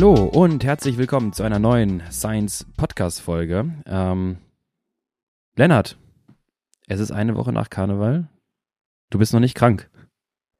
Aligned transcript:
Hallo 0.00 0.14
und 0.14 0.64
herzlich 0.64 0.96
willkommen 0.96 1.34
zu 1.34 1.42
einer 1.42 1.58
neuen 1.58 2.02
Science 2.10 2.64
Podcast 2.78 3.20
Folge. 3.20 3.70
Ähm, 3.84 4.38
Lennart, 5.56 5.98
es 6.86 7.00
ist 7.00 7.10
eine 7.10 7.36
Woche 7.36 7.52
nach 7.52 7.68
Karneval. 7.68 8.26
Du 9.10 9.18
bist 9.18 9.34
noch 9.34 9.40
nicht 9.40 9.54
krank. 9.54 9.90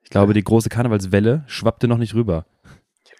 Ich 0.02 0.10
glaube, 0.10 0.34
die 0.34 0.44
große 0.44 0.68
Karnevalswelle 0.68 1.44
schwappte 1.46 1.88
noch 1.88 1.96
nicht 1.96 2.12
rüber. 2.12 2.44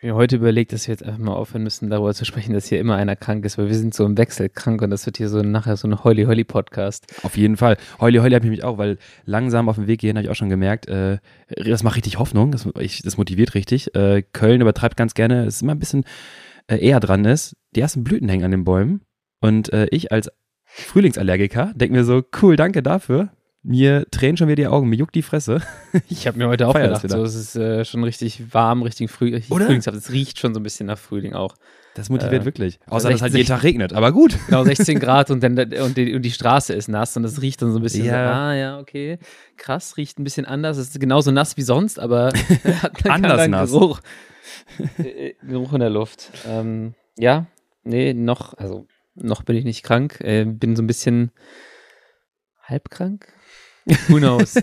Mir 0.03 0.15
heute 0.15 0.37
überlegt, 0.37 0.73
dass 0.73 0.89
wir 0.89 0.95
jetzt 0.95 1.03
einfach 1.05 1.19
mal 1.19 1.35
aufhören 1.35 1.63
müssen, 1.63 1.91
darüber 1.91 2.15
zu 2.15 2.25
sprechen, 2.25 2.55
dass 2.55 2.65
hier 2.65 2.81
immer 2.81 2.97
einer 2.97 3.17
krank 3.17 3.45
ist, 3.45 3.59
weil 3.59 3.69
wir 3.69 3.75
sind 3.75 3.93
so 3.93 4.07
im 4.07 4.17
Wechsel 4.17 4.49
krank 4.49 4.81
und 4.81 4.89
das 4.89 5.05
wird 5.05 5.19
hier 5.19 5.29
so 5.29 5.43
nachher 5.43 5.77
so 5.77 5.87
ein 5.87 6.03
Heuli-Heuli-Podcast. 6.03 7.05
Auf 7.23 7.37
jeden 7.37 7.59
Fall. 7.59 7.77
Heuli 8.01 8.17
Heuli 8.17 8.35
habe 8.35 8.47
ich 8.47 8.51
mich 8.51 8.65
auch, 8.65 8.79
weil 8.79 8.97
langsam 9.27 9.69
auf 9.69 9.77
dem 9.77 9.89
Weg 9.89 10.01
hierhin 10.01 10.17
habe 10.17 10.25
ich 10.25 10.31
auch 10.31 10.37
schon 10.37 10.49
gemerkt, 10.49 10.89
äh, 10.89 11.19
das 11.49 11.83
macht 11.83 11.97
richtig 11.97 12.19
Hoffnung, 12.19 12.51
das, 12.51 12.67
ich, 12.79 13.03
das 13.03 13.19
motiviert 13.19 13.53
richtig. 13.53 13.95
Äh, 13.95 14.23
Köln 14.33 14.63
übertreibt 14.63 14.97
ganz 14.97 15.13
gerne, 15.13 15.45
es 15.45 15.61
immer 15.61 15.73
ein 15.73 15.79
bisschen 15.79 16.05
äh, 16.67 16.79
eher 16.79 16.99
dran 16.99 17.27
ist. 17.27 17.55
Die 17.77 17.81
ersten 17.83 18.03
Blüten 18.03 18.31
hängen 18.31 18.45
an 18.45 18.53
den 18.53 18.65
Bäumen 18.65 19.03
und 19.43 19.71
äh, 19.75 19.87
ich 19.91 20.13
als 20.13 20.31
Frühlingsallergiker 20.65 21.73
denke 21.75 21.95
mir 21.95 22.05
so, 22.05 22.23
cool, 22.41 22.57
danke 22.57 22.83
dafür. 22.83 23.29
Mir 23.63 24.07
tränen 24.11 24.39
schon 24.39 24.49
wieder 24.49 24.57
die 24.57 24.67
Augen, 24.69 24.89
mir 24.89 24.97
juckt 24.97 25.15
die 25.15 25.23
Fresse. 25.23 25.61
Ich 26.09 26.27
habe 26.27 26.39
mir 26.39 26.49
heute 26.49 26.67
auch 26.67 26.73
feier 26.73 26.89
das 26.89 27.03
gedacht, 27.03 27.19
so, 27.19 27.25
es 27.25 27.35
ist 27.35 27.57
äh, 27.57 27.85
schon 27.85 28.03
richtig 28.05 28.55
warm, 28.55 28.83
richtig, 28.83 29.11
früh, 29.11 29.35
richtig 29.35 29.51
Oder? 29.51 29.67
frühlingshaft. 29.67 29.97
Es 29.99 30.11
riecht 30.11 30.39
schon 30.39 30.55
so 30.55 30.61
ein 30.61 30.63
bisschen 30.63 30.87
nach 30.87 30.99
Frühling 30.99 31.35
auch. 31.35 31.57
Das 31.95 32.09
motiviert 32.09 32.43
Äh, 32.43 32.45
wirklich. 32.47 32.79
Außer, 32.87 33.09
dass 33.09 33.17
es 33.17 33.23
halt 33.23 33.33
60 33.33 33.49
jeden 33.49 33.57
Tag 33.59 33.65
regnet, 33.65 33.93
aber 33.93 34.13
gut. 34.13 34.39
Genau, 34.47 34.65
16 34.65 34.99
Grad 35.01 35.31
und, 35.31 35.43
dann, 35.43 35.59
und, 35.59 35.97
die, 35.97 36.15
und 36.15 36.23
die 36.23 36.31
Straße 36.31 36.73
ist 36.73 36.89
nass 36.89 37.17
und 37.17 37.25
es 37.25 37.43
riecht 37.43 37.61
dann 37.61 37.73
so 37.73 37.79
ein 37.81 37.83
bisschen 37.83 38.05
Ja. 38.07 38.13
so, 38.13 38.33
ah 38.41 38.55
ja, 38.55 38.79
okay, 38.79 39.19
krass, 39.59 39.97
riecht 39.99 40.19
ein 40.19 40.25
bisschen 40.25 40.47
anders. 40.47 40.79
Es 40.79 40.89
ist 40.89 41.01
genauso 41.01 41.31
nass 41.33 41.57
wie 41.57 41.63
sonst, 41.63 41.99
aber 41.99 42.29
hat 42.83 43.05
einen 43.11 43.25
Anders 43.25 43.49
nass. 43.49 43.71
Geruch. 43.73 44.01
Äh, 44.99 45.35
Geruch 45.43 45.73
in 45.75 45.81
der 45.81 45.91
Luft. 45.91 46.31
Ähm, 46.47 46.95
ja, 47.19 47.47
nee, 47.83 48.15
noch, 48.15 48.55
also 48.55 48.87
noch 49.17 49.43
bin 49.43 49.57
ich 49.57 49.65
nicht 49.65 49.83
krank. 49.83 50.21
Äh, 50.21 50.45
bin 50.47 50.77
so 50.77 50.83
ein 50.83 50.87
bisschen 50.87 51.33
halbkrank. 52.63 53.27
Who 54.09 54.19
knows? 54.19 54.57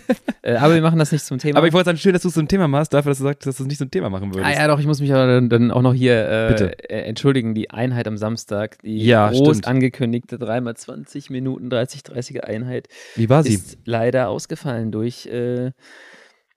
äh, 0.44 0.56
aber 0.56 0.76
wir 0.76 0.82
machen 0.82 1.00
das 1.00 1.12
nicht 1.12 1.26
zum 1.26 1.38
Thema. 1.40 1.58
Aber 1.58 1.68
ich 1.68 1.74
wollte 1.74 1.86
sagen, 1.86 1.98
schön, 1.98 2.14
dass 2.14 2.22
du 2.22 2.28
es 2.28 2.34
zum 2.36 2.48
Thema 2.48 2.68
machst, 2.68 2.94
dafür, 2.94 3.12
dass 3.12 3.18
du 3.18 3.24
sagst, 3.26 3.46
dass 3.48 3.58
du 3.58 3.64
es 3.64 3.68
nicht 3.68 3.78
zum 3.80 3.90
Thema 3.92 4.10
machen 4.10 4.34
würdest. 4.34 4.46
Ah 4.46 4.54
ja, 4.54 4.68
doch, 4.68 4.80
ich 4.80 4.86
muss 4.86 5.00
mich 5.02 5.12
aber 5.12 5.26
dann, 5.28 5.50
dann 5.50 5.72
auch 5.72 5.82
noch 5.82 5.94
hier 5.94 6.14
äh, 6.14 6.54
äh, 6.90 7.02
entschuldigen. 7.08 7.54
Die 7.56 7.72
Einheit 7.72 8.08
am 8.08 8.18
Samstag, 8.18 8.80
die 8.84 9.04
Ja, 9.06 9.30
groß 9.32 9.58
stimmt. 9.58 9.68
angekündigte 9.68 10.38
3x20 10.38 11.32
Minuten 11.32 11.70
30, 11.70 12.02
30er 12.02 12.42
Einheit, 12.42 12.88
Wie 13.16 13.30
war 13.30 13.44
sie? 13.44 13.54
ist 13.56 13.78
leider 13.86 14.30
ausgefallen 14.30 14.92
durch, 14.92 15.26
äh, 15.26 15.72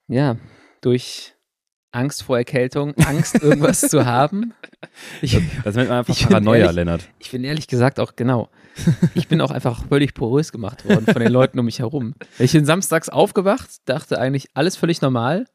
ja, 0.08 0.36
durch 0.83 1.34
Angst 1.92 2.22
vor 2.22 2.38
Erkältung, 2.38 2.94
Angst, 2.98 3.42
irgendwas 3.42 3.81
zu 3.88 4.06
haben. 4.06 4.53
Ich, 5.22 5.36
Das 5.64 5.75
nennt 5.75 5.88
man 5.88 5.98
einfach 5.98 6.14
Ich 6.14 6.27
Paranoia, 6.28 6.61
ehrlich- 6.61 6.77
Lennart. 6.77 7.08
ich 7.19 7.31
bin 7.33 7.42
ehrlich 7.42 7.66
gesagt 7.66 7.98
auch, 7.98 8.14
genau, 8.16 8.48
ich 9.14 9.28
bin 9.28 9.40
auch 9.40 9.50
einfach 9.50 9.84
völlig 9.88 10.14
porös 10.14 10.52
gemacht 10.52 10.88
worden 10.88 11.06
von 11.06 11.20
den 11.20 11.32
Leuten 11.32 11.58
um 11.58 11.64
mich 11.64 11.80
herum. 11.80 12.14
Ich 12.38 12.52
bin 12.52 12.64
samstags 12.64 13.08
aufgewacht, 13.08 13.68
dachte 13.84 14.18
eigentlich 14.18 14.48
alles 14.54 14.76
völlig 14.76 15.00
normal, 15.02 15.46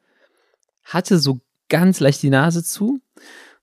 hatte 0.83 1.17
so 1.17 1.39
ganz 1.69 1.99
leicht 1.99 2.21
die 2.23 2.29
Nase 2.29 2.63
zu. 2.63 2.99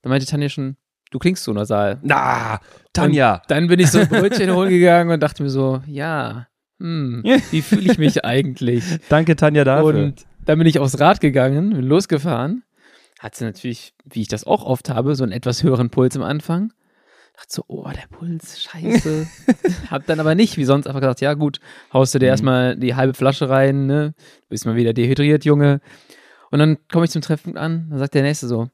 Dann 0.03 0.11
meinte 0.11 0.27
Tanja 0.27 0.49
schon, 0.49 0.77
du 1.11 1.19
klingst 1.19 1.45
so 1.45 1.53
nasal. 1.53 1.99
Na, 2.03 2.61
Tanja. 2.93 3.43
Dann 3.49 3.69
bin 3.69 3.79
ich 3.79 3.91
so 3.91 4.01
ein 4.01 4.09
Brötchen 4.09 4.51
holen 4.55 4.71
gegangen 4.71 5.11
und 5.11 5.21
dachte 5.21 5.43
mir 5.43 5.51
so, 5.51 5.83
ja, 5.87 6.47
hm, 6.81 7.23
wie 7.51 7.63
fühle 7.63 7.93
ich 7.93 7.99
mich 7.99 8.25
eigentlich? 8.25 8.85
Danke, 9.09 9.37
Tanja, 9.37 9.63
dafür. 9.65 9.95
Und 9.95 10.27
dann 10.45 10.59
bin 10.59 10.67
ich 10.67 10.81
aufs 10.81 10.99
Rad 10.99 11.21
gegangen, 11.21 11.71
bin 11.71 11.85
losgefahren. 11.85 12.65
Hatte 13.21 13.45
natürlich, 13.45 13.95
wie 14.05 14.23
ich 14.23 14.29
das 14.29 14.45
auch 14.45 14.65
oft 14.65 14.91
habe, 14.91 15.15
so 15.15 15.23
einen 15.23 15.31
etwas 15.31 15.63
höheren 15.63 15.91
Puls 15.91 16.17
am 16.17 16.23
Anfang. 16.23 16.73
Dachte 17.43 17.55
so, 17.55 17.65
oh, 17.67 17.89
der 17.91 18.07
Puls, 18.17 18.63
scheiße. 18.63 19.27
Hab 19.91 20.07
dann 20.07 20.21
aber 20.21 20.35
nicht, 20.35 20.57
wie 20.59 20.65
sonst, 20.65 20.87
einfach 20.87 21.01
gedacht, 21.01 21.21
ja 21.21 21.35
gut, 21.35 21.59
haust 21.93 22.15
du 22.15 22.19
dir 22.21 22.27
Mhm. 22.27 22.31
erstmal 22.31 22.77
die 22.77 22.95
halbe 22.95 23.15
Flasche 23.15 23.49
rein, 23.49 23.87
ne? 23.87 24.15
Bist 24.49 24.65
mal 24.65 24.77
wieder 24.77 24.93
dehydriert, 24.93 25.45
Junge. 25.45 25.81
Und 26.51 26.59
dann 26.61 26.79
komme 26.91 27.05
ich 27.07 27.11
zum 27.11 27.23
Treffpunkt 27.23 27.59
an, 27.59 27.87
dann 27.91 27.99
sagt 27.99 28.15
der 28.15 28.23
Nächste 28.23 28.47
so, 28.47 28.69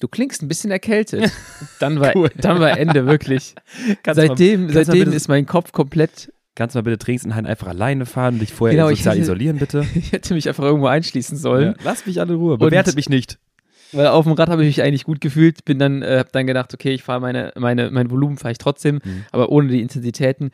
du 0.00 0.08
klingst 0.08 0.42
ein 0.42 0.48
bisschen 0.48 0.70
erkältet. 0.70 1.30
Dann 1.78 1.98
war, 2.00 2.14
Cool. 2.16 2.30
dann 2.36 2.58
war 2.60 2.78
Ende, 2.78 3.06
wirklich. 3.06 3.54
Kannst 4.02 4.18
du 4.20 4.26
seitdem 4.26 4.68
du 4.68 4.74
mal 4.74 4.84
seitdem 4.84 5.04
bitte- 5.04 5.16
ist 5.16 5.28
mein 5.28 5.46
Kopf 5.46 5.72
komplett 5.72 6.32
Kannst 6.56 6.74
du 6.74 6.78
mal 6.78 6.82
bitte 6.82 6.98
Trainingsinhalten 6.98 7.48
einfach 7.48 7.68
alleine 7.68 8.04
fahren 8.06 8.34
und 8.34 8.40
dich 8.40 8.52
vorher 8.52 8.76
Genau, 8.76 8.90
ich 8.90 8.98
sozial 8.98 9.14
hätte- 9.14 9.22
isolieren, 9.22 9.58
bitte? 9.58 9.86
ich 9.94 10.12
hätte 10.12 10.34
mich 10.34 10.46
einfach 10.48 10.64
irgendwo 10.64 10.88
einschließen 10.88 11.38
sollen. 11.38 11.68
Ja, 11.78 11.84
lass 11.84 12.04
mich 12.06 12.20
alle 12.20 12.32
in 12.34 12.38
Ruhe. 12.38 12.58
Bewertet 12.58 12.96
mich 12.96 13.08
nicht. 13.08 13.38
Weil 13.92 14.06
auf 14.08 14.24
dem 14.24 14.32
Rad 14.34 14.48
habe 14.48 14.62
ich 14.64 14.76
mich 14.78 14.82
eigentlich 14.84 15.04
gut 15.04 15.20
gefühlt, 15.20 15.64
bin 15.64 15.78
dann, 15.78 16.02
äh, 16.02 16.18
habe 16.18 16.28
dann 16.32 16.46
gedacht, 16.46 16.72
okay, 16.74 16.92
ich 16.92 17.02
fahre 17.02 17.20
meine, 17.20 17.52
meine, 17.58 17.90
mein 17.90 18.10
Volumen 18.10 18.36
fahre 18.38 18.52
ich 18.52 18.58
trotzdem, 18.58 19.00
Mhm. 19.04 19.24
aber 19.32 19.50
ohne 19.50 19.68
die 19.68 19.80
Intensitäten. 19.80 20.50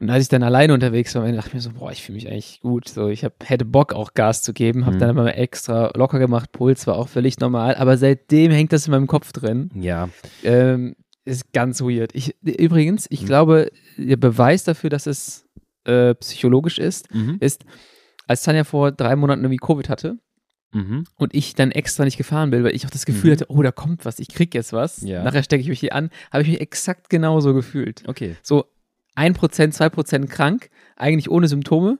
Und 0.00 0.10
als 0.10 0.22
ich 0.22 0.28
dann 0.28 0.44
alleine 0.44 0.74
unterwegs 0.74 1.14
war, 1.16 1.30
dachte 1.32 1.48
ich 1.48 1.54
mir 1.54 1.60
so, 1.60 1.70
boah, 1.72 1.90
ich 1.90 2.02
fühle 2.04 2.14
mich 2.16 2.28
eigentlich 2.30 2.60
gut. 2.60 2.88
So, 2.88 3.08
ich 3.08 3.24
hab, 3.24 3.32
hätte 3.48 3.64
Bock 3.64 3.92
auch 3.92 4.14
Gas 4.14 4.42
zu 4.42 4.52
geben, 4.52 4.86
habe 4.86 4.94
Mhm. 4.96 5.00
dann 5.00 5.10
aber 5.18 5.36
extra 5.36 5.90
locker 5.96 6.20
gemacht, 6.20 6.52
Puls 6.52 6.86
war 6.86 6.94
auch 6.96 7.08
völlig 7.08 7.40
normal, 7.40 7.74
aber 7.74 7.96
seitdem 7.98 8.52
hängt 8.52 8.72
das 8.72 8.86
in 8.86 8.92
meinem 8.92 9.08
Kopf 9.08 9.32
drin. 9.32 9.70
Ja. 9.74 10.08
Ähm, 10.44 10.94
ist 11.24 11.52
ganz 11.52 11.80
weird. 11.82 12.14
Ich, 12.14 12.36
übrigens, 12.42 13.06
ich 13.10 13.22
Mhm. 13.22 13.26
glaube, 13.26 13.70
der 13.96 14.16
Beweis 14.16 14.62
dafür, 14.64 14.88
dass 14.88 15.06
es 15.06 15.44
äh, 15.84 16.14
psychologisch 16.14 16.78
ist, 16.78 17.12
Mhm. 17.14 17.38
ist, 17.40 17.64
als 18.26 18.42
Tanja 18.42 18.62
vor 18.64 18.92
drei 18.92 19.16
Monaten 19.16 19.42
irgendwie 19.42 19.56
Covid 19.56 19.88
hatte, 19.88 20.18
Mhm. 20.72 21.04
und 21.16 21.34
ich 21.34 21.54
dann 21.54 21.70
extra 21.70 22.04
nicht 22.04 22.18
gefahren 22.18 22.50
bin, 22.50 22.62
weil 22.62 22.74
ich 22.74 22.84
auch 22.86 22.90
das 22.90 23.06
Gefühl 23.06 23.30
Mhm. 23.30 23.34
hatte, 23.34 23.46
oh, 23.48 23.62
da 23.62 23.72
kommt 23.72 24.04
was, 24.04 24.18
ich 24.18 24.28
krieg 24.28 24.54
jetzt 24.54 24.72
was. 24.72 25.00
Ja. 25.02 25.22
Nachher 25.24 25.42
stecke 25.42 25.62
ich 25.62 25.68
mich 25.68 25.80
hier 25.80 25.94
an, 25.94 26.10
habe 26.30 26.42
ich 26.42 26.48
mich 26.50 26.60
exakt 26.60 27.08
genauso 27.08 27.54
gefühlt. 27.54 28.02
Okay. 28.06 28.36
So 28.42 28.66
1%, 29.16 29.74
2% 29.74 30.26
krank, 30.28 30.68
eigentlich 30.96 31.30
ohne 31.30 31.48
Symptome, 31.48 31.98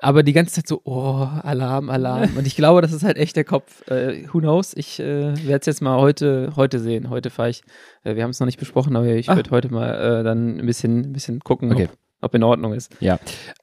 aber 0.00 0.22
die 0.24 0.32
ganze 0.32 0.54
Zeit 0.54 0.66
so, 0.66 0.80
oh, 0.84 1.28
Alarm, 1.42 1.88
Alarm. 1.90 2.30
Und 2.36 2.46
ich 2.46 2.56
glaube, 2.56 2.82
das 2.82 2.92
ist 2.92 3.04
halt 3.04 3.16
echt 3.18 3.36
der 3.36 3.44
Kopf. 3.44 3.86
Äh, 3.88 4.24
who 4.32 4.40
knows? 4.40 4.74
Ich 4.74 4.98
äh, 4.98 5.36
werde 5.46 5.60
es 5.60 5.66
jetzt 5.66 5.82
mal 5.82 5.98
heute, 5.98 6.54
heute 6.56 6.80
sehen. 6.80 7.08
Heute 7.10 7.30
fahre 7.30 7.50
ich, 7.50 7.62
äh, 8.02 8.16
wir 8.16 8.24
haben 8.24 8.30
es 8.30 8.40
noch 8.40 8.46
nicht 8.46 8.58
besprochen, 8.58 8.96
aber 8.96 9.06
ich 9.06 9.28
Ah. 9.30 9.36
werde 9.36 9.50
heute 9.50 9.72
mal 9.72 10.20
äh, 10.20 10.24
dann 10.24 10.58
ein 10.58 10.66
bisschen, 10.66 11.02
ein 11.02 11.12
bisschen 11.12 11.38
gucken, 11.40 11.70
Okay. 11.72 11.84
ob, 11.92 11.98
ob 12.22 12.34
in 12.34 12.42
Ordnung 12.42 12.72
ist. 12.74 12.96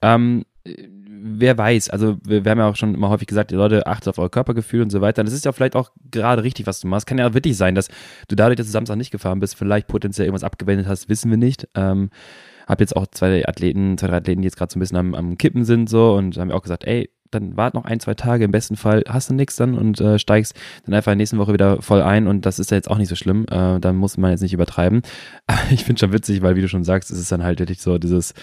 Ähm, 0.01 0.45
äh, 0.63 0.87
wer 1.21 1.57
weiß, 1.57 1.89
also 1.89 2.17
wir, 2.23 2.43
wir 2.43 2.51
haben 2.51 2.59
ja 2.59 2.69
auch 2.69 2.75
schon 2.75 2.95
immer 2.95 3.09
häufig 3.09 3.27
gesagt, 3.27 3.51
die 3.51 3.55
Leute 3.55 3.85
achtet 3.87 4.09
auf 4.09 4.17
euer 4.17 4.29
Körpergefühl 4.29 4.81
und 4.81 4.89
so 4.89 5.01
weiter. 5.01 5.23
Das 5.23 5.33
ist 5.33 5.45
ja 5.45 5.51
vielleicht 5.51 5.75
auch 5.75 5.91
gerade 6.11 6.43
richtig, 6.43 6.67
was 6.67 6.79
du 6.79 6.87
machst. 6.87 7.07
Kann 7.07 7.17
ja 7.17 7.33
wirklich 7.33 7.57
sein, 7.57 7.75
dass 7.75 7.89
du 8.27 8.35
dadurch, 8.35 8.57
dass 8.57 8.67
du 8.67 8.71
Samstag 8.71 8.97
nicht 8.97 9.11
gefahren 9.11 9.39
bist, 9.39 9.55
vielleicht 9.55 9.87
potenziell 9.87 10.25
irgendwas 10.25 10.43
abgewendet 10.43 10.87
hast, 10.87 11.09
wissen 11.09 11.29
wir 11.29 11.37
nicht. 11.37 11.67
Ähm, 11.75 12.09
hab 12.67 12.79
jetzt 12.79 12.95
auch 12.95 13.07
zwei 13.07 13.47
Athleten, 13.47 13.97
zwei, 13.97 14.07
drei 14.07 14.17
Athleten, 14.17 14.41
die 14.41 14.45
jetzt 14.45 14.57
gerade 14.57 14.71
so 14.71 14.77
ein 14.77 14.81
bisschen 14.81 14.97
am, 14.97 15.15
am 15.15 15.37
Kippen 15.37 15.65
sind 15.65 15.89
so 15.89 16.13
und 16.13 16.37
haben 16.37 16.49
wir 16.49 16.55
auch 16.55 16.61
gesagt, 16.61 16.85
ey, 16.85 17.09
dann 17.31 17.57
wart 17.57 17.73
noch 17.73 17.85
ein, 17.85 17.99
zwei 17.99 18.15
Tage, 18.15 18.45
im 18.45 18.51
besten 18.51 18.75
Fall 18.75 19.03
hast 19.07 19.29
du 19.29 19.33
nichts 19.33 19.55
dann 19.55 19.75
und 19.75 20.01
äh, 20.01 20.17
steigst 20.17 20.55
dann 20.85 20.93
einfach 20.93 21.11
in 21.11 21.17
der 21.17 21.23
nächsten 21.23 21.37
Woche 21.37 21.53
wieder 21.53 21.81
voll 21.81 22.01
ein 22.01 22.27
und 22.27 22.45
das 22.45 22.59
ist 22.59 22.71
ja 22.71 22.77
jetzt 22.77 22.89
auch 22.89 22.97
nicht 22.97 23.09
so 23.09 23.15
schlimm, 23.15 23.45
äh, 23.49 23.79
da 23.79 23.93
muss 23.93 24.17
man 24.17 24.31
jetzt 24.31 24.41
nicht 24.41 24.53
übertreiben. 24.53 25.01
Aber 25.47 25.59
ich 25.71 25.83
finde 25.83 25.99
schon 25.99 26.13
witzig, 26.13 26.41
weil 26.41 26.55
wie 26.55 26.61
du 26.61 26.67
schon 26.67 26.83
sagst, 26.83 27.11
es 27.11 27.19
ist 27.19 27.31
dann 27.31 27.43
halt 27.43 27.59
wirklich 27.59 27.81
so 27.81 27.97
dieses, 27.97 28.33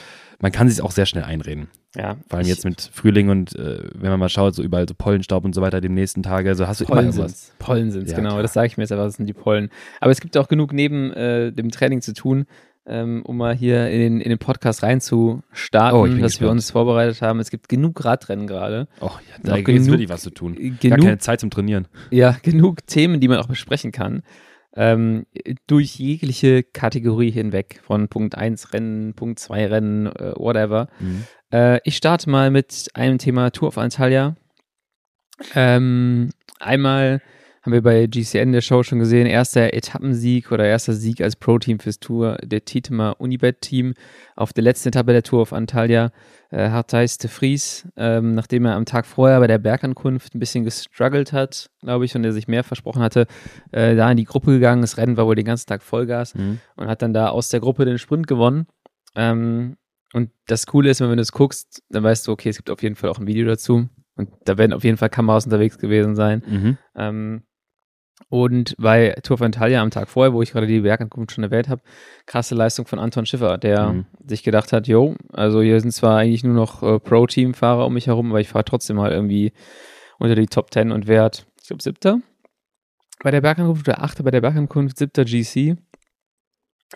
man 0.40 0.52
kann 0.52 0.68
sich 0.68 0.82
auch 0.82 0.90
sehr 0.90 1.06
schnell 1.06 1.24
einreden. 1.24 1.68
Ja, 1.96 2.16
Vor 2.28 2.38
allem 2.38 2.48
jetzt 2.48 2.64
mit 2.66 2.90
Frühling 2.92 3.30
und 3.30 3.56
äh, 3.56 3.88
wenn 3.94 4.10
man 4.10 4.20
mal 4.20 4.28
schaut, 4.28 4.54
so 4.54 4.62
überall 4.62 4.86
so 4.86 4.94
Pollenstaub 4.96 5.44
und 5.46 5.54
so 5.54 5.62
weiter, 5.62 5.80
die 5.80 5.88
nächsten 5.88 6.22
Tage, 6.22 6.54
so 6.54 6.66
hast 6.66 6.80
du 6.80 6.84
immer 6.84 6.96
Pollen 6.96 7.06
irgendwas. 7.06 7.30
sind's. 7.46 7.54
Pollen 7.58 7.90
sind's, 7.90 8.10
Ja, 8.10 8.16
genau. 8.18 8.30
klar. 8.30 8.42
Das 8.42 8.52
sage 8.52 8.66
ich 8.66 8.76
mir 8.76 8.82
jetzt 8.82 8.92
aber, 8.92 9.04
das 9.04 9.14
sind 9.14 9.26
die 9.26 9.32
Pollen. 9.32 9.70
Aber 10.00 10.10
es 10.10 10.20
gibt 10.20 10.36
auch 10.36 10.48
genug 10.48 10.72
neben 10.74 11.10
äh, 11.14 11.52
dem 11.52 11.70
Training 11.70 12.02
zu 12.02 12.12
tun, 12.12 12.44
ähm, 12.88 13.22
um 13.24 13.38
mal 13.38 13.54
hier 13.54 13.88
in 13.88 13.98
den, 13.98 14.20
in 14.20 14.28
den 14.28 14.38
Podcast 14.38 14.82
reinzustarten, 14.82 15.98
Oh, 15.98 16.04
dass 16.06 16.14
wir 16.16 16.22
gespannt. 16.22 16.50
uns 16.50 16.70
vorbereitet 16.70 17.22
haben. 17.22 17.40
Es 17.40 17.50
gibt 17.50 17.68
genug 17.70 18.04
Radrennen 18.04 18.46
gerade. 18.46 18.88
Oh, 19.00 19.06
ja, 19.06 19.36
da 19.42 19.60
gibt 19.60 19.80
es 19.80 19.86
wirklich 19.88 20.08
was 20.10 20.20
zu 20.22 20.30
tun. 20.30 20.54
Gar 20.54 20.70
Genug, 20.90 21.00
keine 21.00 21.18
Zeit 21.18 21.40
zum 21.40 21.50
Trainieren. 21.50 21.88
ja, 22.10 22.36
genug 22.42 22.86
Themen, 22.86 23.20
die 23.20 23.28
man 23.28 23.38
auch 23.38 23.48
besprechen 23.48 23.90
kann. 23.90 24.22
Ähm, 24.76 25.26
durch 25.66 25.96
jegliche 25.98 26.62
Kategorie 26.62 27.30
hinweg. 27.30 27.80
Von 27.82 28.08
Punkt 28.08 28.36
1 28.36 28.72
Rennen, 28.74 29.14
Punkt 29.14 29.38
2 29.38 29.66
Rennen, 29.66 30.06
äh, 30.06 30.32
whatever. 30.36 30.88
Äh, 31.52 31.80
ich 31.84 31.96
starte 31.96 32.28
mal 32.28 32.50
mit 32.50 32.88
einem 32.94 33.18
Thema 33.18 33.50
Tour 33.50 33.68
of 33.68 33.78
Antalya. 33.78 34.36
Ähm, 35.54 36.30
einmal 36.60 37.20
haben 37.66 37.72
wir 37.72 37.82
bei 37.82 38.06
GCN 38.06 38.52
der 38.52 38.60
Show 38.60 38.82
schon 38.84 39.00
gesehen, 39.00 39.26
erster 39.26 39.74
Etappensieg 39.74 40.52
oder 40.52 40.64
erster 40.64 40.92
Sieg 40.92 41.20
als 41.20 41.34
Pro-Team 41.34 41.80
fürs 41.80 41.98
Tour 41.98 42.38
der 42.42 42.64
Titemer 42.64 43.16
Unibet-Team 43.18 43.94
auf 44.36 44.52
der 44.52 44.62
letzten 44.62 44.88
Etappe 44.90 45.12
der 45.12 45.24
Tour 45.24 45.42
of 45.42 45.52
Antalya. 45.52 46.12
Äh, 46.50 46.70
Hartijs 46.70 47.18
de 47.18 47.28
Vries, 47.28 47.88
ähm, 47.96 48.36
nachdem 48.36 48.66
er 48.66 48.76
am 48.76 48.84
Tag 48.84 49.04
vorher 49.04 49.40
bei 49.40 49.48
der 49.48 49.58
Bergankunft 49.58 50.34
ein 50.34 50.38
bisschen 50.38 50.62
gestruggelt 50.62 51.32
hat, 51.32 51.70
glaube 51.80 52.04
ich, 52.04 52.14
und 52.14 52.22
er 52.24 52.32
sich 52.32 52.46
mehr 52.46 52.62
versprochen 52.62 53.02
hatte, 53.02 53.26
äh, 53.72 53.96
da 53.96 54.08
in 54.12 54.16
die 54.16 54.24
Gruppe 54.24 54.52
gegangen. 54.52 54.80
Das 54.82 54.96
Rennen 54.96 55.16
war 55.16 55.26
wohl 55.26 55.34
den 55.34 55.44
ganzen 55.44 55.66
Tag 55.66 55.82
Vollgas 55.82 56.36
Mhm. 56.36 56.60
und 56.76 56.86
hat 56.86 57.02
dann 57.02 57.12
da 57.12 57.30
aus 57.30 57.48
der 57.48 57.58
Gruppe 57.58 57.84
den 57.84 57.98
Sprint 57.98 58.28
gewonnen. 58.28 58.66
Ähm, 59.16 59.76
und 60.12 60.30
das 60.46 60.66
Coole 60.66 60.88
ist, 60.90 61.00
wenn 61.00 61.10
du 61.10 61.20
es 61.20 61.32
guckst, 61.32 61.82
dann 61.90 62.04
weißt 62.04 62.28
du, 62.28 62.32
okay, 62.32 62.48
es 62.50 62.56
gibt 62.58 62.70
auf 62.70 62.82
jeden 62.84 62.94
Fall 62.94 63.10
auch 63.10 63.18
ein 63.18 63.26
Video 63.26 63.44
dazu. 63.44 63.88
Und 64.14 64.30
da 64.44 64.56
werden 64.56 64.72
auf 64.72 64.84
jeden 64.84 64.96
Fall 64.98 65.10
Kameras 65.10 65.46
unterwegs 65.46 65.78
gewesen 65.78 66.14
sein. 66.14 66.42
Mhm. 66.48 66.78
Ähm, 66.94 67.42
Und 68.28 68.74
bei 68.78 69.10
Tour 69.22 69.38
von 69.38 69.48
Italia 69.48 69.80
am 69.82 69.90
Tag 69.90 70.08
vorher, 70.08 70.32
wo 70.32 70.42
ich 70.42 70.50
gerade 70.52 70.66
die 70.66 70.80
Bergankunft 70.80 71.32
schon 71.32 71.44
erwähnt 71.44 71.68
habe, 71.68 71.82
krasse 72.26 72.54
Leistung 72.54 72.86
von 72.86 72.98
Anton 72.98 73.24
Schiffer, 73.26 73.56
der 73.58 73.92
Mhm. 73.92 74.06
sich 74.26 74.42
gedacht 74.42 74.72
hat, 74.72 74.88
yo, 74.88 75.14
also 75.32 75.62
hier 75.62 75.80
sind 75.80 75.92
zwar 75.92 76.18
eigentlich 76.18 76.42
nur 76.42 76.54
noch 76.54 76.82
äh, 76.82 76.98
Pro-Team-Fahrer 76.98 77.86
um 77.86 77.94
mich 77.94 78.06
herum, 78.08 78.30
aber 78.30 78.40
ich 78.40 78.48
fahre 78.48 78.64
trotzdem 78.64 78.96
mal 78.96 79.12
irgendwie 79.12 79.52
unter 80.18 80.34
die 80.34 80.46
Top 80.46 80.72
10 80.72 80.92
und 80.92 81.06
werde, 81.06 81.38
ich 81.60 81.68
glaube, 81.68 81.82
siebter 81.82 82.20
bei 83.22 83.30
der 83.30 83.40
Bergankunft 83.42 83.86
oder 83.88 84.02
achter 84.02 84.22
bei 84.24 84.30
der 84.30 84.40
Bergankunft, 84.40 84.98
siebter 84.98 85.24
GC. 85.24 85.76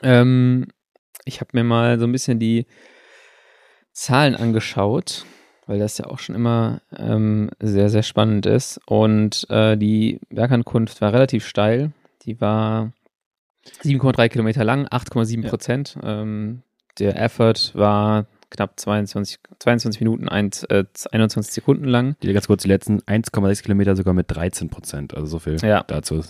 Ähm, 0.03 0.67
ich 1.25 1.41
habe 1.41 1.51
mir 1.53 1.65
mal 1.65 1.99
so 1.99 2.07
ein 2.07 2.13
bisschen 2.13 2.39
die 2.39 2.67
Zahlen 3.93 4.35
angeschaut, 4.35 5.25
weil 5.71 5.79
das 5.79 5.97
ja 5.99 6.07
auch 6.07 6.19
schon 6.19 6.35
immer 6.35 6.81
ähm, 6.97 7.49
sehr, 7.61 7.91
sehr 7.91 8.03
spannend 8.03 8.45
ist. 8.45 8.81
Und 8.87 9.49
äh, 9.51 9.77
die 9.77 10.19
Bergankunft 10.29 11.01
war 11.01 11.13
relativ 11.13 11.47
steil. 11.47 11.93
Die 12.23 12.41
war 12.41 12.93
7,3 13.85 14.31
Kilometer 14.31 14.65
lang, 14.65 14.89
8,7 14.89 15.49
Prozent. 15.49 15.97
Ähm, 16.03 16.63
der 16.99 17.23
Effort 17.23 17.71
war 17.75 18.27
knapp 18.51 18.81
22, 18.81 19.39
22 19.61 20.01
Minuten, 20.01 20.29
1, 20.29 20.65
äh, 20.65 20.83
21 21.13 21.53
Sekunden 21.55 21.85
lang. 21.85 22.17
Die 22.21 22.33
ganz 22.33 22.49
kurz, 22.49 22.63
die 22.65 22.69
letzten 22.69 22.99
1,6 23.03 23.63
Kilometer 23.63 23.95
sogar 23.95 24.13
mit 24.13 24.27
13 24.29 24.71
Prozent. 24.71 25.15
Also 25.15 25.27
so 25.27 25.39
viel 25.39 25.57
Ja. 25.63 25.85
dazu. 25.87 26.25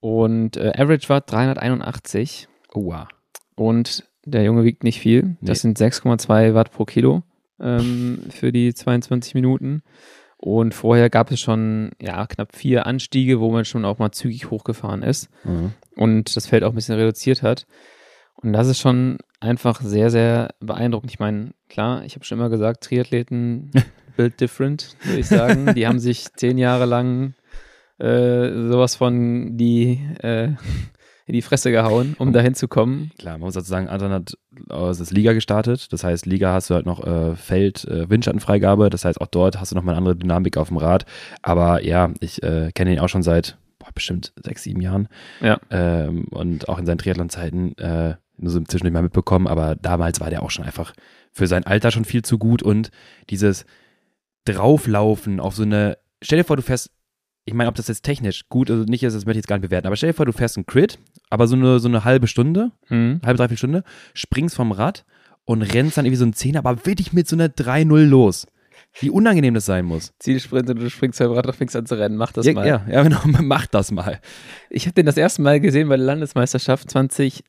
Und 0.00 0.56
äh, 0.56 0.72
Average 0.74 1.10
war 1.10 1.20
381. 1.20 2.48
Oh, 2.72 2.86
wow. 2.86 3.06
Und 3.54 4.08
der 4.24 4.44
Junge 4.44 4.64
wiegt 4.64 4.82
nicht 4.82 4.98
viel. 4.98 5.36
Das 5.42 5.60
sind 5.60 5.78
6,2 5.78 6.54
Watt 6.54 6.72
pro 6.72 6.86
Kilo 6.86 7.22
ähm, 7.60 8.20
für 8.30 8.52
die 8.52 8.74
22 8.74 9.34
Minuten. 9.34 9.82
Und 10.38 10.74
vorher 10.74 11.08
gab 11.08 11.30
es 11.30 11.40
schon 11.40 11.90
ja, 12.00 12.26
knapp 12.26 12.54
vier 12.54 12.86
Anstiege, 12.86 13.40
wo 13.40 13.50
man 13.50 13.64
schon 13.64 13.84
auch 13.86 13.98
mal 13.98 14.12
zügig 14.12 14.50
hochgefahren 14.50 15.02
ist 15.02 15.30
Mhm. 15.44 15.72
und 15.96 16.36
das 16.36 16.46
Feld 16.46 16.62
auch 16.62 16.70
ein 16.70 16.74
bisschen 16.74 16.96
reduziert 16.96 17.42
hat. 17.42 17.66
Und 18.42 18.52
das 18.52 18.68
ist 18.68 18.78
schon 18.80 19.16
einfach 19.40 19.80
sehr, 19.80 20.10
sehr 20.10 20.50
beeindruckend. 20.60 21.10
Ich 21.10 21.18
meine, 21.18 21.52
klar, 21.70 22.04
ich 22.04 22.14
habe 22.16 22.24
schon 22.26 22.38
immer 22.38 22.50
gesagt, 22.50 22.84
Triathleten 22.84 23.70
build 24.16 24.38
different, 24.40 24.94
würde 25.04 25.20
ich 25.20 25.26
sagen. 25.26 25.74
Die 25.74 25.86
haben 25.86 25.98
sich 26.00 26.26
zehn 26.36 26.58
Jahre 26.58 26.84
lang 26.84 27.34
äh, 27.98 28.50
sowas 28.68 28.94
von 28.94 29.56
die 29.56 30.00
äh, 30.20 30.50
in 31.26 31.32
die 31.32 31.42
Fresse 31.42 31.72
gehauen, 31.72 32.14
um 32.18 32.32
dahin 32.32 32.54
zu 32.54 32.68
kommen. 32.68 33.10
Klar, 33.18 33.34
man 33.34 33.46
muss 33.46 33.54
dazu 33.54 33.68
sagen, 33.68 33.88
Anton 33.88 34.12
hat 34.12 34.38
aus 34.68 34.98
das 34.98 35.10
Liga 35.10 35.32
gestartet. 35.32 35.92
Das 35.92 36.04
heißt, 36.04 36.24
Liga 36.24 36.52
hast 36.52 36.70
du 36.70 36.74
halt 36.74 36.86
noch 36.86 37.04
äh, 37.04 37.34
Feld, 37.34 37.84
äh, 37.84 38.08
Windschattenfreigabe. 38.08 38.90
Das 38.90 39.04
heißt, 39.04 39.20
auch 39.20 39.26
dort 39.26 39.60
hast 39.60 39.72
du 39.72 39.76
nochmal 39.76 39.94
eine 39.94 39.98
andere 39.98 40.16
Dynamik 40.16 40.56
auf 40.56 40.68
dem 40.68 40.76
Rad. 40.76 41.04
Aber 41.42 41.84
ja, 41.84 42.12
ich 42.20 42.42
äh, 42.44 42.70
kenne 42.72 42.92
ihn 42.92 43.00
auch 43.00 43.08
schon 43.08 43.24
seit 43.24 43.58
boah, 43.80 43.88
bestimmt 43.92 44.32
sechs, 44.40 44.62
sieben 44.62 44.80
Jahren. 44.80 45.08
Ja. 45.40 45.58
Ähm, 45.70 46.26
und 46.30 46.68
auch 46.68 46.78
in 46.78 46.86
seinen 46.86 46.98
Triathlon-Zeiten 46.98 47.76
äh, 47.78 48.14
nur 48.36 48.52
so 48.52 48.60
zwischendurch 48.60 48.94
mal 48.94 49.02
mitbekommen. 49.02 49.48
Aber 49.48 49.74
damals 49.74 50.20
war 50.20 50.30
der 50.30 50.44
auch 50.44 50.50
schon 50.50 50.64
einfach 50.64 50.92
für 51.32 51.48
sein 51.48 51.66
Alter 51.66 51.90
schon 51.90 52.04
viel 52.04 52.22
zu 52.22 52.38
gut. 52.38 52.62
Und 52.62 52.90
dieses 53.30 53.66
Drauflaufen 54.44 55.40
auf 55.40 55.56
so 55.56 55.64
eine, 55.64 55.98
stell 56.22 56.38
dir 56.38 56.44
vor, 56.44 56.56
du 56.56 56.62
fährst 56.62 56.92
ich 57.46 57.54
meine, 57.54 57.68
ob 57.68 57.76
das 57.76 57.88
jetzt 57.88 58.04
technisch 58.04 58.48
gut 58.48 58.70
oder 58.70 58.84
nicht 58.84 59.04
ist, 59.04 59.14
das 59.14 59.24
möchte 59.24 59.38
ich 59.38 59.44
jetzt 59.44 59.48
gar 59.48 59.56
nicht 59.56 59.68
bewerten. 59.68 59.86
Aber 59.86 59.96
stell 59.96 60.10
dir 60.10 60.14
vor, 60.14 60.26
du 60.26 60.32
fährst 60.32 60.56
einen 60.56 60.66
Crit, 60.66 60.98
aber 61.30 61.46
so 61.46 61.54
eine, 61.56 61.78
so 61.80 61.88
eine 61.88 62.04
halbe 62.04 62.26
Stunde, 62.26 62.70
Mhm. 62.88 63.20
halbe, 63.24 63.36
dreiviertel 63.38 63.58
Stunde, 63.58 63.84
springst 64.14 64.56
vom 64.56 64.72
Rad 64.72 65.04
und 65.44 65.62
rennst 65.62 65.96
dann 65.98 66.04
irgendwie 66.06 66.18
so 66.18 66.24
ein 66.26 66.32
Zehner, 66.32 66.58
aber 66.60 66.86
wirklich 66.86 67.12
mit 67.12 67.28
so 67.28 67.36
einer 67.36 67.48
3-0 67.48 68.04
los. 68.04 68.46
Wie 68.98 69.10
unangenehm 69.10 69.52
das 69.54 69.66
sein 69.66 69.84
muss. 69.84 70.12
Zielsprint 70.18 70.70
und 70.70 70.80
du 70.80 70.88
springst 70.90 71.18
beim 71.18 71.30
Rad 71.32 71.46
und 71.46 71.54
fängst 71.54 71.76
an 71.76 71.84
zu 71.86 71.98
rennen. 71.98 72.16
Mach 72.16 72.32
das 72.32 72.46
Ja, 72.46 72.52
mal. 72.54 72.66
ja, 72.66 72.84
ja, 72.90 73.02
genau, 73.02 73.20
mach 73.42 73.66
das 73.66 73.90
mal. 73.92 74.20
Ich 74.70 74.86
habe 74.86 74.94
den 74.94 75.04
das 75.06 75.16
erste 75.18 75.42
Mal 75.42 75.60
gesehen 75.60 75.88
bei 75.88 75.96
der 75.96 76.06
Landesmeisterschaft 76.06 76.90
2022. 76.90 77.42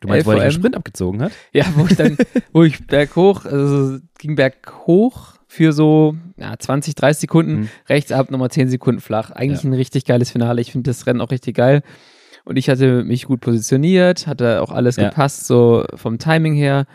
Du 0.00 0.08
meinst, 0.08 0.26
wo 0.26 0.32
er 0.32 0.38
den 0.38 0.48
LVM? 0.48 0.52
Sprint 0.58 0.76
abgezogen 0.76 1.22
hat? 1.22 1.32
Ja, 1.52 1.64
wo 1.76 1.86
ich 1.86 1.94
dann, 1.96 2.16
wo 2.52 2.64
ich 2.64 2.84
berghoch, 2.86 3.44
also 3.44 3.98
ging 4.18 4.34
berghoch 4.34 5.34
für 5.52 5.72
so 5.74 6.16
ja, 6.38 6.54
20, 6.58 6.94
30 6.94 7.20
Sekunden, 7.20 7.52
Mhm. 7.60 7.68
rechts 7.86 8.10
ab, 8.10 8.30
nochmal 8.30 8.50
10 8.50 8.68
Sekunden 8.70 9.02
flach. 9.02 9.30
Eigentlich 9.30 9.62
Ja. 9.64 9.68
ein 9.68 9.74
richtig 9.74 10.06
geiles 10.06 10.30
Finale. 10.30 10.62
Ich 10.62 10.72
finde 10.72 10.88
das 10.90 11.06
Rennen 11.06 11.20
auch 11.20 11.30
richtig 11.30 11.56
geil. 11.56 11.82
Und 12.44 12.56
ich 12.56 12.70
hatte 12.70 13.04
mich 13.04 13.26
gut 13.26 13.40
positioniert, 13.40 14.26
hatte 14.26 14.62
auch 14.62 14.70
alles 14.70 14.96
Ja. 14.96 15.10
gepasst, 15.10 15.46
so 15.46 15.84
vom 15.94 16.16
Timing 16.18 16.54
her. 16.54 16.86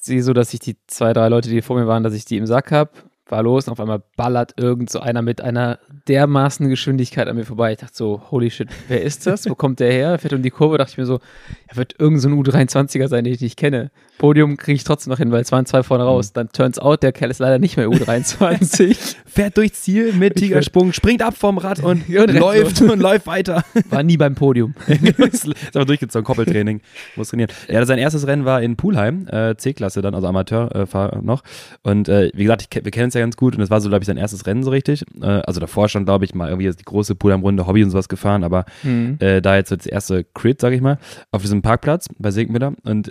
Sehe 0.00 0.20
so, 0.24 0.32
dass 0.32 0.52
ich 0.52 0.58
die 0.58 0.76
zwei, 0.88 1.12
drei 1.12 1.28
Leute, 1.28 1.48
die 1.48 1.62
vor 1.62 1.78
mir 1.78 1.86
waren, 1.86 2.02
dass 2.02 2.12
ich 2.14 2.24
die 2.24 2.38
im 2.38 2.46
Sack 2.46 2.72
habe. 2.72 2.90
War 3.28 3.44
los 3.44 3.66
und 3.68 3.72
auf 3.72 3.80
einmal 3.80 4.02
ballert 4.16 4.54
irgend 4.58 4.90
so 4.90 4.98
einer 4.98 5.22
mit 5.22 5.40
einer 5.40 5.78
dermaßen 6.08 6.68
Geschwindigkeit 6.68 7.28
an 7.28 7.36
mir 7.36 7.44
vorbei. 7.44 7.72
Ich 7.72 7.78
dachte 7.78 7.94
so, 7.96 8.20
holy 8.32 8.50
shit, 8.50 8.68
wer 8.88 9.00
ist 9.00 9.26
das? 9.28 9.48
Wo 9.48 9.54
kommt 9.54 9.78
der 9.78 9.92
her? 9.92 10.18
Fährt 10.18 10.32
um 10.34 10.42
die 10.42 10.50
Kurve, 10.50 10.76
dachte 10.76 10.90
ich 10.90 10.98
mir 10.98 11.06
so, 11.06 11.20
er 11.68 11.76
wird 11.76 11.94
irgend 12.00 12.20
so 12.20 12.28
ein 12.28 12.34
U23er 12.34 13.06
sein, 13.08 13.22
den 13.24 13.32
ich 13.32 13.40
nicht 13.40 13.56
kenne. 13.56 13.90
Podium 14.18 14.56
kriege 14.56 14.76
ich 14.76 14.84
trotzdem 14.84 15.10
noch 15.10 15.18
hin, 15.18 15.32
weil 15.32 15.42
es 15.42 15.50
waren 15.50 15.66
zwei 15.66 15.82
vorne 15.82 16.04
raus. 16.04 16.32
Dann 16.32 16.48
turns 16.50 16.78
out, 16.78 17.02
der 17.02 17.12
Kerl 17.12 17.30
ist 17.30 17.40
leider 17.40 17.58
nicht 17.58 17.76
mehr 17.76 17.88
U23. 17.88 19.16
Fährt 19.26 19.56
durchs 19.56 19.82
Ziel 19.82 20.12
mit 20.12 20.36
Tigersprung, 20.36 20.92
springt 20.92 21.22
ab 21.22 21.36
vom 21.36 21.58
Rad 21.58 21.82
und, 21.82 22.08
und 22.16 22.32
läuft 22.32 22.80
und 22.82 23.00
läuft 23.00 23.26
weiter. 23.26 23.64
War 23.90 24.02
nie 24.02 24.16
beim 24.16 24.34
Podium. 24.34 24.74
ist 24.86 25.48
aber 25.74 25.86
durchgezogen, 25.86 26.24
Koppeltraining, 26.24 26.80
muss 27.16 27.28
trainieren. 27.30 27.50
Ja, 27.68 27.84
sein 27.84 27.98
erstes 27.98 28.26
Rennen 28.26 28.44
war 28.44 28.62
in 28.62 28.76
Pulheim, 28.76 29.26
äh, 29.28 29.56
C-Klasse 29.56 30.02
dann, 30.02 30.14
also 30.14 30.26
Amateurfahrer 30.26 31.16
äh, 31.16 31.22
noch. 31.22 31.42
Und 31.82 32.08
äh, 32.08 32.30
wie 32.34 32.44
gesagt, 32.44 32.62
ich, 32.62 32.84
wir 32.84 32.90
kennen 32.90 33.08
es 33.08 33.14
ja 33.14 33.20
ganz 33.20 33.36
gut 33.36 33.54
und 33.54 33.60
das 33.60 33.70
war 33.70 33.80
so, 33.80 33.88
glaube 33.88 34.02
ich, 34.02 34.06
sein 34.06 34.16
erstes 34.18 34.46
Rennen 34.46 34.62
so 34.62 34.70
richtig. 34.70 35.04
Äh, 35.20 35.26
also 35.26 35.60
davor 35.60 35.88
schon, 35.88 36.04
glaube 36.04 36.24
ich, 36.24 36.34
mal 36.34 36.48
irgendwie 36.48 36.70
die 36.70 36.84
große 36.84 37.14
Pulheim-Runde, 37.14 37.66
Hobby 37.66 37.82
und 37.82 37.90
sowas 37.90 38.08
gefahren, 38.08 38.44
aber 38.44 38.64
Hm. 38.82 39.16
äh, 39.20 39.40
da 39.40 39.56
jetzt 39.56 39.70
so 39.70 39.76
das 39.76 39.86
erste 39.86 40.24
Crit, 40.24 40.60
sage 40.60 40.76
ich 40.76 40.80
mal, 40.82 40.98
auf 41.30 41.42
diesem 41.42 41.62
Parkplatz 41.62 42.06
bei 42.18 42.30
Segmüller 42.30 42.74
und 42.84 43.10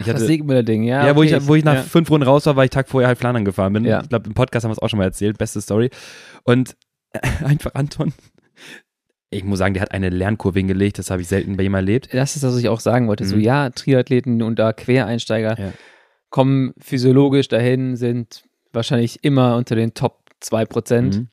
ich 0.00 0.06
Das 0.06 0.16
hatte, 0.16 0.26
Segmüller-Ding, 0.26 0.82
ja. 0.84 1.06
ja, 1.06 1.16
wo, 1.16 1.20
okay, 1.20 1.36
ich, 1.36 1.46
wo 1.48 1.54
ich 1.54 1.64
nach 1.64 1.74
ja. 1.74 1.82
fünf 1.82 2.10
Runden 2.10 2.26
raus 2.26 2.46
war, 2.46 2.56
weil 2.56 2.64
ich 2.66 2.70
Tag 2.70 2.88
vorher 2.88 3.08
halt 3.08 3.18
Flandern 3.18 3.44
gefahren 3.44 3.72
bin. 3.72 3.84
Ja. 3.84 4.00
Ich 4.02 4.08
glaube, 4.08 4.26
im 4.28 4.34
Podcast 4.34 4.64
haben 4.64 4.70
wir 4.70 4.74
es 4.74 4.78
auch 4.78 4.88
schon 4.88 4.98
mal 4.98 5.04
erzählt. 5.04 5.38
Beste 5.38 5.60
Story. 5.60 5.90
Und 6.44 6.76
einfach 7.44 7.74
Anton, 7.74 8.12
ich 9.30 9.44
muss 9.44 9.58
sagen, 9.58 9.74
der 9.74 9.82
hat 9.82 9.92
eine 9.92 10.08
Lernkurve 10.08 10.58
hingelegt. 10.58 10.98
Das 10.98 11.10
habe 11.10 11.20
ich 11.22 11.28
selten 11.28 11.56
bei 11.56 11.62
jemandem 11.64 11.88
erlebt. 11.88 12.08
Das 12.12 12.36
ist, 12.36 12.42
was 12.42 12.56
ich 12.56 12.68
auch 12.68 12.80
sagen 12.80 13.08
wollte. 13.08 13.24
So, 13.24 13.36
Mhm. 13.36 13.42
ja, 13.42 13.70
Triathleten 13.70 14.42
und 14.42 14.58
da 14.58 14.72
Quereinsteiger 14.72 15.58
Ja. 15.58 15.72
kommen 16.30 16.72
physiologisch 16.78 17.48
dahin, 17.48 17.96
sind 17.96 18.44
wahrscheinlich 18.72 19.24
immer 19.24 19.56
unter 19.56 19.74
den 19.74 19.94
Top 19.94 20.20
2%. 20.42 21.16
Mhm. 21.18 21.28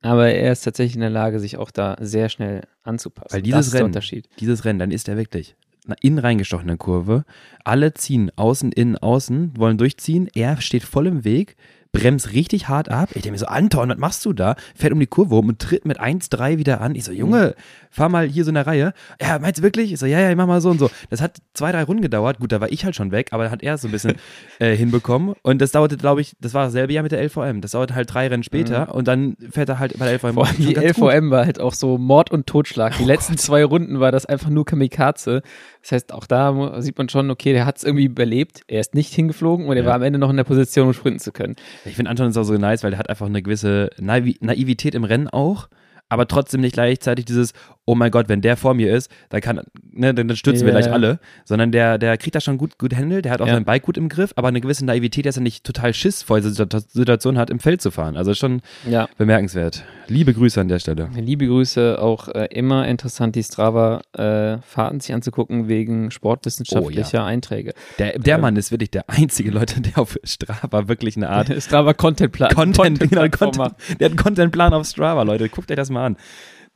Aber 0.00 0.28
er 0.30 0.52
ist 0.52 0.62
tatsächlich 0.62 0.94
in 0.94 1.00
der 1.00 1.10
Lage, 1.10 1.40
sich 1.40 1.56
auch 1.56 1.70
da 1.70 1.96
sehr 2.00 2.28
schnell 2.28 2.62
anzupassen. 2.82 3.32
Weil 3.34 3.42
dieses 3.42 3.58
das 3.58 3.66
ist 3.66 3.72
der 3.72 3.80
Rennen- 3.80 3.86
Unterschied. 3.86 4.28
Dieses 4.40 4.64
Rennen, 4.64 4.78
dann 4.78 4.90
ist 4.90 5.08
er 5.08 5.16
wirklich 5.16 5.56
innen 6.00 6.18
reingestochene 6.18 6.76
Kurve. 6.76 7.24
Alle 7.64 7.94
ziehen 7.94 8.30
außen, 8.36 8.72
innen, 8.72 8.96
außen, 8.96 9.52
wollen 9.56 9.78
durchziehen. 9.78 10.28
Er 10.34 10.60
steht 10.60 10.84
voll 10.84 11.06
im 11.06 11.24
Weg, 11.24 11.56
bremst 11.92 12.32
richtig 12.32 12.68
hart 12.68 12.90
ab. 12.90 13.08
Ich 13.14 13.22
denke 13.22 13.32
mir 13.32 13.38
so, 13.38 13.46
Anton, 13.46 13.88
was 13.88 13.98
machst 13.98 14.24
du 14.24 14.32
da? 14.32 14.56
Fährt 14.74 14.92
um 14.92 15.00
die 15.00 15.06
Kurve 15.06 15.34
rum 15.34 15.48
und 15.48 15.58
tritt 15.58 15.84
mit 15.84 16.00
1,3 16.00 16.58
wieder 16.58 16.80
an. 16.80 16.94
Ich 16.94 17.04
so, 17.04 17.12
Junge, 17.12 17.54
fahr 17.90 18.08
mal 18.08 18.26
hier 18.28 18.44
so 18.44 18.50
in 18.50 18.54
der 18.54 18.66
Reihe. 18.66 18.92
Ja, 19.20 19.38
meinst 19.38 19.58
du 19.58 19.62
wirklich? 19.62 19.92
Ich 19.92 19.98
so, 19.98 20.06
ja, 20.06 20.20
ja, 20.20 20.30
ich 20.30 20.36
mach 20.36 20.46
mal 20.46 20.60
so 20.60 20.70
und 20.70 20.78
so. 20.78 20.90
Das 21.10 21.20
hat 21.20 21.38
zwei, 21.54 21.72
drei 21.72 21.82
Runden 21.84 22.02
gedauert. 22.02 22.38
Gut, 22.38 22.52
da 22.52 22.60
war 22.60 22.70
ich 22.70 22.84
halt 22.84 22.94
schon 22.94 23.10
weg, 23.10 23.28
aber 23.32 23.44
da 23.44 23.50
hat 23.50 23.62
er 23.62 23.74
es 23.74 23.82
so 23.82 23.88
ein 23.88 23.92
bisschen 23.92 24.14
äh, 24.58 24.76
hinbekommen. 24.76 25.34
Und 25.42 25.60
das 25.62 25.72
dauerte, 25.72 25.96
glaube 25.96 26.20
ich, 26.20 26.34
das 26.40 26.54
war 26.54 26.64
dasselbe 26.66 26.92
Jahr 26.92 27.02
mit 27.02 27.12
der 27.12 27.22
LVM. 27.22 27.60
Das 27.60 27.72
dauerte 27.72 27.94
halt 27.94 28.12
drei 28.12 28.28
Rennen 28.28 28.42
später 28.42 28.94
und 28.94 29.08
dann 29.08 29.36
fährt 29.50 29.68
er 29.68 29.78
halt 29.78 29.98
bei 29.98 30.04
der 30.04 30.14
LVM. 30.14 30.34
Vor 30.34 30.46
allem 30.46 30.56
die 30.58 30.72
ganz 30.74 30.94
gut. 30.96 31.12
LVM 31.12 31.30
war 31.30 31.46
halt 31.46 31.60
auch 31.60 31.74
so 31.74 31.98
Mord 31.98 32.30
und 32.30 32.46
Totschlag. 32.46 32.96
Die 32.98 33.04
letzten 33.04 33.36
zwei 33.38 33.64
Runden 33.64 33.98
war 34.00 34.12
das 34.12 34.26
einfach 34.26 34.50
nur 34.50 34.64
Kamikaze. 34.64 35.42
Das 35.82 35.92
heißt, 35.92 36.12
auch 36.12 36.26
da 36.26 36.80
sieht 36.82 36.98
man 36.98 37.08
schon, 37.08 37.30
okay, 37.30 37.52
der 37.52 37.64
hat 37.64 37.78
es 37.78 37.84
irgendwie 37.84 38.04
überlebt. 38.04 38.60
Er 38.68 38.80
ist 38.80 38.94
nicht 38.94 39.14
hingeflogen 39.14 39.66
und 39.66 39.76
er 39.76 39.82
Ja. 39.84 39.88
war 39.88 39.94
am 39.94 40.02
Ende 40.02 40.18
noch 40.18 40.28
in 40.30 40.36
der 40.36 40.44
Position, 40.44 40.88
um 40.88 40.92
sprinten 40.92 41.20
zu 41.20 41.32
können. 41.32 41.56
Ich 41.84 41.96
finde 41.96 42.10
Anton 42.10 42.28
ist 42.28 42.36
auch 42.36 42.44
so 42.44 42.54
nice, 42.54 42.82
weil 42.82 42.90
der 42.90 42.98
hat 42.98 43.08
einfach 43.08 43.26
eine 43.26 43.42
gewisse 43.42 43.90
Naivi 43.98 44.36
Naivität 44.40 44.94
im 44.94 45.04
Rennen 45.04 45.28
auch, 45.28 45.68
aber 46.08 46.26
trotzdem 46.26 46.60
nicht 46.60 46.74
gleichzeitig 46.74 47.24
dieses, 47.24 47.52
oh 47.88 47.94
mein 47.94 48.10
Gott, 48.10 48.28
wenn 48.28 48.42
der 48.42 48.58
vor 48.58 48.74
mir 48.74 48.94
ist, 48.94 49.10
dann 49.30 49.40
kann, 49.40 49.62
ne, 49.92 50.12
dann, 50.12 50.28
dann 50.28 50.36
stürzen 50.36 50.66
wir 50.66 50.74
Ja. 50.74 50.80
gleich 50.80 50.92
alle, 50.92 51.20
sondern 51.46 51.72
der, 51.72 51.96
der 51.96 52.18
kriegt 52.18 52.34
das 52.34 52.44
schon 52.44 52.58
gut, 52.58 52.76
gut 52.76 52.94
handelt, 52.94 53.24
der 53.24 53.32
hat 53.32 53.40
auch 53.40 53.46
Ja. 53.46 53.54
sein 53.54 53.64
Bike 53.64 53.82
gut 53.82 53.96
im 53.96 54.10
Griff, 54.10 54.32
aber 54.36 54.48
eine 54.48 54.60
gewisse 54.60 54.84
Naivität, 54.84 55.24
dass 55.24 55.36
er 55.38 55.42
nicht 55.42 55.64
total 55.64 55.94
Schiss 55.94 56.22
vor 56.22 56.36
dieser 56.40 56.50
Situ- 56.52 56.80
Situation 56.86 57.38
hat, 57.38 57.48
im 57.48 57.60
Feld 57.60 57.80
zu 57.80 57.90
fahren. 57.90 58.18
Also 58.18 58.34
schon 58.34 58.60
Ja. 58.88 59.08
bemerkenswert. 59.16 59.84
Liebe 60.06 60.34
Grüße 60.34 60.60
an 60.60 60.68
der 60.68 60.78
Stelle. 60.80 61.08
Liebe 61.16 61.46
Grüße, 61.46 61.98
auch 62.00 62.28
äh, 62.28 62.48
immer 62.50 62.86
interessant, 62.86 63.36
die 63.36 63.42
Strava-Fahrten 63.42 65.00
sich 65.00 65.14
anzugucken 65.14 65.68
wegen 65.68 66.10
sportwissenschaftlicher 66.10 67.24
Einträge. 67.24 67.72
Der, 67.98 68.18
der 68.18 68.34
Ähm. 68.36 68.40
Mann 68.42 68.56
ist 68.56 68.70
wirklich 68.70 68.90
der 68.90 69.08
einzige 69.08 69.50
Leute, 69.50 69.80
der 69.80 69.98
auf 69.98 70.18
Strava 70.24 70.88
wirklich 70.88 71.16
eine 71.16 71.28
Art 71.30 71.48
Strava-Content-Plan. 71.62 72.54
Content, 72.54 73.00
genau, 73.00 73.22
Content-Plattform 73.22 73.52
Content, 73.52 73.78
macht. 73.88 74.00
der 74.00 74.04
hat 74.06 74.12
einen 74.12 74.18
Contentplan 74.18 74.72
auf 74.74 74.86
Strava, 74.86 75.22
Leute. 75.22 75.48
Guckt 75.48 75.70
euch 75.70 75.76
das 75.76 75.90
mal 75.90 76.06
an. 76.06 76.16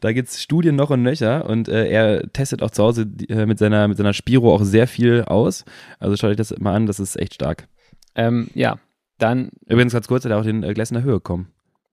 Da 0.03 0.13
gibt 0.13 0.29
es 0.29 0.43
Studien 0.43 0.77
noch 0.77 0.91
und 0.91 1.03
nöcher 1.03 1.47
und 1.49 1.69
äh, 1.69 1.89
er 1.89 2.31
testet 2.33 2.63
auch 2.63 2.71
zu 2.71 2.83
Hause 2.83 3.07
äh, 3.29 3.47
mit, 3.47 3.59
seiner, 3.59 3.89
mit 3.89 3.97
seiner 3.97 4.13
Spiro 4.13 4.55
auch 4.55 4.63
sehr 4.65 4.87
viel 4.87 5.23
aus. 5.23 5.65
Also 5.99 6.17
schaut 6.17 6.31
euch 6.33 6.37
das 6.37 6.55
mal 6.59 6.75
an, 6.75 6.87
das 6.87 7.01
ist 7.01 7.17
echt 7.19 7.35
stark. 7.35 7.69
Ähm, 8.15 8.49
ja, 8.55 8.77
dann 9.19 9.51
Übrigens 9.67 9.93
ganz 9.95 10.09
kurz, 10.09 10.25
hat 10.25 10.33
er 10.33 10.39
auch 10.39 10.45
den 10.45 10.63
äh, 10.65 10.75
Glässener 10.75 11.03
Höhe 11.03 11.21
kommen. 11.21 11.49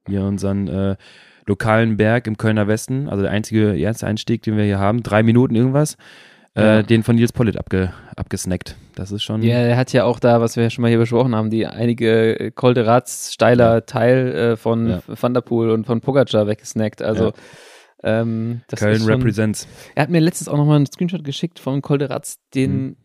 Hier 0.07 0.23
unseren, 0.23 0.67
äh, 0.67 0.95
lokalen 1.45 1.97
Berg 1.97 2.27
im 2.27 2.37
Kölner 2.37 2.67
Westen, 2.67 3.09
also 3.09 3.23
der 3.23 3.31
einzige 3.31 3.75
erste 3.75 4.05
Einstieg, 4.05 4.43
den 4.43 4.55
wir 4.55 4.63
hier 4.65 4.77
haben, 4.79 5.01
drei 5.01 5.23
Minuten 5.23 5.55
irgendwas, 5.55 5.97
äh, 6.55 6.61
Ja. 6.61 6.83
den 6.83 7.01
von 7.03 7.15
Nils 7.15 7.31
Pollitt 7.33 7.57
abge, 7.57 7.91
abgesnackt. 8.15 8.75
Das 8.95 9.11
ist 9.11 9.23
schon. 9.23 9.41
Ja, 9.41 9.55
er 9.57 9.75
hat 9.77 9.91
ja 9.93 10.03
auch 10.03 10.19
da, 10.19 10.41
was 10.41 10.55
wir 10.57 10.63
ja 10.63 10.69
schon 10.69 10.83
mal 10.83 10.89
hier 10.89 10.99
besprochen 10.99 11.35
haben, 11.35 11.49
die 11.49 11.65
einige 11.65 12.39
äh, 12.39 12.51
Col 12.51 12.73
de 12.75 12.83
Rats 12.83 13.33
steiler 13.33 13.85
Teil 13.87 14.27
äh, 14.35 14.57
von 14.57 14.89
Ja. 14.89 15.01
Van 15.07 15.33
der 15.33 15.41
Poel 15.41 15.69
und 15.71 15.85
von 15.85 16.01
Pogacar 16.01 16.45
weggesnackt. 16.47 17.01
Also 17.01 17.33
ähm, 18.03 18.61
Köln 18.75 18.99
schon, 18.99 19.07
represents. 19.07 19.67
Er 19.95 20.03
hat 20.03 20.09
mir 20.09 20.19
letztens 20.21 20.47
auch 20.47 20.57
nochmal 20.57 20.77
einen 20.77 20.85
Screenshot 20.85 21.23
geschickt 21.23 21.59
von 21.59 21.81
Col 21.81 21.97
de 21.97 22.07
Rats, 22.07 22.39
den 22.55 22.95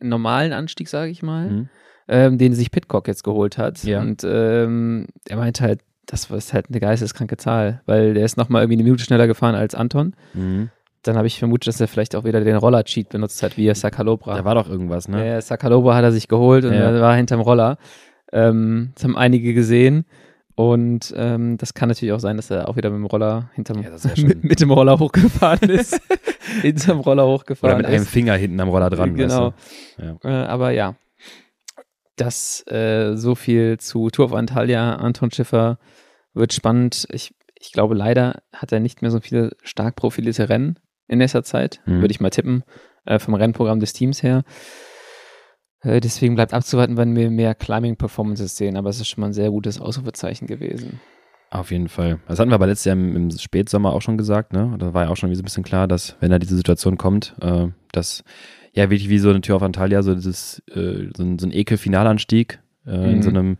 normalen 0.00 0.52
Anstieg, 0.52 0.88
sage 0.88 1.10
ich 1.10 1.22
mal, 1.22 1.50
Mhm. 1.50 1.68
ähm, 2.08 2.38
den 2.38 2.54
sich 2.54 2.70
Pitcock 2.70 3.08
jetzt 3.08 3.24
geholt 3.24 3.58
hat. 3.58 3.82
Ja. 3.84 4.00
Und 4.00 4.22
ähm, 4.24 5.06
er 5.28 5.36
meinte 5.36 5.64
halt, 5.64 5.80
das 6.06 6.30
ist 6.30 6.52
halt 6.54 6.66
eine 6.70 6.80
geisteskranke 6.80 7.36
Zahl, 7.36 7.82
weil 7.84 8.14
der 8.14 8.24
ist 8.24 8.36
nochmal 8.36 8.62
irgendwie 8.62 8.76
eine 8.76 8.84
Minute 8.84 9.02
schneller 9.04 9.26
gefahren 9.26 9.54
als 9.54 9.74
Anton. 9.74 10.14
Mhm. 10.34 10.70
Dann 11.02 11.16
habe 11.16 11.26
ich 11.26 11.38
vermutet, 11.38 11.68
dass 11.68 11.80
er 11.80 11.88
vielleicht 11.88 12.16
auch 12.16 12.24
wieder 12.24 12.40
den 12.42 12.56
Roller-Cheat 12.56 13.08
benutzt 13.08 13.42
hat, 13.42 13.56
wie 13.56 13.66
er 13.66 13.74
Sakalobra. 13.74 14.36
Da 14.36 14.44
war 14.44 14.54
doch 14.54 14.68
irgendwas, 14.68 15.06
ne? 15.08 15.26
Ja, 15.26 15.40
Sakalova 15.40 15.94
hat 15.94 16.04
er 16.04 16.12
sich 16.12 16.28
geholt 16.28 16.64
und 16.64 16.72
Ja. 16.72 16.90
er 16.90 17.00
war 17.00 17.14
hinterm 17.16 17.40
Roller. 17.40 17.76
Ähm, 18.32 18.92
das 18.94 19.04
haben 19.04 19.16
einige 19.16 19.54
gesehen. 19.54 20.04
Und 20.58 21.14
ähm, 21.16 21.56
das 21.56 21.72
kann 21.72 21.88
natürlich 21.88 22.10
auch 22.12 22.18
sein, 22.18 22.36
dass 22.36 22.50
er 22.50 22.68
auch 22.68 22.74
wieder 22.74 22.90
mit 22.90 22.98
dem 22.98 23.06
Roller 23.06 23.48
hinterm 23.54 23.80
Ja, 23.80 23.90
mit, 24.16 24.42
mit 24.42 24.60
dem 24.60 24.72
Roller 24.72 24.98
hochgefahren 24.98 25.70
ist. 25.70 26.00
hinterm 26.62 26.98
Roller 26.98 27.26
Oder 27.26 27.32
hochgefahren 27.32 27.76
mit 27.76 27.86
einem 27.86 28.02
ist. 28.02 28.08
Finger 28.08 28.34
hinten 28.34 28.58
am 28.58 28.68
Roller 28.68 28.90
dran. 28.90 29.14
Genau. 29.14 29.54
Weißt 29.98 30.24
Äh, 30.24 30.28
aber 30.28 30.72
ja. 30.72 30.96
Das 32.16 32.66
äh, 32.66 33.14
so 33.14 33.36
viel 33.36 33.78
zu 33.78 34.10
Tour 34.10 34.24
of 34.24 34.32
Antalya. 34.32 34.96
Anton 34.96 35.30
Schiffer 35.30 35.78
wird 36.34 36.52
spannend. 36.52 37.06
Ich, 37.12 37.36
ich 37.54 37.70
glaube, 37.70 37.94
leider 37.94 38.42
hat 38.52 38.72
er 38.72 38.80
nicht 38.80 39.00
mehr 39.00 39.12
so 39.12 39.20
viele 39.20 39.52
stark 39.62 39.94
profilierte 39.94 40.48
Rennen 40.48 40.80
in 41.06 41.18
nächster 41.18 41.44
Zeit. 41.44 41.80
Mhm. 41.86 42.00
Würde 42.00 42.10
ich 42.10 42.18
mal 42.18 42.30
tippen. 42.30 42.64
Äh, 43.04 43.20
vom 43.20 43.34
Rennprogramm 43.34 43.78
des 43.78 43.92
Teams 43.92 44.24
her. 44.24 44.42
Äh, 45.82 46.00
deswegen 46.00 46.34
bleibt 46.34 46.52
abzuwarten, 46.54 46.96
wann 46.96 47.14
wir 47.16 47.30
mehr 47.30 47.54
Climbing-Performances 47.54 48.56
sehen. 48.56 48.76
Aber 48.76 48.90
es 48.90 49.00
ist 49.00 49.08
schon 49.08 49.20
mal 49.20 49.28
ein 49.28 49.32
sehr 49.32 49.50
gutes 49.50 49.80
Ausrufezeichen 49.80 50.46
gewesen. 50.46 51.00
Auf 51.50 51.70
jeden 51.70 51.88
Fall. 51.88 52.18
Das 52.28 52.38
hatten 52.38 52.50
wir 52.50 52.56
aber 52.56 52.66
letztes 52.66 52.84
Jahr 52.86 52.96
im, 52.96 53.16
im 53.16 53.30
Spätsommer 53.30 53.92
auch 53.94 54.02
schon 54.02 54.18
gesagt, 54.18 54.52
ne? 54.52 54.76
Da 54.78 54.92
war 54.92 55.04
ja 55.04 55.08
auch 55.10 55.16
schon 55.16 55.34
so 55.34 55.40
ein 55.40 55.44
bisschen 55.44 55.64
klar, 55.64 55.88
dass, 55.88 56.16
wenn 56.20 56.30
da 56.30 56.38
diese 56.38 56.56
Situation 56.56 56.98
kommt, 56.98 57.34
äh, 57.40 57.68
dass 57.92 58.22
ja 58.74 58.90
wirklich 58.90 59.08
wie 59.08 59.18
so 59.18 59.30
eine 59.30 59.40
Tür 59.40 59.56
auf 59.56 59.62
Antalya, 59.62 60.02
so 60.02 60.14
dieses, 60.14 60.62
äh, 60.74 61.08
so 61.16 61.22
ein, 61.22 61.38
so 61.38 61.46
ein 61.46 61.52
Ekel-Finalanstieg 61.52 62.60
äh, 62.86 62.90
in 63.12 63.18
Mhm. 63.18 63.22
so 63.22 63.28
einem 63.30 63.46
m, 63.52 63.58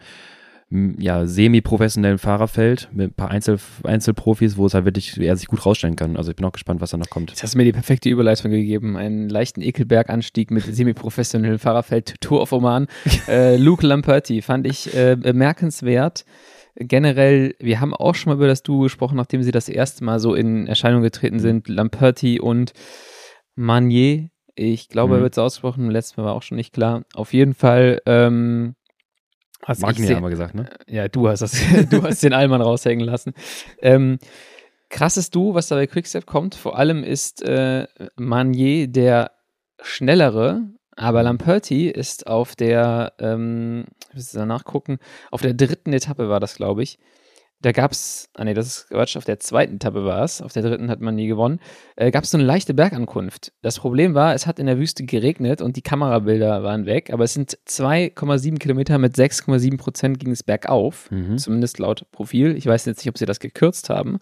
ja, 0.71 1.27
semi-professionellen 1.27 2.19
Fahrerfeld 2.19 2.91
mit 2.93 3.11
ein 3.11 3.15
paar 3.15 3.31
Einzel 3.31 3.59
Einzelprofis, 3.85 4.59
wo 4.59 4.67
es 4.67 4.75
halt 4.75 4.85
wirklich 4.85 5.19
er 5.19 5.35
sich 5.37 5.47
gut 5.47 5.65
rausstellen 5.65 5.97
kann. 5.97 6.17
Also 6.19 6.31
ich 6.31 6.37
bin 6.37 6.45
auch 6.45 6.53
gespannt, 6.53 6.83
was 6.83 6.91
da 6.91 6.99
noch 6.99 7.09
kommt. 7.09 7.31
Jetzt 7.31 7.43
hast 7.43 7.55
du 7.55 7.59
mir 7.59 7.65
die 7.65 7.73
perfekte 7.73 8.11
Überleitung 8.11 8.51
gegeben. 8.51 8.97
Einen 8.99 9.31
leichten 9.31 9.63
Ekelberganstieg 9.63 10.51
mit 10.51 10.65
semi-professionellem 10.65 11.59
Fahrerfeld, 11.59 12.17
Tour 12.21 12.43
of 12.43 12.53
Oman. 12.53 12.87
äh, 13.29 13.57
Luke 13.57 13.87
Lamperti 13.87 14.43
fand 14.43 14.67
ich 14.67 14.95
äh, 14.95 15.17
bemerkenswert. 15.17 16.27
Generell, 16.77 17.55
wir 17.59 17.81
haben 17.81 17.95
auch 17.95 18.15
schon 18.15 18.31
mal 18.31 18.37
über 18.37 18.47
das 18.47 18.63
Duo 18.63 18.81
gesprochen, 18.83 19.17
nachdem 19.17 19.43
sie 19.43 19.51
das 19.51 19.69
erste 19.71 20.05
Mal 20.05 20.21
so 20.21 20.35
in 20.35 20.67
Erscheinung 20.67 21.01
getreten 21.03 21.39
sind. 21.41 21.67
Lamperti 21.69 22.41
und 22.41 22.73
Manier. 23.57 24.29
Ich 24.55 24.89
glaube, 24.89 25.15
Mhm. 25.15 25.21
er 25.21 25.23
wird 25.23 25.35
so 25.35 25.43
ausgesprochen. 25.43 25.91
Letztes 25.91 26.17
Mal 26.17 26.25
war 26.25 26.35
auch 26.35 26.43
schon 26.43 26.57
nicht 26.57 26.73
klar. 26.73 27.05
Auf 27.15 27.33
jeden 27.33 27.55
Fall. 27.55 28.01
Ähm, 28.07 28.75
ich 29.67 29.79
Magni 29.79 30.07
haben 30.07 30.23
wir 30.23 30.31
gesagt, 30.31 30.55
ne? 30.55 30.69
ja, 30.87 31.09
du 31.09 31.29
hast 31.29 31.41
das, 31.41 31.61
du 31.91 32.03
hast 32.03 32.23
den 32.23 32.33
Allmann 32.33 32.63
raushängen 32.63 33.05
lassen. 33.05 33.35
Ähm, 33.81 34.19
krasses 34.89 35.31
Du, 35.31 35.55
was 35.55 35.69
da 35.69 35.77
bei 35.77 35.87
Quickstep 35.87 36.27
kommt, 36.27 36.55
vor 36.55 36.79
allem 36.79 37.05
ist 37.05 37.43
äh, 37.43 37.87
Manier 38.17 38.89
der 38.89 39.33
schnellere, 39.83 40.63
aber 40.97 41.23
Lamperti 41.23 41.89
ist 41.89 42.27
auf 42.27 42.57
der, 42.57 43.13
ähm, 43.21 43.85
ich 44.11 44.15
muss 44.15 44.33
da 44.33 44.47
nachgucken, 44.47 44.99
auf 45.31 45.43
der 45.43 45.55
dritten 45.55 45.93
Etappe 45.93 46.29
war 46.29 46.41
das, 46.41 46.57
glaube 46.57 46.83
ich. 46.83 46.99
Da 47.61 47.73
gab 47.73 47.91
es, 47.91 48.29
ah 48.35 48.45
nee, 48.45 48.55
das 48.55 48.67
ist 48.69 48.89
Quatsch, 48.89 49.17
auf 49.17 49.25
der 49.25 49.41
zweiten 49.41 49.75
Etappe 49.77 50.05
war 50.05 50.23
es, 50.23 50.41
auf 50.41 50.53
der 50.53 50.63
dritten 50.63 50.89
hat 50.91 51.01
man 51.01 51.17
nie 51.17 51.27
gewonnen, 51.27 51.59
äh, 51.97 52.13
gab 52.13 52.23
es 52.23 52.31
so 52.31 52.39
eine 52.39 52.47
leichte 52.47 52.73
Bergankunft. 52.73 53.53
Das 53.63 53.81
Problem 53.81 54.15
war, 54.15 54.33
es 54.35 54.47
hat 54.47 54.61
in 54.61 54.67
der 54.67 54.79
Wüste 54.79 55.05
geregnet 55.05 55.61
und 55.61 55.75
die 55.75 55.83
Kamerabilder 55.83 56.63
waren 56.63 56.87
weg, 56.87 57.13
aber 57.13 57.25
es 57.25 57.35
sind 57.35 57.59
2,7 57.67 58.59
Kilometer 58.59 58.99
mit 58.99 59.17
6,7 59.17 59.77
Prozent 59.77 60.21
ging 60.21 60.31
es 60.31 60.45
bergauf, 60.45 61.11
Mhm. 61.11 61.37
zumindest 61.39 61.81
laut 61.81 62.07
Profil. 62.13 62.57
Ich 62.57 62.67
weiß 62.67 62.85
jetzt 62.87 62.99
nicht, 62.99 63.09
ob 63.09 63.19
sie 63.19 63.27
das 63.27 63.41
gekürzt 63.41 63.91
haben, 63.91 64.19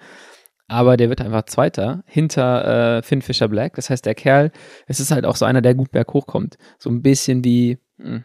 aber 0.66 0.96
der 0.96 1.10
wird 1.10 1.20
einfach 1.20 1.44
Zweiter 1.44 2.04
hinter 2.06 2.96
äh, 2.98 3.02
Finn 3.02 3.20
Fisher 3.20 3.48
Black. 3.48 3.74
Das 3.76 3.90
heißt, 3.90 4.06
der 4.06 4.14
Kerl, 4.14 4.50
es 4.86 4.98
ist 4.98 5.10
halt 5.10 5.26
auch 5.26 5.36
so 5.36 5.44
einer, 5.44 5.60
der 5.60 5.74
gut 5.74 5.90
berghoch 5.90 6.26
kommt. 6.26 6.56
So 6.78 6.88
ein 6.88 7.02
bisschen 7.02 7.44
wie, 7.44 7.78
hm, 7.98 8.24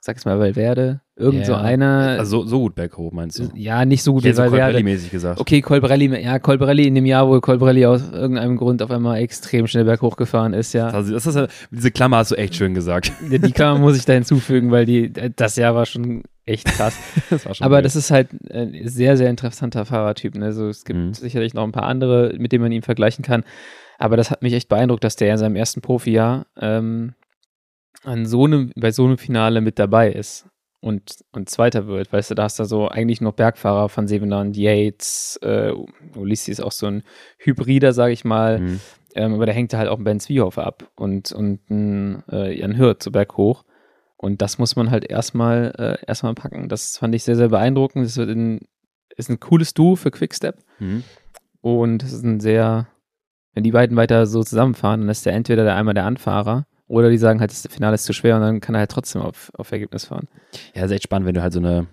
sag 0.00 0.16
es 0.16 0.24
mal, 0.24 0.40
Valverde, 0.40 1.02
irgend 1.20 1.46
so 1.46 1.52
Ja. 1.52 1.60
einer. 1.60 2.16
Also 2.18 2.44
so, 2.46 2.58
gut 2.60 2.74
berghoch, 2.74 3.12
meinst 3.12 3.38
du? 3.38 3.50
ja, 3.54 3.84
nicht 3.84 4.02
so 4.02 4.12
gut 4.12 4.20
Ich 4.20 4.24
wie 4.24 4.28
hätte 4.40 4.50
so. 4.50 4.56
Colbrelli-mäßig 4.56 5.10
gesagt. 5.10 5.40
Okay, 5.40 5.60
Colbrelli, 5.60 6.22
ja, 6.22 6.38
Colbrelli 6.38 6.86
in 6.86 6.94
dem 6.94 7.06
Jahr, 7.06 7.28
wo 7.28 7.40
Colbrelli 7.40 7.86
aus 7.86 8.10
irgendeinem 8.10 8.56
Grund 8.56 8.82
auf 8.82 8.90
einmal 8.90 9.18
extrem 9.20 9.66
schnell 9.66 9.84
berghoch 9.84 10.16
gefahren 10.16 10.52
ist, 10.54 10.72
ja. 10.72 10.88
Also, 10.88 11.12
das 11.12 11.26
ist, 11.26 11.38
diese 11.70 11.90
Klammer 11.90 12.16
hast 12.18 12.30
du 12.32 12.34
echt 12.36 12.54
schön 12.56 12.74
gesagt. 12.74 13.12
Die 13.30 13.38
Klammer 13.52 13.78
muss 13.78 13.96
ich 13.96 14.04
da 14.04 14.14
hinzufügen, 14.14 14.70
weil 14.70 14.86
die, 14.86 15.12
das 15.36 15.56
Jahr 15.56 15.74
war 15.74 15.86
schon 15.86 16.22
echt 16.46 16.64
krass. 16.66 16.96
Das 17.30 17.46
war 17.46 17.54
schon 17.54 17.64
Aber 17.64 17.76
wild. 17.76 17.84
das 17.84 17.94
ist 17.96 18.10
halt 18.10 18.28
ein 18.52 18.74
sehr, 18.88 19.16
sehr 19.16 19.30
interessanter 19.30 19.84
Fahrertyp. 19.84 20.34
Ne? 20.34 20.46
Also 20.46 20.68
es 20.68 20.84
gibt 20.84 20.98
Mhm. 20.98 21.14
sicherlich 21.14 21.54
noch 21.54 21.62
ein 21.64 21.72
paar 21.72 21.84
andere, 21.84 22.34
mit 22.38 22.50
denen 22.52 22.62
man 22.62 22.72
ihn 22.72 22.82
vergleichen 22.82 23.24
kann. 23.24 23.44
Aber 23.98 24.16
das 24.16 24.30
hat 24.30 24.42
mich 24.42 24.54
echt 24.54 24.68
beeindruckt, 24.68 25.04
dass 25.04 25.14
der 25.16 25.30
in 25.30 25.36
seinem 25.38 25.56
ersten 25.56 25.80
Profijahr 25.82 26.46
ähm, 26.60 27.12
an 28.02 28.24
so 28.24 28.46
einem, 28.46 28.72
bei 28.76 28.90
so 28.92 29.04
einem 29.04 29.18
Finale 29.18 29.60
mit 29.60 29.78
dabei 29.78 30.10
ist 30.10 30.46
und, 30.80 31.24
und 31.32 31.48
Zweiter 31.48 31.86
wird. 31.86 32.12
Weißt 32.12 32.30
du, 32.30 32.34
da 32.34 32.44
hast 32.44 32.58
du 32.58 32.64
so 32.64 32.88
eigentlich 32.88 33.20
noch 33.20 33.32
Bergfahrer 33.32 33.88
von 33.88 34.08
Sevenand, 34.08 34.56
Yates, 34.56 35.38
äh, 35.42 35.72
Ulissi 36.16 36.50
ist 36.50 36.62
auch 36.62 36.72
so 36.72 36.86
ein 36.86 37.02
Hybrider, 37.38 37.92
sage 37.92 38.12
ich 38.12 38.24
mal. 38.24 38.60
Mhm. 38.60 38.80
Ähm, 39.14 39.34
aber 39.34 39.46
der 39.46 39.54
hängt 39.54 39.74
halt 39.74 39.88
auch 39.88 39.98
Ben 39.98 40.20
Zwiehoff 40.20 40.58
ab 40.58 40.90
und, 40.96 41.32
und 41.32 41.68
ein 41.68 42.22
äh, 42.30 42.58
Jan 42.58 42.76
Hirt 42.76 43.02
so 43.02 43.10
berghoch. 43.10 43.64
Und 44.16 44.42
das 44.42 44.58
muss 44.58 44.76
man 44.76 44.90
halt 44.90 45.04
erstmal 45.04 45.72
äh, 45.78 46.06
erstmal 46.06 46.34
packen. 46.34 46.68
Das 46.68 46.98
fand 46.98 47.14
ich 47.14 47.24
sehr, 47.24 47.36
sehr 47.36 47.48
beeindruckend. 47.48 48.04
Das 48.04 48.16
wird 48.16 48.30
ein, 48.30 48.60
ist 49.16 49.30
ein 49.30 49.40
cooles 49.40 49.74
Duo 49.74 49.96
für 49.96 50.10
Quickstep. 50.10 50.56
Mhm. 50.78 51.04
Und 51.60 52.02
es 52.02 52.12
ist 52.12 52.24
ein 52.24 52.40
sehr, 52.40 52.86
wenn 53.54 53.64
die 53.64 53.72
beiden 53.72 53.96
weiter 53.96 54.26
so 54.26 54.42
zusammenfahren, 54.42 55.00
dann 55.00 55.08
ist 55.08 55.26
der 55.26 55.32
entweder 55.32 55.64
der 55.64 55.74
einmal 55.74 55.94
der 55.94 56.04
Anfahrer 56.04 56.66
oder 56.90 57.08
die 57.08 57.18
sagen 57.18 57.40
halt, 57.40 57.52
das 57.52 57.66
Finale 57.70 57.94
ist 57.94 58.04
zu 58.04 58.12
schwer 58.12 58.34
und 58.36 58.42
dann 58.42 58.60
kann 58.60 58.74
er 58.74 58.80
halt 58.80 58.90
trotzdem 58.90 59.22
auf, 59.22 59.50
auf 59.56 59.70
Ergebnis 59.70 60.06
fahren. 60.06 60.26
Ja, 60.74 60.84
ist 60.84 60.90
echt 60.90 61.04
spannend, 61.04 61.26
wenn 61.26 61.34
du 61.34 61.42
halt 61.42 61.52
so 61.52 61.60
eine 61.60 61.86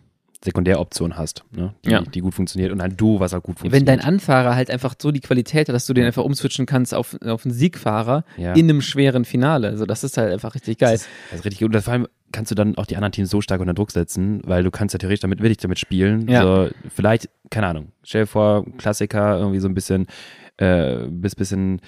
Sekundäroption 0.43 1.17
hast, 1.17 1.43
ne? 1.51 1.73
die, 1.85 1.89
Ja. 1.91 2.01
die 2.01 2.19
gut 2.21 2.33
funktioniert 2.33 2.71
und 2.71 2.81
ein 2.81 2.95
Duo, 2.95 3.19
was 3.19 3.33
auch 3.33 3.41
gut 3.41 3.55
Wenn 3.57 3.71
funktioniert. 3.71 3.87
dein 3.87 3.99
Anfahrer 4.01 4.55
halt 4.55 4.69
einfach 4.69 4.95
so 4.99 5.11
die 5.11 5.19
Qualität 5.19 5.67
hat, 5.67 5.75
dass 5.75 5.85
du 5.85 5.93
den 5.93 6.05
einfach 6.05 6.23
umswitchen 6.23 6.65
kannst 6.65 6.93
auf, 6.93 7.17
auf 7.25 7.45
einen 7.45 7.53
Siegfahrer 7.53 8.23
ja. 8.37 8.53
in 8.53 8.69
einem 8.69 8.81
schweren 8.81 9.25
Finale. 9.25 9.67
Also 9.69 9.85
das 9.85 10.03
ist 10.03 10.17
halt 10.17 10.31
einfach 10.31 10.55
richtig 10.55 10.77
geil. 10.79 10.93
Das 10.93 11.01
ist, 11.01 11.09
das 11.31 11.39
ist 11.39 11.45
richtig 11.45 11.59
gut. 11.61 11.75
Und 11.75 11.81
vor 11.81 11.93
allem 11.93 12.07
kannst 12.31 12.51
du 12.51 12.55
dann 12.55 12.77
auch 12.77 12.85
die 12.85 12.95
anderen 12.95 13.11
Teams 13.11 13.29
so 13.29 13.41
stark 13.41 13.61
unter 13.61 13.73
Druck 13.73 13.91
setzen, 13.91 14.41
weil 14.45 14.63
du 14.63 14.71
kannst 14.71 14.93
ja 14.93 14.99
theoretisch 14.99 15.21
damit, 15.21 15.41
will 15.41 15.51
ich 15.51 15.57
damit 15.57 15.79
spielen. 15.79 16.27
Ja. 16.27 16.41
So, 16.43 16.69
vielleicht, 16.93 17.29
keine 17.49 17.67
Ahnung, 17.67 17.91
stell 18.03 18.23
dir 18.23 18.27
vor, 18.27 18.65
Klassiker, 18.77 19.39
irgendwie 19.39 19.59
so 19.59 19.67
ein 19.67 19.73
bisschen, 19.73 20.07
äh, 20.57 21.07
bis 21.09 21.35
bisschen, 21.35 21.81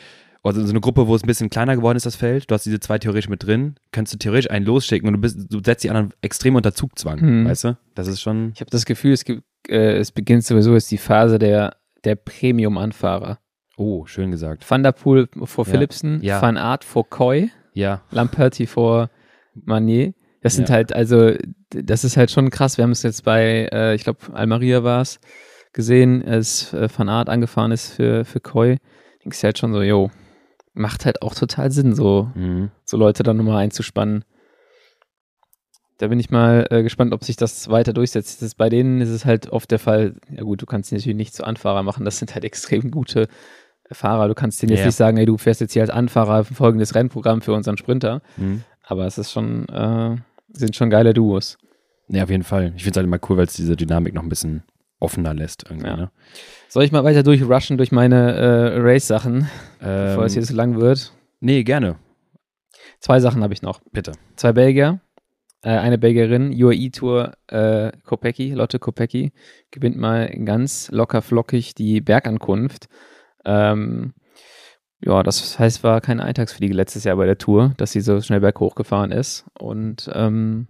also 0.44 0.64
so 0.64 0.70
eine 0.70 0.80
Gruppe, 0.80 1.08
wo 1.08 1.16
es 1.16 1.24
ein 1.24 1.28
bisschen 1.28 1.50
kleiner 1.50 1.76
geworden 1.76 1.98
ist, 1.98 2.06
das 2.06 2.16
Feld. 2.16 2.50
Du 2.50 2.56
hast 2.56 2.66
diese 2.66 2.80
zwei 2.80 2.98
theoretisch 2.98 3.30
mit 3.30 3.44
drin, 3.46 3.76
kannst 3.92 4.14
du 4.14 4.18
theoretisch 4.18 4.50
einen 4.50 4.66
losschicken 4.66 5.08
und 5.08 5.14
du, 5.16 5.20
bist, 5.20 5.38
du 5.54 5.60
setzt 5.64 5.84
die 5.84 5.90
anderen 5.90 6.14
extrem 6.22 6.56
unter 6.56 6.74
Zugzwang, 6.74 7.20
Mhm. 7.20 7.46
weißt 7.48 7.64
du? 7.66 7.78
Das 7.96 8.08
ist 8.08 8.22
schon, 8.22 8.52
Ich 8.54 8.62
habe 8.62 8.72
das 8.72 8.86
Gefühl, 8.86 9.12
es, 9.14 9.26
gibt, 9.26 9.44
äh, 9.68 9.98
es 9.98 10.12
beginnt 10.12 10.46
sowieso 10.46 10.74
jetzt 10.74 10.90
die 10.92 10.98
Phase 10.98 11.40
der, 11.40 11.76
der 12.06 12.16
Premium-Anfahrer. 12.16 13.40
oh, 13.78 14.06
schön 14.06 14.30
gesagt. 14.32 14.70
Van 14.70 14.84
der 14.84 14.92
Poel 14.92 15.28
vor 15.46 15.66
Ja. 15.66 15.72
Philipsen, 15.72 16.22
Ja. 16.22 16.42
Van 16.42 16.58
Aert 16.58 16.84
vor 16.84 17.10
Coy, 17.10 17.50
Ja, 17.74 18.02
Lamperti 18.12 18.66
vor 18.68 19.10
Manier. 19.54 20.14
Das 20.42 20.56
sind 20.56 20.68
Ja. 20.70 20.76
halt, 20.76 20.94
also, 20.94 21.34
das 21.70 22.04
ist 22.04 22.18
halt 22.18 22.30
schon 22.32 22.50
krass. 22.50 22.78
Wir 22.78 22.84
haben 22.84 22.92
es 22.92 23.04
jetzt 23.04 23.24
bei, 23.24 23.70
äh, 23.72 23.96
ich 23.96 24.04
glaube, 24.04 24.20
Almaria 24.34 24.84
war 24.84 25.02
es, 25.02 25.20
gesehen, 25.74 26.26
als 26.26 26.74
äh, 26.74 26.90
Van 26.96 27.08
Aert 27.10 27.30
angefahren 27.30 27.72
ist 27.72 27.94
für, 27.94 28.26
für 28.26 28.40
Coy. 28.40 28.78
Denkst 29.24 29.40
du 29.40 29.44
halt 29.46 29.58
schon 29.60 29.72
so, 29.74 29.82
yo, 29.82 30.10
macht 30.74 31.06
halt 31.06 31.22
auch 31.22 31.36
total 31.36 31.72
Sinn, 31.72 31.94
so, 31.96 32.30
mhm. 32.36 32.72
so 32.86 32.98
Leute 32.98 33.24
dann 33.24 33.38
nochmal 33.38 33.58
einzuspannen. 33.58 34.24
Da 35.98 36.08
bin 36.08 36.20
ich 36.20 36.30
mal 36.30 36.66
äh, 36.70 36.82
gespannt, 36.82 37.14
ob 37.14 37.24
sich 37.26 37.36
das 37.36 37.70
weiter 37.70 37.92
durchsetzt. 37.92 38.38
Das 38.42 38.48
ist, 38.48 38.56
bei 38.56 38.70
denen 38.70 39.02
ist 39.02 39.10
es 39.10 39.26
halt 39.26 39.50
oft 39.50 39.70
der 39.70 39.80
Fall, 39.80 40.16
ja 40.30 40.44
gut, 40.44 40.62
du 40.62 40.66
kannst 40.66 40.92
natürlich 40.94 41.16
nicht 41.16 41.34
zu 41.34 41.44
Anfahrer 41.44 41.84
machen, 41.84 42.06
das 42.06 42.20
sind 42.20 42.34
halt 42.34 42.44
extrem 42.46 42.90
gute 42.92 43.28
Fahrer. 43.92 44.28
Du 44.28 44.36
kannst 44.36 44.62
denen 44.62 44.72
jetzt 44.72 44.80
Ja. 44.82 44.86
nicht 44.86 44.96
sagen, 44.96 45.18
ey, 45.18 45.26
du 45.26 45.38
fährst 45.38 45.62
jetzt 45.62 45.74
hier 45.74 45.82
als 45.82 45.90
Anfahrer 45.92 46.46
folgendes 46.46 46.96
Rennprogramm 46.96 47.42
für 47.42 47.54
unseren 47.54 47.78
Sprinter. 47.78 48.22
Mhm. 48.38 48.64
Aber 48.84 49.06
es 49.06 49.18
ist 49.18 49.32
schon, 49.32 49.68
äh, 49.70 50.16
sind 50.54 50.76
schon 50.76 50.90
geile 50.90 51.14
Duos. 51.14 51.58
Ja, 52.08 52.24
auf 52.24 52.30
jeden 52.30 52.44
Fall. 52.44 52.74
Ich 52.76 52.84
finde 52.84 52.92
es 52.92 52.98
halt 52.98 53.06
immer 53.08 53.20
cool, 53.30 53.38
weil 53.38 53.46
es 53.46 53.54
diese 53.54 53.76
Dynamik 53.76 54.14
noch 54.14 54.24
ein 54.24 54.30
bisschen 54.30 54.64
offener 55.00 55.34
lässt. 55.34 55.64
Irgendwie, 55.70 55.88
Ja. 55.88 55.98
ne? 55.98 56.12
Soll 56.68 56.84
ich 56.84 56.92
mal 56.92 57.04
weiter 57.04 57.24
durchrushen 57.24 57.78
durch 57.78 57.92
meine 57.92 58.34
äh, 58.36 58.78
Race-Sachen, 58.80 59.48
bevor 59.80 60.26
es 60.26 60.34
hier 60.34 60.42
ähm, 60.42 60.48
zu 60.48 60.54
lang 60.56 60.80
wird? 60.80 61.14
nee, 61.40 61.64
gerne. 61.64 61.96
Zwei 63.00 63.20
Sachen 63.20 63.44
habe 63.44 63.54
ich 63.54 63.62
noch. 63.62 63.82
Bitte. 63.92 64.12
Zwei 64.36 64.52
Belgier, 64.52 65.00
äh, 65.62 65.70
eine 65.70 65.98
Belgierin, 65.98 66.52
UAE 66.52 66.90
Tour 66.92 67.34
äh, 67.48 67.92
Kopecky, 68.04 68.52
Lotte 68.52 68.78
Kopecky, 68.80 69.32
gewinnt 69.72 69.98
mal 69.98 70.28
ganz 70.46 70.90
locker 70.92 71.22
flockig 71.22 71.76
die 71.76 72.02
Bergankunft. 72.02 72.88
Ähm, 73.46 74.14
ja, 75.02 75.24
das 75.24 75.58
heißt, 75.58 75.82
war 75.84 76.02
keine 76.02 76.24
Eintagsfliege 76.24 76.74
letztes 76.74 77.06
Jahr 77.06 77.16
bei 77.16 77.26
der 77.26 77.38
Tour, 77.38 77.74
dass 77.78 77.94
sie 77.94 78.02
so 78.02 78.20
schnell 78.20 78.42
berghoch 78.42 78.76
gefahren 78.76 79.12
ist. 79.12 79.46
Und 79.58 80.10
ähm, 80.14 80.68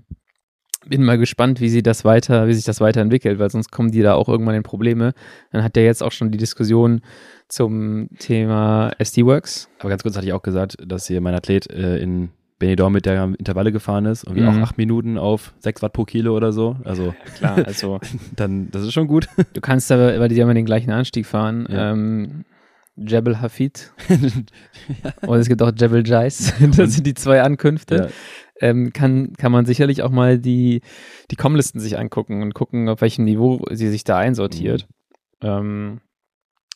bin 0.86 1.04
mal 1.04 1.18
gespannt, 1.18 1.60
wie 1.62 1.70
sie 1.70 1.84
das 1.84 2.06
weiter, 2.06 2.48
wie 2.48 2.54
sich 2.54 2.64
das 2.64 2.80
weiterentwickelt, 2.82 3.38
weil 3.40 3.50
sonst 3.50 3.72
kommen 3.72 3.92
die 3.92 4.02
da 4.02 4.14
auch 4.16 4.30
irgendwann 4.30 4.56
in 4.56 4.64
Probleme. 4.64 5.14
Dann 5.52 5.64
hat 5.64 5.76
der 5.76 5.84
jetzt 5.84 6.02
auch 6.02 6.12
schon 6.12 6.32
die 6.32 6.38
Diskussion 6.38 7.02
zum 7.48 8.10
Thema 8.20 8.92
SD-Works. 8.98 9.70
Aber 9.80 9.90
ganz 9.90 10.04
kurz 10.04 10.16
hatte 10.16 10.26
ich 10.28 10.34
auch 10.34 10.42
gesagt, 10.44 10.78
dass 10.86 11.08
hier 11.08 11.20
mein 11.22 11.36
Athlet 11.36 11.70
äh, 11.70 11.98
in 11.98 12.30
Benidorm 12.60 12.92
mit 12.94 13.06
der 13.06 13.24
Intervalle 13.38 13.72
gefahren 13.72 14.06
ist 14.06 14.26
und 14.26 14.36
wir 14.36 14.44
Mhm. 14.44 14.50
auch 14.50 14.64
acht 14.68 14.78
Minuten 14.78 15.18
auf 15.18 15.54
sechs 15.60 15.82
Watt 15.82 15.94
pro 15.94 16.04
Kilo 16.06 16.36
oder 16.36 16.52
so. 16.52 16.76
Also 16.84 17.14
Klar, 17.38 17.66
also 17.66 18.00
dann, 18.36 18.70
das 18.72 18.84
ist 18.84 18.94
schon 18.94 19.08
gut. 19.08 19.28
Du 19.54 19.62
kannst 19.62 19.92
aber, 19.92 20.20
weil 20.20 20.30
die 20.30 20.42
haben 20.42 20.50
ja 20.50 20.54
den 20.54 20.66
gleichen 20.66 20.92
Anstieg 20.92 21.26
fahren, 21.26 21.68
Ja. 21.70 21.92
ähm, 21.92 22.46
Jebel 23.02 23.40
Hafid 23.40 23.94
und 25.22 25.38
es 25.38 25.48
gibt 25.48 25.62
auch 25.62 25.72
Jebel 25.74 26.06
Jais. 26.06 26.54
Das 26.76 26.94
sind 26.96 27.08
die 27.08 27.14
zwei 27.14 27.42
Ankünfte. 27.42 28.10
Ähm, 28.62 28.92
kann, 28.94 29.34
kann 29.38 29.52
man 29.52 29.66
sicherlich 29.66 30.04
auch 30.04 30.12
mal 30.12 30.38
die, 30.38 30.82
die 31.32 31.36
Com-Listen 31.36 31.80
sich 31.80 31.98
angucken 31.98 32.42
und 32.42 32.54
gucken, 32.54 32.90
auf 32.90 33.02
welchem 33.02 33.24
Niveau 33.26 33.64
sie 33.72 33.90
sich 33.90 34.04
da 34.04 34.18
einsortiert. 34.18 34.88
Ähm, 35.42 36.02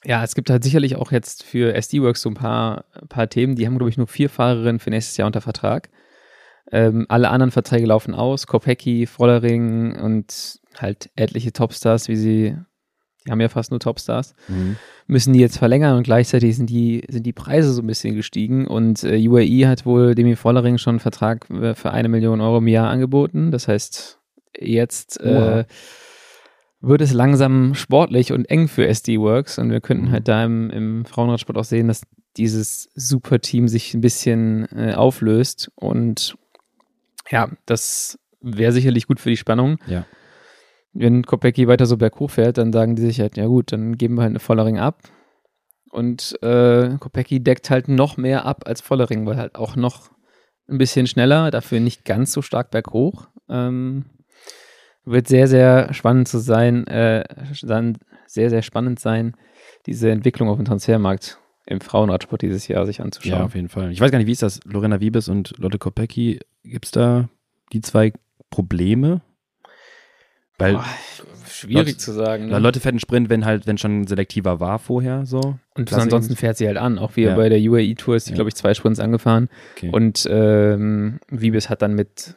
ja, 0.05 0.23
es 0.23 0.35
gibt 0.35 0.49
halt 0.49 0.63
sicherlich 0.63 0.95
auch 0.95 1.11
jetzt 1.11 1.43
für 1.43 1.73
SD-Works 1.73 2.21
so 2.21 2.29
ein 2.29 2.35
paar, 2.35 2.85
paar 3.09 3.29
Themen. 3.29 3.55
Die 3.55 3.65
haben, 3.65 3.77
glaube 3.77 3.89
ich, 3.89 3.97
nur 3.97 4.07
vier 4.07 4.29
Fahrerinnen 4.29 4.79
für 4.79 4.89
nächstes 4.89 5.17
Jahr 5.17 5.27
unter 5.27 5.41
Vertrag. 5.41 5.89
Ähm, 6.71 7.05
alle 7.09 7.29
anderen 7.29 7.51
Verträge 7.51 7.85
laufen 7.85 8.13
aus. 8.13 8.47
Kopecki, 8.47 9.05
Frollering 9.05 9.99
und 9.99 10.59
halt 10.77 11.09
etliche 11.15 11.53
Topstars, 11.53 12.07
wie 12.07 12.15
sie, 12.15 12.57
die 13.25 13.31
haben 13.31 13.41
ja 13.41 13.49
fast 13.49 13.71
nur 13.71 13.79
Topstars, 13.79 14.33
Mhm. 14.47 14.77
müssen 15.07 15.33
die 15.33 15.39
jetzt 15.39 15.57
verlängern 15.57 15.97
und 15.97 16.03
gleichzeitig 16.03 16.55
sind 16.57 16.69
die, 16.69 17.03
sind 17.09 17.25
die 17.25 17.33
Preise 17.33 17.71
so 17.73 17.81
ein 17.81 17.87
bisschen 17.87 18.15
gestiegen 18.15 18.67
und 18.67 19.03
äh, 19.03 19.27
UAE 19.27 19.67
hat 19.67 19.85
wohl 19.85 20.15
Demi 20.15 20.35
Frollering 20.35 20.77
schon 20.77 20.93
einen 20.93 20.99
Vertrag 20.99 21.49
äh, 21.49 21.73
für 21.75 21.91
eine 21.91 22.09
Million 22.09 22.41
Euro 22.41 22.57
im 22.59 22.67
Jahr 22.67 22.89
angeboten. 22.89 23.51
Das 23.51 23.67
heißt, 23.67 24.19
jetzt 24.59 25.19
äh, 25.21 25.65
wird 26.81 27.01
es 27.01 27.13
langsam 27.13 27.75
sportlich 27.75 28.33
und 28.33 28.49
eng 28.49 28.67
für 28.67 28.85
SD 28.87 29.19
Works 29.19 29.57
und 29.57 29.71
wir 29.71 29.79
könnten 29.81 30.07
Mhm. 30.07 30.11
halt 30.11 30.27
da 30.27 30.43
im, 30.43 30.69
im 30.69 31.05
Frauenradsport 31.05 31.57
auch 31.57 31.63
sehen, 31.63 31.87
dass 31.87 32.01
dieses 32.35 32.89
Superteam 32.95 33.67
sich 33.67 33.93
ein 33.93 34.01
bisschen 34.01 34.67
äh, 34.75 34.93
auflöst 34.93 35.71
und 35.75 36.35
ja, 37.31 37.49
das 37.65 38.19
wäre 38.41 38.73
sicherlich 38.73 39.07
gut 39.07 39.19
für 39.21 39.29
die 39.29 39.37
Spannung. 39.37 39.77
Ja. 39.87 40.05
Wenn 40.93 41.23
Kopecky 41.23 41.67
weiter 41.67 41.85
so 41.85 41.97
berghoch 41.97 42.29
fährt, 42.29 42.57
dann 42.57 42.71
sagen 42.71 42.95
die 42.95 43.01
sich 43.01 43.19
halt, 43.19 43.35
ja 43.37 43.47
gut, 43.47 43.71
dann 43.71 43.97
geben 43.97 44.15
wir 44.15 44.21
halt 44.21 44.31
eine 44.31 44.39
Vollering 44.39 44.77
ab. 44.77 45.01
Und 45.89 46.37
äh, 46.41 46.97
Kopecky 46.99 47.43
deckt 47.43 47.69
halt 47.69 47.87
noch 47.87 48.17
mehr 48.17 48.45
ab 48.45 48.63
als 48.65 48.81
Vollering, 48.81 49.25
weil 49.25 49.37
halt 49.37 49.55
auch 49.55 49.75
noch 49.75 50.11
ein 50.67 50.77
bisschen 50.77 51.07
schneller, 51.07 51.51
dafür 51.51 51.79
nicht 51.79 52.05
ganz 52.05 52.31
so 52.31 52.41
stark 52.41 52.71
berghoch. 52.71 53.27
Ähm, 53.49 54.05
wird 55.05 55.27
sehr, 55.27 55.47
sehr 55.47 55.93
spannend 55.93 56.27
zu 56.27 56.39
sein, 56.39 56.87
äh, 56.87 57.23
dann 57.61 57.97
sehr, 58.25 58.49
sehr 58.49 58.61
spannend 58.61 58.99
sein, 58.99 59.35
diese 59.85 60.09
Entwicklung 60.09 60.49
auf 60.49 60.57
dem 60.57 60.65
Transfermarkt 60.65 61.39
im 61.65 61.81
Frauenradsport 61.81 62.41
dieses 62.41 62.67
Jahr 62.67 62.85
sich 62.85 63.01
anzuschauen. 63.01 63.39
Ja, 63.39 63.45
auf 63.45 63.55
jeden 63.55 63.69
Fall. 63.69 63.91
Ich 63.91 64.01
weiß 64.01 64.11
gar 64.11 64.17
nicht, 64.17 64.27
wie 64.27 64.33
ist 64.33 64.43
das? 64.43 64.59
Lorena 64.65 64.99
Wiebes 64.99 65.29
und 65.29 65.57
Lotte 65.57 65.77
Kopecki, 65.77 66.39
gibt 66.63 66.85
es 66.85 66.91
da 66.91 67.29
die 67.71 67.81
zwei 67.81 68.13
Probleme? 68.49 69.21
Weil 70.63 70.73
Boah, 70.75 70.85
schwierig 71.49 71.85
Leute- 71.87 71.97
zu 71.97 72.11
sagen. 72.13 72.47
Ne? 72.47 72.59
Leute 72.59 72.79
fährt 72.79 72.93
einen 72.93 72.99
Sprint, 72.99 73.29
wenn 73.29 73.45
halt, 73.45 73.67
wenn 73.67 73.77
schon 73.77 74.07
selektiver 74.07 74.59
war 74.59 74.79
vorher 74.79 75.25
so. 75.25 75.59
Und 75.75 75.91
ansonsten 75.93 76.35
fährt 76.35 76.57
sie 76.57 76.67
halt 76.67 76.77
an. 76.77 76.97
Auch 76.99 77.15
wie 77.15 77.23
Ja. 77.23 77.35
bei 77.35 77.49
der 77.49 77.59
UAE 77.59 77.95
Tour 77.95 78.15
ist 78.15 78.25
sie, 78.25 78.31
Ja. 78.31 78.35
glaube 78.35 78.49
ich, 78.49 78.55
zwei 78.55 78.73
Sprints 78.73 78.99
angefahren. 78.99 79.49
Okay. 79.77 79.89
Und 79.91 80.27
ähm, 80.29 81.19
Wiebes 81.29 81.69
hat 81.69 81.81
dann 81.81 81.93
mit 81.93 82.35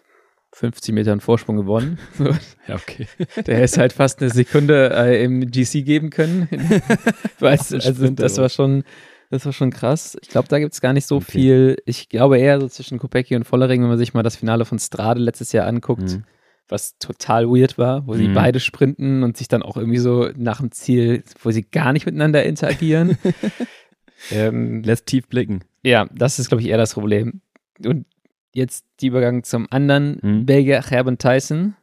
50 0.52 0.94
Metern 0.94 1.20
Vorsprung 1.20 1.56
gewonnen. 1.56 1.98
Ja, 2.68 2.74
okay. 2.74 3.06
Der 3.46 3.62
ist 3.62 3.78
halt 3.78 3.92
fast 3.92 4.20
eine 4.20 4.30
Sekunde 4.30 4.90
äh, 4.92 5.22
im 5.22 5.48
GC 5.52 5.84
geben 5.84 6.10
können. 6.10 6.48
Weißt, 7.38 7.72
also 7.74 7.92
Sprint, 7.92 8.18
das 8.18 8.38
war 8.38 8.48
schon, 8.48 8.82
das 9.30 9.44
war 9.46 9.52
schon 9.52 9.70
krass. 9.70 10.16
Ich 10.20 10.28
glaube, 10.30 10.48
da 10.48 10.58
gibt 10.58 10.72
es 10.72 10.80
gar 10.80 10.92
nicht 10.92 11.06
so 11.06 11.16
Okay. 11.16 11.30
viel. 11.30 11.76
Ich 11.86 12.08
glaube 12.08 12.38
eher 12.38 12.60
so 12.60 12.68
zwischen 12.68 12.98
Kopecky 12.98 13.36
und 13.36 13.44
Vollering, 13.44 13.82
wenn 13.82 13.88
man 13.90 13.98
sich 13.98 14.14
mal 14.14 14.22
das 14.24 14.34
Finale 14.36 14.64
von 14.64 14.78
Strade 14.80 15.20
letztes 15.20 15.52
Jahr 15.52 15.66
anguckt, 15.66 16.02
Mhm. 16.02 16.24
Was 16.68 16.98
total 16.98 17.46
weird 17.48 17.78
war, 17.78 18.06
wo 18.06 18.14
sie 18.14 18.28
Mhm. 18.28 18.34
beide 18.34 18.60
sprinten 18.60 19.22
und 19.22 19.36
sich 19.36 19.48
dann 19.48 19.62
auch 19.62 19.76
irgendwie 19.76 19.98
so 19.98 20.28
nach 20.36 20.58
dem 20.60 20.72
Ziel, 20.72 21.22
wo 21.42 21.50
sie 21.50 21.62
gar 21.62 21.92
nicht 21.92 22.06
miteinander 22.06 22.42
interagieren. 22.44 23.16
ähm, 24.30 24.82
Lässt 24.82 25.06
tief 25.06 25.28
blicken. 25.28 25.60
ja, 25.82 26.06
das 26.14 26.38
ist, 26.38 26.48
glaube 26.48 26.62
ich, 26.62 26.68
eher 26.68 26.78
das 26.78 26.94
Problem. 26.94 27.40
Und 27.84 28.06
jetzt 28.54 28.84
die 29.00 29.08
Übergang 29.08 29.42
zum 29.44 29.66
anderen 29.70 30.18
Mhm. 30.22 30.46
Belgier 30.46 30.80
Gerben 30.88 31.18
Tyson, 31.18 31.76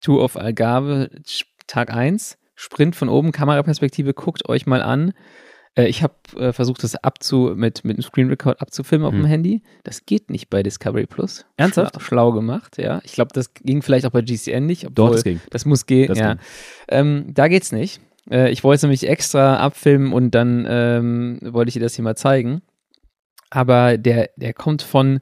Tour 0.00 0.22
of 0.22 0.36
Algarve, 0.36 1.10
Tag 1.66 1.92
1, 1.94 2.38
Sprint 2.54 2.96
von 2.96 3.08
oben, 3.08 3.32
Kameraperspektive, 3.32 4.12
guckt 4.14 4.48
euch 4.48 4.66
mal 4.66 4.82
an. 4.82 5.12
Äh, 5.74 5.86
ich 5.86 6.02
habe 6.02 6.14
äh, 6.36 6.52
versucht, 6.52 6.82
das 6.84 6.94
abzu 6.96 7.52
mit, 7.56 7.84
mit 7.84 7.96
einem 7.96 8.02
Screen 8.02 8.28
Record 8.28 8.60
abzufilmen 8.60 9.06
auf 9.06 9.12
dem 9.14 9.22
Mhm. 9.22 9.26
Handy. 9.26 9.62
Das 9.84 10.04
geht 10.06 10.30
nicht 10.30 10.50
bei 10.50 10.62
Discovery 10.62 11.06
Plus. 11.06 11.46
Ernsthaft? 11.56 11.94
Schlau, 11.94 12.02
schlau 12.04 12.32
gemacht, 12.32 12.78
ja. 12.78 13.00
Ich 13.04 13.12
glaube, 13.12 13.30
das 13.34 13.54
ging 13.54 13.82
vielleicht 13.82 14.06
auch 14.06 14.10
bei 14.10 14.22
GCN 14.22 14.66
nicht. 14.66 14.84
Doch, 14.94 15.04
Obwohl, 15.04 15.14
das 15.16 15.24
ging. 15.24 15.40
das 15.50 15.64
muss 15.64 15.86
gehen, 15.86 16.08
Das 16.08 16.18
ja. 16.18 16.34
ging. 16.34 16.42
Ähm, 16.88 17.24
da 17.32 17.48
geht's 17.48 17.72
nicht. 17.72 18.00
Äh, 18.30 18.50
ich 18.50 18.62
wollte 18.64 18.76
es 18.76 18.82
nämlich 18.82 19.08
extra 19.08 19.56
abfilmen 19.56 20.12
und 20.12 20.32
dann 20.34 20.66
ähm, 20.68 21.38
wollte 21.42 21.68
ich 21.70 21.74
dir 21.74 21.80
das 21.80 21.94
hier 21.94 22.04
mal 22.04 22.16
zeigen. 22.16 22.62
Aber 23.50 23.98
der, 23.98 24.30
der 24.36 24.54
kommt 24.54 24.82
von 24.82 25.20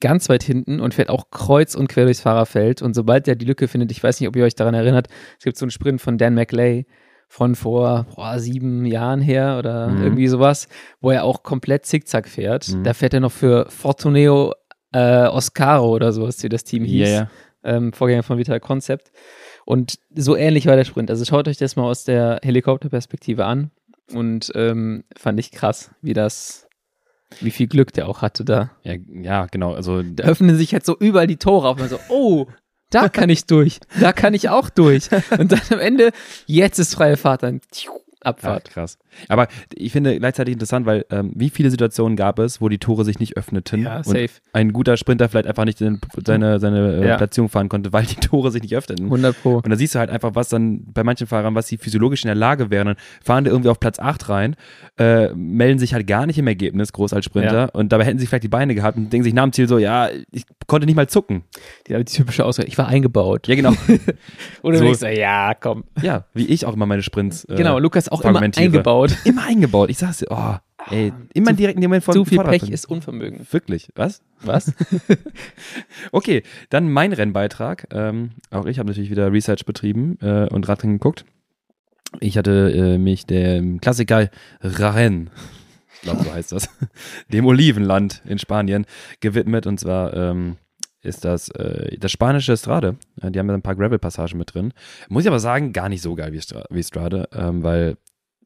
ganz 0.00 0.28
weit 0.30 0.42
hinten 0.42 0.80
und 0.80 0.94
fährt 0.94 1.10
auch 1.10 1.30
kreuz 1.30 1.74
und 1.74 1.88
quer 1.88 2.04
durchs 2.04 2.20
Fahrerfeld. 2.22 2.80
Und 2.80 2.94
sobald 2.94 3.26
der 3.26 3.36
die 3.36 3.44
Lücke 3.44 3.68
findet, 3.68 3.92
ich 3.92 4.02
weiß 4.02 4.18
nicht, 4.18 4.28
ob 4.28 4.34
ihr 4.36 4.44
euch 4.44 4.54
daran 4.54 4.74
erinnert, 4.74 5.08
es 5.38 5.44
gibt 5.44 5.56
so 5.58 5.64
einen 5.66 5.70
Sprint 5.70 6.00
von 6.00 6.16
Dan 6.16 6.34
McLay 6.34 6.86
von 7.32 7.54
vor 7.54 8.06
boah, 8.16 8.40
sieben 8.40 8.84
Jahren 8.84 9.20
her 9.20 9.56
oder 9.56 9.86
Mhm. 9.88 10.02
irgendwie 10.02 10.26
sowas, 10.26 10.68
wo 11.00 11.12
er 11.12 11.22
auch 11.24 11.44
komplett 11.44 11.86
zickzack 11.86 12.28
fährt. 12.28 12.68
Mhm. 12.74 12.82
Da 12.82 12.92
fährt 12.92 13.14
er 13.14 13.20
noch 13.20 13.30
für 13.30 13.66
Fortuneo 13.70 14.52
äh, 14.92 15.26
Oscaro 15.28 15.90
oder 15.94 16.12
sowas, 16.12 16.42
wie 16.42 16.48
das 16.48 16.64
Team 16.64 16.82
hieß 16.84 17.08
Ja, 17.08 17.14
ja. 17.14 17.30
ähm, 17.62 17.92
Vorgänger 17.92 18.24
von 18.24 18.36
Vital 18.36 18.58
Concept. 18.58 19.12
Und 19.64 20.00
so 20.12 20.34
ähnlich 20.34 20.66
war 20.66 20.74
der 20.74 20.84
Sprint. 20.84 21.08
Also 21.08 21.24
schaut 21.24 21.46
euch 21.46 21.56
das 21.58 21.76
mal 21.76 21.84
aus 21.84 22.02
der 22.02 22.40
Helikopterperspektive 22.42 23.44
an. 23.44 23.70
Und 24.12 24.50
ähm, 24.56 25.04
fand 25.16 25.38
ich 25.38 25.52
krass, 25.52 25.92
wie 26.02 26.14
das, 26.14 26.66
wie 27.40 27.52
viel 27.52 27.68
Glück 27.68 27.92
der 27.92 28.08
auch 28.08 28.22
hatte 28.22 28.44
da. 28.44 28.72
Ja, 28.82 28.94
ja, 29.22 29.46
genau. 29.46 29.74
Also 29.74 30.02
Da 30.02 30.24
öffnen 30.24 30.56
sich 30.56 30.72
halt 30.72 30.84
so 30.84 30.96
überall 30.98 31.28
die 31.28 31.36
Tore 31.36 31.68
auf. 31.68 31.74
Und 31.76 31.82
man 31.82 31.88
so, 31.88 32.00
oh, 32.08 32.46
da 32.90 33.08
kann 33.08 33.30
ich 33.30 33.46
durch. 33.46 33.80
Da 34.00 34.12
kann 34.12 34.34
ich 34.34 34.48
auch 34.48 34.68
durch. 34.68 35.08
Und 35.38 35.52
dann 35.52 35.60
am 35.70 35.78
Ende, 35.78 36.10
jetzt 36.46 36.78
ist 36.78 36.94
freie 36.94 37.16
Fahrt, 37.16 37.42
dann 37.42 37.60
tschiu, 37.70 37.92
Ach, 38.22 38.30
Abfahrt. 38.30 38.70
krass. 38.70 38.98
Aber 39.28 39.48
ich 39.74 39.92
finde 39.92 40.18
gleichzeitig 40.18 40.52
interessant, 40.52 40.86
weil 40.86 41.04
ähm, 41.10 41.32
wie 41.34 41.50
viele 41.50 41.70
Situationen 41.70 42.16
gab 42.16 42.38
es, 42.38 42.60
wo 42.60 42.68
die 42.68 42.78
Tore 42.78 43.04
sich 43.04 43.18
nicht 43.18 43.36
öffneten 43.36 43.82
Ja, 43.82 44.02
und 44.04 44.30
ein 44.52 44.72
guter 44.72 44.96
Sprinter 44.96 45.28
vielleicht 45.28 45.46
einfach 45.46 45.64
nicht 45.64 45.80
in 45.80 46.00
seine, 46.24 46.60
seine 46.60 46.96
äh, 47.02 47.08
Ja. 47.08 47.16
Platzierung 47.16 47.48
fahren 47.48 47.68
konnte, 47.68 47.92
weil 47.92 48.04
die 48.04 48.16
Tore 48.16 48.50
sich 48.50 48.62
nicht 48.62 48.76
öffneten. 48.76 49.06
100 49.06 49.42
Pro. 49.42 49.56
Und 49.56 49.68
da 49.70 49.76
siehst 49.76 49.94
du 49.94 49.98
halt 49.98 50.10
einfach, 50.10 50.34
was 50.34 50.48
dann 50.50 50.84
bei 50.92 51.02
manchen 51.02 51.26
Fahrern, 51.26 51.54
was 51.54 51.66
sie 51.66 51.76
physiologisch 51.78 52.22
in 52.24 52.28
der 52.28 52.34
Lage 52.34 52.70
wären. 52.70 52.86
Dann 52.88 52.96
fahren 53.22 53.44
die 53.44 53.50
irgendwie 53.50 53.70
auf 53.70 53.80
Platz 53.80 53.98
8 53.98 54.28
rein, 54.28 54.56
äh, 54.98 55.28
melden 55.34 55.78
sich 55.78 55.94
halt 55.94 56.06
gar 56.06 56.26
nicht 56.26 56.38
im 56.38 56.46
Ergebnis, 56.46 56.92
groß 56.92 57.12
als 57.12 57.24
Sprinter. 57.24 57.52
Ja. 57.54 57.64
Und 57.72 57.90
dabei 57.92 58.04
hätten 58.04 58.18
sie 58.18 58.26
vielleicht 58.26 58.44
die 58.44 58.48
Beine 58.48 58.74
gehabt 58.74 58.96
und 58.98 59.12
denken 59.12 59.24
sich 59.24 59.34
nach 59.34 59.44
dem 59.44 59.52
Ziel 59.52 59.66
so, 59.66 59.78
ja, 59.78 60.08
ich 60.30 60.44
konnte 60.66 60.86
nicht 60.86 60.96
mal 60.96 61.08
zucken. 61.08 61.42
Die, 61.88 61.94
die 61.94 62.04
typische 62.04 62.44
Aussage, 62.44 62.68
ich 62.68 62.76
war 62.78 62.86
eingebaut. 62.86 63.48
Ja, 63.48 63.54
genau. 63.54 63.72
Oder 64.62 64.78
so. 64.78 64.84
ich 64.84 64.98
so, 64.98 65.06
ja, 65.06 65.54
komm. 65.54 65.84
ja, 66.02 66.24
wie 66.34 66.46
ich 66.46 66.66
auch 66.66 66.74
immer 66.74 66.86
meine 66.86 67.02
Sprints. 67.02 67.44
Äh, 67.44 67.56
genau, 67.56 67.78
Lukas 67.78 68.09
auch 68.10 68.20
immer 68.22 68.40
eingebaut. 68.40 69.16
Immer 69.24 69.44
eingebaut. 69.46 69.90
Ich 69.90 69.98
sag's 69.98 70.18
dir, 70.18 70.26
oh, 70.30 70.54
ey, 70.90 71.12
immer 71.32 71.50
Zu- 71.50 71.56
direkt 71.56 71.76
in 71.76 71.80
dem 71.82 71.90
Moment 71.90 72.04
vor 72.04 72.14
Zu 72.14 72.24
viel. 72.24 72.38
Pech 72.42 72.68
ist 72.68 72.86
Unvermögen. 72.86 73.46
Wirklich, 73.50 73.90
was? 73.94 74.22
Was? 74.42 74.72
Okay, 76.12 76.42
dann 76.70 76.90
mein 76.90 77.12
Rennbeitrag. 77.12 77.86
Ähm, 77.92 78.30
auch 78.50 78.66
ich 78.66 78.78
habe 78.78 78.88
natürlich 78.88 79.10
wieder 79.10 79.32
Research 79.32 79.64
betrieben 79.64 80.18
äh, 80.20 80.48
und 80.48 80.68
Radrennen 80.68 80.98
geguckt. 80.98 81.24
Ich 82.18 82.36
hatte 82.36 82.72
äh, 82.74 82.98
mich 82.98 83.26
dem 83.26 83.80
Klassiker 83.80 84.30
Rahen, 84.60 85.30
ich 85.94 86.00
glaube 86.02 86.24
so 86.24 86.32
heißt 86.32 86.52
das, 86.52 86.68
dem 87.32 87.46
Olivenland 87.46 88.22
in 88.26 88.38
Spanien 88.38 88.84
gewidmet 89.20 89.66
und 89.66 89.78
zwar 89.78 90.12
ähm, 90.14 90.56
ist 91.02 91.24
das 91.24 91.48
äh, 91.50 91.96
das 91.98 92.12
spanische 92.12 92.56
Strade. 92.56 92.96
Äh, 93.22 93.30
die 93.30 93.38
haben 93.38 93.48
ja 93.48 93.54
ein 93.54 93.62
paar 93.62 93.74
Gravel-Passagen 93.76 94.36
mit 94.38 94.54
drin. 94.54 94.72
Muss 95.08 95.24
ich 95.24 95.28
aber 95.28 95.40
sagen, 95.40 95.72
gar 95.72 95.88
nicht 95.88 96.02
so 96.02 96.14
geil 96.14 96.32
wie, 96.32 96.40
Stra 96.40 96.64
wie 96.70 96.82
Strade, 96.82 97.28
ähm, 97.32 97.62
weil 97.62 97.96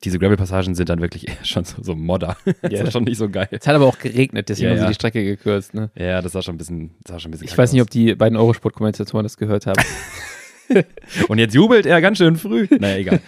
diese 0.04 0.18
Gravel-Passagen 0.18 0.74
sind 0.74 0.88
dann 0.88 1.00
wirklich 1.00 1.28
eher 1.28 1.44
schon 1.44 1.64
so, 1.64 1.82
so 1.82 1.94
Modder. 1.94 2.36
das 2.62 2.72
Ja. 2.72 2.82
ist 2.84 2.92
schon 2.92 3.04
nicht 3.04 3.18
so 3.18 3.28
geil. 3.28 3.48
Es 3.50 3.66
hat 3.66 3.74
aber 3.74 3.86
auch 3.86 3.98
geregnet, 3.98 4.48
deswegen 4.48 4.66
Ja, 4.66 4.70
haben 4.72 4.78
sie 4.78 4.82
ja. 4.84 4.88
die 4.88 4.94
Strecke 4.94 5.24
gekürzt. 5.24 5.74
Ne? 5.74 5.90
Ja, 5.96 6.20
das 6.22 6.32
sah 6.32 6.42
schon 6.42 6.54
ein 6.54 6.58
bisschen, 6.58 6.90
sah 7.06 7.18
schon 7.18 7.30
ein 7.30 7.32
bisschen 7.32 7.46
Ich 7.48 7.56
weiß 7.56 7.72
nicht, 7.72 7.80
aus. 7.80 7.86
ob 7.86 7.90
die 7.90 8.14
beiden 8.14 8.36
Eurosport-Kommentatoren 8.36 9.24
das 9.24 9.36
gehört 9.36 9.66
haben. 9.66 9.82
Und 11.28 11.38
jetzt 11.38 11.54
jubelt 11.54 11.84
er 11.86 12.00
ganz 12.00 12.18
schön 12.18 12.36
früh. 12.36 12.66
Naja, 12.78 12.96
egal. 12.96 13.20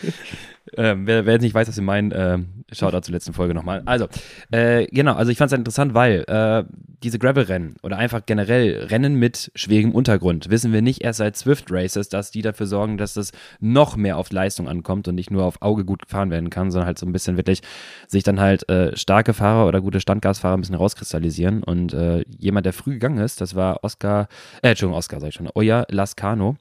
Ähm, 0.76 1.06
wer, 1.06 1.26
wer 1.26 1.34
jetzt 1.34 1.42
nicht 1.42 1.54
weiß, 1.54 1.68
was 1.68 1.76
wir 1.76 1.84
meinen, 1.84 2.12
ähm, 2.14 2.64
schaut 2.72 2.94
da 2.94 3.02
zur 3.02 3.14
letzten 3.14 3.32
Folge 3.32 3.54
nochmal. 3.54 3.82
Also, 3.84 4.08
äh, 4.50 4.86
genau, 4.86 5.14
also 5.14 5.30
ich 5.30 5.38
fand 5.38 5.52
es 5.52 5.58
interessant, 5.58 5.94
weil 5.94 6.24
äh, 6.26 6.64
diese 7.02 7.18
Gravel-Rennen 7.18 7.76
oder 7.82 7.98
einfach 7.98 8.26
generell 8.26 8.86
Rennen 8.86 9.14
mit 9.14 9.50
schwierigem 9.54 9.92
Untergrund, 9.92 10.50
wissen 10.50 10.72
wir 10.72 10.82
nicht 10.82 11.02
erst 11.02 11.18
seit 11.18 11.36
Swift 11.36 11.66
Races, 11.70 12.08
dass 12.08 12.30
die 12.30 12.42
dafür 12.42 12.66
sorgen, 12.66 12.98
dass 12.98 13.14
das 13.14 13.32
noch 13.60 13.96
mehr 13.96 14.16
auf 14.16 14.32
Leistung 14.32 14.68
ankommt 14.68 15.06
und 15.08 15.14
nicht 15.14 15.30
nur 15.30 15.44
auf 15.44 15.62
Auge 15.62 15.84
gut 15.84 16.02
gefahren 16.02 16.30
werden 16.30 16.50
kann, 16.50 16.70
sondern 16.70 16.86
halt 16.86 16.98
so 16.98 17.06
ein 17.06 17.12
bisschen 17.12 17.36
wirklich 17.36 17.62
sich 18.08 18.22
dann 18.22 18.40
halt 18.40 18.68
äh, 18.68 18.96
starke 18.96 19.34
Fahrer 19.34 19.66
oder 19.66 19.80
gute 19.80 20.00
Standgasfahrer 20.00 20.56
ein 20.56 20.60
bisschen 20.60 20.74
rauskristallisieren. 20.74 21.62
Und 21.62 21.92
äh, 21.92 22.24
jemand, 22.38 22.66
der 22.66 22.72
früh 22.72 22.94
gegangen 22.94 23.18
ist, 23.18 23.40
das 23.40 23.54
war 23.54 23.84
Oscar, 23.84 24.28
äh, 24.62 24.70
Entschuldigung, 24.70 24.98
Oscar, 24.98 25.20
sag 25.20 25.28
ich 25.28 25.34
schon, 25.34 25.48
Oya 25.54 25.86
Lascano. 25.90 26.56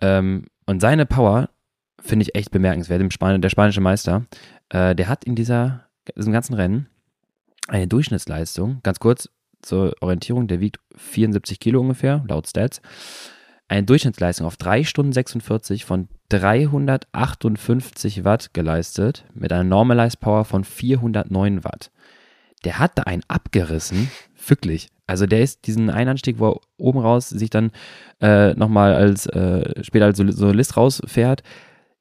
Ähm, 0.00 0.44
und 0.66 0.80
seine 0.80 1.06
Power 1.06 1.48
finde 2.00 2.24
ich 2.24 2.34
echt 2.34 2.50
bemerkenswert. 2.50 3.00
Der 3.02 3.48
spanische 3.50 3.80
Meister, 3.80 4.26
äh, 4.68 4.94
der 4.94 5.08
hat 5.08 5.24
in 5.24 5.34
dieser, 5.34 5.84
diesem 6.16 6.32
ganzen 6.32 6.54
Rennen 6.54 6.88
eine 7.68 7.86
Durchschnittsleistung, 7.86 8.80
ganz 8.82 8.98
kurz 9.00 9.28
zur 9.60 9.94
Orientierung, 10.00 10.46
der 10.46 10.60
wiegt 10.60 10.78
74 10.96 11.60
Kilo 11.60 11.80
ungefähr, 11.80 12.24
laut 12.28 12.46
Stats. 12.48 12.80
Eine 13.66 13.84
Durchschnittsleistung 13.84 14.46
auf 14.46 14.56
3 14.56 14.84
Stunden 14.84 15.12
46 15.12 15.84
von 15.84 16.08
358 16.30 18.24
Watt 18.24 18.54
geleistet, 18.54 19.24
mit 19.34 19.52
einer 19.52 19.64
Normalized 19.64 20.20
Power 20.20 20.44
von 20.44 20.64
409 20.64 21.64
Watt. 21.64 21.90
Der 22.64 22.78
hat 22.78 22.92
da 22.96 23.02
einen 23.04 23.22
abgerissen, 23.28 24.10
wirklich. 24.46 24.88
Also 25.06 25.26
der 25.26 25.42
ist 25.42 25.66
diesen 25.66 25.90
Einanstieg, 25.90 26.38
wo 26.38 26.50
er 26.50 26.60
oben 26.76 26.98
raus 26.98 27.28
sich 27.28 27.50
dann 27.50 27.70
äh, 28.20 28.54
nochmal 28.54 28.94
als 28.94 29.26
äh, 29.26 29.82
später 29.84 30.06
als 30.06 30.18
Sol- 30.18 30.32
Solist 30.32 30.76
rausfährt. 30.76 31.42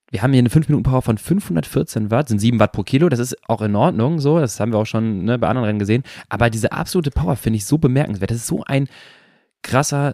Wir 0.10 0.22
haben 0.22 0.32
hier 0.32 0.40
eine 0.40 0.50
5-Minuten-Power 0.50 1.02
von 1.02 1.18
514 1.18 2.12
Watt, 2.12 2.30
sind 2.30 2.40
7 2.40 2.60
Watt 2.60 2.72
pro 2.72 2.84
Kilo, 2.84 3.10
das 3.10 3.20
ist 3.20 3.36
auch 3.50 3.62
in 3.62 3.76
Ordnung, 3.76 4.20
so, 4.20 4.40
das 4.40 4.60
haben 4.60 4.72
wir 4.72 4.80
auch 4.80 4.86
schon 4.86 5.26
ne, 5.26 5.38
bei 5.38 5.48
anderen 5.50 5.66
Rennen 5.66 5.80
gesehen. 5.80 6.04
Aber 6.30 6.50
diese 6.50 6.72
absolute 6.72 7.12
Power 7.12 7.36
finde 7.36 7.58
ich 7.58 7.66
so 7.66 7.78
bemerkenswert. 7.78 8.32
Das 8.32 8.38
ist 8.38 8.48
so 8.48 8.64
ein 8.66 8.88
krasser 9.64 10.14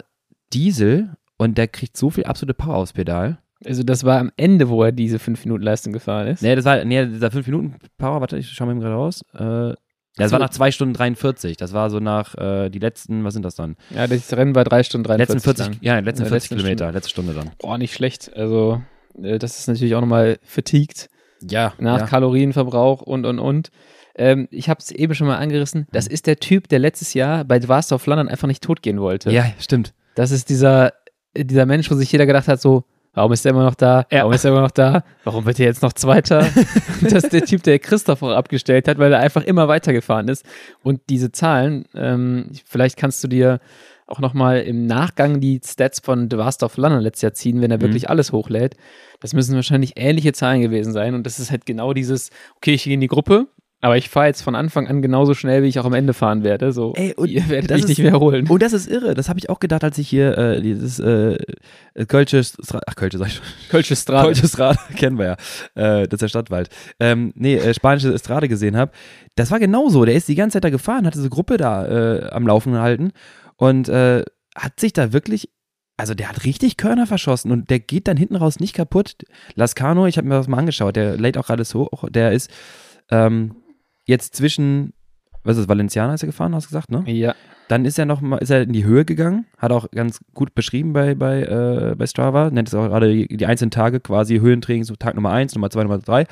Diesel 0.51 1.09
und 1.37 1.57
der 1.57 1.67
kriegt 1.67 1.95
so 1.97 2.09
viel 2.09 2.23
absolute 2.25 2.53
Power 2.55 2.77
aufs 2.77 2.93
Pedal. 2.93 3.37
Also 3.65 3.83
das 3.83 4.03
war 4.03 4.19
am 4.19 4.31
Ende, 4.35 4.67
wo 4.67 4.83
er 4.83 4.91
diese 4.91 5.19
5 5.19 5.45
Minuten 5.45 5.63
Leistung 5.63 5.93
gefahren 5.93 6.27
ist. 6.27 6.41
Nee, 6.41 6.55
das 6.55 6.65
war, 6.65 6.83
nee, 6.83 7.05
dieser 7.05 7.27
5-Minuten-Power, 7.27 8.19
warte, 8.19 8.37
ich 8.37 8.49
schau 8.49 8.65
mal 8.65 8.71
eben 8.71 8.81
gerade 8.81 8.95
raus. 8.95 9.21
Äh, 9.33 9.75
das 10.15 10.29
So. 10.29 10.33
war 10.33 10.39
nach 10.39 10.49
2 10.49 10.71
Stunden 10.71 10.93
43. 10.93 11.55
Das 11.57 11.71
war 11.73 11.89
so 11.89 11.99
nach 11.99 12.35
äh, 12.35 12.69
die 12.69 12.79
letzten, 12.79 13.23
was 13.23 13.33
sind 13.33 13.43
das 13.43 13.55
dann? 13.55 13.77
Ja, 13.89 14.05
das 14.07 14.31
Rennen 14.33 14.53
war 14.53 14.63
3 14.63 14.83
Stunden 14.83 15.05
43 15.05 15.35
letzten 15.35 15.43
40, 15.43 15.65
lang. 15.67 15.77
ja, 15.81 15.99
letzten 15.99 16.23
Ja, 16.23 16.29
40 16.29 16.31
letzten 16.49 16.55
Kilometer, 16.57 16.91
letzte 16.91 17.09
Stunde 17.11 17.33
dann. 17.33 17.51
Boah, 17.59 17.77
nicht 17.77 17.93
schlecht. 17.93 18.31
Also 18.35 18.81
das 19.15 19.59
ist 19.59 19.67
natürlich 19.67 19.95
auch 19.95 20.01
nochmal 20.01 20.39
fatigued 20.43 21.09
Ja, 21.41 21.73
nach 21.79 21.99
ja. 21.99 22.05
Kalorienverbrauch 22.05 23.01
und, 23.01 23.25
und, 23.25 23.39
und. 23.39 23.69
Ähm, 24.15 24.47
ich 24.51 24.69
habe 24.69 24.79
es 24.79 24.91
eben 24.91 25.15
schon 25.15 25.27
mal 25.27 25.37
angerissen. 25.37 25.87
Das 25.91 26.07
ist 26.07 26.27
der 26.27 26.37
Typ, 26.37 26.67
der 26.67 26.79
letztes 26.79 27.13
Jahr 27.13 27.43
bei 27.45 27.59
Dwarster 27.59 27.95
of 27.95 28.05
London 28.05 28.29
einfach 28.29 28.47
nicht 28.47 28.63
totgehen 28.63 28.99
wollte. 29.01 29.31
ja, 29.31 29.45
stimmt. 29.59 29.93
Das 30.15 30.29
ist 30.29 30.49
dieser, 30.49 30.93
äh, 31.33 31.43
dieser 31.45 31.65
Mensch, 31.65 31.89
wo 31.89 31.95
sich 31.95 32.11
jeder 32.11 32.27
gedacht 32.27 32.47
hat, 32.47 32.61
so, 32.61 32.83
warum 33.15 33.31
ist 33.31 33.45
er 33.45 33.51
immer 33.51 33.63
noch 33.63 33.73
da? 33.75 34.05
Ja. 34.11 34.19
Warum 34.19 34.33
ist 34.33 34.45
er 34.45 34.51
immer 34.51 34.61
noch 34.61 34.71
da? 34.71 35.03
Warum 35.23 35.45
wird 35.45 35.59
er 35.59 35.65
jetzt 35.65 35.81
noch 35.81 35.93
Zweiter? 35.93 36.47
das 37.01 37.23
ist 37.23 37.33
der 37.33 37.45
Typ, 37.45 37.63
der 37.63 37.79
Christoph 37.79 38.21
auch 38.21 38.31
abgestellt 38.31 38.87
hat, 38.87 38.99
weil 38.99 39.11
er 39.11 39.19
einfach 39.19 39.43
immer 39.43 39.67
weitergefahren 39.67 40.27
ist. 40.27 40.45
Und 40.83 41.01
diese 41.09 41.31
Zahlen, 41.31 41.85
ähm, 41.95 42.51
vielleicht 42.65 42.97
kannst 42.97 43.23
du 43.23 43.27
dir 43.27 43.59
auch 44.07 44.19
nochmal 44.19 44.61
im 44.61 44.85
Nachgang 44.85 45.39
die 45.39 45.59
Stats 45.65 45.99
von 45.99 46.29
The 46.29 46.35
Last 46.37 46.63
of 46.63 46.77
London 46.77 47.01
letztes 47.01 47.21
Jahr 47.21 47.33
ziehen, 47.33 47.61
wenn 47.61 47.71
er 47.71 47.77
Mhm. 47.77 47.81
wirklich 47.83 48.09
alles 48.09 48.31
hochlädt. 48.31 48.75
Das 49.21 49.33
müssen 49.33 49.55
wahrscheinlich 49.55 49.93
ähnliche 49.95 50.33
Zahlen 50.33 50.61
gewesen 50.61 50.93
sein. 50.93 51.15
Und 51.15 51.25
das 51.25 51.39
ist 51.39 51.51
halt 51.51 51.65
genau 51.65 51.93
dieses, 51.93 52.29
okay, 52.57 52.73
ich 52.73 52.83
gehe 52.83 52.93
in 52.93 53.01
die 53.01 53.07
Gruppe, 53.07 53.47
aber 53.79 53.97
ich 53.97 54.07
fahre 54.09 54.27
jetzt 54.27 54.41
von 54.43 54.55
Anfang 54.55 54.87
an 54.87 55.01
genauso 55.01 55.33
schnell, 55.33 55.61
wie 55.63 55.67
ich 55.67 55.77
auch 55.77 55.83
am 55.85 55.93
Ende 55.93 56.13
fahren 56.13 56.43
werde. 56.45 56.71
So, 56.71 56.93
Ey, 56.95 57.13
und 57.15 57.29
ihr 57.29 57.49
werdet 57.49 57.69
mich 57.71 57.81
ist- 57.81 57.87
nicht 57.89 57.99
mehr 57.99 58.17
holen. 58.17 58.47
Oh, 58.49 58.57
das 58.57 58.71
ist 58.71 58.87
irre. 58.89 59.13
Das 59.13 59.27
habe 59.27 59.39
ich 59.39 59.49
auch 59.49 59.59
gedacht, 59.59 59.83
als 59.83 59.97
ich 59.97 60.07
hier 60.07 60.37
äh, 60.37 60.61
dieses 60.61 60.99
äh, 60.99 61.37
Kölsche 62.07 62.43
Stra 62.43 62.79
ach 62.87 62.95
Kölsche 62.95 63.17
sag 63.17 63.27
ich 63.27 63.33
schon. 63.35 63.45
Kölsche 63.69 63.95
Straße. 63.95 64.25
Kölsche 64.25 64.47
Strade 64.47 64.79
kennen 64.95 65.17
wir 65.17 65.25
ja. 65.25 65.33
Äh, 66.01 66.03
das 66.07 66.13
ist 66.13 66.21
der 66.21 66.27
Stadtwald. 66.29 66.69
Ähm, 66.99 67.33
nee, 67.35 67.55
äh, 67.55 67.73
spanische 67.73 68.17
Strade 68.17 68.47
gesehen 68.47 68.77
habe. 68.77 68.91
Das 69.35 69.51
war 69.51 69.59
genauso. 69.59 70.05
Der 70.05 70.15
ist 70.15 70.27
die 70.29 70.35
ganze 70.35 70.55
Zeit 70.55 70.63
da 70.63 70.69
gefahren, 70.69 71.05
hat 71.05 71.15
diese 71.15 71.29
Gruppe 71.29 71.57
da 71.57 71.85
äh, 71.85 72.29
am 72.29 72.47
Laufen 72.47 72.71
gehalten 72.73 73.11
und 73.63 73.87
äh, 73.87 74.23
hat 74.55 74.79
sich 74.79 74.93
da 74.93 75.13
wirklich 75.13 75.49
also 75.95 76.15
der 76.15 76.27
hat 76.29 76.43
richtig 76.43 76.77
Körner 76.77 77.05
verschossen 77.05 77.51
und 77.51 77.69
der 77.69 77.79
geht 77.79 78.07
dann 78.07 78.17
hinten 78.17 78.35
raus 78.35 78.59
nicht 78.59 78.73
kaputt. 78.73 79.15
Lascano, 79.53 80.07
ich 80.07 80.17
habe 80.17 80.27
mir 80.27 80.35
das 80.35 80.47
mal 80.47 80.57
angeschaut, 80.57 80.95
der 80.95 81.17
lädt 81.17 81.37
auch 81.37 81.45
gerade 81.45 81.63
so 81.65 81.81
hoch, 81.81 82.09
der 82.09 82.31
ist 82.31 82.49
ähm, 83.11 83.55
jetzt 84.05 84.35
zwischen, 84.35 84.93
was 85.43 85.55
ist 85.55 85.63
das, 85.63 85.69
Valenciana 85.69 86.15
ist 86.15 86.23
er 86.23 86.27
gefahren, 86.27 86.55
hast 86.55 86.65
du 86.65 86.69
gesagt, 86.69 86.91
ne? 86.91 87.03
Ja. 87.05 87.35
Dann 87.67 87.85
ist 87.85 87.99
er 87.99 88.05
noch 88.05 88.21
mal, 88.21 88.37
ist 88.37 88.49
er 88.49 88.63
in 88.63 88.73
die 88.73 88.83
Höhe 88.85 89.05
gegangen, 89.05 89.45
hat 89.57 89.71
auch 89.71 89.89
ganz 89.91 90.19
gut 90.33 90.55
beschrieben 90.55 90.93
bei, 90.93 91.13
bei, 91.13 91.43
äh, 91.43 91.95
bei 91.95 92.07
Strava, 92.07 92.49
nennt 92.49 92.67
es 92.67 92.73
auch 92.73 92.87
gerade 92.87 93.27
die, 93.27 93.45
einzelnen 93.45 93.71
Tage, 93.71 93.99
quasi 93.99 94.39
Höhentraining, 94.39 94.83
so 94.83 94.95
Tag 94.95 95.13
Nummer 95.13 95.31
1, 95.31 95.53
Nummer 95.55 95.69
2, 95.69 95.83
Nummer 95.83 95.99
3. 95.99 96.25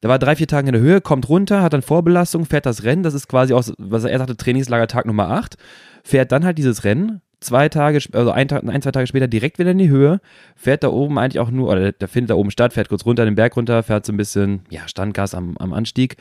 Da 0.00 0.08
war 0.08 0.18
drei, 0.18 0.36
vier 0.36 0.46
Tage 0.46 0.68
in 0.68 0.74
der 0.74 0.82
Höhe, 0.82 1.00
kommt 1.00 1.28
runter, 1.28 1.62
hat 1.62 1.72
dann 1.72 1.82
Vorbelastung, 1.82 2.44
fährt 2.44 2.66
das 2.66 2.84
Rennen, 2.84 3.02
das 3.02 3.14
ist 3.14 3.26
quasi 3.26 3.54
auch, 3.54 3.64
was 3.78 4.04
er 4.04 4.18
sagte, 4.18 4.36
Trainingslager 4.36 4.86
Tag 4.86 5.06
Nummer 5.06 5.30
8, 5.30 5.56
fährt 6.04 6.30
dann 6.30 6.44
halt 6.44 6.58
dieses 6.58 6.84
Rennen, 6.84 7.20
zwei 7.40 7.68
Tage, 7.68 7.98
also 8.12 8.30
ein, 8.30 8.46
Tag, 8.46 8.62
ein, 8.64 8.82
zwei 8.82 8.92
Tage 8.92 9.06
später 9.08 9.26
direkt 9.26 9.58
wieder 9.58 9.72
in 9.72 9.78
die 9.78 9.88
Höhe, 9.88 10.20
fährt 10.54 10.84
da 10.84 10.88
oben 10.88 11.18
eigentlich 11.18 11.40
auch 11.40 11.50
nur, 11.50 11.68
oder 11.70 11.90
der 11.92 12.08
findet 12.08 12.30
da 12.30 12.34
oben 12.34 12.50
statt, 12.52 12.72
fährt 12.72 12.88
kurz 12.88 13.04
runter 13.04 13.24
den 13.24 13.34
Berg 13.34 13.56
runter, 13.56 13.82
fährt 13.82 14.06
so 14.06 14.12
ein 14.12 14.16
bisschen, 14.16 14.62
ja, 14.70 14.86
Standgas 14.86 15.34
am, 15.34 15.56
am 15.58 15.72
Anstieg 15.72 16.16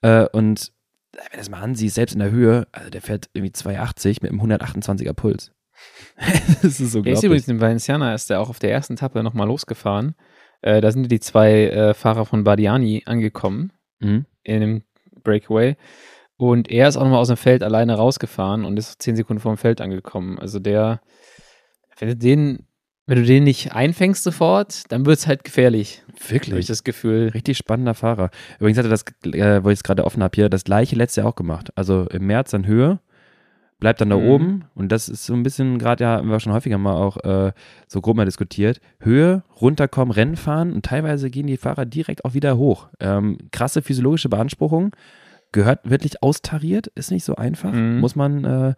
äh, 0.00 0.26
und 0.32 0.72
wenn 1.12 1.24
du 1.30 1.36
das 1.38 1.50
mal 1.50 1.60
ansiehst, 1.60 1.94
selbst 1.94 2.14
in 2.14 2.18
der 2.20 2.30
Höhe, 2.32 2.66
also 2.72 2.90
der 2.90 3.00
fährt 3.02 3.28
irgendwie 3.34 3.52
280 3.52 4.22
mit 4.22 4.32
einem 4.32 4.40
128er 4.40 5.12
Puls. 5.12 5.52
das 6.62 6.80
ist 6.80 6.92
so 6.92 7.02
Der 7.02 7.12
ist 7.12 7.22
übrigens 7.22 7.46
in 7.46 7.60
Valenciana, 7.60 8.14
ist 8.14 8.30
er 8.30 8.40
auch 8.40 8.48
auf 8.48 8.58
der 8.58 8.72
ersten 8.72 8.94
Etappe 8.94 9.22
nochmal 9.22 9.46
losgefahren. 9.46 10.14
Äh, 10.62 10.80
da 10.80 10.90
sind 10.90 11.10
die 11.12 11.20
zwei 11.20 11.66
äh, 11.68 11.94
Fahrer 11.94 12.24
von 12.24 12.42
Bardiani 12.42 13.02
angekommen 13.06 13.72
Mhm. 14.00 14.26
in 14.42 14.60
dem 14.60 14.82
Breakaway. 15.22 15.76
Und 16.36 16.70
er 16.70 16.88
ist 16.88 16.96
auch 16.96 17.02
nochmal 17.02 17.20
aus 17.20 17.28
dem 17.28 17.36
Feld 17.36 17.62
alleine 17.62 17.94
rausgefahren 17.94 18.64
und 18.64 18.76
ist 18.76 19.00
zehn 19.00 19.16
Sekunden 19.16 19.40
vor 19.40 19.52
dem 19.52 19.58
Feld 19.58 19.80
angekommen. 19.80 20.38
Also 20.38 20.58
der, 20.58 21.00
wenn 21.98 22.08
du 22.08 22.16
den, 22.16 22.66
wenn 23.06 23.18
du 23.18 23.24
den 23.24 23.44
nicht 23.44 23.72
einfängst 23.72 24.24
sofort, 24.24 24.90
dann 24.90 25.06
wird 25.06 25.18
es 25.18 25.26
halt 25.26 25.44
gefährlich. 25.44 26.02
Habe 26.08 26.18
ich 26.18 26.30
Wirklich. 26.30 26.66
das 26.66 26.82
Gefühl. 26.84 27.28
Richtig 27.34 27.56
spannender 27.56 27.94
Fahrer. 27.94 28.30
Übrigens 28.58 28.78
hat 28.78 28.86
er 28.86 28.90
das, 28.90 29.04
äh, 29.32 29.62
wo 29.62 29.70
ich 29.70 29.78
es 29.78 29.82
gerade 29.84 30.04
offen 30.04 30.22
habe 30.22 30.34
hier, 30.34 30.48
das 30.48 30.64
gleiche 30.64 30.96
letztes 30.96 31.16
Jahr 31.16 31.26
auch 31.28 31.36
gemacht. 31.36 31.70
Also 31.76 32.06
im 32.10 32.26
März 32.26 32.50
dann 32.50 32.66
Höhe, 32.66 32.98
bleibt 33.78 34.00
dann 34.00 34.10
da 34.10 34.16
Mhm. 34.16 34.28
oben 34.28 34.64
und 34.74 34.90
das 34.90 35.08
ist 35.08 35.26
so 35.26 35.34
ein 35.34 35.42
bisschen, 35.42 35.78
gerade 35.78 36.02
ja, 36.04 36.16
haben 36.16 36.30
wir 36.30 36.40
schon 36.40 36.52
häufiger 36.52 36.78
mal 36.78 36.94
auch 36.94 37.18
äh, 37.18 37.52
so 37.86 38.00
grob 38.00 38.16
mal 38.16 38.24
diskutiert. 38.24 38.80
Höhe, 39.00 39.42
runterkommen, 39.60 40.10
Rennen 40.10 40.36
fahren 40.36 40.72
und 40.72 40.84
teilweise 40.86 41.28
gehen 41.30 41.46
die 41.46 41.58
Fahrer 41.58 41.84
direkt 41.84 42.24
auch 42.24 42.34
wieder 42.34 42.56
hoch. 42.56 42.88
Ähm, 43.00 43.38
krasse 43.52 43.82
physiologische 43.82 44.28
Beanspruchung, 44.30 44.96
gehört 45.54 45.88
wirklich 45.88 46.22
austariert, 46.22 46.88
ist 46.88 47.10
nicht 47.10 47.24
so 47.24 47.36
einfach. 47.36 47.72
Mhm. 47.72 48.00
Muss 48.00 48.16
man, 48.16 48.44
äh, 48.44 48.74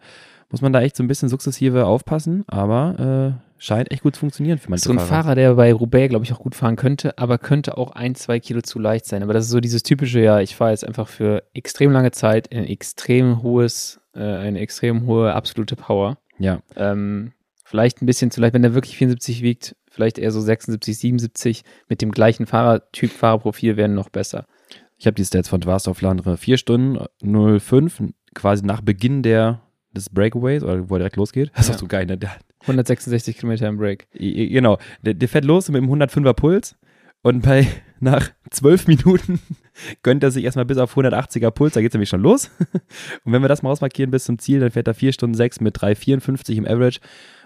muss 0.49 0.61
man 0.61 0.71
da 0.71 0.81
echt 0.81 0.95
so 0.95 1.03
ein 1.03 1.07
bisschen 1.07 1.27
sukzessive 1.27 1.85
aufpassen, 1.85 2.45
aber 2.47 3.35
äh, 3.35 3.61
scheint 3.61 3.91
echt 3.91 4.03
gut 4.03 4.15
zu 4.15 4.21
funktionieren 4.21 4.59
für 4.59 4.69
manche 4.69 4.85
So 4.85 4.91
ein 4.91 4.99
Fahrer. 4.99 5.23
Fahrer, 5.23 5.35
der 5.35 5.55
bei 5.55 5.73
Roubaix, 5.73 6.09
glaube 6.09 6.23
ich, 6.23 6.31
auch 6.31 6.39
gut 6.39 6.55
fahren 6.55 6.77
könnte, 6.77 7.17
aber 7.17 7.39
könnte 7.39 7.77
auch 7.77 7.91
ein, 7.91 8.15
zwei 8.15 8.39
Kilo 8.39 8.61
zu 8.61 8.79
leicht 8.79 9.05
sein. 9.05 9.23
Aber 9.23 9.33
das 9.33 9.45
ist 9.45 9.51
so 9.51 9.59
dieses 9.59 9.83
typische, 9.83 10.21
ja, 10.21 10.39
ich 10.39 10.55
fahre 10.55 10.71
jetzt 10.71 10.87
einfach 10.87 11.07
für 11.07 11.43
extrem 11.53 11.91
lange 11.91 12.11
Zeit 12.11 12.51
ein 12.53 12.65
extrem 12.65 13.41
hohes, 13.41 13.99
äh, 14.15 14.21
eine 14.21 14.59
extrem 14.59 15.05
hohe 15.05 15.33
absolute 15.33 15.75
Power. 15.75 16.17
Ja, 16.39 16.61
Ähm, 16.75 17.33
vielleicht 17.65 18.01
ein 18.01 18.05
bisschen 18.05 18.31
zu 18.31 18.39
leicht, 18.39 18.53
wenn 18.53 18.61
der 18.61 18.75
wirklich 18.75 18.95
74 18.97 19.41
wiegt, 19.41 19.75
vielleicht 19.89 20.19
eher 20.19 20.31
so 20.31 20.39
76, 20.39 20.97
77 20.99 21.63
mit 21.89 22.01
dem 22.03 22.11
gleichen 22.11 22.45
Fahrertyp, 22.45 23.11
Fahrerprofil 23.11 23.75
wären 23.75 23.95
noch 23.95 24.09
besser. 24.09 24.45
Ich 24.97 25.05
habe 25.07 25.15
die 25.15 25.25
Stats 25.25 25.47
von 25.49 25.61
Dwarstow 25.61 25.95
Flandre. 25.97 26.37
4 26.37 26.57
Stunden 26.57 26.97
05, 27.59 28.03
quasi 28.33 28.65
nach 28.65 28.81
Beginn 28.81 29.21
der, 29.23 29.61
des 29.91 30.09
Breakaways, 30.09 30.63
oder 30.63 30.89
wo 30.89 30.95
er 30.95 30.99
direkt 30.99 31.15
losgeht. 31.17 31.51
Das 31.55 31.65
ist 31.65 31.69
Ja. 31.69 31.75
auch 31.75 31.79
so 31.79 31.87
geil, 31.87 32.05
ne? 32.05 32.17
Der, 32.17 32.31
166 32.61 33.37
Kilometer 33.37 33.67
im 33.67 33.77
Break. 33.77 34.07
genau, 34.13 34.77
der, 35.01 35.13
der 35.13 35.29
fährt 35.29 35.45
los 35.45 35.69
mit 35.69 35.81
dem 35.81 35.89
105er 35.89 36.33
Puls 36.33 36.75
und 37.21 37.41
bei 37.43 37.67
nach 37.99 38.29
12 38.51 38.87
Minuten 38.87 39.39
gönnt 40.03 40.23
er 40.23 40.31
sich 40.31 40.43
erstmal 40.43 40.65
bis 40.65 40.77
auf 40.77 40.95
180er 40.97 41.51
Puls, 41.51 41.73
da 41.73 41.81
geht 41.81 41.91
es 41.91 41.93
nämlich 41.93 42.09
schon 42.09 42.21
los. 42.21 42.49
Und 43.23 43.31
wenn 43.31 43.41
wir 43.41 43.47
das 43.47 43.61
mal 43.63 43.69
ausmarkieren 43.71 44.11
bis 44.11 44.25
zum 44.25 44.37
Ziel, 44.39 44.59
dann 44.59 44.71
fährt 44.71 44.87
er 44.87 44.93
4 44.95 45.13
Stunden 45.13 45.35
6 45.35 45.61
mit 45.61 45.77
3,54 45.77 46.55
im 46.57 46.65
Average 46.65 46.99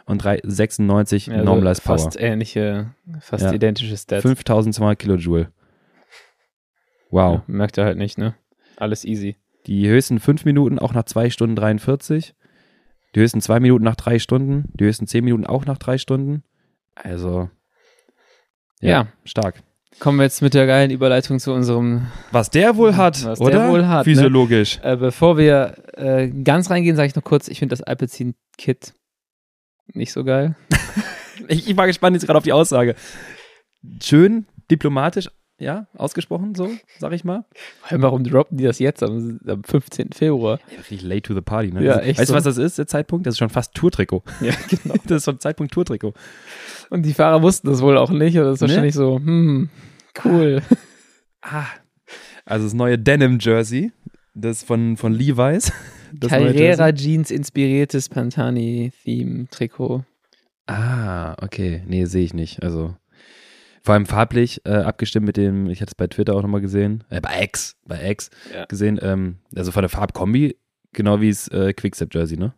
und 0.06 0.24
396 0.24 1.28
Ja, 1.28 1.34
also 1.34 1.46
Normalized 1.46 1.84
Power. 1.84 1.98
Fast 2.00 2.20
ähnliche, 2.20 2.92
fast 3.20 3.44
Ja. 3.44 3.54
identische 3.54 3.96
Stats. 3.98 4.22
5200 4.24 4.98
Kilojoule. 4.98 5.52
Wow. 7.12 7.36
Ja, 7.36 7.44
merkt 7.48 7.78
er 7.78 7.86
halt 7.86 7.98
nicht, 7.98 8.18
ne? 8.18 8.36
Alles 8.78 9.06
easy. 9.06 9.36
Die 9.68 9.88
höchsten 9.88 10.20
5 10.20 10.46
Minuten 10.46 10.80
auch 10.80 10.94
nach 10.94 11.04
2 11.04 11.30
Stunden 11.30 11.56
43. 11.56 12.34
Die 13.14 13.20
höchsten 13.20 13.42
2 13.42 13.60
Minuten 13.60 13.84
nach 13.84 13.96
3 13.96 14.20
Stunden. 14.20 14.72
Die 14.74 14.86
höchsten 14.86 15.08
10 15.08 15.24
Minuten 15.24 15.46
auch 15.46 15.66
nach 15.66 15.78
3 15.78 15.98
Stunden. 15.98 16.44
Also. 16.96 17.50
Ja. 18.80 19.08
Stark. 19.26 19.62
Kommen 20.00 20.18
wir 20.18 20.24
jetzt 20.24 20.42
mit 20.42 20.54
der 20.54 20.66
geilen 20.66 20.90
Überleitung 20.90 21.40
zu 21.40 21.54
unserem. 21.54 22.08
Was 22.32 22.50
der 22.50 22.78
wohl 22.78 22.96
hat, 22.96 23.24
Was 23.24 23.38
der 23.38 23.48
oder? 23.48 23.70
wohl 23.70 23.88
hat, 23.88 24.08
ne? 24.08 24.14
Physiologisch. 24.14 24.80
Äh, 24.82 24.96
bevor 24.96 25.38
wir 25.38 25.76
äh, 25.94 26.30
ganz 26.30 26.72
reingehen, 26.72 26.96
sage 26.96 27.08
ich 27.08 27.16
noch 27.16 27.24
kurz, 27.24 27.50
ich 27.50 27.60
finde 27.60 27.74
das 27.74 27.84
Alpecin-Kit 27.84 28.94
nicht 29.94 30.14
so 30.14 30.24
geil. 30.24 30.56
Ich, 31.48 31.68
ich 31.68 31.76
war 31.76 31.88
gespannt 31.88 32.16
jetzt 32.16 32.28
gerade 32.28 32.38
auf 32.38 32.44
die 32.44 32.54
Aussage. 32.54 32.94
Schön, 34.02 34.46
diplomatisch, 34.70 35.28
ja, 35.62 35.88
ausgesprochen, 35.96 36.56
so, 36.56 36.70
sag 37.00 37.14
ich 37.14 37.24
mal. 37.24 37.46
Vor 37.82 37.92
allem, 37.92 38.02
Warum 38.02 38.24
droppen 38.24 38.58
die 38.58 38.64
das 38.64 38.80
jetzt 38.80 39.04
am, 39.04 39.40
am 39.48 39.64
15. 39.64 40.10
Februar? 40.14 40.60
Ja, 40.72 40.78
richtig 40.80 41.04
late 41.04 41.22
to 41.22 41.34
the 41.36 41.42
party, 41.42 41.72
ne? 41.72 41.84
Ja, 41.84 41.98
Das- 41.98 42.06
echt 42.08 42.20
Weißt 42.20 42.30
du, 42.30 42.34
so. 42.34 42.38
was 42.38 42.44
das 42.44 42.58
ist, 42.58 42.78
der 42.78 42.88
Zeitpunkt? 42.88 43.26
Das 43.28 43.36
ist 43.36 43.40
schon 43.40 43.50
fast 43.50 43.74
Tourtrikot. 43.76 44.24
Ja, 44.42 44.54
genau. 44.70 44.96
Das 45.06 45.18
ist 45.18 45.26
schon 45.26 45.40
Zeitpunkt 45.40 45.74
Tourtrikot. 45.74 46.14
Und 46.90 47.04
die 47.06 47.14
Fahrer 47.14 47.42
wussten 47.42 47.68
das 47.70 47.82
wohl 47.82 47.98
auch 47.98 48.10
nicht. 48.10 48.36
Oder 48.38 48.46
das 48.50 48.56
ist 48.56 48.62
Ne? 48.62 48.68
wahrscheinlich 48.70 48.96
so, 48.96 49.16
hm, 49.18 49.70
cool. 50.26 50.62
Ah. 51.42 51.66
Also 52.46 52.66
das 52.66 52.74
neue 52.74 52.98
Denim-Jersey, 52.98 53.92
das 54.34 54.64
von, 54.64 54.98
von 54.98 55.14
Levi's. 55.14 55.72
Das 56.14 56.30
Carrera. 56.32 56.92
Jeans 56.92 57.32
inspiriertes 57.32 58.10
Pantani-Theme-Trikot. 58.10 60.04
Ah, 60.68 61.36
okay. 61.42 61.84
Nee, 61.88 62.06
sehe 62.06 62.24
ich 62.26 62.34
nicht. 62.34 62.64
Also 62.64 62.96
vor 63.84 63.94
allem 63.94 64.06
farblich 64.06 64.62
äh, 64.66 64.72
abgestimmt 64.72 65.26
mit 65.26 65.38
dem, 65.38 65.70
ich 65.70 65.82
hatte 65.82 65.92
es 65.92 65.96
bei 65.96 66.08
Twitter 66.08 66.36
auch 66.36 66.42
nochmal 66.42 66.62
gesehen, 66.62 67.04
äh, 67.10 67.20
bei 67.22 67.44
X, 67.44 67.76
bei 67.86 68.10
X 68.12 68.30
Ja. 68.54 68.66
gesehen, 68.66 69.00
ähm, 69.02 69.40
also 69.56 69.72
von 69.72 69.82
der 69.82 69.90
Farbkombi, 69.90 70.58
genau 70.94 71.22
wie 71.22 71.30
es 71.30 71.48
äh, 71.48 71.74
Quickstep-Jersey, 71.74 72.38
ne? 72.38 72.54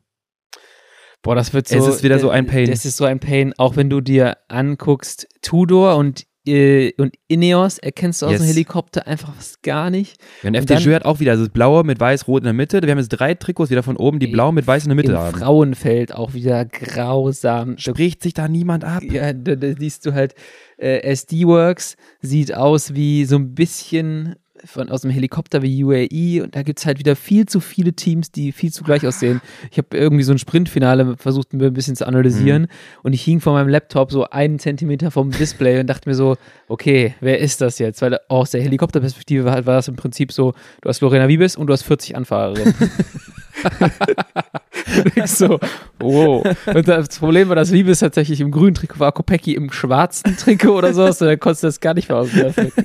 Boah, 1.21 1.35
das 1.35 1.53
wird 1.53 1.69
so. 1.69 1.77
Es 1.77 1.87
ist 1.87 2.03
wieder 2.03 2.19
so 2.19 2.29
ein 2.29 2.45
Pain. 2.47 2.69
Das 2.69 2.83
ist 2.83 2.97
so 2.97 3.05
ein 3.05 3.19
Pain, 3.21 3.53
auch 3.57 3.77
wenn 3.77 3.89
du 3.89 4.01
dir 4.01 4.37
anguckst, 4.49 5.27
Tudor 5.41 5.95
und, 5.95 6.23
äh, 6.23 6.25
und 6.45 7.13
Ineos 7.29 7.77
erkennst 7.77 8.21
du 8.21 8.25
aus 8.25 8.33
dem 8.33 8.41
Yes. 8.41 8.49
Helikopter 8.49 9.07
einfach 9.07 9.33
fast 9.33 9.63
gar 9.63 9.89
nicht. 9.89 10.17
Und 10.43 10.49
Und 10.49 10.55
FDJ 10.55 10.83
dann- 10.85 10.93
hat 10.95 11.05
auch 11.05 11.19
wieder, 11.21 11.31
also 11.31 11.45
das 11.45 11.53
blaue 11.53 11.83
mit 11.85 11.99
weiß, 11.99 12.27
rot 12.27 12.41
in 12.41 12.45
der 12.45 12.53
Mitte. 12.53 12.81
Wir 12.81 12.91
haben 12.91 12.97
jetzt 12.99 13.09
drei 13.09 13.33
Trikots 13.33 13.71
wieder 13.71 13.83
von 13.83 13.95
oben, 13.95 14.19
die 14.19 14.27
blau 14.27 14.51
mit 14.51 14.67
weiß 14.67 14.83
in 14.83 14.89
der 14.89 14.95
Mitte 14.95 15.13
Im 15.13 15.17
haben. 15.17 15.37
Frauenfeld 15.39 16.13
auch 16.13 16.33
wieder 16.33 16.65
grausam. 16.65 17.75
Da, 17.75 17.81
Spricht 17.81 18.21
sich 18.23 18.33
da 18.33 18.47
niemand 18.47 18.83
ab? 18.83 19.03
ja, 19.03 19.31
da, 19.33 19.55
da 19.55 19.73
siehst 19.77 20.05
du 20.05 20.13
halt, 20.13 20.35
äh, 20.77 20.99
SD-Works 21.03 21.95
sieht 22.21 22.53
aus 22.53 22.93
wie 22.93 23.23
so 23.25 23.37
ein 23.37 23.55
bisschen 23.55 24.35
von, 24.65 24.89
aus 24.89 25.01
dem 25.01 25.11
Helikopter 25.11 25.61
wie 25.61 25.83
UAE 25.83 26.43
und 26.43 26.55
da 26.55 26.63
gibt 26.63 26.79
es 26.79 26.85
halt 26.85 26.99
wieder 26.99 27.15
viel 27.15 27.45
zu 27.45 27.59
viele 27.59 27.93
Teams, 27.93 28.31
die 28.31 28.51
viel 28.51 28.71
zu 28.71 28.83
gleich 28.83 29.05
aussehen. 29.05 29.41
Ich 29.71 29.77
habe 29.77 29.95
irgendwie 29.97 30.23
so 30.23 30.31
ein 30.31 30.37
Sprintfinale 30.37 31.17
versucht, 31.17 31.53
mir 31.53 31.67
ein 31.67 31.73
bisschen 31.73 31.95
zu 31.95 32.07
analysieren 32.07 32.67
und 33.03 33.13
ich 33.13 33.21
hing 33.21 33.39
vor 33.39 33.53
meinem 33.53 33.69
Laptop 33.69 34.11
so 34.11 34.25
einen 34.29 34.59
Zentimeter 34.59 35.11
vom 35.11 35.31
Display 35.31 35.79
und 35.79 35.87
dachte 35.87 36.09
mir 36.09 36.15
so, 36.15 36.37
okay, 36.67 37.15
wer 37.19 37.39
ist 37.39 37.61
das 37.61 37.79
jetzt? 37.79 38.01
Weil 38.01 38.19
aus 38.27 38.51
der 38.51 38.61
Helikopterperspektive 38.61 39.45
war, 39.45 39.65
war 39.65 39.75
das 39.75 39.87
im 39.87 39.95
Prinzip 39.95 40.31
so, 40.31 40.53
du 40.81 40.89
hast 40.89 41.01
Lorena 41.01 41.27
Wiebes 41.27 41.55
und 41.55 41.67
du 41.67 41.73
hast 41.73 41.83
40 41.83 42.15
Anfahrerinnen. 42.15 42.73
so, 45.25 45.59
wow. 45.99 46.43
Und 46.73 46.87
das 46.87 47.19
Problem 47.19 47.49
war, 47.49 47.55
dass 47.55 47.71
Liebes 47.71 47.99
tatsächlich 47.99 48.41
im 48.41 48.51
grünen 48.51 48.73
Trikot 48.75 48.99
war, 48.99 49.11
Kopecki 49.11 49.53
im 49.53 49.71
schwarzen 49.71 50.35
Trikot 50.37 50.77
oder 50.77 50.93
sowas, 50.93 51.21
und 51.21 51.27
dann 51.27 51.39
konntest 51.39 51.63
du 51.63 51.67
das 51.67 51.79
gar 51.79 51.93
nicht 51.93 52.09
mehr 52.09 52.17
auswerfen. 52.17 52.71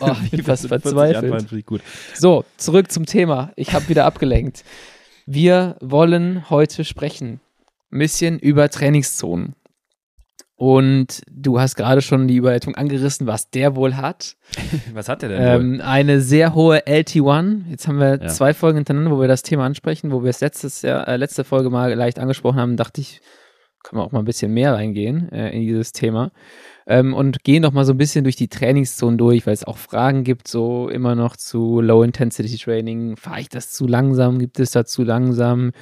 Oh, 0.00 0.12
ich 0.24 0.30
bin 0.30 0.42
fast 0.42 0.66
40 0.66 0.82
verzweifelt. 0.90 1.32
So, 2.14 2.46
zurück 2.56 2.90
zum 2.90 3.04
Thema. 3.04 3.52
Ich 3.56 3.74
habe 3.74 3.86
wieder 3.90 4.06
abgelenkt. 4.06 4.64
Wir 5.26 5.76
wollen 5.82 6.48
heute 6.48 6.82
sprechen. 6.84 7.40
Ein 7.92 7.98
bisschen 7.98 8.38
über 8.38 8.70
Trainingszonen. 8.70 9.54
Und 10.58 11.20
du 11.30 11.60
hast 11.60 11.76
gerade 11.76 12.00
schon 12.00 12.26
die 12.28 12.36
Überleitung 12.36 12.74
angerissen, 12.76 13.26
was 13.26 13.50
der 13.50 13.76
wohl 13.76 13.96
hat. 13.96 14.36
Was 14.94 15.08
hat 15.08 15.20
der 15.20 15.28
denn? 15.28 15.42
Ähm, 15.76 15.80
eine 15.84 16.22
sehr 16.22 16.54
hohe 16.54 16.78
LT1. 16.86 17.64
Jetzt 17.68 17.86
haben 17.86 17.98
wir 18.00 18.18
Ja. 18.22 18.28
zwei 18.28 18.54
Folgen 18.54 18.78
hintereinander, 18.78 19.10
wo 19.10 19.20
wir 19.20 19.28
das 19.28 19.42
Thema 19.42 19.66
ansprechen, 19.66 20.12
wo 20.12 20.22
wir 20.22 20.30
es 20.30 20.40
letztes 20.40 20.80
Jahr, 20.80 21.06
äh, 21.08 21.16
letzte 21.18 21.44
Folge 21.44 21.68
mal 21.68 21.92
leicht 21.92 22.18
angesprochen 22.18 22.58
haben, 22.58 22.76
dachte 22.78 23.02
ich, 23.02 23.20
können 23.84 24.00
wir 24.00 24.04
auch 24.06 24.12
mal 24.12 24.20
ein 24.20 24.24
bisschen 24.24 24.52
mehr 24.52 24.72
reingehen 24.74 25.30
äh, 25.30 25.50
in 25.50 25.60
dieses 25.60 25.92
Thema. 25.92 26.32
Ähm, 26.88 27.12
und 27.14 27.44
gehen 27.44 27.62
doch 27.62 27.72
mal 27.72 27.84
so 27.84 27.92
ein 27.92 27.98
bisschen 27.98 28.24
durch 28.24 28.36
die 28.36 28.48
Trainingszonen 28.48 29.18
durch, 29.18 29.46
weil 29.46 29.52
es 29.54 29.64
auch 29.64 29.76
Fragen 29.76 30.24
gibt, 30.24 30.48
so 30.48 30.88
immer 30.88 31.14
noch 31.14 31.36
zu 31.36 31.80
Low-Intensity-Training. 31.82 33.16
Fahre 33.16 33.40
ich 33.40 33.48
das 33.48 33.72
zu 33.72 33.86
langsam? 33.86 34.38
Gibt 34.38 34.58
es 34.58 34.70
da 34.70 34.84
zu 34.86 35.02
langsam? 35.04 35.72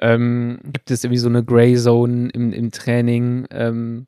Ähm, 0.00 0.58
gibt 0.64 0.90
es 0.90 1.04
irgendwie 1.04 1.18
so 1.18 1.28
eine 1.28 1.44
Gray 1.44 1.76
Zone 1.76 2.30
im, 2.32 2.52
im 2.52 2.70
Training? 2.70 3.46
Ähm, 3.50 4.06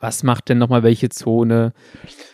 was 0.00 0.22
macht 0.22 0.48
denn 0.48 0.58
nochmal 0.58 0.82
welche 0.82 1.08
Zone? 1.08 1.72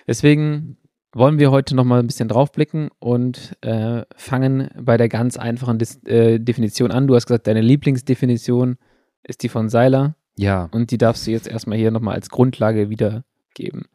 Deswegen 0.06 0.78
wollen 1.12 1.38
wir 1.38 1.50
heute 1.50 1.74
nochmal 1.74 2.00
ein 2.00 2.06
bisschen 2.06 2.28
draufblicken 2.28 2.90
und 2.98 3.56
äh, 3.62 4.02
fangen 4.16 4.70
bei 4.78 4.96
der 4.96 5.08
ganz 5.08 5.36
einfachen 5.36 5.78
Dis 5.78 6.02
äh, 6.04 6.38
Definition 6.38 6.90
an. 6.90 7.06
Du 7.06 7.14
hast 7.14 7.26
gesagt, 7.26 7.46
deine 7.46 7.62
Lieblingsdefinition 7.62 8.76
ist 9.22 9.42
die 9.42 9.48
von 9.48 9.68
Seiler 9.68 10.14
ja, 10.38 10.68
und 10.72 10.90
die 10.90 10.98
darfst 10.98 11.26
du 11.26 11.30
jetzt 11.30 11.48
erstmal 11.48 11.78
hier 11.78 11.90
nochmal 11.90 12.14
als 12.14 12.28
Grundlage 12.28 12.90
wiedergeben. 12.90 13.86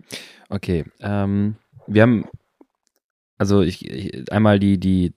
okay. 0.50 0.86
Ähm, 1.00 1.56
wir 1.88 2.02
haben, 2.02 2.26
also 3.38 3.62
ich, 3.62 3.88
ich 3.88 4.32
einmal 4.32 4.60
die, 4.60 4.80
die 4.80 5.14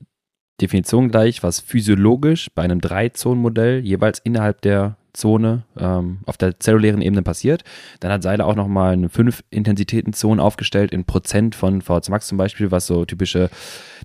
Definition 0.60 1.08
gleich, 1.08 1.42
was 1.42 1.60
physiologisch 1.60 2.48
bei 2.54 2.62
einem 2.62 2.80
Drei-Zonen-Modell 2.80 3.80
jeweils 3.80 4.20
innerhalb 4.20 4.60
der 4.62 4.96
Zone 5.14 5.64
ähm, 5.78 6.18
auf 6.26 6.36
der 6.36 6.58
zellulären 6.60 7.00
Ebene 7.00 7.22
passiert. 7.22 7.64
Dann 8.00 8.12
hat 8.12 8.22
Seiler 8.22 8.46
auch 8.46 8.56
nochmal 8.56 8.92
eine 8.92 9.08
fünf 9.08 9.42
Intensitäten-Zone 9.50 10.42
aufgestellt 10.42 10.92
in 10.92 11.04
Prozent 11.04 11.54
von 11.54 11.80
VHC 11.80 12.10
Max 12.10 12.26
zum 12.26 12.38
Beispiel, 12.38 12.70
was 12.70 12.86
so 12.86 13.04
typische 13.04 13.48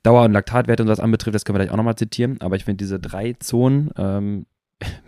Dauer- 0.03 0.25
und 0.25 0.31
Laktatwerte 0.31 0.83
und 0.83 0.89
was 0.89 0.99
anbetrifft. 0.99 1.35
Das 1.35 1.45
können 1.45 1.57
wir 1.57 1.65
gleich 1.65 1.73
auch 1.73 1.77
nochmal 1.77 1.95
zitieren. 1.95 2.37
Aber 2.41 2.55
ich 2.55 2.65
finde 2.65 2.77
diese 2.77 2.99
drei 2.99 3.33
Zonen, 3.39 3.91
ähm, 3.97 4.45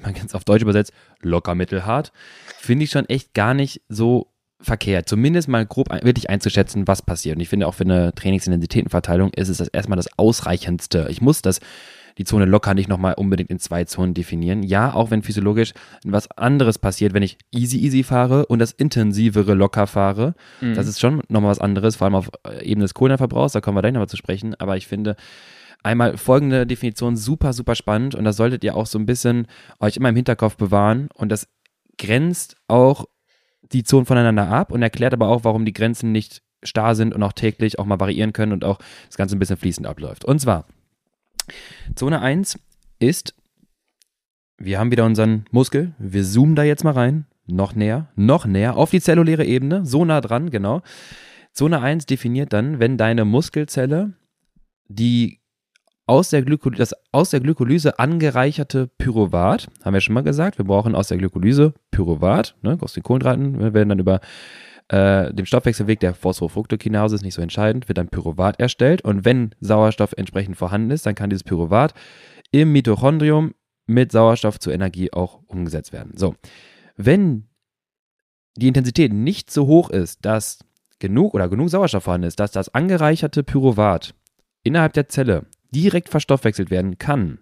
man 0.02 0.14
kann 0.14 0.26
es 0.26 0.36
auf 0.36 0.44
Deutsch 0.44 0.64
übersetzt, 0.64 0.92
locker 1.22 1.56
mittelhart, 1.56 2.12
finde 2.58 2.84
ich 2.84 2.92
schon 2.92 3.08
echt 3.08 3.34
gar 3.34 3.54
nicht 3.54 3.82
so 3.88 4.31
verkehrt. 4.62 5.10
Zumindest 5.10 5.48
mal 5.48 5.66
grob 5.66 5.92
ein, 5.92 6.04
wirklich 6.04 6.30
einzuschätzen, 6.30 6.88
was 6.88 7.02
passiert. 7.02 7.36
Und 7.36 7.42
ich 7.42 7.50
finde 7.50 7.68
auch 7.68 7.74
für 7.74 7.84
eine 7.84 8.14
Trainingsintensitätenverteilung 8.14 9.32
ist 9.34 9.50
es 9.50 9.58
das 9.58 9.68
erstmal 9.68 9.98
das 9.98 10.18
Ausreichendste. 10.18 11.08
Ich 11.10 11.22
muss 11.22 11.42
das 11.42 11.60
die 12.18 12.26
Zone 12.26 12.46
locker 12.46 12.74
nicht 12.74 12.90
nochmal 12.90 13.14
unbedingt 13.16 13.50
in 13.50 13.60
zwei 13.60 13.86
Zonen 13.86 14.14
definieren. 14.14 14.64
Ja, 14.64 14.94
auch 14.94 15.12
wenn 15.12 15.24
physiologisch 15.24 15.74
was 16.04 16.30
anderes 16.32 16.78
passiert, 16.78 17.14
wenn 17.14 17.24
ich 17.24 17.38
easy 17.52 17.80
easy 17.80 18.04
fahre 18.04 18.46
und 18.46 18.60
das 18.60 18.72
intensivere 18.72 19.54
locker 19.54 19.88
fahre. 19.88 20.36
Mhm. 20.60 20.74
Das 20.74 20.88
ist 20.88 21.00
schon 21.00 21.22
nochmal 21.30 21.52
was 21.52 21.60
anderes, 21.60 21.96
vor 21.96 22.06
allem 22.06 22.16
auf 22.16 22.30
Ebene 22.62 22.84
des 22.84 22.94
Kohlenverbrauchs, 22.94 23.54
da 23.54 23.62
kommen 23.62 23.78
wir 23.78 23.82
gleich 23.82 23.94
nochmal 23.94 24.10
zu 24.10 24.18
sprechen. 24.18 24.56
Aber 24.56 24.78
ich 24.78 24.88
finde 24.88 25.16
einmal 25.84 26.18
folgende 26.18 26.68
Definition 26.68 27.18
super, 27.18 27.54
super 27.54 27.76
spannend 27.76 28.16
und 28.16 28.24
das 28.24 28.36
solltet 28.36 28.64
ihr 28.64 28.76
auch 28.76 28.86
so 28.86 29.00
ein 29.00 29.06
bisschen 29.06 29.48
euch 29.80 29.98
immer 29.98 30.10
im 30.10 30.16
Hinterkopf 30.16 30.58
bewahren 30.58 31.10
und 31.14 31.30
das 31.30 31.48
grenzt 31.98 32.56
auch 32.68 33.06
die 33.74 33.84
Zonen 33.84 34.06
voneinander 34.06 34.48
ab 34.48 34.72
und 34.72 34.82
erklärt 34.82 35.14
aber 35.14 35.28
auch, 35.30 35.44
warum 35.44 35.66
die 35.66 35.74
Grenzen 35.74 36.12
nicht 36.12 36.42
starr 36.64 36.96
sind 36.96 37.14
und 37.14 37.24
auch 37.24 37.34
täglich 37.34 37.80
auch 37.80 37.86
mal 37.86 38.00
variieren 38.00 38.34
können 38.34 38.52
und 38.52 38.64
auch 38.64 38.80
das 39.08 39.18
Ganze 39.18 39.36
ein 39.36 39.40
bisschen 39.40 39.58
fließend 39.58 39.88
abläuft. 39.88 40.26
Und 40.26 40.40
zwar, 40.40 40.66
Zone 41.96 42.22
1 42.22 42.60
ist, 43.00 43.36
wir 44.58 44.80
haben 44.80 44.92
wieder 44.92 45.06
unseren 45.06 45.46
Muskel, 45.52 45.94
wir 45.98 46.24
zoomen 46.24 46.56
da 46.56 46.64
jetzt 46.64 46.84
mal 46.84 46.94
rein, 46.94 47.26
noch 47.48 47.76
näher, 47.76 48.10
noch 48.16 48.46
näher, 48.46 48.78
auf 48.78 48.92
die 48.92 49.02
zelluläre 49.02 49.46
Ebene, 49.46 49.86
so 49.86 50.06
nah 50.06 50.22
dran, 50.22 50.52
genau. 50.52 50.82
Zone 51.54 51.82
1 51.82 52.06
definiert 52.06 52.54
dann, 52.54 52.80
wenn 52.80 52.98
deine 52.98 53.26
Muskelzelle 53.26 54.14
die 54.88 55.41
aus 56.12 56.30
der, 56.30 56.44
das 56.44 56.94
aus 57.14 57.30
der 57.30 57.40
Glykolyse 57.40 57.98
angereicherte 57.98 58.88
Pyruvat, 58.98 59.68
haben 59.82 59.94
wir 59.94 60.02
schon 60.02 60.14
mal 60.14 60.24
gesagt, 60.24 60.58
wir 60.58 60.66
brauchen 60.66 60.94
aus 60.94 61.08
der 61.08 61.18
Glykolyse 61.18 61.74
Pyruvat, 61.90 62.58
ne, 62.64 62.78
aus 62.82 62.92
den 62.92 63.04
Kohlenhydraten, 63.04 63.74
werden 63.74 63.88
dann 63.88 64.00
über 64.00 64.20
äh, 64.90 65.34
dem 65.34 65.46
Stoffwechselweg 65.46 66.02
der 66.02 66.14
Phosphofructokinase 66.14 67.16
ist 67.16 67.24
nicht 67.24 67.36
so 67.36 67.42
entscheidend, 67.42 67.88
wird 67.88 67.98
dann 67.98 68.10
Pyruvat 68.10 68.60
erstellt 68.60 69.04
und 69.04 69.24
wenn 69.24 69.56
Sauerstoff 69.62 70.12
entsprechend 70.18 70.58
vorhanden 70.58 70.92
ist, 70.92 71.06
dann 71.06 71.16
kann 71.16 71.30
dieses 71.30 71.46
Pyruvat 71.46 71.94
im 72.52 72.74
Mitochondrium 72.74 73.54
mit 73.86 74.12
Sauerstoff 74.12 74.60
zur 74.60 74.74
Energie 74.74 75.14
auch 75.14 75.40
umgesetzt 75.48 75.94
werden. 75.94 76.18
So, 76.18 76.36
wenn 76.98 77.48
die 78.58 78.68
Intensität 78.68 79.14
nicht 79.14 79.50
so 79.50 79.66
hoch 79.66 79.90
ist, 79.90 80.26
dass 80.26 80.60
genug 81.00 81.34
oder 81.36 81.48
genug 81.48 81.70
Sauerstoff 81.70 82.04
vorhanden 82.04 82.28
ist, 82.28 82.42
dass 82.42 82.52
das 82.52 82.74
angereicherte 82.74 83.44
Pyruvat 83.44 84.14
innerhalb 84.64 84.92
der 84.92 85.08
Zelle 85.08 85.46
direkt 85.72 86.10
verstoffwechselt 86.10 86.70
werden 86.70 86.98
kann, 86.98 87.40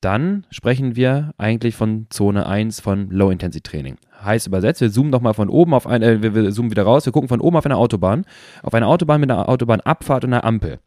dann 0.00 0.46
sprechen 0.50 0.94
wir 0.94 1.34
eigentlich 1.38 1.74
von 1.74 2.06
Zone 2.10 2.46
1 2.46 2.80
von 2.80 3.10
Low-Intensity-Training. 3.10 3.96
Heißt 4.22 4.46
übersetzt, 4.46 4.80
wir 4.80 4.92
zoomen 4.92 5.10
nochmal 5.10 5.34
von 5.34 5.48
oben 5.48 5.74
auf 5.74 5.86
eine, 5.86 6.06
äh, 6.06 6.22
wir, 6.22 6.34
wir 6.34 6.52
zoomen 6.52 6.70
wieder 6.70 6.84
raus, 6.84 7.04
wir 7.04 7.12
gucken 7.12 7.28
von 7.28 7.40
oben 7.40 7.56
auf 7.56 7.64
eine 7.66 7.76
Autobahn, 7.76 8.24
auf 8.62 8.74
eine 8.74 8.86
Autobahn 8.86 9.20
mit 9.20 9.30
einer 9.30 9.48
Autobahnabfahrt 9.48 10.24
und 10.24 10.32
einer 10.32 10.44
Ampel. 10.44 10.78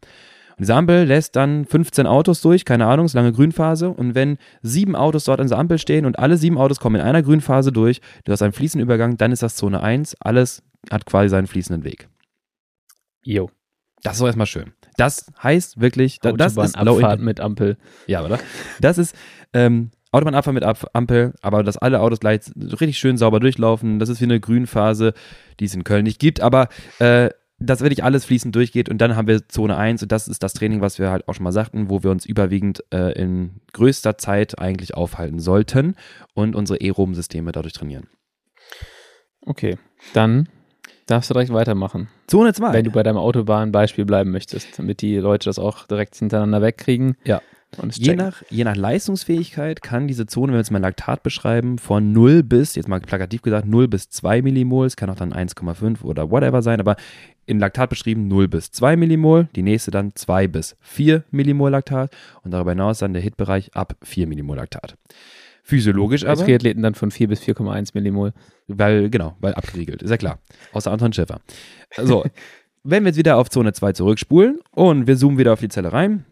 Und 0.51 0.61
diese 0.61 0.75
Ampel 0.75 1.05
lässt 1.05 1.35
dann 1.35 1.65
15 1.65 2.07
Autos 2.07 2.41
durch, 2.41 2.65
keine 2.65 2.85
Ahnung, 2.85 3.05
ist 3.05 3.13
lange 3.13 3.33
Grünphase. 3.33 3.89
Und 3.89 4.15
wenn 4.15 4.37
sieben 4.61 4.95
Autos 4.95 5.25
dort 5.25 5.39
an 5.39 5.47
dieser 5.47 5.57
Ampel 5.57 5.77
stehen 5.77 6.05
und 6.05 6.19
alle 6.19 6.37
sieben 6.37 6.57
Autos 6.57 6.79
kommen 6.79 6.97
in 6.97 7.01
einer 7.01 7.23
Grünphase 7.23 7.71
durch, 7.71 7.99
du 8.25 8.31
hast 8.31 8.41
einen 8.41 8.53
fließenden 8.53 8.85
Übergang, 8.85 9.17
dann 9.17 9.31
ist 9.31 9.43
das 9.43 9.55
Zone 9.55 9.81
1, 9.81 10.15
alles 10.19 10.63
hat 10.89 11.05
quasi 11.05 11.29
seinen 11.29 11.47
fließenden 11.47 11.83
Weg. 11.83 12.07
Jo. 13.23 13.49
Das 14.03 14.13
ist 14.13 14.21
doch 14.21 14.27
erstmal 14.27 14.47
schön. 14.47 14.73
Das 14.97 15.31
heißt 15.41 15.79
wirklich, 15.79 16.19
da, 16.19 16.31
das 16.31 16.57
ist 16.57 16.79
Low 16.79 16.99
mit 17.17 17.39
Ampel. 17.39 17.77
Ja, 18.07 18.23
oder? 18.23 18.39
Das 18.79 18.97
ist 18.97 19.15
ähm, 19.53 19.91
Autobahnabfahrt 20.11 20.53
mit 20.53 20.65
Ampel, 20.93 21.33
aber 21.41 21.63
dass 21.63 21.77
alle 21.77 22.01
Autos 22.01 22.19
gleich 22.19 22.41
richtig 22.57 22.97
schön 22.97 23.17
sauber 23.17 23.39
durchlaufen. 23.39 23.99
Das 23.99 24.09
ist 24.09 24.19
wie 24.19 24.25
eine 24.25 24.39
Grünphase, 24.39 25.13
die 25.59 25.65
es 25.65 25.73
in 25.73 25.83
Köln 25.83 26.03
nicht 26.03 26.19
gibt, 26.19 26.41
aber 26.41 26.67
äh, 26.99 27.29
dass 27.61 27.81
wirklich 27.81 28.03
alles 28.03 28.25
fließend 28.25 28.55
durchgeht 28.55 28.89
und 28.89 28.97
dann 28.97 29.15
haben 29.15 29.27
wir 29.27 29.47
Zone 29.47 29.77
1 29.77 30.03
und 30.03 30.11
das 30.11 30.27
ist 30.27 30.41
das 30.43 30.53
Training, 30.53 30.81
was 30.81 30.99
wir 30.99 31.11
halt 31.11 31.27
auch 31.27 31.35
schon 31.35 31.43
mal 31.43 31.51
sagten, 31.51 31.89
wo 31.89 32.03
wir 32.03 32.09
uns 32.09 32.25
überwiegend 32.25 32.83
äh, 32.91 33.13
in 33.13 33.61
größter 33.73 34.17
Zeit 34.17 34.59
eigentlich 34.59 34.95
aufhalten 34.95 35.39
sollten 35.39 35.95
und 36.33 36.55
unsere 36.55 36.79
Aeroben-Systeme 36.81 37.51
dadurch 37.51 37.73
trainieren. 37.73 38.07
Okay, 39.45 39.77
dann 40.13 40.49
darfst 41.05 41.29
du 41.29 41.33
direkt 41.33 41.53
weitermachen. 41.53 42.07
Zone 42.27 42.53
2. 42.53 42.73
Wenn 42.73 42.85
du 42.85 42.91
bei 42.91 43.03
deinem 43.03 43.17
Autobahnbeispiel 43.17 44.05
bleiben 44.05 44.31
möchtest, 44.31 44.79
damit 44.79 45.01
die 45.01 45.17
Leute 45.17 45.49
das 45.49 45.59
auch 45.59 45.85
direkt 45.87 46.15
hintereinander 46.15 46.61
wegkriegen. 46.61 47.15
Ja. 47.23 47.41
Je 47.93 48.15
nach, 48.15 48.43
je 48.49 48.65
nach 48.65 48.75
Leistungsfähigkeit 48.75 49.81
kann 49.81 50.07
diese 50.07 50.25
Zone, 50.25 50.47
wenn 50.47 50.55
wir 50.55 50.59
jetzt 50.59 50.71
mal 50.71 50.81
Laktat 50.81 51.23
beschreiben, 51.23 51.77
von 51.77 52.11
0 52.11 52.43
bis, 52.43 52.75
jetzt 52.75 52.89
mal 52.89 52.99
plakativ 52.99 53.41
gesagt, 53.41 53.65
0 53.65 53.87
bis 53.87 54.09
2 54.09 54.41
Millimol, 54.41 54.87
es 54.87 54.97
kann 54.97 55.09
auch 55.09 55.15
dann 55.15 55.33
1,5 55.33 56.03
oder 56.03 56.29
whatever 56.29 56.61
sein, 56.61 56.81
aber 56.81 56.97
in 57.45 57.59
Laktat 57.59 57.89
beschrieben 57.89 58.27
0 58.27 58.49
bis 58.49 58.71
2 58.71 58.97
Millimol, 58.97 59.47
die 59.55 59.61
nächste 59.61 59.89
dann 59.89 60.11
2 60.15 60.49
bis 60.49 60.75
4 60.81 61.23
Millimol 61.31 61.71
Laktat 61.71 62.11
und 62.43 62.51
darüber 62.51 62.71
hinaus 62.71 62.99
dann 62.99 63.13
der 63.13 63.21
Hitbereich 63.21 63.73
ab 63.73 63.95
4 64.03 64.27
Millimol 64.27 64.57
Laktat. 64.57 64.97
Physiologisch 65.71 66.25
aber. 66.25 66.43
Triathleten 66.43 66.83
dann 66.83 66.95
von 66.95 67.11
4 67.11 67.29
bis 67.29 67.41
4,1 67.43 67.91
Millimol. 67.93 68.33
Weil, 68.67 69.09
genau, 69.09 69.37
weil 69.39 69.53
abgeriegelt, 69.53 70.03
ist 70.03 70.09
ja 70.09 70.17
klar. 70.17 70.39
Außer 70.73 70.91
Anton 70.91 71.13
Schäfer. 71.13 71.39
So, 71.95 72.25
wenn 72.83 73.03
wir 73.03 73.11
jetzt 73.11 73.17
wieder 73.17 73.37
auf 73.37 73.49
Zone 73.49 73.71
2 73.71 73.93
zurückspulen 73.93 74.59
und 74.71 75.07
wir 75.07 75.15
zoomen 75.15 75.37
wieder 75.37 75.53
auf 75.53 75.61
die 75.61 75.69
Zelle 75.69 75.93
rein, 75.93 76.25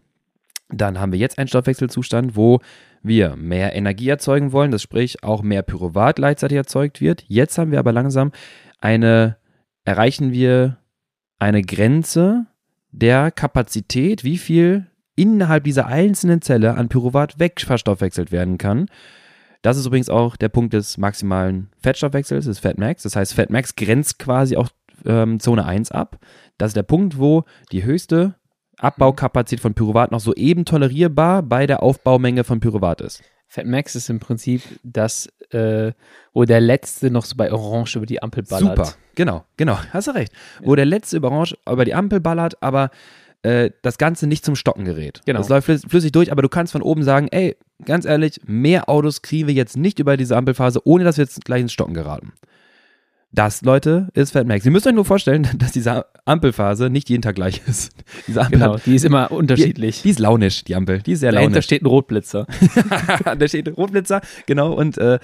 dann 0.68 1.00
haben 1.00 1.14
wir 1.14 1.20
jetzt 1.20 1.38
einen 1.38 1.48
Stoffwechselzustand, 1.48 2.36
wo 2.36 2.60
wir 3.02 3.38
mehr 3.38 3.74
Energie 3.74 4.10
erzeugen 4.10 4.52
wollen, 4.52 4.72
das 4.72 4.82
sprich 4.82 5.24
auch 5.24 5.42
mehr 5.42 5.62
Pyruvat 5.62 6.18
gleichzeitig 6.18 6.58
erzeugt 6.58 7.00
wird. 7.00 7.24
Jetzt 7.30 7.58
haben 7.58 7.72
wir 7.72 7.80
aber 7.80 7.94
langsam 7.94 8.34
eine, 8.82 9.38
erreichen 9.86 10.34
wir 10.34 10.80
eine 11.38 11.62
Grenze 11.62 12.46
der 12.92 13.32
Kapazität, 13.32 14.26
wie 14.26 14.38
viel 14.38 14.88
innerhalb 15.16 15.64
dieser 15.64 15.88
einzelnen 15.88 16.42
Zelle 16.42 16.76
an 16.76 16.90
Pyruvat 16.90 17.40
wegverstoffwechselt 17.40 18.34
werden 18.34 18.58
kann. 18.58 18.88
Das 19.62 19.78
ist 19.78 19.86
übrigens 19.86 20.10
auch 20.10 20.38
der 20.38 20.50
Punkt 20.50 20.74
des 20.74 20.98
maximalen 20.98 21.70
Fettstoffwechsels, 21.82 22.46
des 22.46 22.60
Fatmax. 22.60 23.04
Das 23.04 23.16
heißt, 23.16 23.34
Fatmax 23.34 23.76
grenzt 23.76 24.20
quasi 24.20 24.56
auch 24.56 24.70
ähm, 25.06 25.40
Zone 25.40 25.66
1 25.66 25.92
ab. 25.92 26.18
Das 26.58 26.70
ist 26.70 26.78
der 26.78 26.84
Punkt, 26.84 27.18
wo 27.18 27.44
die 27.72 27.84
höchste 27.84 28.36
Abbaukapazität 28.78 29.60
von 29.60 29.74
Pyruvat 29.74 30.12
noch 30.12 30.22
soeben 30.22 30.66
tolerierbar 30.66 31.44
bei 31.44 31.68
der 31.68 31.84
Aufbaumenge 31.84 32.44
von 32.44 32.60
Pyruvat 32.60 33.02
ist. 33.02 33.22
Fatmax 33.48 33.96
ist 33.96 34.10
im 34.10 34.20
Prinzip 34.20 34.62
das, 34.84 35.28
äh, 35.52 35.92
wo 36.34 36.46
der 36.46 36.62
letzte 36.62 37.10
noch 37.10 37.26
so 37.26 37.36
bei 37.36 37.52
Orange 37.52 37.98
über 37.98 38.06
die 38.06 38.22
Ampel 38.22 38.44
ballert. 38.44 38.78
Super, 38.78 38.94
genau, 39.16 39.44
genau, 39.58 39.78
hast 39.92 40.08
du 40.08 40.12
recht. 40.12 40.32
Ja. 40.62 40.68
Wo 40.68 40.76
der 40.76 40.86
letzte 40.86 41.18
über 41.18 41.32
Orange 41.32 41.58
über 41.68 41.84
die 41.84 41.96
Ampel 41.96 42.20
ballert, 42.20 42.62
aber 42.62 42.92
äh, 43.42 43.72
das 43.82 43.98
Ganze 43.98 44.28
nicht 44.28 44.46
zum 44.46 44.56
Stocken 44.56 44.86
gerät. 44.86 45.22
Genau. 45.26 45.40
Das 45.40 45.50
läuft 45.50 45.68
flüssig 45.90 46.12
durch, 46.12 46.32
aber 46.32 46.44
du 46.44 46.50
kannst 46.50 46.72
von 46.72 46.84
oben 46.84 47.04
sagen, 47.04 47.28
ey, 47.32 47.58
ganz 47.86 48.06
ehrlich, 48.06 48.42
mehr 48.46 48.90
Autos 48.90 49.22
kriegen 49.22 49.48
wir 49.48 49.54
jetzt 49.54 49.78
nicht 49.78 50.00
über 50.00 50.18
diese 50.18 50.36
Ampelphase, 50.36 50.86
ohne 50.86 51.04
dass 51.04 51.18
wir 51.18 51.24
jetzt 51.24 51.44
gleich 51.46 51.62
ins 51.62 51.74
Stocken 51.74 51.94
geraten. 51.94 52.34
Das, 53.32 53.62
Leute, 53.62 54.10
ist 54.16 54.32
Fatmax. 54.32 54.66
Ihr 54.66 54.72
müsst 54.72 54.88
euch 54.88 54.94
nur 54.94 55.06
vorstellen, 55.06 55.48
dass 55.58 55.72
diese 55.72 56.06
Ampelphase 56.26 56.90
nicht 56.90 57.10
jeden 57.10 57.22
Tag 57.22 57.36
gleich 57.36 57.62
ist. 57.68 57.92
Diese 58.28 58.42
Ampel 58.42 58.60
genau, 58.60 58.74
hat, 58.76 58.86
die 58.86 58.96
ist 58.96 59.06
immer 59.06 59.32
unterschiedlich. 59.32 59.98
Die, 59.98 60.04
die, 60.04 60.10
ist 60.10 60.20
launisch, 60.20 60.64
die 60.64 60.76
Ampel. 60.76 61.02
Die 61.02 61.12
ist 61.12 61.20
sehr 61.20 61.32
Dahinter 61.32 61.52
launisch. 61.52 61.66
steht 61.66 61.84
ein 61.84 61.86
Rotblitzer. 61.86 62.48
da 63.38 63.48
steht 63.48 63.68
ein 63.68 63.74
Rotblitzer, 63.76 64.22
genau. 64.48 64.74
Und 64.74 64.98
äh, 64.98 65.20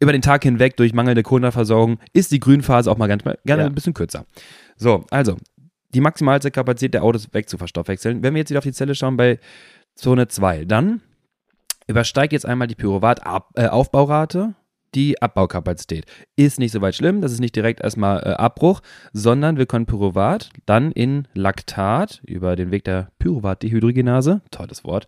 über 0.00 0.12
den 0.12 0.22
Tag 0.22 0.44
hinweg 0.44 0.76
durch 0.76 0.92
mangelnde 0.92 1.22
Kohlenhydratversorgung 1.22 1.98
ist 2.12 2.30
die 2.30 2.38
Grünphase 2.38 2.90
auch 2.90 2.96
mal 2.96 3.08
ganz, 3.08 3.24
gerne 3.24 3.62
ja. 3.62 3.66
ein 3.66 3.74
bisschen 3.74 3.94
kürzer. 3.94 4.26
So, 4.76 5.04
also, 5.10 5.36
die 5.94 6.00
maximalste 6.00 6.50
Kapazität 6.50 6.94
der 6.94 7.02
Autos 7.02 7.28
wegzuverstoffwechseln. 7.32 8.22
Wenn 8.22 8.34
wir 8.34 8.40
jetzt 8.40 8.50
wieder 8.50 8.58
auf 8.58 8.64
die 8.64 8.72
Zelle 8.72 8.94
schauen 8.94 9.16
bei 9.16 9.38
Zone 9.96 10.28
2, 10.28 10.66
dann 10.66 11.00
übersteigt 11.86 12.32
jetzt 12.32 12.46
einmal 12.46 12.68
die 12.68 12.74
Pyruvat-Aufbaurate 12.74 14.54
die 14.94 15.20
Abbaukapazität. 15.20 16.06
Ist 16.36 16.58
nicht 16.58 16.72
so 16.72 16.80
weit 16.80 16.94
schlimm, 16.94 17.20
das 17.20 17.32
ist 17.32 17.40
nicht 17.40 17.54
direkt 17.54 17.80
erstmal 17.80 18.20
äh, 18.20 18.30
Abbruch, 18.30 18.80
sondern 19.12 19.58
wir 19.58 19.66
können 19.66 19.86
Pyruvat 19.86 20.50
dann 20.64 20.90
in 20.92 21.28
Laktat 21.34 22.22
über 22.24 22.56
den 22.56 22.70
Weg 22.70 22.84
der 22.84 23.10
Pyruvat-Dehydrogenase, 23.18 24.40
tolles 24.50 24.84
Wort, 24.84 25.06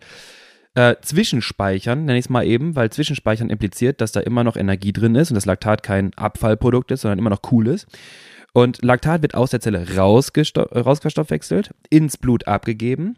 äh, 0.75 0.97
zwischenspeichern, 1.01 2.05
nenne 2.05 2.19
ich 2.19 2.27
es 2.27 2.31
mal 2.31 2.47
eben, 2.47 2.77
weil 2.77 2.91
Zwischenspeichern 2.91 3.51
impliziert, 3.51 4.01
dass 4.01 4.13
da 4.13 4.21
immer 4.21 4.45
noch 4.45 4.57
Energie 4.57 4.93
drin 4.93 5.15
ist 5.15 5.31
und 5.31 5.37
das 5.37 5.47
Laktat 5.47 5.83
kein 5.83 6.13
Abfallprodukt 6.15 6.91
ist, 6.91 7.01
sondern 7.01 7.19
immer 7.19 7.31
noch 7.31 7.43
cool 7.51 7.69
ist. 7.69 7.87
Und 8.53 8.83
Laktat 8.85 9.23
wird 9.23 9.35
aus 9.35 9.51
der 9.51 9.61
Zelle 9.61 9.97
rausgestoffwechselt, 9.97 11.75
ins 11.91 12.17
Blut 12.17 12.47
abgegeben. 12.47 13.17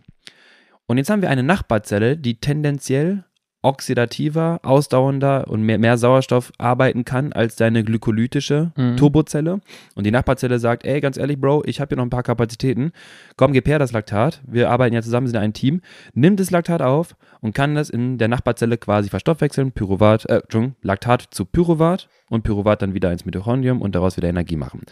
Und 0.86 0.98
jetzt 0.98 1.10
haben 1.10 1.22
wir 1.22 1.30
eine 1.30 1.42
Nachbarzelle, 1.42 2.16
die 2.16 2.40
tendenziell 2.40 3.24
oxidativer, 3.62 4.60
ausdauernder 4.62 5.48
und 5.48 5.62
mehr, 5.62 5.78
mehr 5.78 5.98
Sauerstoff 5.98 6.52
arbeiten 6.58 7.04
kann 7.04 7.32
als 7.32 7.56
deine 7.56 7.84
glykolytische 7.84 8.72
mhm. 8.76 8.96
Turbozelle. 8.96 9.60
Und 9.94 10.04
die 10.04 10.10
Nachbarzelle 10.10 10.58
sagt, 10.58 10.84
ey, 10.84 11.00
ganz 11.00 11.16
ehrlich, 11.16 11.38
Bro, 11.40 11.64
ich 11.66 11.80
habe 11.80 11.90
hier 11.90 11.96
noch 11.96 12.04
ein 12.04 12.10
paar 12.10 12.22
Kapazitäten. 12.22 12.92
Komm, 13.36 13.52
gib 13.52 13.68
her 13.68 13.78
das 13.78 13.92
Laktat. 13.92 14.40
Wir 14.46 14.70
arbeiten 14.70 14.94
ja 14.94 15.02
zusammen, 15.02 15.26
sind 15.26 15.36
ein 15.36 15.52
Team. 15.52 15.82
Nimm 16.14 16.36
das 16.36 16.50
Laktat 16.50 16.80
auf 16.80 17.16
und 17.40 17.54
kann 17.54 17.74
das 17.74 17.90
in 17.90 18.18
der 18.18 18.28
Nachbarzelle 18.28 18.78
quasi 18.78 19.10
verstoffwechseln. 19.10 19.72
Pyruvat, 19.72 20.26
äh, 20.26 20.36
Entschuldigung, 20.36 20.76
Laktat 20.82 21.26
zu 21.30 21.44
Pyruvat 21.44 22.08
und 22.30 22.42
Pyruvat 22.42 22.82
dann 22.82 22.94
wieder 22.94 23.12
ins 23.12 23.26
Mitochondrium 23.26 23.82
und 23.82 23.94
daraus 23.94 24.16
wieder 24.16 24.28
Energie 24.28 24.56
machen. 24.56 24.82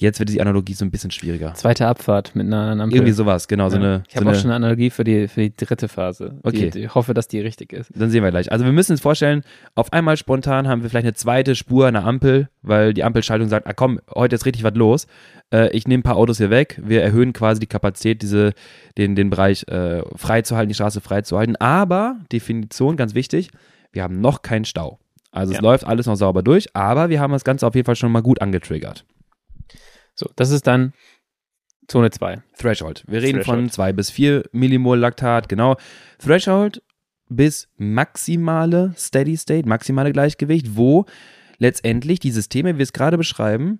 Jetzt 0.00 0.20
wird 0.20 0.28
die 0.28 0.40
Analogie 0.40 0.74
so 0.74 0.84
ein 0.84 0.92
bisschen 0.92 1.10
schwieriger. 1.10 1.54
Zweite 1.54 1.88
Abfahrt 1.88 2.36
mit 2.36 2.46
einer 2.46 2.70
Ampel. 2.70 2.98
Irgendwie 2.98 3.12
sowas, 3.12 3.48
genau. 3.48 3.64
Ja. 3.64 3.70
So 3.70 3.76
eine, 3.78 4.04
ich 4.08 4.14
habe 4.14 4.26
so 4.26 4.30
auch 4.30 4.34
schon 4.36 4.44
eine 4.44 4.54
Analogie 4.54 4.90
für 4.90 5.02
die, 5.02 5.26
für 5.26 5.40
die 5.40 5.56
dritte 5.56 5.88
Phase. 5.88 6.38
Okay. 6.44 6.70
Die, 6.70 6.84
ich 6.84 6.94
hoffe, 6.94 7.14
dass 7.14 7.26
die 7.26 7.40
richtig 7.40 7.72
ist. 7.72 7.90
Dann 7.96 8.08
sehen 8.08 8.22
wir 8.22 8.30
gleich. 8.30 8.52
Also 8.52 8.64
wir 8.64 8.70
müssen 8.70 8.92
uns 8.92 9.00
vorstellen, 9.00 9.42
auf 9.74 9.92
einmal 9.92 10.16
spontan 10.16 10.68
haben 10.68 10.84
wir 10.84 10.88
vielleicht 10.88 11.06
eine 11.06 11.14
zweite 11.14 11.56
Spur 11.56 11.88
einer 11.88 12.04
Ampel, 12.04 12.48
weil 12.62 12.94
die 12.94 13.02
Ampelschaltung 13.02 13.48
sagt, 13.48 13.66
ah 13.66 13.72
komm, 13.72 13.98
heute 14.14 14.36
ist 14.36 14.46
richtig 14.46 14.62
was 14.62 14.74
los. 14.74 15.08
Äh, 15.52 15.76
ich 15.76 15.88
nehme 15.88 16.00
ein 16.00 16.04
paar 16.04 16.16
Autos 16.16 16.36
hier 16.36 16.50
weg. 16.50 16.80
Wir 16.80 17.02
erhöhen 17.02 17.32
quasi 17.32 17.58
die 17.58 17.66
Kapazität, 17.66 18.22
diese, 18.22 18.52
den, 18.96 19.16
den 19.16 19.30
Bereich 19.30 19.66
äh, 19.66 20.02
freizuhalten, 20.14 20.68
die 20.68 20.74
Straße 20.74 21.00
freizuhalten. 21.00 21.56
Aber, 21.56 22.18
Definition, 22.30 22.96
ganz 22.96 23.16
wichtig, 23.16 23.50
wir 23.90 24.04
haben 24.04 24.20
noch 24.20 24.42
keinen 24.42 24.64
Stau. 24.64 25.00
Also 25.32 25.52
ja. 25.52 25.58
es 25.58 25.62
läuft 25.62 25.84
alles 25.84 26.06
noch 26.06 26.14
sauber 26.14 26.44
durch, 26.44 26.74
aber 26.74 27.10
wir 27.10 27.20
haben 27.20 27.32
das 27.32 27.44
Ganze 27.44 27.66
auf 27.66 27.74
jeden 27.74 27.84
Fall 27.84 27.96
schon 27.96 28.12
mal 28.12 28.22
gut 28.22 28.40
angetriggert. 28.40 29.04
So, 30.18 30.28
das 30.34 30.50
ist 30.50 30.66
dann 30.66 30.94
Zone 31.86 32.10
2. 32.10 32.42
Threshold. 32.58 33.04
Wir 33.06 33.22
reden 33.22 33.38
Threshold. 33.38 33.58
von 33.58 33.70
2 33.70 33.92
bis 33.92 34.10
4 34.10 34.44
Millimol 34.50 34.98
Laktat, 34.98 35.48
genau. 35.48 35.76
Threshold 36.18 36.82
bis 37.28 37.68
maximale 37.76 38.94
Steady 38.96 39.36
State, 39.36 39.68
maximale 39.68 40.12
Gleichgewicht, 40.12 40.76
wo 40.76 41.06
letztendlich 41.58 42.18
die 42.18 42.32
Systeme, 42.32 42.74
wie 42.74 42.78
wir 42.78 42.82
es 42.82 42.92
gerade 42.92 43.16
beschreiben, 43.16 43.78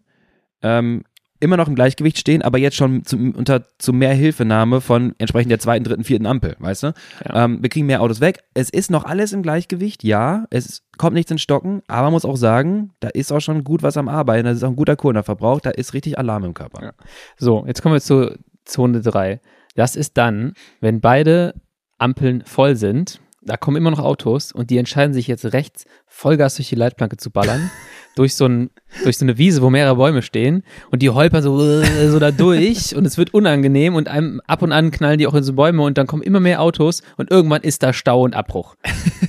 ähm, 0.62 1.02
immer 1.40 1.56
noch 1.56 1.68
im 1.68 1.74
Gleichgewicht 1.74 2.18
stehen, 2.18 2.42
aber 2.42 2.58
jetzt 2.58 2.76
schon 2.76 3.04
zu, 3.04 3.16
unter 3.16 3.64
zu 3.78 3.92
mehr 3.92 4.14
Hilfenahme 4.14 4.80
von 4.80 5.14
entsprechend 5.18 5.50
der 5.50 5.58
zweiten, 5.58 5.84
dritten, 5.84 6.04
vierten 6.04 6.26
Ampel, 6.26 6.56
weißt 6.58 6.82
du? 6.82 6.94
Ja. 7.24 7.44
Ähm, 7.44 7.62
wir 7.62 7.68
kriegen 7.68 7.86
mehr 7.86 8.02
Autos 8.02 8.20
weg. 8.20 8.40
Es 8.54 8.70
ist 8.70 8.90
noch 8.90 9.04
alles 9.04 9.32
im 9.32 9.42
Gleichgewicht, 9.42 10.04
ja. 10.04 10.46
Es 10.50 10.82
kommt 10.96 11.14
nichts 11.14 11.30
in 11.30 11.38
Stocken, 11.38 11.82
aber 11.86 12.04
man 12.04 12.12
muss 12.12 12.24
auch 12.24 12.36
sagen, 12.36 12.90
da 13.00 13.08
ist 13.08 13.32
auch 13.32 13.40
schon 13.40 13.64
gut 13.64 13.82
was 13.82 13.96
am 13.96 14.08
Arbeiten. 14.08 14.46
Das 14.46 14.56
ist 14.56 14.64
auch 14.64 14.70
ein 14.70 14.76
guter 14.76 14.96
Kohlenverbrauch, 14.96 15.60
da 15.60 15.70
ist 15.70 15.94
richtig 15.94 16.18
Alarm 16.18 16.44
im 16.44 16.54
Körper. 16.54 16.82
Ja. 16.82 16.92
So, 17.36 17.64
jetzt 17.66 17.82
kommen 17.82 17.94
wir 17.94 18.00
zu 18.00 18.36
Zone 18.64 19.00
3. 19.00 19.40
Das 19.74 19.96
ist 19.96 20.16
dann, 20.16 20.54
wenn 20.80 21.00
beide 21.00 21.54
Ampeln 21.98 22.42
voll 22.44 22.76
sind, 22.76 23.20
da 23.48 23.56
kommen 23.56 23.76
immer 23.76 23.90
noch 23.90 23.98
Autos 23.98 24.52
und 24.52 24.70
die 24.70 24.78
entscheiden 24.78 25.12
sich 25.14 25.26
jetzt 25.26 25.52
rechts 25.52 25.84
Vollgas 26.06 26.56
durch 26.56 26.68
die 26.68 26.74
Leitplanke 26.76 27.16
zu 27.16 27.30
ballern. 27.30 27.70
durch 28.16 28.34
so, 28.34 28.46
ein, 28.46 28.70
durch 29.04 29.16
so 29.16 29.24
eine 29.24 29.38
Wiese, 29.38 29.62
wo 29.62 29.70
mehrere 29.70 29.94
Bäume 29.94 30.22
stehen 30.22 30.64
und 30.90 31.02
die 31.02 31.10
holpern 31.10 31.40
so, 31.40 31.56
so 32.10 32.18
da 32.18 32.32
durch 32.32 32.96
und 32.96 33.04
es 33.04 33.16
wird 33.16 33.32
unangenehm 33.32 33.94
und 33.94 34.08
einem 34.08 34.40
ab 34.48 34.62
und 34.62 34.72
an 34.72 34.90
knallen 34.90 35.18
die 35.18 35.26
auch 35.28 35.34
in 35.34 35.44
so 35.44 35.52
Bäume 35.52 35.82
und 35.82 35.98
dann 35.98 36.08
kommen 36.08 36.22
immer 36.24 36.40
mehr 36.40 36.60
Autos 36.60 37.02
und 37.16 37.30
irgendwann 37.30 37.62
ist 37.62 37.84
da 37.84 37.92
Stau 37.92 38.22
und 38.22 38.34
Abbruch. 38.34 38.74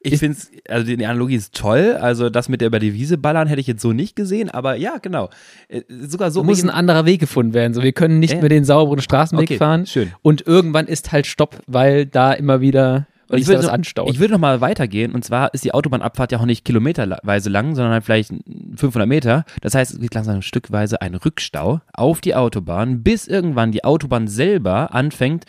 Ich 0.00 0.18
finde 0.18 0.38
es, 0.38 0.50
also 0.68 0.86
die 0.86 1.04
Analogie 1.04 1.34
ist 1.34 1.54
toll. 1.54 1.96
Also 2.00 2.30
das 2.30 2.48
mit 2.48 2.60
der 2.60 2.68
über 2.68 2.78
die 2.78 2.94
Wiese 2.94 3.18
ballern 3.18 3.48
hätte 3.48 3.60
ich 3.60 3.66
jetzt 3.66 3.82
so 3.82 3.92
nicht 3.92 4.14
gesehen, 4.14 4.50
aber 4.50 4.76
ja, 4.76 4.98
genau. 4.98 5.30
Äh, 5.68 5.82
Sogar 5.88 6.30
so. 6.30 6.40
So 6.40 6.44
muss 6.44 6.62
ein 6.62 6.70
anderer 6.70 7.04
Weg 7.06 7.18
gefunden 7.20 7.54
werden. 7.54 7.74
So, 7.74 7.82
wir 7.82 7.92
können 7.92 8.20
nicht 8.20 8.34
Äh? 8.34 8.40
mehr 8.40 8.48
den 8.48 8.64
sauberen 8.64 9.00
Straßenweg 9.02 9.48
Okay, 9.50 9.58
fahren. 9.58 9.86
schön. 9.86 10.12
Und 10.22 10.46
irgendwann 10.46 10.86
ist 10.86 11.10
halt 11.12 11.26
Stopp, 11.26 11.60
weil 11.66 12.06
da 12.06 12.32
immer 12.32 12.60
wieder 12.60 13.08
Und 13.28 13.38
ich 13.38 13.46
würde 13.46 13.62
noch, 13.62 13.72
anstaut. 13.72 14.10
ich 14.10 14.20
würde 14.20 14.32
noch 14.32 14.40
mal 14.40 14.60
weitergehen 14.60 15.12
und 15.12 15.24
zwar 15.24 15.52
ist 15.52 15.64
die 15.64 15.74
Autobahnabfahrt 15.74 16.32
ja 16.32 16.38
auch 16.38 16.46
nicht 16.46 16.64
kilometerweise 16.64 17.50
lang, 17.50 17.74
sondern 17.74 17.92
halt 17.92 18.04
vielleicht 18.04 18.32
500 18.76 19.06
Meter. 19.06 19.44
Das 19.60 19.74
heißt, 19.74 19.92
es 19.92 20.00
geht 20.00 20.14
langsam 20.14 20.40
stückweise 20.40 21.02
ein 21.02 21.14
Rückstau 21.14 21.80
auf 21.92 22.20
die 22.20 22.34
Autobahn, 22.34 23.02
bis 23.02 23.26
irgendwann 23.26 23.72
die 23.72 23.84
Autobahn 23.84 24.28
selber 24.28 24.94
anfängt 24.94 25.44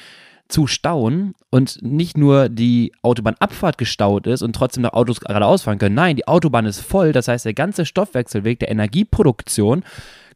zu 0.50 0.66
stauen 0.66 1.36
und 1.52 1.82
nicht 1.84 2.18
nur 2.18 2.50
die 2.50 2.92
Autobahnabfahrt 3.04 3.78
gestaut 3.78 4.28
ist 4.28 4.42
und 4.42 4.54
trotzdem 4.54 4.84
noch 4.84 4.94
Autos 4.94 5.22
geradeaus 5.22 5.62
fahren 5.62 5.78
können. 5.78 5.96
Nein, 5.96 6.16
die 6.16 6.28
Autobahn 6.28 6.66
ist 6.66 6.82
voll. 6.82 7.12
Das 7.14 7.28
heißt, 7.28 7.46
der 7.46 7.54
ganze 7.54 7.86
Stoffwechselweg 7.86 8.60
der 8.60 8.72
Energieproduktion 8.72 9.84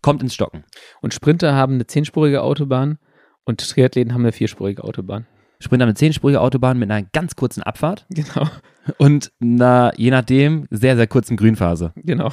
kommt 0.02 0.22
ins 0.22 0.36
Stocken. 0.36 0.64
und 1.02 1.14
Sprinter 1.14 1.56
haben 1.56 1.76
eine 1.76 1.88
zehnspurige 1.88 2.44
Autobahn 2.44 3.00
und 3.46 3.68
Triathleten 3.68 4.14
haben 4.14 4.22
eine 4.22 4.32
vierspurige 4.32 4.84
Autobahn. 4.84 5.26
Sprinter 5.64 5.86
mit 5.86 5.98
zehnspurige 5.98 6.42
Autobahn 6.42 6.78
mit 6.78 6.92
einer 6.92 7.06
ganz 7.14 7.36
kurzen 7.36 7.64
Abfahrt 7.64 8.06
Genau. 8.10 8.48
und 8.98 9.32
einer, 9.42 9.94
je 9.96 10.12
nachdem, 10.12 10.68
sehr, 10.70 10.98
sehr 10.98 11.08
kurzen 11.08 11.38
Grünphase. 11.38 11.94
Genau. 11.96 12.32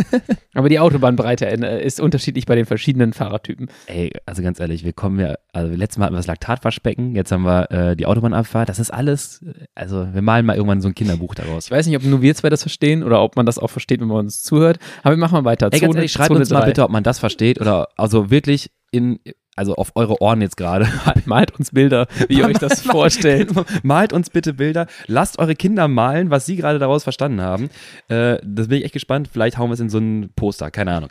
Aber 0.54 0.68
die 0.70 0.78
Autobahnbreite 0.78 1.46
äh, 1.46 1.84
ist 1.84 2.00
unterschiedlich 2.00 2.46
bei 2.46 2.54
den 2.54 2.64
verschiedenen 2.64 3.12
Fahrertypen. 3.12 3.68
Ey, 3.86 4.10
also 4.26 4.42
ganz 4.42 4.58
ehrlich, 4.60 4.82
wir 4.84 4.92
kommen 4.94 5.20
ja, 5.20 5.34
also 5.52 5.74
letztes 5.74 5.98
Mal 5.98 6.06
hatten 6.06 6.14
wir 6.14 6.18
das 6.18 6.26
Laktatwaschbecken, 6.26 7.14
jetzt 7.14 7.30
haben 7.32 7.44
wir 7.44 7.70
äh, 7.70 7.96
die 7.96 8.06
Autobahnabfahrt, 8.06 8.68
das 8.68 8.78
ist 8.78 8.90
alles, 8.90 9.44
also 9.74 10.08
wir 10.12 10.22
malen 10.22 10.46
mal 10.46 10.56
irgendwann 10.56 10.80
so 10.80 10.88
ein 10.88 10.94
Kinderbuch 10.94 11.34
daraus. 11.34 11.66
Ich 11.66 11.70
weiß 11.70 11.86
nicht, 11.86 11.96
ob 11.96 12.04
nur 12.04 12.22
wir 12.22 12.34
zwei 12.34 12.48
das 12.48 12.62
verstehen 12.62 13.02
oder 13.02 13.22
ob 13.22 13.36
man 13.36 13.44
das 13.46 13.58
auch 13.58 13.68
versteht, 13.70 14.00
wenn 14.00 14.08
man 14.08 14.18
uns 14.18 14.42
zuhört. 14.42 14.78
Aber 15.02 15.14
wir 15.14 15.20
machen 15.20 15.34
mal 15.34 15.44
weiter. 15.44 15.68
Ey, 15.70 15.80
ganz 15.80 15.94
ehrlich, 15.94 16.12
schreibt 16.12 16.28
Zone 16.28 16.40
uns 16.40 16.50
mal 16.50 16.60
drei. 16.60 16.66
bitte, 16.68 16.82
ob 16.84 16.90
man 16.90 17.02
das 17.04 17.18
versteht 17.18 17.60
oder 17.60 17.88
also 17.96 18.30
wirklich 18.30 18.70
in, 18.90 19.20
also 19.56 19.74
auf 19.74 19.92
eure 19.94 20.20
Ohren 20.20 20.40
jetzt 20.40 20.56
gerade. 20.56 20.88
Malt 21.24 21.58
uns 21.58 21.70
Bilder, 21.72 22.06
wie 22.28 22.38
ihr 22.38 22.46
euch 22.46 22.58
das 22.58 22.80
vorstellt. 22.82 23.50
Malt 23.82 24.12
uns 24.12 24.30
bitte 24.30 24.54
Bilder, 24.54 24.86
lasst 25.06 25.38
eure 25.38 25.54
Kinder 25.54 25.88
malen, 25.88 26.30
was 26.30 26.46
sie 26.46 26.56
gerade 26.56 26.78
daraus 26.78 27.04
verstanden 27.04 27.40
haben. 27.40 27.70
Äh, 28.08 28.38
das 28.44 28.68
bin 28.68 28.78
ich 28.78 28.84
echt 28.84 28.94
gespannt, 28.94 29.28
vielleicht 29.32 29.58
hauen 29.58 29.70
wir 29.70 29.74
es 29.74 29.80
in 29.80 29.90
so 29.90 29.98
ein 29.98 30.30
Poster, 30.34 30.70
keine 30.70 30.92
Ahnung. 30.92 31.10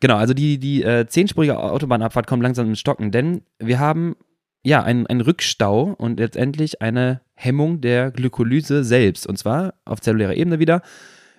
Genau, 0.00 0.16
also 0.16 0.34
die, 0.34 0.58
die 0.58 0.82
äh, 0.82 1.06
zehnspurige 1.06 1.58
Autobahnabfahrt 1.58 2.26
kommt 2.26 2.42
langsam 2.42 2.68
ins 2.68 2.80
Stocken, 2.80 3.10
denn 3.10 3.42
wir 3.58 3.78
haben 3.78 4.16
ja 4.62 4.82
einen, 4.82 5.06
einen 5.06 5.20
Rückstau 5.20 5.94
und 5.96 6.18
letztendlich 6.18 6.82
eine 6.82 7.20
Hemmung 7.34 7.80
der 7.80 8.10
Glykolyse 8.10 8.82
selbst. 8.82 9.26
Und 9.26 9.38
zwar 9.38 9.74
auf 9.84 10.00
zellulärer 10.00 10.34
Ebene 10.34 10.58
wieder. 10.58 10.82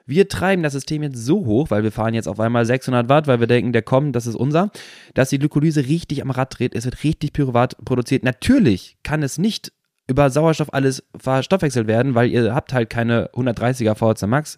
Wir 0.08 0.28
treiben 0.28 0.64
das 0.64 0.74
System 0.74 1.03
jetzt 1.03 1.18
so 1.18 1.45
hoch, 1.45 1.70
weil 1.70 1.84
wir 1.84 1.91
fahren 1.91 2.14
jetzt 2.14 2.28
auf 2.28 2.39
einmal 2.39 2.66
600 2.66 3.10
Watt, 3.10 3.28
weil 3.28 3.39
wir 3.39 3.47
denken, 3.47 3.74
der 3.74 3.82
kommt, 3.84 4.16
das 4.16 4.26
ist 4.26 4.36
unser, 4.36 4.72
dass 5.14 5.30
die 5.30 5.38
Glykolyse 5.38 5.86
richtig 5.86 6.22
am 6.22 6.32
Rad 6.32 6.58
dreht. 6.58 6.74
Es 6.74 6.86
wird 6.86 7.03
richtig 7.03 7.34
Pyruvat 7.34 7.78
produziert. 7.84 8.24
Natürlich 8.24 8.97
kann 9.03 9.22
es 9.22 9.38
nicht 9.38 9.74
über 10.08 10.30
Sauerstoff 10.30 10.74
alles 10.74 11.03
verstoffwechselt 11.20 11.88
werden, 11.88 12.16
weil 12.16 12.30
ihr 12.30 12.55
habt 12.55 12.72
halt 12.74 12.89
keine 12.89 13.30
130er 13.34 13.95
VHC 13.95 14.28
Max. 14.28 14.58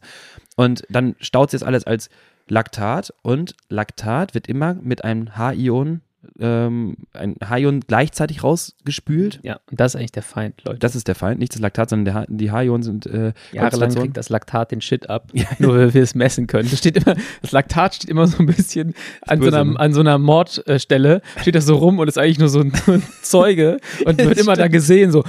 Und 0.56 0.84
dann 0.90 1.16
staut 1.20 1.50
sich 1.52 1.60
das 1.60 1.68
alles 1.68 1.86
als 1.86 2.10
Laktat 2.48 3.14
und 3.24 3.56
Laktat 3.70 4.34
wird 4.34 4.48
immer 4.48 4.76
mit 4.76 5.04
einem 5.04 5.36
H-Ion, 5.36 6.02
ähm, 6.40 6.98
ein 7.14 7.36
H-Ion 7.44 7.82
gleichzeitig 7.82 8.44
rausgespült. 8.44 9.40
Ja, 9.44 9.60
und 9.70 9.80
das 9.80 9.94
ist 9.94 10.00
eigentlich 10.00 10.12
der 10.12 10.24
Feind, 10.24 10.62
Leute. 10.66 10.80
Das 10.80 10.96
ist 10.96 11.08
der 11.08 11.16
Feind, 11.16 11.40
nicht 11.40 11.54
das 11.54 11.62
Laktat, 11.62 11.90
sondern 11.90 12.06
der 12.06 12.14
H 12.14 12.26
die 12.28 12.52
H-Ionen 12.52 12.84
sind 12.84 13.06
äh, 13.06 13.34
Jahrelang 13.52 13.94
kriegt 13.94 14.18
das 14.18 14.30
Laktat 14.30 14.72
den 14.72 14.82
Shit 14.82 15.10
ab, 15.10 15.32
nur 15.60 15.76
weil 15.76 15.94
wir 15.94 16.04
es 16.04 16.16
messen 16.16 16.48
können. 16.48 16.70
Das, 16.70 16.80
steht 16.80 16.98
immer, 16.98 17.16
das 17.42 17.52
Laktat 17.52 17.96
steht 17.96 18.10
immer 18.10 18.28
so 18.28 18.40
ein 18.40 18.46
bisschen 18.46 18.94
an 19.26 19.42
so 19.42 19.48
einer, 19.48 19.64
ne? 19.64 19.80
an 19.80 19.94
so 19.94 20.02
einer 20.02 20.18
Mordstelle, 20.18 21.22
steht 21.42 21.56
das 21.56 21.66
so 21.66 21.76
rum 21.76 22.00
und 22.00 22.08
ist 22.08 22.18
eigentlich 22.18 22.40
nur 22.40 22.50
so 22.50 22.60
ein, 22.60 22.74
so 22.86 22.94
ein 22.94 23.04
Zeuge 23.22 23.80
und 24.06 24.18
wird 24.18 24.38
immer 24.38 24.56
da 24.56 24.68
gesehen, 24.68 25.12
so, 25.12 25.24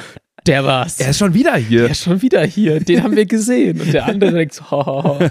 der 0.47 0.65
war's. 0.65 0.99
Er 0.99 1.11
ist 1.11 1.19
schon 1.19 1.35
wieder 1.35 1.57
hier. 1.57 1.83
Der 1.83 1.91
ist 1.91 2.03
schon 2.03 2.23
wieder 2.23 2.45
hier, 2.45 2.81
den 2.81 3.03
haben 3.03 3.15
wir 3.15 3.27
gesehen. 3.27 3.81
Und 3.81 3.93
der 3.93 4.07
andere 4.07 4.33
denkt 4.33 4.55
so, 4.55 4.71
haha. 4.71 5.19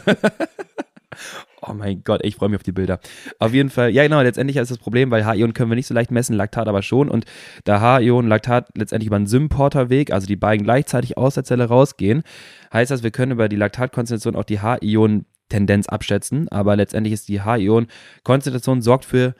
Oh 1.70 1.74
mein 1.74 2.04
Gott, 2.04 2.22
ich 2.24 2.36
freue 2.36 2.50
mich 2.50 2.58
auf 2.58 2.64
die 2.64 2.72
Bilder. 2.72 3.00
Auf 3.38 3.54
jeden 3.54 3.70
Fall, 3.70 3.92
ja 3.92 4.02
genau, 4.04 4.22
letztendlich 4.22 4.58
ist 4.58 4.72
das 4.72 4.80
Problem, 4.80 5.12
weil 5.12 5.26
H-Ion 5.26 5.54
können 5.54 5.70
wir 5.70 5.76
nicht 5.76 5.88
so 5.88 5.94
leicht 5.94 6.10
messen, 6.10 6.36
Laktat 6.36 6.68
aber 6.68 6.82
schon. 6.82 7.10
Und 7.10 7.26
da 7.64 7.80
H-Ion, 7.80 8.28
Laktat 8.28 8.70
letztendlich 8.76 9.08
über 9.08 9.18
einen 9.18 9.28
Symporterweg, 9.28 10.12
also 10.12 10.26
die 10.26 10.36
beiden 10.36 10.64
gleichzeitig 10.64 11.18
aus 11.18 11.36
der 11.36 11.44
Zelle 11.44 11.66
rausgehen, 11.66 12.24
heißt 12.74 12.90
das, 12.90 13.04
wir 13.04 13.12
können 13.12 13.34
über 13.34 13.50
die 13.50 13.56
Laktatkonzentration 13.56 14.36
auch 14.36 14.46
die 14.46 14.62
H-Ion-Tendenz 14.62 15.88
abschätzen. 15.88 16.48
Aber 16.50 16.76
letztendlich 16.76 17.14
ist 17.14 17.30
die 17.30 17.42
H-Ion-Konzentration 17.42 18.82
sorgt 18.82 19.06
für 19.06 19.36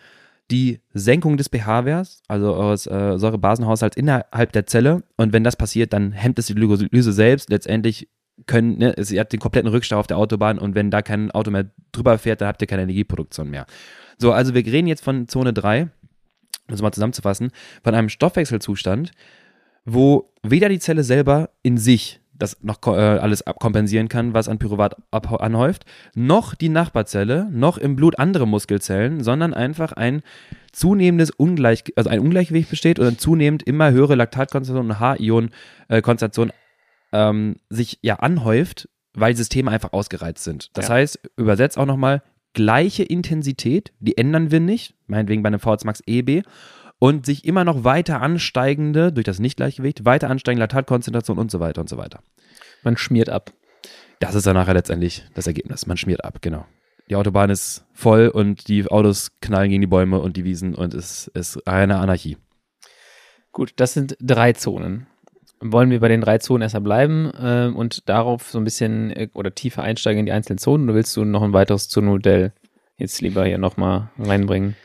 die 0.52 0.82
Senkung 0.94 1.38
des 1.38 1.50
pH-Werts, 1.50 2.22
also 2.28 2.56
eures 2.56 2.88
äh, 2.88 3.18
Säurebasenhaushalts 3.18 3.98
innerhalb 3.98 4.52
der 4.52 4.66
Zelle. 4.68 5.04
Und 5.16 5.34
wenn 5.34 5.44
das 5.44 5.56
passiert, 5.56 5.94
dann 5.94 6.12
hemmt 6.12 6.40
es 6.40 6.48
die 6.48 6.56
Glykolyse 6.56 7.14
selbst. 7.14 7.50
Letztendlich 7.50 8.08
können, 8.50 8.80
ne, 8.80 8.94
es, 8.98 9.12
ihr 9.12 9.24
den 9.24 9.40
kompletten 9.40 9.70
Rückstau 9.70 10.00
auf 10.00 10.08
der 10.08 10.18
Autobahn 10.18 10.58
und 10.58 10.76
wenn 10.76 10.90
da 10.92 11.02
kein 11.02 11.32
Auto 11.32 11.52
mehr 11.52 11.70
drüber 11.92 12.18
fährt, 12.18 12.42
dann 12.42 12.48
habt 12.48 12.62
ihr 12.62 12.68
keine 12.68 12.82
Energieproduktion 12.82 13.50
mehr. 13.50 13.66
So, 14.18 14.34
also 14.34 14.54
wir 14.54 14.66
reden 14.66 14.88
jetzt 14.88 15.04
von 15.04 15.28
Zone 15.28 15.54
3, 15.54 15.84
um 15.84 15.90
das 16.68 16.82
mal 16.82 16.92
zusammenzufassen, 16.92 17.52
von 17.84 17.96
einem 17.96 18.10
Stoffwechselzustand, 18.10 19.12
wo 19.86 20.34
weder 20.42 20.68
die 20.68 20.80
Zelle 20.80 21.04
selber 21.04 21.52
in 21.62 21.78
sich 21.78 22.20
das 22.34 22.58
noch 22.64 22.80
äh, 22.88 22.92
alles 22.92 23.46
abkompensieren 23.46 24.08
kann, 24.08 24.34
was 24.34 24.48
an 24.48 24.58
Pyruvat 24.58 24.96
anhäuft, 25.12 25.86
noch 26.16 26.56
die 26.56 26.70
Nachbarzelle, 26.70 27.50
noch 27.52 27.78
im 27.78 27.96
Blut 27.96 28.18
andere 28.18 28.48
Muskelzellen, 28.48 29.24
sondern 29.24 29.54
einfach 29.54 29.92
ein 29.92 30.22
zunehmendes 30.72 31.32
Ungleich, 31.32 31.84
also 31.98 32.10
ein 32.10 32.20
Ungleichgewicht 32.20 32.70
besteht 32.70 32.98
und 32.98 33.20
zunehmend 33.20 33.64
immer 33.64 33.92
höhere 33.92 34.16
Laktatkonzentration 34.16 34.90
und 34.90 35.00
H-Ion-Konzentration 35.00 36.52
ähm, 37.12 37.56
sich 37.70 38.00
ja 38.02 38.16
anhäuft, 38.18 38.90
weil 39.14 39.36
Systeme 39.36 39.72
einfach 39.72 39.94
ausgereizt 39.94 40.44
sind. 40.44 40.70
Das 40.78 40.88
Ja. 40.88 40.96
heißt, 40.96 41.20
übersetzt 41.38 41.78
auch 41.78 41.86
nochmal, 41.86 42.22
gleiche 42.54 43.04
Intensität, 43.04 43.92
die 44.00 44.18
ändern 44.18 44.52
wir 44.52 44.60
nicht, 44.60 44.96
meinetwegen 45.08 45.44
bei 45.44 45.48
einem 45.48 45.60
VHC 45.60 45.86
Max 45.86 46.02
EB, 46.06 46.44
und 47.02 47.26
sich 47.26 47.46
immer 47.46 47.64
noch 47.64 47.84
weiter 47.86 48.22
ansteigende, 48.22 49.14
durch 49.14 49.24
das 49.24 49.40
Nichtgleichgewicht, 49.40 50.04
weiter 50.04 50.30
ansteigende 50.30 50.64
Laktatkonzentration 50.64 51.38
und 51.38 51.50
so 51.50 51.60
weiter 51.60 51.80
und 51.82 51.88
so 51.90 51.98
weiter. 51.98 52.22
Man 52.84 52.98
schmiert 52.98 53.30
ab. 53.30 53.54
Das 54.20 54.36
ist 54.36 54.46
dann 54.46 54.56
nachher 54.56 54.74
letztendlich 54.74 55.24
das 55.34 55.48
Ergebnis. 55.48 55.86
Man 55.88 55.96
schmiert 55.96 56.26
ab, 56.26 56.42
genau. 56.42 56.66
Die 57.10 57.16
Autobahn 57.16 57.50
ist 57.50 57.86
voll 57.94 58.28
und 58.28 58.68
die 58.68 58.86
Autos 58.88 59.32
knallen 59.42 59.70
gegen 59.70 59.82
die 59.82 59.88
Bäume 59.88 60.20
und 60.20 60.36
die 60.38 60.44
Wiesen 60.44 60.76
und 60.76 60.94
es 60.94 61.28
ist 61.28 61.66
eine 61.68 61.98
Anarchie. 61.98 62.38
Gut, 63.52 63.74
das 63.78 63.94
sind 63.94 64.16
drei 64.20 64.54
Zonen. 64.54 65.08
Wollen 65.62 65.90
wir 65.90 66.00
bei 66.00 66.08
den 66.08 66.22
drei 66.22 66.38
Zonen 66.38 66.62
erstmal 66.62 66.82
bleiben 66.82 67.32
äh, 67.34 67.72
und 67.74 68.08
darauf 68.08 68.50
so 68.50 68.58
ein 68.60 68.64
bisschen 68.64 69.12
äh, 69.12 69.28
oder 69.34 69.54
tiefer 69.54 69.84
einsteigen 69.84 70.22
in 70.22 70.26
die 70.26 70.32
einzelnen 70.32 70.58
Zonen 70.58 70.86
oder 70.86 70.96
willst 70.96 71.16
du 71.18 71.26
noch 71.26 71.42
ein 71.42 71.54
weiteres 71.54 71.90
Zonenmodell 71.90 72.54
jetzt 72.98 73.22
lieber 73.22 73.46
hier 73.46 73.58
nochmal 73.58 74.10
reinbringen? 74.18 74.76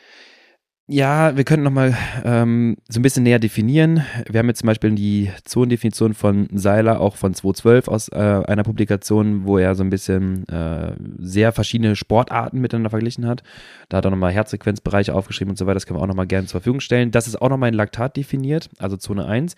Ja, 0.86 1.34
wir 1.34 1.44
können 1.44 1.62
nochmal 1.62 1.96
ähm, 2.24 2.76
so 2.90 3.00
ein 3.00 3.02
bisschen 3.02 3.22
näher 3.22 3.38
definieren. 3.38 4.04
Wir 4.28 4.40
haben 4.40 4.48
jetzt 4.48 4.58
zum 4.58 4.66
Beispiel 4.66 4.90
die 4.90 5.30
Zonendefinition 5.44 6.12
von 6.12 6.46
Seiler, 6.52 7.00
auch 7.00 7.16
von 7.16 7.32
2012 7.32 7.88
aus 7.88 8.08
äh, 8.08 8.16
einer 8.18 8.64
Publikation, 8.64 9.46
wo 9.46 9.56
er 9.56 9.76
so 9.76 9.82
ein 9.82 9.88
bisschen 9.88 10.46
äh, 10.48 10.94
sehr 11.16 11.52
verschiedene 11.52 11.96
Sportarten 11.96 12.60
miteinander 12.60 12.90
verglichen 12.90 13.26
hat. 13.26 13.42
Da 13.88 13.96
hat 13.96 14.04
er 14.04 14.10
nochmal 14.10 14.32
Herzfrequenzbereiche 14.32 15.14
aufgeschrieben 15.14 15.52
und 15.52 15.56
so 15.56 15.64
weiter. 15.64 15.74
Das 15.74 15.86
können 15.86 16.00
wir 16.00 16.02
auch 16.02 16.06
nochmal 16.06 16.26
gerne 16.26 16.48
zur 16.48 16.60
Verfügung 16.60 16.80
stellen. 16.80 17.10
Das 17.10 17.28
ist 17.28 17.40
auch 17.40 17.48
nochmal 17.48 17.70
in 17.70 17.74
Laktat 17.74 18.18
definiert, 18.18 18.68
also 18.78 18.98
Zone 18.98 19.24
1. 19.24 19.56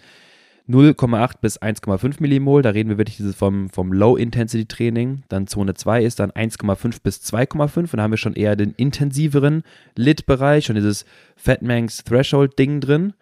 0,8 0.69 1.35
bis 1.41 1.61
1,5 1.61 2.17
Millimol, 2.19 2.63
da 2.63 2.71
reden 2.71 2.89
wir 2.89 2.99
wirklich 2.99 3.19
dieses 3.19 3.37
vom, 3.37 3.71
vom 3.71 3.93
Low-Intensity-Training. 3.93 5.23
Dann 5.29 5.47
Zone 5.47 5.75
2 5.75 6.03
ist 6.03 6.19
dann 6.19 6.33
1,5 6.33 7.03
bis 7.03 7.21
2,5 7.21 7.79
und 7.79 7.97
da 7.97 8.03
haben 8.03 8.11
wir 8.11 8.19
schon 8.19 8.35
eher 8.35 8.57
den 8.57 8.73
intensiveren 8.73 9.63
Lit-Bereich, 9.95 10.67
schon 10.67 10.77
dieses 10.77 11.05
Fatmanx 11.37 12.05
Threshold-Ding 12.05 12.81
drin. 12.81 13.15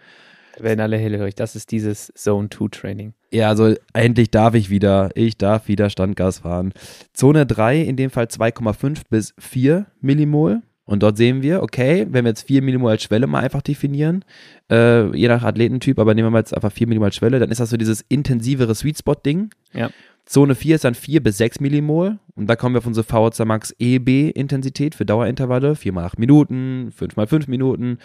Da 0.56 0.64
werden 0.64 0.80
alle 0.80 0.96
hellhörig. 0.96 1.34
Das 1.34 1.56
ist 1.56 1.70
dieses 1.70 2.12
Zone 2.14 2.48
2 2.48 2.68
Training. 2.68 3.12
Ja, 3.32 3.48
also 3.48 3.74
endlich 3.92 4.30
darf 4.30 4.54
ich 4.54 4.70
wieder, 4.70 5.10
ich 5.14 5.36
darf 5.36 5.68
wieder 5.68 5.90
Standgas 5.90 6.38
fahren. 6.40 6.72
Zone 7.12 7.44
3, 7.44 7.80
in 7.80 7.96
dem 7.96 8.10
Fall 8.10 8.26
2,5 8.26 9.02
bis 9.10 9.34
4 9.38 9.86
Millimol. 10.00 10.62
Und 10.86 11.02
dort 11.02 11.16
sehen 11.16 11.42
wir, 11.42 11.62
okay, 11.62 12.06
wenn 12.10 12.24
wir 12.24 12.30
jetzt 12.30 12.46
4 12.46 12.62
Millimol 12.62 12.90
als 12.90 13.02
Schwelle 13.02 13.26
mal 13.26 13.40
einfach 13.40 13.62
definieren, 13.62 14.24
äh, 14.70 15.16
je 15.16 15.28
nach 15.28 15.42
Athletentyp, 15.42 15.98
aber 15.98 16.14
nehmen 16.14 16.26
wir 16.26 16.30
mal 16.30 16.40
jetzt 16.40 16.54
einfach 16.54 16.72
4 16.72 16.86
Millimol 16.86 17.06
als 17.06 17.16
Schwelle, 17.16 17.38
dann 17.38 17.50
ist 17.50 17.60
das 17.60 17.70
so 17.70 17.76
dieses 17.76 18.04
intensivere 18.08 18.74
Sweet 18.74 18.98
Spot-Ding. 18.98 19.50
Ja. 19.72 19.90
Zone 20.26 20.54
4 20.54 20.76
ist 20.76 20.84
dann 20.84 20.94
4 20.94 21.22
bis 21.22 21.38
6 21.38 21.60
Millimol. 21.60 22.18
Und 22.34 22.48
da 22.48 22.56
kommen 22.56 22.74
wir 22.74 22.78
auf 22.78 22.86
unsere 22.86 23.04
VHC 23.04 23.44
Max 23.44 23.74
EB-Intensität 23.78 24.94
für 24.94 25.06
Dauerintervalle. 25.06 25.76
4 25.76 25.92
mal 25.92 26.04
8 26.04 26.18
Minuten, 26.18 26.92
5 26.94 27.16
mal 27.16 27.26
5 27.26 27.48
Minuten. 27.48 27.98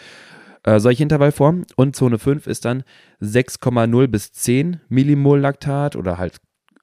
Äh, 0.63 0.79
solche 0.79 1.03
Intervallformen. 1.03 1.65
Und 1.75 1.95
Zone 1.95 2.19
5 2.19 2.47
ist 2.47 2.65
dann 2.65 2.83
6,0 3.21 4.07
bis 4.07 4.31
10 4.33 4.81
Millimol 4.89 5.39
Laktat 5.39 5.95
oder 5.95 6.17
halt 6.17 6.37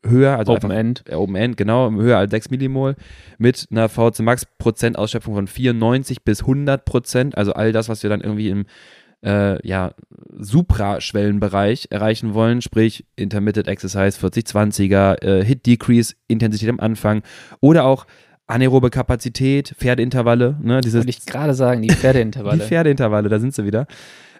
höher, 0.08 0.36
also 0.38 0.52
Open 0.52 0.70
einfach, 0.70 0.78
End. 0.78 1.04
äh, 1.08 1.14
Open 1.14 1.36
End, 1.36 1.56
genau, 1.56 1.90
höher 1.90 2.18
als 2.18 2.30
6 2.30 2.50
Millimol, 2.50 2.96
mit 3.38 3.66
einer 3.70 3.88
VHC 3.88 4.22
Max 4.22 4.46
Prozentausschöpfung 4.58 5.34
von 5.34 5.46
94 5.46 6.24
bis 6.24 6.40
100 6.40 6.84
Prozent, 6.84 7.36
also 7.36 7.52
all 7.52 7.72
das, 7.72 7.88
was 7.88 8.02
wir 8.02 8.10
dann 8.10 8.20
irgendwie 8.20 8.50
im 8.50 8.66
äh, 9.24 9.66
ja, 9.66 9.92
Supraschwellenbereich 10.38 11.88
erreichen 11.90 12.34
wollen, 12.34 12.62
sprich 12.62 13.06
Intermittent 13.16 13.68
Exercise 13.68 14.24
40-20er, 14.24 15.22
äh, 15.24 15.44
Hit 15.44 15.66
Decrease, 15.66 16.14
Intensität 16.28 16.68
am 16.68 16.80
Anfang 16.80 17.22
oder 17.60 17.84
auch 17.84 18.06
anaerobe 18.46 18.90
Kapazität, 18.90 19.74
Pferdeintervalle, 19.76 20.56
ne, 20.62 20.80
dieses 20.80 20.98
Wollte 20.98 21.10
ich 21.10 21.26
gerade 21.26 21.54
sagen, 21.54 21.82
die 21.82 21.92
Pferdeintervalle. 21.92 22.58
die 22.62 22.64
Pferdeintervalle, 22.64 23.28
da 23.28 23.40
sind 23.40 23.54
sie 23.54 23.64
wieder. 23.64 23.86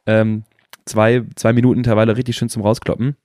Ähm, 0.07 0.45
zwei, 0.85 1.25
zwei 1.35 1.53
Minuten 1.53 1.79
Intervalle 1.79 2.17
richtig 2.17 2.37
schön 2.37 2.49
zum 2.49 2.63
Rauskloppen. 2.63 3.17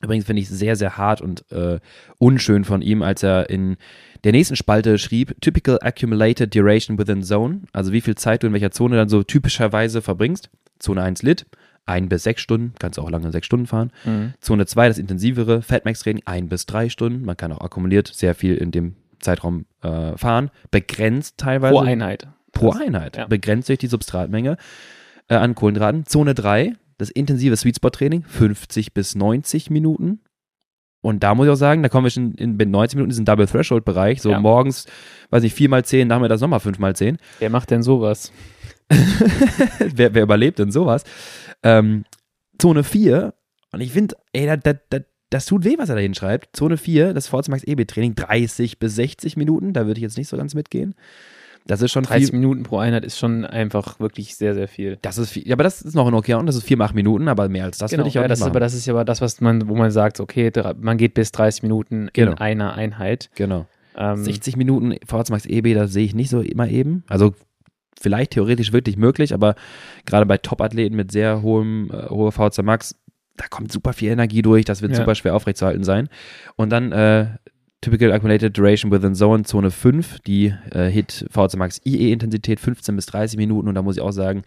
Übrigens 0.00 0.26
finde 0.26 0.42
ich 0.42 0.48
sehr, 0.48 0.76
sehr 0.76 0.98
hart 0.98 1.20
und 1.20 1.50
äh, 1.50 1.80
unschön 2.18 2.64
von 2.64 2.82
ihm, 2.82 3.02
als 3.02 3.22
er 3.22 3.48
in 3.48 3.76
der 4.24 4.32
nächsten 4.32 4.56
Spalte 4.56 4.98
schrieb, 4.98 5.34
typical 5.40 5.78
accumulated 5.80 6.54
duration 6.54 6.98
within 6.98 7.22
zone, 7.22 7.62
also 7.72 7.92
wie 7.92 8.00
viel 8.00 8.14
Zeit 8.14 8.42
du 8.42 8.46
in 8.46 8.52
welcher 8.52 8.70
Zone 8.70 8.96
dann 8.96 9.08
so 9.08 9.22
typischerweise 9.22 10.02
verbringst. 10.02 10.50
Zone 10.78 11.02
1 11.02 11.22
Lit, 11.22 11.46
ein 11.86 12.08
bis 12.08 12.24
sechs 12.24 12.42
Stunden, 12.42 12.74
kannst 12.78 12.98
auch 12.98 13.10
lange 13.10 13.30
sechs 13.32 13.46
Stunden 13.46 13.66
fahren. 13.66 13.92
Mhm. 14.04 14.34
Zone 14.40 14.66
2 14.66 14.88
das 14.88 14.98
intensivere 14.98 15.62
Fatmax-Training, 15.62 16.22
ein 16.26 16.48
bis 16.48 16.66
drei 16.66 16.88
Stunden. 16.88 17.24
Man 17.24 17.36
kann 17.36 17.52
auch 17.52 17.60
akkumuliert 17.60 18.08
sehr 18.08 18.34
viel 18.34 18.56
in 18.56 18.70
dem 18.70 18.96
Zeitraum 19.20 19.66
äh, 19.82 20.16
fahren. 20.16 20.50
Begrenzt 20.70 21.38
teilweise 21.38 21.74
Pro 21.74 21.80
Einheit. 21.80 22.28
pro 22.52 22.70
Einheit, 22.72 23.16
ja. 23.16 23.26
begrenzt 23.26 23.68
durch 23.68 23.78
die 23.78 23.86
Substratmenge 23.86 24.56
äh, 25.28 25.34
an 25.34 25.54
Kohlenhydraten. 25.54 26.06
Zone 26.06 26.34
3, 26.34 26.74
das 26.98 27.10
intensive 27.10 27.56
Sweet 27.56 27.76
Spot 27.76 27.90
Training, 27.90 28.24
50 28.24 28.94
bis 28.94 29.14
90 29.14 29.70
Minuten. 29.70 30.20
Und 31.02 31.22
da 31.22 31.34
muss 31.34 31.46
ich 31.46 31.52
auch 31.52 31.56
sagen, 31.56 31.82
da 31.82 31.88
kommen 31.90 32.04
wir 32.06 32.10
schon 32.10 32.32
in, 32.34 32.58
in 32.58 32.70
90 32.70 32.96
Minuten 32.96 33.10
in 33.10 33.10
diesen 33.10 33.24
Double 33.26 33.46
Threshold 33.46 33.84
Bereich, 33.84 34.22
so 34.22 34.30
Ja. 34.30 34.40
morgens, 34.40 34.86
weiß 35.30 35.42
nicht, 35.42 35.54
4 35.54 35.68
mal 35.68 35.84
10, 35.84 36.08
nachmittags 36.08 36.40
nochmal 36.40 36.60
5 36.60 36.78
mal 36.78 36.96
10. 36.96 37.18
Wer 37.40 37.50
macht 37.50 37.70
denn 37.70 37.82
sowas? 37.82 38.32
wer, 38.88 40.14
wer 40.14 40.22
überlebt 40.22 40.58
denn 40.58 40.70
sowas? 40.70 41.04
Ähm, 41.62 42.04
Zone 42.58 42.84
4, 42.84 43.34
und 43.72 43.80
ich 43.80 43.92
finde, 43.92 44.16
ey, 44.32 44.46
das, 44.46 44.60
das, 44.62 44.76
das, 44.88 45.02
das 45.30 45.46
tut 45.46 45.64
weh, 45.64 45.76
was 45.78 45.88
er 45.88 45.96
da 45.96 46.00
hinschreibt. 46.00 46.54
Zone 46.56 46.76
4, 46.76 47.12
das 47.12 47.26
Forza 47.28 47.50
Max 47.50 47.64
EB 47.64 47.86
Training, 47.86 48.14
30 48.14 48.78
bis 48.78 48.94
60 48.94 49.36
Minuten, 49.36 49.72
da 49.72 49.86
würde 49.86 49.98
ich 49.98 50.02
jetzt 50.02 50.16
nicht 50.16 50.28
so 50.28 50.36
ganz 50.36 50.54
mitgehen. 50.54 50.94
Das 51.66 51.80
ist 51.80 51.92
schon 51.92 52.04
30 52.04 52.30
viel. 52.30 52.38
Minuten 52.38 52.62
pro 52.62 52.76
Einheit 52.78 53.04
ist 53.04 53.18
schon 53.18 53.44
einfach 53.46 53.98
wirklich 53.98 54.36
sehr, 54.36 54.54
sehr 54.54 54.68
viel. 54.68 54.98
Das 55.00 55.16
ist 55.16 55.30
viel, 55.30 55.46
ja, 55.48 55.54
aber 55.54 55.64
das 55.64 55.80
ist 55.80 55.94
noch 55.94 56.06
in 56.06 56.14
okay 56.14 56.34
und 56.34 56.44
das 56.46 56.56
ist 56.56 56.64
4 56.64 56.76
mal 56.76 56.84
8 56.86 56.94
Minuten, 56.94 57.26
aber 57.28 57.48
mehr 57.48 57.64
als 57.64 57.78
das 57.78 57.90
würde 57.92 58.02
ich 58.06 58.10
auch 58.10 58.12
Genau, 58.14 58.22
ja, 58.24 58.28
das, 58.28 58.40
machen. 58.40 58.50
aber, 58.50 58.60
das 58.60 58.74
ist 58.74 58.84
ja 58.86 58.92
aber 58.92 59.04
das, 59.06 59.20
was 59.22 59.40
man, 59.40 59.66
wo 59.68 59.74
man 59.74 59.90
sagt, 59.90 60.20
okay, 60.20 60.52
man 60.78 60.98
geht 60.98 61.14
bis 61.14 61.32
30 61.32 61.62
Minuten 61.62 62.10
Genau. 62.12 62.32
in 62.32 62.38
einer 62.38 62.74
Einheit. 62.74 63.30
genau. 63.34 63.66
Ähm, 63.96 64.16
60 64.24 64.56
Minuten 64.56 64.96
VHC 65.06 65.30
Max 65.30 65.46
EB, 65.46 65.72
das 65.74 65.92
sehe 65.92 66.04
ich 66.04 66.14
nicht 66.14 66.28
so 66.28 66.40
immer 66.40 66.68
eben. 66.68 67.04
Also 67.08 67.32
vielleicht 67.98 68.32
theoretisch 68.32 68.72
wirklich 68.72 68.96
möglich, 68.96 69.32
aber 69.32 69.54
gerade 70.04 70.26
bei 70.26 70.36
Top-Athleten 70.36 70.96
mit 70.96 71.12
sehr 71.12 71.42
hohem, 71.42 71.90
äh, 71.92 72.08
hoher 72.10 72.32
VHC 72.32 72.62
Max, 72.62 72.96
da 73.36 73.46
kommt 73.48 73.72
super 73.72 73.92
viel 73.92 74.10
Energie 74.10 74.42
durch, 74.42 74.64
das 74.64 74.82
wird 74.82 74.92
Ja. 74.92 74.98
super 74.98 75.14
schwer 75.14 75.34
aufrechtzuerhalten 75.34 75.84
sein. 75.84 76.08
Und 76.56 76.70
dann 76.70 76.92
äh, 76.92 77.26
Typical 77.84 78.12
Accumulated 78.12 78.56
Duration 78.56 78.90
within 78.90 79.14
Zone, 79.14 79.44
Zone 79.44 79.70
5, 79.70 80.20
die 80.20 80.54
äh, 80.70 80.86
Hit 80.86 81.26
VHC 81.30 81.56
Max 81.58 81.82
IE-Intensität 81.84 82.58
15 82.58 82.96
bis 82.96 83.04
30 83.04 83.36
Minuten. 83.36 83.68
Und 83.68 83.74
da 83.74 83.82
muss 83.82 83.96
ich 83.96 84.02
auch 84.02 84.10
sagen, 84.10 84.42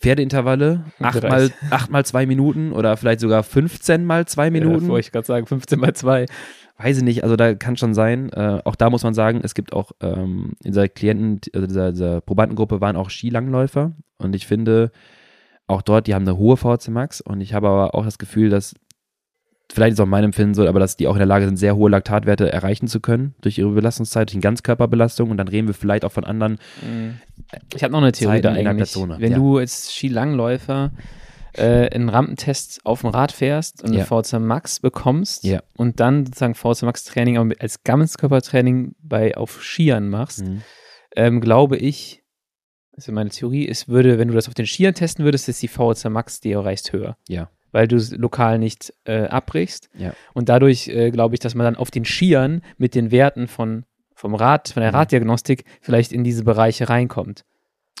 Pferdeintervalle, 0.00 0.82
8 0.98 1.22
mal, 1.22 1.50
8 1.68 1.90
mal 1.90 2.06
2 2.06 2.24
Minuten 2.24 2.72
oder 2.72 2.96
vielleicht 2.96 3.20
sogar 3.20 3.42
15 3.42 4.06
mal 4.06 4.26
2 4.26 4.50
Minuten. 4.50 4.86
Äh, 4.86 4.88
wollte 4.88 5.06
ich 5.06 5.12
gerade 5.12 5.26
sagen, 5.26 5.46
15 5.46 5.78
mal 5.78 5.92
2. 5.92 6.24
weiß 6.78 6.96
ich 6.96 7.02
nicht, 7.04 7.24
also 7.24 7.36
da 7.36 7.54
kann 7.54 7.76
schon 7.76 7.92
sein. 7.92 8.30
Äh, 8.30 8.62
auch 8.64 8.74
da 8.74 8.88
muss 8.88 9.04
man 9.04 9.12
sagen, 9.12 9.42
es 9.44 9.52
gibt 9.52 9.74
auch 9.74 9.92
ähm, 10.00 10.54
in 10.64 10.72
dieser 10.72 10.88
Klienten, 10.88 11.42
also 11.54 11.66
dieser, 11.66 11.92
dieser 11.92 12.20
Probandengruppe 12.22 12.80
waren 12.80 12.96
auch 12.96 13.10
Skilangläufer. 13.10 13.92
Und 14.16 14.34
ich 14.34 14.46
finde 14.46 14.92
auch 15.66 15.82
dort, 15.82 16.06
die 16.06 16.14
haben 16.14 16.26
eine 16.26 16.38
hohe 16.38 16.56
VHC 16.56 16.88
Max. 16.90 17.20
Und 17.20 17.42
ich 17.42 17.52
habe 17.52 17.68
aber 17.68 17.94
auch 17.94 18.06
das 18.06 18.16
Gefühl, 18.16 18.48
dass 18.48 18.74
vielleicht 19.70 19.94
ist 19.94 20.00
auch 20.00 20.06
mein 20.06 20.24
Empfinden 20.24 20.54
so, 20.54 20.66
aber 20.66 20.80
dass 20.80 20.96
die 20.96 21.06
auch 21.08 21.14
in 21.14 21.18
der 21.18 21.26
Lage 21.26 21.44
sind, 21.46 21.56
sehr 21.56 21.76
hohe 21.76 21.90
Laktatwerte 21.90 22.50
erreichen 22.52 22.88
zu 22.88 23.00
können 23.00 23.34
durch 23.40 23.58
ihre 23.58 23.70
Belastungszeit, 23.70 24.28
durch 24.28 24.34
eine 24.36 24.42
Ganzkörperbelastung 24.42 25.30
und 25.30 25.36
dann 25.36 25.48
reden 25.48 25.66
wir 25.66 25.74
vielleicht 25.74 26.04
auch 26.04 26.12
von 26.12 26.24
anderen. 26.24 26.58
Ich 27.74 27.82
habe 27.82 27.92
noch 27.92 28.00
eine 28.02 28.12
Theorie 28.12 28.40
Zeiten 28.42 28.64
da 28.64 28.70
eigentlich. 28.70 28.94
Wenn 28.96 29.32
ja. 29.32 29.38
du 29.38 29.58
als 29.58 29.92
Skilangläufer 29.92 30.92
äh, 31.54 31.88
einen 31.94 32.08
Rampentest 32.08 32.80
auf 32.84 33.02
dem 33.02 33.10
Rad 33.10 33.30
fährst 33.32 33.82
und 33.82 33.92
Ja. 33.92 34.06
eine 34.10 34.22
VZ 34.22 34.40
Max 34.40 34.80
bekommst 34.80 35.44
Ja. 35.44 35.62
und 35.76 36.00
dann 36.00 36.24
sozusagen 36.26 36.54
VZ 36.54 36.82
Max 36.84 37.04
Training 37.04 37.36
aber 37.36 37.54
als 37.58 37.82
Ganzkörpertraining 37.84 38.94
bei 39.02 39.36
auf 39.36 39.62
Skiern 39.62 40.08
machst, 40.08 40.44
Mhm. 40.44 40.62
ähm, 41.14 41.40
glaube 41.42 41.76
ich, 41.76 42.22
also 42.96 43.12
meine 43.12 43.30
Theorie, 43.30 43.68
es 43.68 43.88
würde, 43.88 44.18
wenn 44.18 44.28
du 44.28 44.34
das 44.34 44.48
auf 44.48 44.54
den 44.54 44.66
Skiern 44.66 44.94
testen 44.94 45.24
würdest, 45.24 45.48
ist 45.48 45.62
die 45.62 45.68
VZ 45.68 46.06
Max, 46.10 46.40
die 46.40 46.52
erreichst, 46.52 46.92
höher. 46.92 47.16
Ja. 47.28 47.50
Weil 47.72 47.88
du 47.88 47.96
es 47.96 48.10
lokal 48.12 48.58
nicht 48.58 48.92
äh, 49.04 49.24
abbrichst. 49.24 49.88
Ja. 49.98 50.12
Und 50.34 50.48
dadurch 50.48 50.88
äh, 50.88 51.10
glaube 51.10 51.34
ich, 51.34 51.40
dass 51.40 51.54
man 51.54 51.64
dann 51.64 51.76
auf 51.76 51.90
den 51.90 52.04
Skiern 52.04 52.62
mit 52.76 52.94
den 52.94 53.10
Werten 53.10 53.48
von, 53.48 53.84
vom 54.14 54.34
Rad, 54.34 54.68
von 54.68 54.82
der 54.82 54.92
Mhm. 54.92 54.96
Raddiagnostik 54.96 55.64
vielleicht 55.80 56.12
in 56.12 56.22
diese 56.22 56.44
Bereiche 56.44 56.88
reinkommt. 56.88 57.44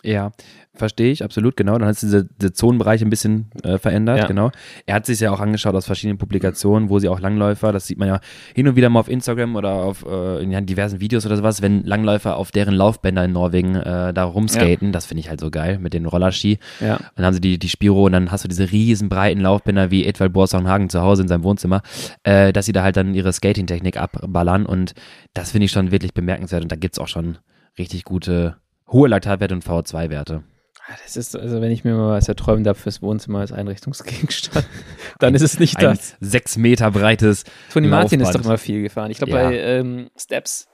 Ja, 0.04 0.32
verstehe 0.74 1.12
ich, 1.12 1.22
absolut, 1.22 1.56
genau. 1.56 1.78
Dann 1.78 1.86
hat 1.86 1.94
sich 1.96 2.08
diese, 2.08 2.24
diese 2.24 2.52
Zonenbereiche 2.52 3.04
ein 3.06 3.10
bisschen 3.10 3.50
äh, 3.62 3.78
verändert, 3.78 4.18
Ja. 4.18 4.26
genau. 4.26 4.50
Er 4.84 4.96
hat 4.96 5.06
sich 5.06 5.20
ja 5.20 5.30
auch 5.30 5.38
angeschaut 5.38 5.76
aus 5.76 5.86
verschiedenen 5.86 6.18
Publikationen, 6.18 6.88
wo 6.88 6.98
sie 6.98 7.08
auch 7.08 7.20
Langläufer, 7.20 7.70
das 7.70 7.86
sieht 7.86 7.98
man 7.98 8.08
ja 8.08 8.20
hin 8.52 8.66
und 8.66 8.74
wieder 8.74 8.88
mal 8.88 8.98
auf 8.98 9.08
Instagram 9.08 9.54
oder 9.54 9.70
auf 9.74 10.04
äh, 10.04 10.42
in 10.42 10.50
ja, 10.50 10.60
diversen 10.60 10.98
Videos 10.98 11.24
oder 11.24 11.36
sowas, 11.36 11.62
wenn 11.62 11.84
Langläufer 11.84 12.34
auf 12.36 12.50
deren 12.50 12.74
Laufbänder 12.74 13.24
in 13.24 13.30
Norwegen 13.32 13.76
äh, 13.76 14.12
da 14.12 14.24
rumskaten, 14.24 14.90
das 14.90 15.06
finde 15.06 15.20
ich 15.20 15.28
halt 15.28 15.38
so 15.38 15.52
geil 15.52 15.78
mit 15.78 15.94
den 15.94 16.04
Rollerski. 16.06 16.58
Ja. 16.80 16.98
Dann 17.14 17.24
haben 17.24 17.34
sie 17.34 17.40
die, 17.40 17.60
die 17.60 17.68
Spiro 17.68 18.06
und 18.06 18.12
dann 18.12 18.32
hast 18.32 18.42
du 18.42 18.48
diese 18.48 18.72
riesen 18.72 19.08
breiten 19.08 19.40
Laufbänder 19.40 19.92
wie 19.92 20.04
Edwald 20.04 20.32
Borsanghagen 20.32 20.88
zu 20.88 21.00
Hause 21.00 21.22
in 21.22 21.28
seinem 21.28 21.44
Wohnzimmer, 21.44 21.80
äh, 22.24 22.52
dass 22.52 22.66
sie 22.66 22.72
da 22.72 22.82
halt 22.82 22.96
dann 22.96 23.14
ihre 23.14 23.32
Skating-Technik 23.32 23.98
abballern 23.98 24.66
und 24.66 24.94
das 25.32 25.52
finde 25.52 25.66
ich 25.66 25.70
schon 25.70 25.92
wirklich 25.92 26.12
bemerkenswert 26.12 26.64
und 26.64 26.72
da 26.72 26.76
gibt's 26.76 26.98
auch 26.98 27.06
schon 27.08 27.38
richtig 27.78 28.02
gute 28.02 28.56
hohe 28.92 29.08
Laktatwerte 29.08 29.54
und 29.54 29.64
VO2-Werte. 29.64 30.42
Ah, 30.88 30.94
Das 31.04 31.16
ist, 31.16 31.36
also 31.36 31.60
wenn 31.60 31.70
ich 31.70 31.84
mir 31.84 31.94
mal 31.94 32.10
was 32.16 32.28
erträumt 32.28 32.66
habe 32.66 32.78
fürs 32.78 33.00
Wohnzimmer 33.02 33.38
als 33.40 33.52
Einrichtungsgegenstand, 33.52 34.66
dann 35.20 35.34
ist 35.34 35.42
es 35.42 35.58
nicht 35.60 35.78
Ein 35.78 35.84
das. 35.96 36.16
sechs 36.20 36.56
Meter 36.56 36.90
breites. 36.90 37.44
Tony 37.72 37.86
Martin 37.88 38.20
ist 38.20 38.26
Laufband. 38.26 38.44
doch 38.44 38.50
immer 38.50 38.58
viel 38.58 38.82
gefahren. 38.82 39.10
Ich 39.10 39.18
glaube, 39.18 39.32
Ja. 39.32 39.48
bei 39.48 39.58
ähm, 39.58 40.10
Steps 40.18 40.66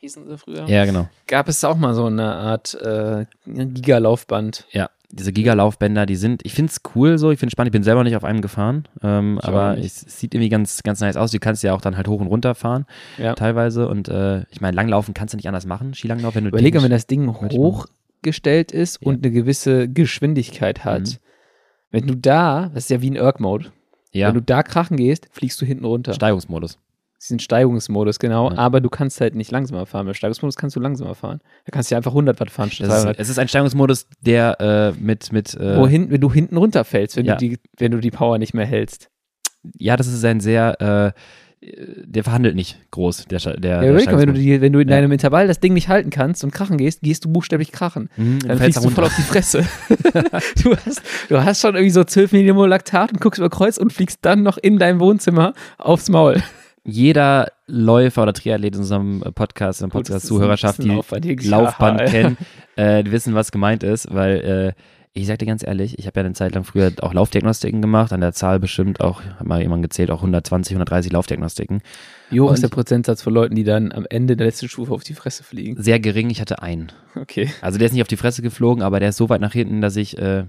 hießen 0.00 0.28
sie 0.28 0.36
früher, 0.38 0.66
Ja, 0.68 0.84
genau. 0.84 1.08
gab 1.26 1.48
es 1.48 1.62
auch 1.64 1.76
mal 1.76 1.94
so 1.94 2.06
eine 2.06 2.34
Art 2.34 2.74
äh, 2.74 3.26
Giga-Laufband. 3.46 4.66
Ja, 4.72 4.90
diese 5.10 5.32
Gigalaufbänder, 5.32 6.06
die 6.06 6.16
sind, 6.16 6.44
ich 6.44 6.54
finde 6.54 6.70
es 6.72 6.80
cool 6.94 7.18
so, 7.18 7.30
ich 7.30 7.38
finde 7.38 7.48
es 7.48 7.52
spannend, 7.52 7.68
ich 7.68 7.72
bin 7.72 7.82
selber 7.84 8.02
nicht 8.04 8.16
auf 8.16 8.24
einem 8.24 8.40
gefahren, 8.40 8.88
ähm, 9.02 9.38
aber 9.42 9.78
es 9.78 10.00
sieht 10.00 10.34
irgendwie 10.34 10.48
ganz, 10.48 10.82
ganz 10.82 11.00
nice 11.00 11.16
aus. 11.16 11.30
Du 11.30 11.38
kannst 11.38 11.62
ja 11.62 11.72
auch 11.74 11.80
dann 11.80 11.96
halt 11.96 12.08
hoch 12.08 12.20
und 12.20 12.26
runter 12.26 12.54
fahren, 12.54 12.86
Ja. 13.18 13.34
teilweise. 13.34 13.88
Und 13.88 14.08
äh, 14.08 14.44
ich 14.50 14.60
meine, 14.60 14.74
Langlaufen 14.74 15.14
kannst 15.14 15.34
du 15.34 15.36
nicht 15.36 15.46
anders 15.46 15.66
machen, 15.66 15.94
Skilanglauf, 15.94 16.34
wenn 16.34 16.44
du 16.44 16.48
Überleg 16.48 16.74
mal, 16.74 16.82
wenn 16.82 16.90
das 16.90 17.06
Ding 17.06 17.28
hochgestellt 17.32 18.72
ist 18.72 18.98
Ja. 19.02 19.08
und 19.08 19.24
eine 19.24 19.32
gewisse 19.32 19.88
Geschwindigkeit 19.88 20.84
hat. 20.84 21.02
Mhm. 21.02 21.16
Wenn 21.90 22.06
du 22.08 22.16
da, 22.16 22.70
das 22.74 22.84
ist 22.84 22.90
ja 22.90 23.00
wie 23.02 23.10
ein 23.10 23.16
Erg-Mode, 23.16 23.66
ja, 24.12 24.28
wenn 24.28 24.34
du 24.34 24.42
da 24.42 24.62
krachen 24.62 24.96
gehst, 24.96 25.28
fliegst 25.30 25.60
du 25.60 25.66
hinten 25.66 25.84
runter. 25.84 26.12
Steigungsmodus. 26.14 26.78
Ein 27.30 27.38
Steigungsmodus, 27.38 28.18
genau, 28.18 28.50
Ja. 28.50 28.58
aber 28.58 28.80
du 28.80 28.90
kannst 28.90 29.20
halt 29.20 29.34
nicht 29.34 29.50
langsamer 29.50 29.86
fahren. 29.86 30.06
Beim 30.06 30.14
Steigungsmodus 30.14 30.56
kannst 30.56 30.76
du 30.76 30.80
langsamer 30.80 31.14
fahren. 31.14 31.40
Da 31.64 31.70
kannst 31.72 31.90
du 31.90 31.94
ja 31.94 31.96
einfach 31.98 32.12
100 32.12 32.38
Watt 32.40 32.50
fahren 32.50 32.70
statt 32.70 32.86
Das 32.88 32.96
ist, 32.96 33.02
200. 33.02 33.20
es 33.20 33.28
ist 33.30 33.38
ein 33.38 33.48
Steigungsmodus, 33.48 34.06
der 34.20 34.60
äh, 34.60 35.00
mit, 35.00 35.32
mit 35.32 35.54
äh, 35.54 35.76
Wohin, 35.78 36.10
wenn 36.10 36.20
du 36.20 36.30
hinten 36.32 36.56
runterfällst, 36.56 37.16
wenn, 37.16 37.24
Ja. 37.26 37.36
du 37.36 37.48
die, 37.48 37.58
wenn 37.78 37.92
du 37.92 37.98
die 37.98 38.10
Power 38.10 38.38
nicht 38.38 38.52
mehr 38.54 38.66
hältst. 38.66 39.08
ja, 39.78 39.96
das 39.96 40.06
ist 40.06 40.22
ein 40.24 40.40
sehr, 40.40 41.14
äh, 41.14 41.18
der 42.04 42.24
verhandelt 42.24 42.54
nicht 42.56 42.78
groß, 42.90 43.24
der, 43.24 43.38
der, 43.38 43.82
Ja, 43.82 43.92
der 43.92 44.18
wenn 44.18 44.26
du, 44.26 44.32
die, 44.34 44.60
wenn 44.60 44.74
du 44.74 44.80
in 44.80 44.88
Ja. 44.88 44.96
deinem 44.96 45.12
Intervall 45.12 45.46
das 45.48 45.60
Ding 45.60 45.72
nicht 45.72 45.88
halten 45.88 46.10
kannst 46.10 46.44
und 46.44 46.50
krachen 46.50 46.76
gehst, 46.76 47.00
gehst 47.00 47.24
du 47.24 47.30
buchstäblich 47.32 47.72
krachen. 47.72 48.10
Mhm, 48.18 48.40
Dann 48.40 48.58
fällst 48.58 48.84
du 48.84 48.90
voll 48.90 49.04
auf 49.04 49.16
die 49.16 49.22
Fresse. 49.22 49.64
du, 50.62 50.76
hast, 50.76 51.00
du 51.30 51.42
hast 51.42 51.62
schon 51.62 51.74
irgendwie 51.74 51.90
so 51.90 52.04
12 52.04 52.32
Millimol 52.32 52.68
Laktat 52.68 53.12
und 53.12 53.20
guckst 53.22 53.38
über 53.38 53.48
Kreuz 53.48 53.78
und 53.78 53.94
fliegst 53.94 54.18
dann 54.22 54.42
noch 54.42 54.58
in 54.58 54.78
deinem 54.78 55.00
Wohnzimmer 55.00 55.54
aufs 55.78 56.10
Maul. 56.10 56.42
Jeder 56.84 57.50
Läufer 57.66 58.22
oder 58.22 58.32
Triathlet 58.34 58.74
in 58.74 58.80
unserem 58.80 59.22
äh, 59.22 59.32
Podcast, 59.32 59.80
in 59.80 59.88
der 59.88 59.92
Podcast-Zuhörerschaft, 59.92 60.82
die 60.82 60.88
Ja, 61.98 62.06
kennen, 62.10 62.36
äh, 62.76 63.02
die 63.02 63.10
wissen, 63.10 63.34
was 63.34 63.52
gemeint 63.52 63.82
ist, 63.82 64.12
weil 64.12 64.74
äh, 64.76 64.80
Ich 65.16 65.26
sag 65.28 65.38
dir 65.38 65.46
ganz 65.46 65.64
ehrlich, 65.64 65.98
ich 65.98 66.06
habe 66.06 66.18
ja 66.20 66.26
eine 66.26 66.34
Zeit 66.34 66.54
lang 66.54 66.64
früher 66.64 66.90
auch 67.00 67.14
Laufdiagnostiken 67.14 67.80
gemacht, 67.80 68.12
an 68.12 68.20
der 68.20 68.32
Zahl 68.32 68.58
bestimmt 68.58 69.00
auch, 69.00 69.22
hat 69.22 69.46
mal 69.46 69.62
jemand 69.62 69.82
gezählt, 69.82 70.10
auch 70.10 70.18
120, 70.18 70.74
130 70.74 71.12
Laufdiagnostiken. 71.12 71.82
Wie 72.30 72.40
hoch 72.40 72.52
ist 72.52 72.64
der 72.64 72.68
Prozentsatz 72.68 73.22
von 73.22 73.32
Leuten, 73.32 73.54
die 73.54 73.62
dann 73.62 73.92
am 73.92 74.06
Ende 74.10 74.36
der 74.36 74.48
letzten 74.48 74.68
Stufe 74.68 74.92
auf 74.92 75.04
die 75.04 75.14
Fresse 75.14 75.44
fliegen? 75.44 75.80
Sehr 75.80 76.00
gering, 76.00 76.30
ich 76.30 76.40
hatte 76.40 76.62
einen. 76.62 76.90
Okay. 77.14 77.48
Also 77.60 77.78
der 77.78 77.86
ist 77.86 77.92
nicht 77.92 78.02
auf 78.02 78.08
die 78.08 78.16
Fresse 78.16 78.42
geflogen, 78.42 78.82
aber 78.82 78.98
der 78.98 79.10
ist 79.10 79.16
so 79.16 79.28
weit 79.28 79.40
nach 79.40 79.52
hinten, 79.52 79.80
dass 79.80 79.94
ich, 79.94 80.18
äh, 80.18 80.44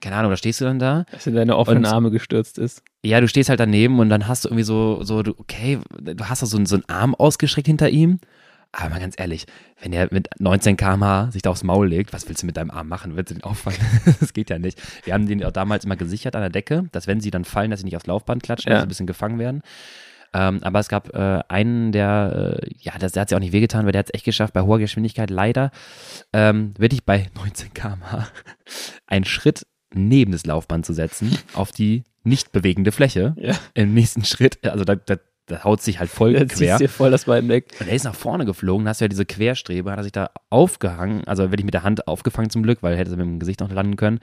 keine 0.00 0.16
Ahnung, 0.16 0.30
da 0.30 0.36
stehst 0.36 0.60
du 0.60 0.64
dann 0.64 0.78
da. 0.78 1.04
Dass 1.12 1.26
in 1.26 1.34
deine 1.34 1.56
offenen 1.56 1.86
Arme 1.86 2.10
gestürzt 2.10 2.58
ist. 2.58 2.82
Ja, 3.04 3.20
du 3.20 3.28
stehst 3.28 3.48
halt 3.48 3.60
daneben 3.60 3.98
und 3.98 4.08
dann 4.10 4.26
hast 4.28 4.44
du 4.44 4.48
irgendwie 4.48 4.64
so, 4.64 5.02
so, 5.02 5.22
du, 5.22 5.34
okay, 5.38 5.78
du 6.00 6.24
hast 6.28 6.42
da 6.42 6.46
so, 6.46 6.56
einen- 6.56 6.66
so 6.66 6.76
einen 6.76 6.88
Arm 6.88 7.14
ausgestreckt 7.14 7.66
hinter 7.66 7.88
ihm. 7.90 8.20
Aber 8.72 8.90
mal 8.90 9.00
ganz 9.00 9.16
ehrlich, 9.18 9.46
wenn 9.82 9.92
er 9.92 10.06
mit 10.12 10.28
19 10.38 10.76
km/h 10.76 11.32
sich 11.32 11.42
da 11.42 11.50
aufs 11.50 11.64
Maul 11.64 11.88
legt, 11.88 12.12
was 12.12 12.28
willst 12.28 12.42
du 12.42 12.46
mit 12.46 12.56
deinem 12.56 12.70
Arm 12.70 12.86
machen? 12.86 13.16
Willst 13.16 13.30
du 13.32 13.34
den 13.34 13.42
auffangen? 13.42 13.80
das 14.20 14.32
geht 14.32 14.48
ja 14.48 14.58
nicht. 14.60 14.80
Wir 15.04 15.12
haben 15.14 15.26
den 15.26 15.42
auch 15.44 15.50
damals 15.50 15.84
immer 15.84 15.96
gesichert 15.96 16.36
an 16.36 16.42
der 16.42 16.50
Decke, 16.50 16.84
dass 16.92 17.08
wenn 17.08 17.20
sie 17.20 17.32
dann 17.32 17.44
fallen, 17.44 17.72
dass 17.72 17.80
sie 17.80 17.84
nicht 17.86 17.96
aufs 17.96 18.06
Laufband 18.06 18.42
klatschen, 18.44 18.70
Ja. 18.70 18.76
dass 18.76 18.82
sie 18.82 18.86
ein 18.86 18.88
bisschen 18.88 19.06
gefangen 19.08 19.38
werden. 19.40 19.62
Ähm, 20.32 20.60
aber 20.62 20.78
es 20.78 20.88
gab 20.88 21.12
äh, 21.12 21.40
einen, 21.48 21.90
der, 21.90 22.60
äh, 22.62 22.68
ja, 22.78 22.92
das, 23.00 23.10
der 23.10 23.22
hat 23.22 23.28
sich 23.30 23.34
auch 23.34 23.40
nicht 23.40 23.52
wehgetan, 23.52 23.84
weil 23.86 23.90
der 23.90 23.98
hat 23.98 24.06
es 24.06 24.14
echt 24.14 24.24
geschafft, 24.24 24.52
bei 24.54 24.60
hoher 24.62 24.78
Geschwindigkeit 24.78 25.28
leider, 25.30 25.72
ähm, 26.32 26.72
wirklich 26.78 27.04
bei 27.04 27.28
19 27.34 27.74
km/h 27.74 28.28
einen 29.08 29.24
Schritt 29.24 29.66
neben 29.94 30.32
das 30.32 30.46
Laufband 30.46 30.86
zu 30.86 30.92
setzen, 30.92 31.36
auf 31.54 31.72
die 31.72 32.04
nicht 32.24 32.52
bewegende 32.52 32.92
Fläche. 32.92 33.34
Ja. 33.40 33.54
Im 33.74 33.94
nächsten 33.94 34.24
Schritt, 34.24 34.58
also 34.64 34.84
da, 34.84 34.94
da, 34.96 35.16
da 35.46 35.64
haut 35.64 35.80
sich 35.82 35.98
halt 35.98 36.10
voll 36.10 36.34
Dann 36.34 36.48
quer. 36.48 36.78
dir 36.78 36.88
voll 36.88 37.10
das 37.10 37.24
Bein 37.24 37.48
weg. 37.48 37.72
Und 37.80 37.88
er 37.88 37.94
ist 37.94 38.04
nach 38.04 38.14
vorne 38.14 38.44
geflogen, 38.44 38.84
da 38.84 38.90
hast 38.90 39.00
du 39.00 39.04
ja 39.06 39.08
diese 39.08 39.24
Querstrebe, 39.24 39.90
hat 39.90 39.98
er 39.98 40.02
sich 40.04 40.12
da 40.12 40.30
aufgehangen, 40.50 41.24
also 41.26 41.44
wirklich 41.50 41.64
mit 41.64 41.74
der 41.74 41.82
Hand 41.82 42.06
aufgefangen 42.06 42.50
zum 42.50 42.62
Glück, 42.62 42.82
weil 42.82 42.92
er 42.92 42.98
hätte 42.98 43.10
mit 43.12 43.20
dem 43.20 43.38
Gesicht 43.40 43.60
noch 43.60 43.72
landen 43.72 43.96
können. 43.96 44.20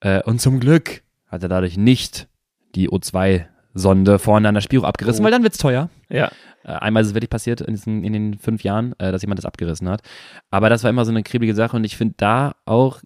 Äh, 0.00 0.22
und 0.24 0.40
zum 0.40 0.60
Glück 0.60 1.02
hat 1.28 1.42
er 1.42 1.48
dadurch 1.48 1.76
nicht 1.78 2.28
die 2.74 2.90
O2-Sonde 2.90 4.18
vorne 4.18 4.48
an 4.48 4.54
der 4.54 4.60
Spiro 4.62 4.84
abgerissen, 4.84 5.22
Oh. 5.22 5.24
weil 5.24 5.30
dann 5.32 5.42
wird's 5.42 5.58
teuer. 5.58 5.88
Ja. 6.08 6.30
Äh, 6.64 6.72
einmal 6.72 7.02
ist 7.02 7.08
es 7.10 7.14
wirklich 7.14 7.30
passiert 7.30 7.60
in, 7.60 7.74
diesen, 7.74 8.04
in 8.04 8.12
den 8.12 8.38
fünf 8.38 8.62
Jahren, 8.62 8.94
äh, 8.98 9.12
dass 9.12 9.22
jemand 9.22 9.38
das 9.38 9.46
abgerissen 9.46 9.88
hat. 9.88 10.02
Aber 10.50 10.68
das 10.68 10.82
war 10.82 10.90
immer 10.90 11.04
so 11.04 11.10
eine 11.10 11.22
kribbelige 11.22 11.54
Sache 11.54 11.76
und 11.76 11.84
ich 11.84 11.96
finde 11.96 12.14
da 12.18 12.54
auch 12.66 13.00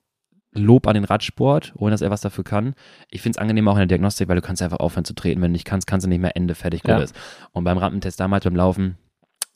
Lob 0.53 0.87
an 0.89 0.95
den 0.95 1.05
Radsport, 1.05 1.73
ohne 1.77 1.93
dass 1.93 2.01
er 2.03 2.11
was 2.11 2.21
dafür 2.23 2.43
kann. 2.45 2.75
Ich 3.09 3.23
finde 3.23 3.37
es 3.37 3.41
angenehm 3.41 3.69
auch 3.69 3.75
in 3.75 3.81
der 3.81 3.87
Diagnostik, 3.87 4.29
weil 4.29 4.37
du 4.37 4.43
kannst 4.43 4.63
einfach 4.63 4.81
aufhören 4.81 5.05
zu 5.05 5.15
treten. 5.15 5.41
Wenn 5.43 5.51
du 5.51 5.55
nicht 5.55 5.65
kannst, 5.65 5.87
kannst 5.87 6.05
du 6.05 6.09
nicht 6.09 6.21
mehr 6.21 6.37
Ende, 6.37 6.55
fertig, 6.55 6.83
gut 6.83 6.91
Ja. 6.91 6.99
ist. 6.99 7.15
Und 7.53 7.65
beim 7.65 7.79
Rampentest 7.79 8.19
damals 8.19 8.45
beim 8.45 8.57
Laufen, 8.57 8.97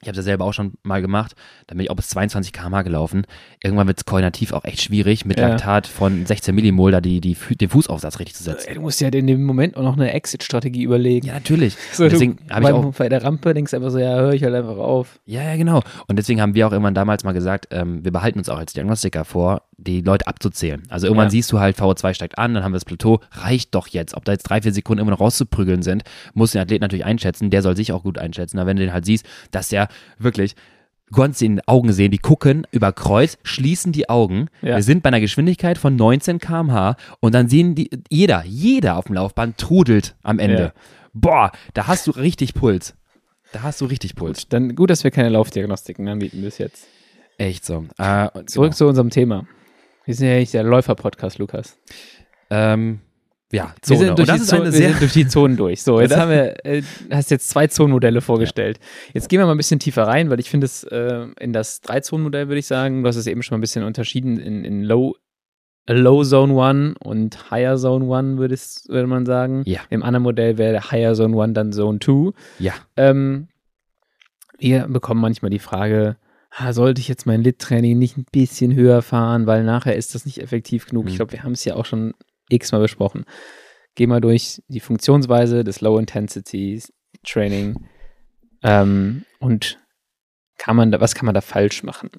ich 0.04 0.08
habe 0.08 0.18
es 0.18 0.18
ja 0.18 0.22
selber 0.22 0.44
auch 0.44 0.52
schon 0.52 0.74
mal 0.82 1.00
gemacht, 1.02 1.34
da 1.66 1.74
bin 1.74 1.82
ich 1.84 1.90
auch 1.90 1.96
bis 1.96 2.08
22 2.08 2.52
km/h 2.52 2.82
gelaufen. 2.82 3.26
Irgendwann 3.62 3.86
wird 3.86 3.98
es 3.98 4.04
koordinativ 4.04 4.52
auch 4.52 4.64
echt 4.64 4.82
schwierig, 4.82 5.24
mit 5.24 5.38
Ja. 5.38 5.48
Laktat 5.48 5.86
von 5.86 6.26
16 6.26 6.54
Millimol 6.54 6.92
da 6.92 7.00
die, 7.00 7.20
die, 7.20 7.34
den 7.34 7.68
Fußaufsatz 7.68 8.18
richtig 8.18 8.36
zu 8.36 8.42
setzen. 8.44 8.74
Du 8.74 8.80
musst 8.82 9.00
ja 9.00 9.08
in 9.08 9.26
dem 9.26 9.44
Moment 9.44 9.76
auch 9.76 9.82
noch 9.82 9.96
eine 9.96 10.12
Exit-Strategie 10.12 10.82
überlegen. 10.82 11.26
Ja, 11.26 11.34
natürlich. 11.34 11.76
So, 11.94 12.08
deswegen 12.08 12.38
habe 12.50 12.64
ich 12.66 12.72
auch 12.72 12.92
bei 12.94 13.08
der 13.08 13.22
Rampe 13.22 13.54
denkst 13.54 13.70
du 13.70 13.76
einfach 13.76 13.90
so, 13.90 13.98
ja, 13.98 14.16
hör 14.16 14.32
ich 14.32 14.42
halt 14.42 14.54
einfach 14.54 14.76
auf. 14.76 15.20
Ja, 15.26 15.42
ja, 15.42 15.56
genau. 15.56 15.82
Und 16.08 16.16
deswegen 16.18 16.40
haben 16.40 16.54
wir 16.54 16.66
auch 16.66 16.72
irgendwann 16.72 16.94
damals 16.94 17.22
mal 17.24 17.32
gesagt, 17.32 17.68
ähm, 17.70 18.04
wir 18.04 18.10
behalten 18.12 18.38
uns 18.38 18.48
auch 18.48 18.58
als 18.58 18.72
Diagnostiker 18.72 19.24
vor, 19.24 19.62
die 19.76 20.00
Leute 20.00 20.26
abzuzählen. 20.26 20.82
Also 20.88 21.06
irgendwann 21.06 21.26
Ja. 21.26 21.30
siehst 21.30 21.50
du 21.52 21.60
halt, 21.60 21.76
VO2 21.78 22.14
steigt 22.14 22.38
an, 22.38 22.54
dann 22.54 22.64
haben 22.64 22.72
wir 22.72 22.76
das 22.76 22.84
Plateau, 22.84 23.20
reicht 23.32 23.74
doch 23.74 23.86
jetzt. 23.88 24.14
Ob 24.16 24.24
da 24.24 24.32
jetzt 24.32 24.44
drei, 24.44 24.60
vier 24.62 24.72
Sekunden 24.72 25.00
immer 25.02 25.10
noch 25.12 25.20
rauszuprügeln 25.20 25.82
sind, 25.82 26.02
muss 26.34 26.52
den 26.52 26.60
Athlet 26.60 26.80
natürlich 26.80 27.04
einschätzen. 27.04 27.50
Der 27.50 27.62
soll 27.62 27.76
sich 27.76 27.92
auch 27.92 28.02
gut 28.02 28.18
einschätzen. 28.18 28.58
Aber 28.58 28.66
wenn 28.68 28.76
du 28.76 28.82
den 28.84 28.92
halt 28.92 29.04
siehst, 29.04 29.24
dass 29.52 29.68
der 29.68 29.88
wirklich, 30.18 30.54
du 31.08 31.20
kannst 31.20 31.42
in 31.42 31.56
den 31.56 31.68
Augen 31.68 31.92
sehen, 31.92 32.10
die 32.10 32.18
gucken 32.18 32.66
über 32.70 32.92
Kreuz, 32.92 33.38
schließen 33.42 33.92
die 33.92 34.08
Augen. 34.08 34.48
Ja. 34.62 34.76
Wir 34.76 34.82
sind 34.82 35.02
bei 35.02 35.08
einer 35.08 35.20
Geschwindigkeit 35.20 35.78
von 35.78 35.96
19 35.96 36.38
km/h 36.38 36.96
und 37.20 37.34
dann 37.34 37.48
sehen 37.48 37.74
die, 37.74 37.90
jeder, 38.10 38.44
jeder 38.44 38.96
auf 38.96 39.06
dem 39.06 39.14
Laufband 39.14 39.58
trudelt 39.58 40.16
am 40.22 40.38
Ende. 40.38 40.62
Ja. 40.62 40.72
Boah, 41.12 41.52
da 41.74 41.86
hast 41.86 42.06
du 42.06 42.10
richtig 42.10 42.54
Puls. 42.54 42.94
Da 43.52 43.62
hast 43.62 43.80
du 43.80 43.84
richtig 43.84 44.16
Puls. 44.16 44.40
Gut, 44.40 44.52
dann 44.52 44.74
gut, 44.74 44.90
dass 44.90 45.04
wir 45.04 45.12
keine 45.12 45.28
Laufdiagnostiken 45.28 46.08
anbieten 46.08 46.42
bis 46.42 46.58
jetzt. 46.58 46.88
Echt 47.38 47.64
so. 47.64 47.86
Äh, 47.98 48.28
Zurück 48.46 48.70
genau. 48.70 48.76
zu 48.76 48.86
unserem 48.88 49.10
Thema. 49.10 49.46
Wir 50.04 50.14
sind 50.14 50.28
ja 50.28 50.36
nicht 50.36 50.52
der 50.52 50.64
Läufer-Podcast, 50.64 51.38
Lukas. 51.38 51.78
Ähm, 52.50 53.00
ja, 53.54 53.74
Wir 53.74 53.82
Zone. 53.82 53.98
sind, 53.98 54.18
durch 54.18 54.20
und 54.20 54.28
das 54.28 54.36
die 54.36 54.42
ist 54.42 54.52
eine 54.52 54.64
wir 54.64 54.72
sehr. 54.72 54.92
durch 54.94 55.12
die 55.12 55.26
Zonen 55.26 55.56
durch. 55.56 55.82
So, 55.82 56.00
jetzt 56.02 56.16
haben 56.16 56.30
wir, 56.30 56.64
äh, 56.66 56.82
hast 57.10 57.30
jetzt 57.30 57.48
zwei 57.48 57.66
Zonenmodelle 57.66 58.20
vorgestellt. 58.20 58.78
Jetzt 59.12 59.28
gehen 59.28 59.38
wir 59.38 59.46
mal 59.46 59.52
ein 59.52 59.56
bisschen 59.56 59.78
tiefer 59.80 60.04
rein, 60.06 60.30
weil 60.30 60.40
ich 60.40 60.50
finde 60.50 60.66
es 60.66 60.84
äh, 60.84 61.26
in 61.40 61.52
das 61.52 61.80
Drei-Zonen-Modell, 61.80 62.48
würde 62.48 62.58
ich 62.58 62.66
sagen, 62.66 63.02
du 63.02 63.08
hast 63.08 63.16
es 63.16 63.26
eben 63.26 63.42
schon 63.42 63.54
mal 63.54 63.58
ein 63.58 63.60
bisschen 63.62 63.84
unterschieden 63.84 64.38
in, 64.38 64.64
in 64.64 64.82
Low, 64.82 65.14
Low 65.88 66.24
Zone 66.24 66.60
1 66.62 66.96
und 67.04 67.50
Higher 67.50 67.76
Zone 67.76 68.04
1, 68.14 68.38
würde 68.38 68.54
würde 68.88 69.06
man 69.06 69.26
sagen. 69.26 69.62
Ja. 69.66 69.80
Im 69.90 70.02
anderen 70.02 70.22
Modell 70.22 70.58
wäre 70.58 70.90
Higher 70.90 71.14
Zone 71.14 71.40
1 71.42 71.54
dann 71.54 71.72
Zone 71.72 71.98
2. 72.00 72.32
Ja. 72.58 72.72
Ähm, 72.96 73.48
wir 74.58 74.86
bekommen 74.88 75.20
manchmal 75.20 75.50
die 75.50 75.58
Frage, 75.58 76.16
sollte 76.70 77.00
ich 77.00 77.08
jetzt 77.08 77.26
mein 77.26 77.42
Lit-Training 77.42 77.98
nicht 77.98 78.16
ein 78.16 78.24
bisschen 78.30 78.74
höher 78.74 79.02
fahren, 79.02 79.46
weil 79.46 79.64
nachher 79.64 79.96
ist 79.96 80.14
das 80.14 80.24
nicht 80.24 80.40
effektiv 80.40 80.86
genug. 80.86 81.06
Ich 81.08 81.14
Mhm. 81.14 81.16
glaube, 81.16 81.32
wir 81.32 81.42
haben 81.42 81.52
es 81.52 81.64
ja 81.64 81.74
auch 81.74 81.84
schon 81.84 82.14
x-mal 82.48 82.80
besprochen. 82.80 83.24
Geh 83.94 84.06
mal 84.06 84.20
durch 84.20 84.62
die 84.68 84.80
Funktionsweise 84.80 85.64
des 85.64 85.80
Low-Intensity-Training 85.80 87.86
ähm, 88.62 89.24
und 89.38 89.78
kann 90.58 90.76
man 90.76 90.90
da, 90.90 91.00
was 91.00 91.14
kann 91.14 91.26
man 91.26 91.34
da 91.34 91.40
falsch 91.40 91.82
machen? 91.82 92.10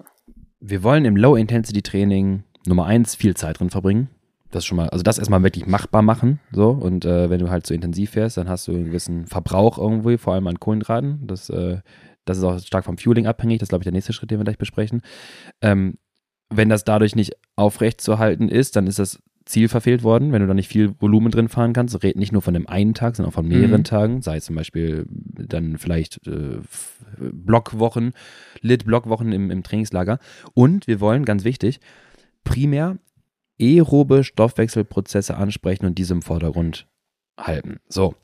Wir 0.59 0.83
wollen 0.83 1.05
im 1.05 1.17
Low-Intensity-Training 1.17 2.43
Nummer 2.67 2.85
eins 2.85 3.15
viel 3.15 3.35
Zeit 3.35 3.59
drin 3.59 3.69
verbringen. 3.69 4.09
Das 4.51 4.65
schon 4.65 4.77
mal, 4.77 4.89
also 4.89 5.03
das 5.03 5.17
erstmal 5.17 5.43
wirklich 5.43 5.65
machbar 5.65 6.01
machen. 6.01 6.39
So, 6.51 6.69
und 6.69 7.03
äh, 7.03 7.29
wenn 7.29 7.39
du 7.39 7.49
halt 7.49 7.65
zu 7.65 7.73
intensiv 7.73 8.11
fährst, 8.11 8.37
dann 8.37 8.47
hast 8.47 8.67
du 8.67 8.71
einen 8.71 8.85
gewissen 8.85 9.27
Verbrauch 9.27 9.77
irgendwie, 9.77 10.17
vor 10.17 10.33
allem 10.33 10.47
an 10.47 10.59
Kohlenhydraten. 10.59 11.27
Das, 11.27 11.49
äh, 11.49 11.81
das 12.23 12.37
ist 12.37 12.43
auch 12.43 12.57
stark 12.59 12.85
vom 12.85 12.97
Fueling 12.97 13.27
abhängig. 13.27 13.59
Das 13.59 13.67
ist, 13.67 13.69
glaube 13.69 13.81
ich, 13.81 13.85
der 13.85 13.93
nächste 13.93 14.13
Schritt, 14.13 14.31
den 14.31 14.39
wir 14.39 14.45
gleich 14.45 14.57
besprechen. 14.57 15.01
Ähm, 15.61 15.97
wenn 16.49 16.69
das 16.69 16.83
dadurch 16.83 17.15
nicht 17.15 17.33
aufrecht 17.55 18.01
zu 18.01 18.19
halten 18.19 18.47
ist, 18.47 18.75
dann 18.75 18.87
ist 18.87 18.99
das 18.99 19.19
Ziel 19.45 19.69
verfehlt 19.69 20.01
worden, 20.03 20.31
wenn 20.31 20.41
du 20.41 20.47
da 20.47 20.53
nicht 20.53 20.67
viel 20.67 20.95
Volumen 20.99 21.31
drin 21.31 21.49
fahren 21.49 21.73
kannst. 21.73 22.01
Red 22.03 22.15
nicht 22.15 22.31
nur 22.31 22.41
von 22.41 22.53
dem 22.55 22.67
einen 22.67 22.93
Tag, 22.95 23.15
sondern 23.15 23.29
auch 23.29 23.35
von 23.35 23.47
mehreren 23.47 23.81
Mhm. 23.81 23.85
Tagen. 23.85 24.21
Sei 24.21 24.37
es 24.37 24.45
zum 24.45 24.55
Beispiel 24.55 25.05
dann 25.09 25.77
vielleicht 25.77 26.25
äh, 26.27 26.59
Blockwochen, 27.19 28.13
Lit-Blockwochen 28.61 29.31
im, 29.31 29.51
im 29.51 29.61
Trainingslager. 29.63 30.19
Und 30.53 30.87
wir 30.87 30.99
wollen, 30.99 31.25
ganz 31.25 31.43
wichtig, 31.43 31.79
primär 32.43 32.97
aerobe 33.61 34.23
Stoffwechselprozesse 34.23 35.37
ansprechen 35.37 35.85
und 35.85 35.97
diese 35.97 36.13
im 36.13 36.21
Vordergrund 36.21 36.87
halten. 37.39 37.77
So. 37.87 38.15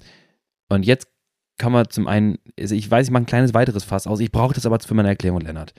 Und 0.69 0.85
jetzt 0.85 1.07
kann 1.57 1.71
man 1.71 1.89
zum 1.89 2.07
einen, 2.07 2.37
also 2.59 2.75
ich 2.75 2.89
weiß, 2.89 3.07
ich 3.07 3.11
mache 3.11 3.23
ein 3.23 3.27
kleines 3.27 3.53
weiteres 3.53 3.83
Fass 3.83 4.07
aus, 4.07 4.19
ich 4.19 4.31
brauche 4.31 4.53
das 4.53 4.65
aber 4.65 4.79
für 4.79 4.93
meine 4.93 5.09
Erklärung, 5.09 5.41
Lennart. 5.41 5.73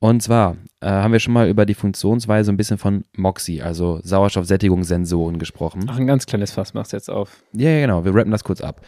Und 0.00 0.22
zwar 0.22 0.56
äh, 0.80 0.88
haben 0.88 1.12
wir 1.12 1.18
schon 1.18 1.34
mal 1.34 1.48
über 1.48 1.66
die 1.66 1.74
Funktionsweise 1.74 2.52
ein 2.52 2.56
bisschen 2.56 2.78
von 2.78 3.04
MOXIE, 3.16 3.62
also 3.62 4.00
Sauerstoffsättigungssensoren 4.04 5.38
gesprochen. 5.38 5.86
Ach, 5.88 5.98
ein 5.98 6.06
ganz 6.06 6.26
kleines 6.26 6.52
Fass 6.52 6.72
machst 6.72 6.92
du 6.92 6.96
jetzt 6.96 7.10
auf. 7.10 7.42
Ja, 7.52 7.70
ja, 7.70 7.80
genau. 7.80 8.04
Wir 8.04 8.14
rappen 8.14 8.30
das 8.30 8.44
kurz 8.44 8.60
ab. 8.60 8.80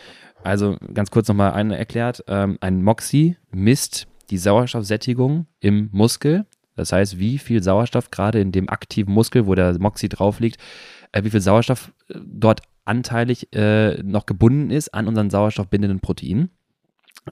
Also 0.44 0.76
ganz 0.94 1.10
kurz 1.10 1.26
nochmal 1.26 1.52
eine 1.52 1.76
erklärt. 1.76 2.24
Ähm, 2.28 2.58
ein 2.60 2.82
MOXIE 2.82 3.36
misst 3.50 4.06
die 4.30 4.38
Sauerstoffsättigung 4.38 5.46
im 5.58 5.88
Muskel. 5.92 6.46
Das 6.76 6.92
heißt, 6.92 7.18
wie 7.18 7.38
viel 7.38 7.62
Sauerstoff 7.62 8.10
gerade 8.10 8.40
in 8.40 8.52
dem 8.52 8.68
aktiven 8.68 9.12
Muskel, 9.12 9.46
wo 9.46 9.54
der 9.56 9.78
MOXIE 9.78 10.08
drauf 10.08 10.38
liegt, 10.38 10.60
äh, 11.10 11.24
wie 11.24 11.30
viel 11.30 11.40
Sauerstoff 11.40 11.92
äh, 12.08 12.18
dort 12.24 12.62
anteilig 12.84 13.54
äh, 13.54 14.02
noch 14.02 14.26
gebunden 14.26 14.70
ist 14.70 14.94
an 14.94 15.08
unseren 15.08 15.30
sauerstoffbindenden 15.30 16.00
Proteinen. 16.00 16.50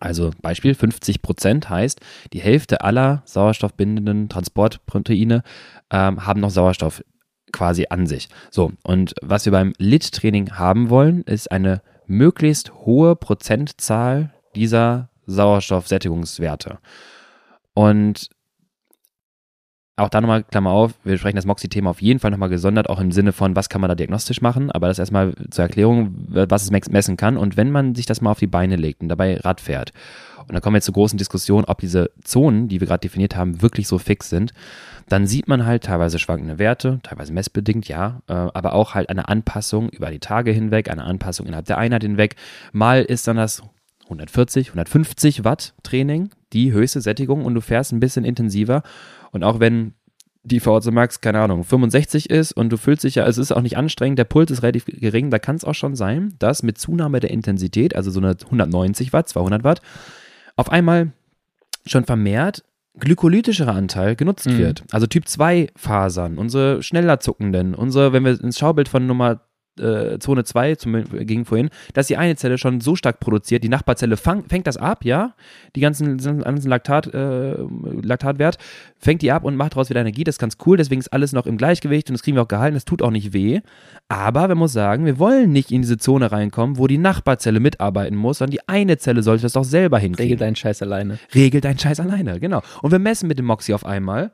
Also 0.00 0.30
Beispiel 0.42 0.74
50 0.74 1.22
Prozent 1.22 1.70
heißt, 1.70 2.00
die 2.32 2.40
Hälfte 2.40 2.82
aller 2.82 3.22
sauerstoffbindenden 3.24 4.28
Transportproteine 4.28 5.42
ähm, 5.90 6.26
haben 6.26 6.40
noch 6.40 6.50
Sauerstoff 6.50 7.02
quasi 7.52 7.86
an 7.88 8.06
sich. 8.06 8.28
So, 8.50 8.72
und 8.82 9.14
was 9.22 9.46
wir 9.46 9.52
beim 9.52 9.72
LIT-Training 9.78 10.52
haben 10.52 10.90
wollen, 10.90 11.22
ist 11.22 11.50
eine 11.50 11.82
möglichst 12.06 12.72
hohe 12.72 13.16
Prozentzahl 13.16 14.32
dieser 14.54 15.10
Sauerstoffsättigungswerte. 15.26 16.78
Und 17.74 18.28
auch 19.98 20.08
da 20.08 20.20
nochmal, 20.20 20.44
Klammer 20.44 20.70
auf, 20.70 20.94
wir 21.04 21.18
sprechen 21.18 21.36
das 21.36 21.46
MOXIE-Thema 21.46 21.90
auf 21.90 22.02
jeden 22.02 22.20
Fall 22.20 22.30
nochmal 22.30 22.48
gesondert, 22.48 22.88
auch 22.88 23.00
im 23.00 23.12
Sinne 23.12 23.32
von, 23.32 23.56
was 23.56 23.68
kann 23.68 23.80
man 23.80 23.88
da 23.88 23.94
diagnostisch 23.94 24.40
machen, 24.40 24.70
aber 24.70 24.88
das 24.88 24.98
erstmal 24.98 25.34
zur 25.50 25.64
Erklärung, 25.64 26.14
was 26.28 26.62
es 26.62 26.70
messen 26.70 27.16
kann. 27.16 27.36
Und 27.36 27.56
wenn 27.56 27.70
man 27.70 27.94
sich 27.94 28.06
das 28.06 28.20
mal 28.20 28.30
auf 28.30 28.38
die 28.38 28.46
Beine 28.46 28.76
legt 28.76 29.02
und 29.02 29.08
dabei 29.08 29.38
Rad 29.38 29.60
fährt, 29.60 29.92
und 30.48 30.54
dann 30.54 30.62
kommen 30.62 30.74
wir 30.74 30.78
jetzt 30.78 30.86
zur 30.86 30.94
großen 30.94 31.18
Diskussion, 31.18 31.64
ob 31.66 31.78
diese 31.78 32.10
Zonen, 32.24 32.68
die 32.68 32.80
wir 32.80 32.86
gerade 32.86 33.00
definiert 33.00 33.36
haben, 33.36 33.60
wirklich 33.60 33.86
so 33.86 33.98
fix 33.98 34.30
sind, 34.30 34.54
dann 35.08 35.26
sieht 35.26 35.46
man 35.46 35.66
halt 35.66 35.84
teilweise 35.84 36.18
schwankende 36.18 36.58
Werte, 36.58 37.00
teilweise 37.02 37.32
messbedingt, 37.32 37.88
ja, 37.88 38.22
äh, 38.28 38.32
aber 38.32 38.72
auch 38.72 38.94
halt 38.94 39.10
eine 39.10 39.28
Anpassung 39.28 39.90
über 39.90 40.10
die 40.10 40.20
Tage 40.20 40.50
hinweg, 40.50 40.90
eine 40.90 41.04
Anpassung 41.04 41.46
innerhalb 41.46 41.66
der 41.66 41.78
Einheit 41.78 42.02
hinweg. 42.02 42.36
Mal 42.72 43.02
ist 43.02 43.28
dann 43.28 43.36
das 43.36 43.62
140, 44.04 44.68
150 44.68 45.44
Watt 45.44 45.74
Training, 45.82 46.30
die 46.52 46.72
höchste 46.72 47.00
Sättigung 47.00 47.44
und 47.44 47.54
du 47.54 47.60
fährst 47.60 47.92
ein 47.92 48.00
bisschen 48.00 48.24
intensiver. 48.24 48.82
Und 49.32 49.44
auch 49.44 49.60
wenn 49.60 49.94
die 50.42 50.60
VO2 50.60 50.90
Max, 50.92 51.20
keine 51.20 51.40
Ahnung, 51.40 51.64
65 51.64 52.30
ist 52.30 52.52
und 52.52 52.70
du 52.70 52.76
fühlst 52.78 53.04
dich 53.04 53.16
ja, 53.16 53.26
es 53.26 53.36
ist 53.38 53.52
auch 53.52 53.60
nicht 53.60 53.76
anstrengend, 53.76 54.18
der 54.18 54.24
Puls 54.24 54.50
ist 54.50 54.62
relativ 54.62 54.86
gering, 54.86 55.30
da 55.30 55.38
kann 55.38 55.56
es 55.56 55.64
auch 55.64 55.74
schon 55.74 55.94
sein, 55.94 56.34
dass 56.38 56.62
mit 56.62 56.78
Zunahme 56.78 57.20
der 57.20 57.30
Intensität, 57.30 57.94
also 57.94 58.10
so 58.10 58.20
eine 58.20 58.36
190 58.44 59.12
Watt, 59.12 59.28
200 59.28 59.64
Watt, 59.64 59.82
auf 60.56 60.70
einmal 60.70 61.12
schon 61.86 62.04
vermehrt 62.04 62.64
glykolytischere 62.98 63.70
Anteil 63.72 64.16
genutzt 64.16 64.46
Mhm. 64.46 64.58
wird. 64.58 64.84
Also 64.90 65.06
Typ 65.06 65.28
2 65.28 65.68
Fasern, 65.76 66.38
unsere 66.38 66.82
schneller 66.82 67.20
zuckenden, 67.20 67.74
unsere, 67.74 68.12
wenn 68.12 68.24
wir 68.24 68.40
ins 68.42 68.58
Schaubild 68.58 68.88
von 68.88 69.06
Nummer 69.06 69.40
äh, 69.78 70.18
Zone 70.18 70.44
2 70.44 70.74
zum, 70.76 71.04
ging 71.04 71.44
vorhin, 71.44 71.70
dass 71.94 72.06
die 72.06 72.16
eine 72.16 72.36
Zelle 72.36 72.58
schon 72.58 72.80
so 72.80 72.96
stark 72.96 73.20
produziert, 73.20 73.64
die 73.64 73.68
Nachbarzelle 73.68 74.16
fang, 74.16 74.44
fängt 74.44 74.66
das 74.66 74.76
ab, 74.76 75.04
ja, 75.04 75.34
die 75.76 75.80
ganzen, 75.80 76.18
ganzen 76.18 76.68
Laktat, 76.68 77.12
äh, 77.12 77.56
Laktatwert, 78.02 78.58
fängt 78.98 79.22
die 79.22 79.32
ab 79.32 79.44
und 79.44 79.56
macht 79.56 79.72
daraus 79.72 79.90
wieder 79.90 80.00
Energie, 80.00 80.24
das 80.24 80.36
ist 80.36 80.40
ganz 80.40 80.56
cool, 80.66 80.76
deswegen 80.76 81.00
ist 81.00 81.12
alles 81.12 81.32
noch 81.32 81.46
im 81.46 81.56
Gleichgewicht 81.56 82.08
und 82.08 82.14
das 82.14 82.22
kriegen 82.22 82.36
wir 82.36 82.42
auch 82.42 82.48
gehalten, 82.48 82.74
das 82.74 82.84
tut 82.84 83.02
auch 83.02 83.10
nicht 83.10 83.32
weh, 83.32 83.60
aber 84.08 84.48
man 84.48 84.58
muss 84.58 84.72
sagen, 84.72 85.04
wir 85.04 85.18
wollen 85.18 85.52
nicht 85.52 85.70
in 85.70 85.82
diese 85.82 85.98
Zone 85.98 86.32
reinkommen, 86.32 86.78
wo 86.78 86.86
die 86.86 86.98
Nachbarzelle 86.98 87.60
mitarbeiten 87.60 88.16
muss, 88.16 88.38
sondern 88.38 88.52
die 88.52 88.68
eine 88.68 88.98
Zelle 88.98 89.22
sollte 89.22 89.42
das 89.42 89.52
doch 89.52 89.64
selber 89.64 89.98
hinkriegen. 89.98 90.32
Regel 90.32 90.38
deinen 90.38 90.56
Scheiß 90.56 90.82
alleine. 90.82 91.18
Regel 91.34 91.60
deinen 91.60 91.78
Scheiß 91.78 92.00
alleine, 92.00 92.40
genau. 92.40 92.62
Und 92.82 92.90
wir 92.90 92.98
messen 92.98 93.28
mit 93.28 93.38
dem 93.38 93.46
Moxie 93.46 93.74
auf 93.74 93.84
einmal 93.84 94.30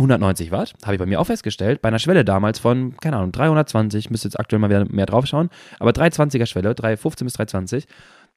190 0.00 0.50
Watt, 0.50 0.74
habe 0.84 0.94
ich 0.94 0.98
bei 0.98 1.06
mir 1.06 1.20
auch 1.20 1.24
festgestellt, 1.26 1.82
bei 1.82 1.88
einer 1.88 1.98
Schwelle 1.98 2.24
damals 2.24 2.58
von, 2.58 2.96
keine 2.96 3.16
Ahnung, 3.16 3.32
320, 3.32 4.10
müsste 4.10 4.28
jetzt 4.28 4.38
aktuell 4.40 4.60
mal 4.60 4.70
wieder 4.70 4.86
mehr 4.90 5.06
drauf 5.06 5.26
schauen, 5.26 5.50
aber 5.78 5.90
320er 5.90 6.46
Schwelle, 6.46 6.74
315 6.74 7.24
bis 7.26 7.34
320, 7.34 7.86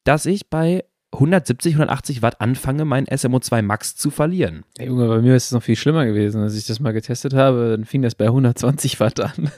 dass 0.04 0.26
ich 0.26 0.50
bei 0.50 0.84
170, 1.14 1.76
180 1.76 2.22
Watt 2.22 2.42
anfange, 2.42 2.86
mein 2.86 3.06
SMO2 3.06 3.62
Max 3.62 3.96
zu 3.96 4.10
verlieren. 4.10 4.64
Ey, 4.78 4.88
Junge, 4.88 5.08
bei 5.08 5.22
mir 5.22 5.36
ist 5.36 5.46
es 5.46 5.52
noch 5.52 5.62
viel 5.62 5.76
schlimmer 5.76 6.06
gewesen. 6.06 6.42
Als 6.42 6.56
ich 6.58 6.66
das 6.66 6.80
mal 6.80 6.92
getestet 6.92 7.34
habe, 7.36 7.70
dann 7.72 7.86
fing 7.86 8.02
das 8.02 8.16
bei 8.16 8.26
120 8.26 9.00
Watt 9.00 9.20
an. 9.20 9.52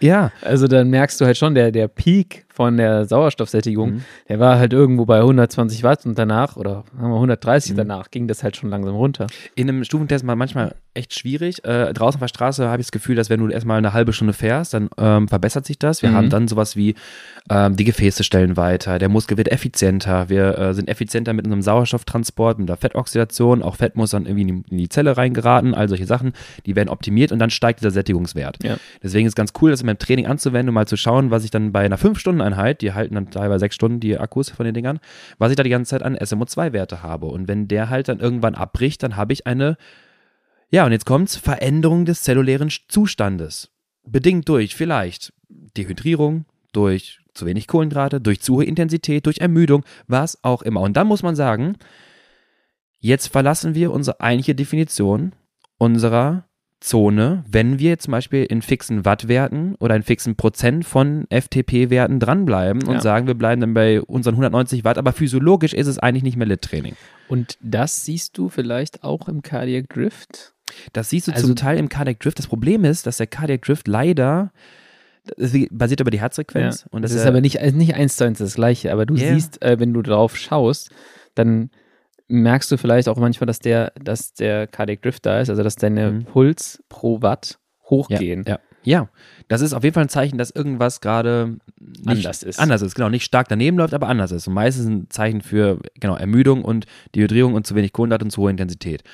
Ja, 0.00 0.30
Also 0.42 0.68
dann 0.68 0.90
merkst 0.90 1.20
du 1.20 1.24
halt 1.24 1.36
schon, 1.36 1.54
der, 1.54 1.72
der 1.72 1.88
Peak 1.88 2.46
von 2.52 2.76
der 2.76 3.04
Sauerstoffsättigung, 3.06 3.90
Mhm. 3.94 4.04
der 4.28 4.38
war 4.40 4.58
halt 4.58 4.72
irgendwo 4.72 5.04
bei 5.06 5.22
120 5.22 5.82
Watt 5.82 6.04
und 6.06 6.18
danach, 6.18 6.56
oder 6.56 6.84
sagen 6.96 7.10
wir 7.10 7.18
130 7.20 7.72
Mhm. 7.72 7.76
danach, 7.76 8.10
ging 8.10 8.28
das 8.28 8.42
halt 8.42 8.56
schon 8.56 8.70
langsam 8.70 8.94
runter. 8.94 9.26
in 9.54 9.68
einem 9.68 9.84
Stufentest 9.84 10.24
mal 10.24 10.36
manchmal 10.36 10.74
echt 10.94 11.18
schwierig. 11.18 11.64
Äh, 11.64 11.92
draußen 11.94 12.16
auf 12.16 12.20
der 12.20 12.28
Straße 12.28 12.68
habe 12.68 12.80
ich 12.80 12.86
das 12.88 12.92
Gefühl, 12.92 13.16
dass 13.16 13.30
wenn 13.30 13.40
du 13.40 13.48
erstmal 13.48 13.78
eine 13.78 13.92
halbe 13.94 14.12
Stunde 14.12 14.34
fährst, 14.34 14.74
dann 14.74 14.90
ähm, 14.98 15.26
verbessert 15.28 15.64
sich 15.64 15.78
das. 15.78 16.02
Wir 16.02 16.10
Mhm. 16.10 16.14
haben 16.14 16.28
dann 16.30 16.48
sowas 16.48 16.76
wie 16.76 16.94
ähm, 17.50 17.76
die 17.76 17.84
Gefäße 17.84 18.22
stellen 18.24 18.56
weiter, 18.56 18.98
der 18.98 19.08
Muskel 19.08 19.36
wird 19.38 19.50
effizienter, 19.50 20.28
wir 20.28 20.58
äh, 20.58 20.74
sind 20.74 20.88
effizienter 20.88 21.32
mit 21.32 21.44
unserem 21.46 21.62
Sauerstofftransport, 21.62 22.58
mit 22.58 22.68
der 22.68 22.76
Fettoxidation, 22.76 23.62
auch 23.62 23.76
Fett 23.76 23.96
muss 23.96 24.10
dann 24.10 24.26
irgendwie 24.26 24.42
in 24.42 24.48
die, 24.48 24.70
in 24.70 24.78
die 24.78 24.88
Zelle 24.88 25.16
reingeraten, 25.16 25.74
all 25.74 25.88
solche 25.88 26.06
Sachen, 26.06 26.32
die 26.66 26.76
werden 26.76 26.88
optimiert 26.88 27.32
und 27.32 27.38
dann 27.38 27.50
steigt 27.50 27.80
dieser 27.80 27.90
Sättigungswert. 27.90 28.58
Ja. 28.62 28.76
Deswegen 29.02 29.26
ist 29.26 29.32
es 29.32 29.36
ganz 29.36 29.52
cool, 29.60 29.70
das 29.70 29.80
in 29.80 29.86
meinem 29.86 29.98
Training 29.98 30.26
anzuwenden 30.26 30.68
und 30.68 30.74
mal 30.74 30.86
zu 30.86 30.96
schauen, 30.96 31.30
was 31.30 31.44
ich 31.44 31.50
dann 31.50 31.72
bei 31.72 31.84
einer 31.84 31.98
5-Stunden-Einheit, 32.42 32.82
die 32.82 32.92
halten 32.92 33.14
dann 33.14 33.30
teilweise 33.30 33.60
6 33.60 33.74
Stunden, 33.74 34.00
die 34.00 34.18
Akkus 34.18 34.50
von 34.50 34.64
den 34.64 34.74
Dingern, 34.74 35.00
was 35.38 35.50
ich 35.50 35.56
da 35.56 35.62
die 35.62 35.70
ganze 35.70 35.90
Zeit 35.90 36.02
an 36.02 36.16
SMO2-Werte 36.16 37.02
habe. 37.02 37.26
Und 37.26 37.48
wenn 37.48 37.68
der 37.68 37.88
halt 37.88 38.08
dann 38.08 38.20
irgendwann 38.20 38.54
abbricht, 38.54 39.02
dann 39.02 39.16
habe 39.16 39.32
ich 39.32 39.46
eine, 39.46 39.76
ja, 40.70 40.84
und 40.84 40.92
jetzt 40.92 41.06
kommt's, 41.06 41.36
Veränderung 41.36 42.04
des 42.04 42.22
zellulären 42.22 42.70
Zustandes. 42.88 43.70
Bedingt 44.04 44.48
durch 44.48 44.74
vielleicht 44.74 45.32
Dehydrierung, 45.48 46.44
durch 46.72 47.20
zu 47.34 47.46
wenig 47.46 47.66
Kohlenhydrate, 47.66 48.20
durch 48.20 48.40
zu 48.40 48.56
hohe 48.56 48.64
Intensität, 48.64 49.26
durch 49.26 49.38
Ermüdung, 49.38 49.84
was 50.06 50.42
auch 50.42 50.62
immer. 50.62 50.80
Und 50.80 50.96
dann 50.96 51.06
muss 51.06 51.22
man 51.22 51.36
sagen, 51.36 51.76
jetzt 52.98 53.28
verlassen 53.28 53.74
wir 53.74 53.92
unsere 53.92 54.20
eigentliche 54.20 54.54
Definition 54.54 55.32
unserer 55.78 56.44
Zone, 56.82 57.44
wenn 57.48 57.78
wir 57.78 57.98
zum 57.98 58.10
Beispiel 58.12 58.44
in 58.44 58.60
fixen 58.60 59.04
Wattwerten 59.04 59.76
oder 59.76 59.94
in 59.96 60.02
fixen 60.02 60.36
Prozent 60.36 60.84
von 60.84 61.26
FTP-Werten 61.30 62.18
dranbleiben 62.20 62.82
und 62.84 62.94
Ja. 62.96 63.00
sagen, 63.00 63.26
wir 63.26 63.34
bleiben 63.34 63.60
dann 63.60 63.72
bei 63.74 64.00
unseren 64.02 64.34
190 64.34 64.84
Watt, 64.84 64.98
aber 64.98 65.12
physiologisch 65.12 65.74
ist 65.74 65.86
es 65.86 65.98
eigentlich 65.98 66.22
nicht 66.24 66.36
mehr 66.36 66.46
Lit-Training. 66.46 66.94
Und 67.28 67.56
das 67.62 68.04
siehst 68.04 68.36
du 68.36 68.48
vielleicht 68.48 69.04
auch 69.04 69.28
im 69.28 69.42
Cardiac 69.42 69.88
Drift? 69.88 70.54
Das 70.92 71.10
siehst 71.10 71.28
du 71.28 71.32
Also- 71.32 71.46
zum 71.48 71.56
Teil 71.56 71.78
im 71.78 71.88
Cardiac 71.88 72.18
Drift. 72.20 72.38
Das 72.38 72.46
Problem 72.48 72.84
ist, 72.84 73.06
dass 73.06 73.18
der 73.18 73.26
Cardiac 73.28 73.62
Drift 73.62 73.86
leider 73.88 74.52
basiert 75.70 76.00
über 76.00 76.10
die 76.10 76.20
Herzfrequenz. 76.20 76.86
Und 76.90 77.02
das 77.02 77.12
das 77.12 77.20
ist 77.20 77.26
aber 77.26 77.40
nicht, 77.40 77.60
also 77.60 77.76
nicht 77.76 77.94
eins 77.94 78.16
zu 78.16 78.24
eins 78.24 78.38
das 78.38 78.54
Gleiche, 78.54 78.92
aber 78.92 79.06
du 79.06 79.14
Ja. 79.14 79.32
siehst, 79.34 79.62
äh, 79.62 79.78
wenn 79.78 79.92
du 79.94 80.02
drauf 80.02 80.36
schaust, 80.36 80.90
dann 81.36 81.70
merkst 82.32 82.70
du 82.72 82.76
vielleicht 82.76 83.08
auch 83.08 83.16
manchmal, 83.18 83.46
dass 83.46 83.58
der, 83.58 83.92
dass 84.02 84.32
der 84.34 84.66
Cardiac 84.66 85.02
Drift 85.02 85.26
da 85.26 85.40
ist, 85.40 85.50
also 85.50 85.62
dass 85.62 85.76
deine 85.76 86.10
Mhm. 86.12 86.24
Puls 86.24 86.82
pro 86.88 87.22
Watt 87.22 87.58
hochgehen. 87.88 88.44
Ja, 88.46 88.58
ja, 88.84 89.08
das 89.48 89.60
ist 89.60 89.74
auf 89.74 89.84
jeden 89.84 89.94
Fall 89.94 90.04
ein 90.04 90.08
Zeichen, 90.08 90.38
dass 90.38 90.50
irgendwas 90.50 91.00
gerade 91.00 91.58
Anders 92.06 92.42
ist. 92.42 92.58
Anders 92.58 92.82
ist, 92.82 92.94
genau. 92.96 93.08
Nicht 93.10 93.24
stark 93.24 93.48
daneben 93.48 93.76
läuft, 93.76 93.94
aber 93.94 94.08
anders 94.08 94.32
ist. 94.32 94.48
Und 94.48 94.54
meistens 94.54 94.86
ein 94.86 95.06
Zeichen 95.10 95.40
für 95.40 95.78
genau, 96.00 96.16
Ermüdung 96.16 96.64
und 96.64 96.86
Dehydrierung 97.14 97.54
und 97.54 97.66
zu 97.66 97.74
wenig 97.76 97.92
Kohlenhydrate 97.92 98.24
und 98.24 98.30
zu 98.30 98.42
hohe 98.42 98.50
Intensität. 98.50 99.04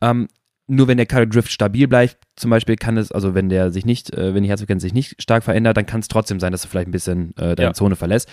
Ähm, 0.00 0.28
nur 0.68 0.86
wenn 0.86 0.98
der 0.98 1.06
Cardiac 1.06 1.30
Drift 1.32 1.50
stabil 1.50 1.88
bleibt, 1.88 2.18
zum 2.36 2.50
Beispiel 2.50 2.76
kann 2.76 2.96
es, 2.96 3.10
also 3.10 3.34
wenn 3.34 3.48
der 3.48 3.72
sich 3.72 3.84
nicht, 3.86 4.12
äh, 4.14 4.34
wenn 4.34 4.42
die 4.44 4.50
Herzfrequenz 4.50 4.82
sich 4.82 4.92
nicht 4.92 5.20
stark 5.20 5.42
verändert, 5.42 5.76
dann 5.76 5.86
kann 5.86 6.00
es 6.00 6.08
trotzdem 6.08 6.38
sein, 6.38 6.52
dass 6.52 6.62
du 6.62 6.68
vielleicht 6.68 6.88
ein 6.88 6.92
bisschen 6.92 7.30
äh, 7.38 7.56
deine 7.56 7.70
Ja. 7.70 7.72
Zone 7.72 7.96
verlässt. 7.96 8.28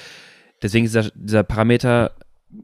Deswegen 0.61 0.85
ist 0.85 0.93
dieser, 0.93 1.09
dieser 1.15 1.43
Parameter 1.43 2.11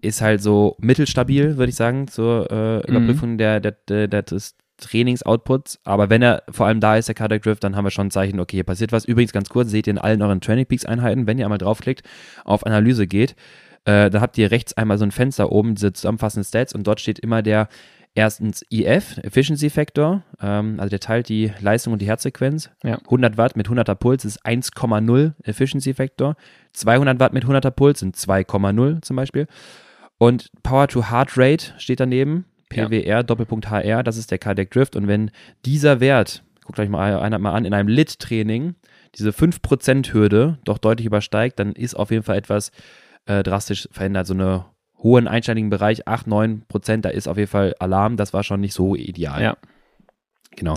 ist 0.01 0.21
halt 0.21 0.41
so 0.41 0.75
mittelstabil, 0.79 1.57
würde 1.57 1.69
ich 1.69 1.75
sagen, 1.75 2.07
zur 2.07 2.49
äh, 2.51 2.87
Überprüfung 2.89 3.37
der, 3.37 3.59
der, 3.59 3.75
der, 3.87 4.07
der, 4.07 4.21
des 4.21 4.55
Trainingsoutputs. 4.77 5.79
Aber 5.83 6.09
wenn 6.09 6.21
er 6.21 6.43
vor 6.49 6.65
allem 6.65 6.79
da 6.79 6.97
ist, 6.97 7.07
der 7.07 7.15
Cardiac 7.15 7.41
Drift, 7.43 7.63
dann 7.63 7.75
haben 7.75 7.85
wir 7.85 7.91
schon 7.91 8.07
ein 8.07 8.11
Zeichen, 8.11 8.39
okay, 8.39 8.57
hier 8.57 8.63
passiert 8.63 8.91
was. 8.91 9.05
Übrigens 9.05 9.33
ganz 9.33 9.49
kurz, 9.49 9.69
seht 9.69 9.87
ihr 9.87 9.91
in 9.91 9.97
allen 9.97 10.21
euren 10.21 10.41
Training 10.41 10.65
Peaks 10.65 10.85
Einheiten, 10.85 11.27
wenn 11.27 11.37
ihr 11.37 11.45
einmal 11.45 11.57
draufklickt, 11.57 12.07
auf 12.45 12.65
Analyse 12.65 13.07
geht, 13.07 13.35
äh, 13.85 14.09
da 14.09 14.21
habt 14.21 14.37
ihr 14.37 14.51
rechts 14.51 14.73
einmal 14.73 14.97
so 14.97 15.05
ein 15.05 15.11
Fenster 15.11 15.51
oben, 15.51 15.75
diese 15.75 15.93
zusammenfassenden 15.93 16.47
Stats 16.47 16.75
und 16.75 16.85
dort 16.85 16.99
steht 16.99 17.19
immer 17.19 17.41
der 17.41 17.67
erstens 18.15 18.63
IF, 18.69 19.17
Efficiency 19.19 19.69
Factor, 19.69 20.23
ähm, 20.41 20.79
also 20.79 20.89
der 20.89 20.99
teilt 20.99 21.29
die 21.29 21.51
Leistung 21.59 21.93
und 21.93 22.01
die 22.01 22.07
Herzfrequenz. 22.07 22.69
Ja. 22.83 22.97
100 23.05 23.37
Watt 23.37 23.55
mit 23.55 23.67
100er 23.67 23.95
Puls 23.95 24.25
ist 24.25 24.45
1,0 24.45 25.33
Efficiency 25.43 25.93
Factor. 25.93 26.35
200 26.73 27.19
Watt 27.19 27.33
mit 27.33 27.45
100er 27.45 27.71
Puls 27.71 27.99
sind 27.99 28.15
2,0 28.15 29.01
zum 29.01 29.15
Beispiel. 29.15 29.47
Und 30.17 30.51
Power 30.63 30.87
to 30.87 31.09
Heart 31.09 31.37
Rate 31.37 31.73
steht 31.77 31.99
daneben. 31.99 32.45
Ja. 32.71 32.87
PWR, 32.87 33.23
Doppelpunkt 33.23 33.69
HR, 33.69 34.03
das 34.03 34.17
ist 34.17 34.31
der 34.31 34.37
Cardiac 34.37 34.71
Drift. 34.71 34.95
Und 34.95 35.07
wenn 35.07 35.31
dieser 35.65 35.99
Wert, 35.99 36.43
guckt 36.63 36.79
euch 36.79 36.89
mal 36.89 37.19
einer 37.19 37.37
mal 37.37 37.53
an, 37.53 37.65
in 37.65 37.73
einem 37.73 37.89
Lit-Training 37.89 38.75
diese 39.15 39.31
5%-Hürde 39.31 40.57
doch 40.63 40.77
deutlich 40.77 41.05
übersteigt, 41.05 41.59
dann 41.59 41.73
ist 41.73 41.95
auf 41.95 42.11
jeden 42.11 42.23
Fall 42.23 42.37
etwas 42.37 42.71
äh, 43.25 43.43
drastisch 43.43 43.89
verändert. 43.91 44.27
So 44.27 44.33
eine 44.33 44.65
hohen 45.03 45.27
einstelligen 45.27 45.69
Bereich, 45.69 46.07
8, 46.07 46.27
9 46.27 46.63
Prozent, 46.67 47.05
da 47.05 47.09
ist 47.09 47.27
auf 47.27 47.37
jeden 47.37 47.49
Fall 47.49 47.75
Alarm. 47.79 48.17
Das 48.17 48.33
war 48.33 48.43
schon 48.43 48.61
nicht 48.61 48.73
so 48.73 48.95
ideal. 48.95 49.41
Ja. 49.41 49.57
Genau. 50.55 50.75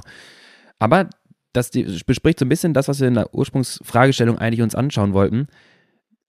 Aber 0.79 1.11
das 1.53 1.71
bespricht 2.07 2.39
so 2.39 2.45
ein 2.45 2.49
bisschen 2.49 2.75
das, 2.75 2.89
was 2.89 3.01
wir 3.01 3.09
in 3.09 3.15
der 3.15 3.33
Ursprungsfragestellung 3.35 4.39
eigentlich 4.39 4.63
uns 4.63 4.75
anschauen 4.75 5.13
wollten. 5.13 5.47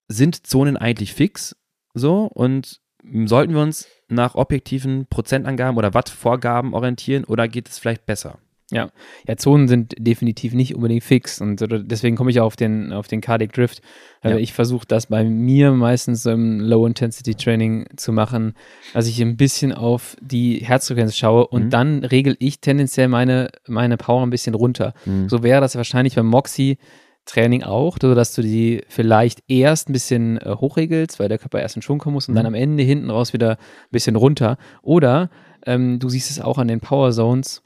Sind 0.08 0.46
Zonen 0.46 0.76
eigentlich 0.76 1.14
fix? 1.14 1.56
So 1.94 2.26
und 2.26 2.80
sollten 3.24 3.54
wir 3.54 3.62
uns 3.62 3.88
nach 4.08 4.34
objektiven 4.34 5.06
Prozentangaben 5.06 5.78
oder 5.78 5.94
Wattvorgaben 5.94 6.74
orientieren 6.74 7.24
oder 7.24 7.48
geht 7.48 7.68
es 7.68 7.78
vielleicht 7.78 8.06
besser? 8.06 8.38
Ja, 8.72 8.90
Zonen 9.36 9.68
sind 9.68 9.94
definitiv 9.96 10.52
nicht 10.52 10.74
unbedingt 10.74 11.04
fix 11.04 11.40
und 11.40 11.64
deswegen 11.88 12.16
komme 12.16 12.30
ich 12.32 12.40
auch 12.40 12.46
auf 12.46 12.56
den, 12.56 12.92
auf 12.92 13.06
den 13.06 13.20
Cardiac 13.20 13.52
Drift. 13.52 13.80
Also 14.22 14.38
Ja. 14.38 14.42
Ich 14.42 14.52
versuche 14.54 14.84
das 14.88 15.06
bei 15.06 15.22
mir 15.22 15.70
meistens 15.70 16.26
im 16.26 16.58
Low-Intensity-Training 16.60 17.86
zu 17.96 18.12
machen, 18.12 18.54
dass 18.92 19.06
ich 19.06 19.20
ein 19.22 19.36
bisschen 19.36 19.72
auf 19.72 20.16
die 20.20 20.58
Herzfrequenz 20.64 21.16
schaue 21.16 21.46
und 21.46 21.66
Mhm. 21.66 21.70
dann 21.70 22.04
regel 22.04 22.36
ich 22.40 22.60
tendenziell 22.60 23.06
meine, 23.08 23.50
meine 23.68 23.96
Power 23.96 24.22
ein 24.24 24.30
bisschen 24.30 24.54
runter. 24.54 24.94
Mhm. 25.04 25.28
So 25.28 25.42
wäre 25.44 25.60
das 25.60 25.76
wahrscheinlich 25.76 26.16
beim 26.16 26.26
Moxie-Training 26.26 27.62
auch, 27.62 27.98
so 28.00 28.14
dass 28.16 28.34
du 28.34 28.42
die 28.42 28.82
vielleicht 28.88 29.44
erst 29.48 29.88
ein 29.88 29.92
bisschen 29.92 30.38
äh, 30.38 30.56
hochregelst, 30.56 31.20
weil 31.20 31.28
der 31.28 31.38
Körper 31.38 31.60
erst 31.60 31.76
in 31.76 31.82
Schwung 31.82 31.98
kommen 31.98 32.14
muss 32.14 32.28
und 32.28 32.34
Mhm. 32.34 32.36
dann 32.38 32.46
am 32.46 32.54
Ende 32.54 32.82
hinten 32.82 33.10
raus 33.10 33.32
wieder 33.32 33.52
ein 33.52 33.56
bisschen 33.92 34.16
runter. 34.16 34.58
Oder 34.82 35.30
ähm, 35.66 35.98
du 35.98 36.08
siehst 36.08 36.30
es 36.30 36.40
auch 36.40 36.58
an 36.58 36.68
den 36.68 36.80
Power 36.80 37.12
Zones, 37.12 37.62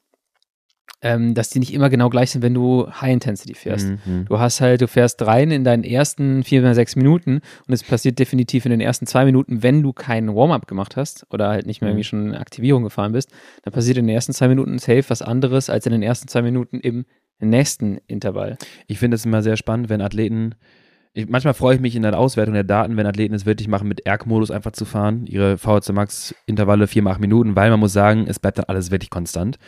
ähm, 1.03 1.35
dass 1.35 1.49
die 1.51 1.61
nicht 1.61 1.73
immer 1.73 1.89
genau 1.89 2.11
gleich 2.11 2.31
sind, 2.31 2.43
wenn 2.43 2.53
du 2.53 2.87
High 2.91 3.13
Intensity 3.13 3.55
fährst. 3.55 3.89
Mhm. 4.05 4.27
Du 4.29 4.39
hast 4.39 4.61
halt, 4.61 4.83
du 4.83 4.89
fährst 4.89 5.23
rein 5.27 5.51
in 5.51 5.65
deinen 5.65 5.85
ersten 5.85 6.45
vier 6.45 6.61
bis 6.63 6.75
sechs 6.75 6.95
Minuten 6.95 7.41
und 7.67 7.73
es 7.73 7.83
passiert 7.83 8.19
definitiv 8.19 8.67
in 8.67 8.71
den 8.71 8.81
ersten 8.81 9.07
zwei 9.07 9.25
Minuten, 9.25 9.63
wenn 9.63 9.83
du 9.83 9.93
keinen 9.93 10.35
Warm-up 10.35 10.67
gemacht 10.67 10.97
hast 10.97 11.27
oder 11.31 11.49
halt 11.49 11.67
nicht 11.67 11.81
mehr 11.81 11.89
Mhm. 11.91 11.97
irgendwie 11.97 12.05
schon 12.05 12.35
Aktivierung 12.35 12.83
gefahren 12.85 13.13
bist, 13.13 13.31
dann 13.63 13.73
passiert 13.73 13.97
in 13.97 14.07
den 14.07 14.15
ersten 14.15 14.33
zwei 14.35 14.49
Minuten 14.49 14.79
safe 14.79 15.05
was 15.09 15.23
anderes 15.23 15.71
als 15.71 15.87
in 15.87 15.93
den 15.93 16.03
ersten 16.03 16.29
zwei 16.29 16.43
Minuten 16.43 16.79
im 16.81 17.07
nächsten 17.41 17.99
Intervall. 18.07 18.59
Ich 18.87 18.99
finde 18.99 19.15
es 19.15 19.25
immer 19.25 19.43
sehr 19.43 19.57
spannend, 19.57 19.89
wenn 19.89 20.03
Athleten. 20.03 20.55
Ich, 21.15 21.29
manchmal 21.29 21.55
freue 21.55 21.75
ich 21.77 21.81
mich 21.81 21.97
in 21.97 22.03
der 22.03 22.17
Auswertung 22.19 22.53
der 22.55 22.63
Daten, 22.63 22.97
wenn 22.97 23.07
Athleten 23.07 23.35
es 23.35 23.47
wirklich 23.47 23.67
machen, 23.67 23.89
mit 23.89 24.07
ERG-Modus 24.07 24.51
einfach 24.51 24.73
zu 24.73 24.85
fahren, 24.85 25.27
ihre 25.27 25.57
VHC 25.59 25.93
Max-Intervalle 25.93 26.87
4 26.87 27.03
mal 27.03 27.13
8 27.13 27.21
Minuten, 27.21 27.57
weil 27.57 27.71
man 27.71 27.81
muss 27.81 27.93
sagen, 27.95 28.27
es 28.29 28.39
bleibt 28.39 28.59
dann 28.59 28.67
alles 28.67 28.91
wirklich 28.91 29.11
konstant. 29.11 29.59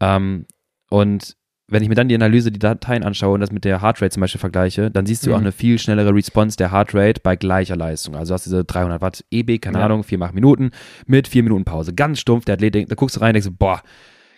Ähm, 0.00 0.46
Und 0.94 1.36
wenn 1.66 1.82
ich 1.82 1.88
mir 1.88 1.94
dann 1.94 2.08
die 2.08 2.14
Analyse, 2.14 2.52
die 2.52 2.58
Dateien 2.58 3.02
anschaue 3.02 3.34
und 3.34 3.40
das 3.40 3.50
mit 3.50 3.64
der 3.64 3.80
Heartrate 3.82 4.10
zum 4.10 4.20
Beispiel 4.20 4.38
vergleiche, 4.38 4.90
dann 4.90 5.06
siehst 5.06 5.24
du 5.24 5.30
Mhm. 5.30 5.36
auch 5.36 5.40
eine 5.40 5.50
viel 5.52 5.78
schnellere 5.78 6.14
Response 6.14 6.56
der 6.58 6.70
Heartrate 6.70 7.20
bei 7.22 7.36
gleicher 7.36 7.74
Leistung. 7.74 8.14
Also 8.14 8.30
du 8.30 8.34
hast 8.34 8.44
diese 8.44 8.64
300 8.64 9.00
Watt 9.00 9.24
EB, 9.30 9.58
keine 9.58 9.78
Ja. 9.78 9.86
Ahnung, 9.86 10.04
4 10.04 10.18
mal 10.18 10.26
8 10.26 10.34
Minuten 10.34 10.70
mit 11.06 11.26
4 11.26 11.42
Minuten 11.42 11.64
Pause. 11.64 11.94
Ganz 11.94 12.20
stumpf, 12.20 12.44
der 12.44 12.54
Athlet, 12.54 12.90
da 12.90 12.94
guckst 12.94 13.16
du 13.16 13.20
rein 13.20 13.34
und 13.34 13.42
denkst, 13.42 13.56
boah, 13.58 13.80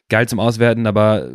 geil 0.09 0.29
zum 0.29 0.39
Auswerten, 0.39 0.87
aber 0.87 1.29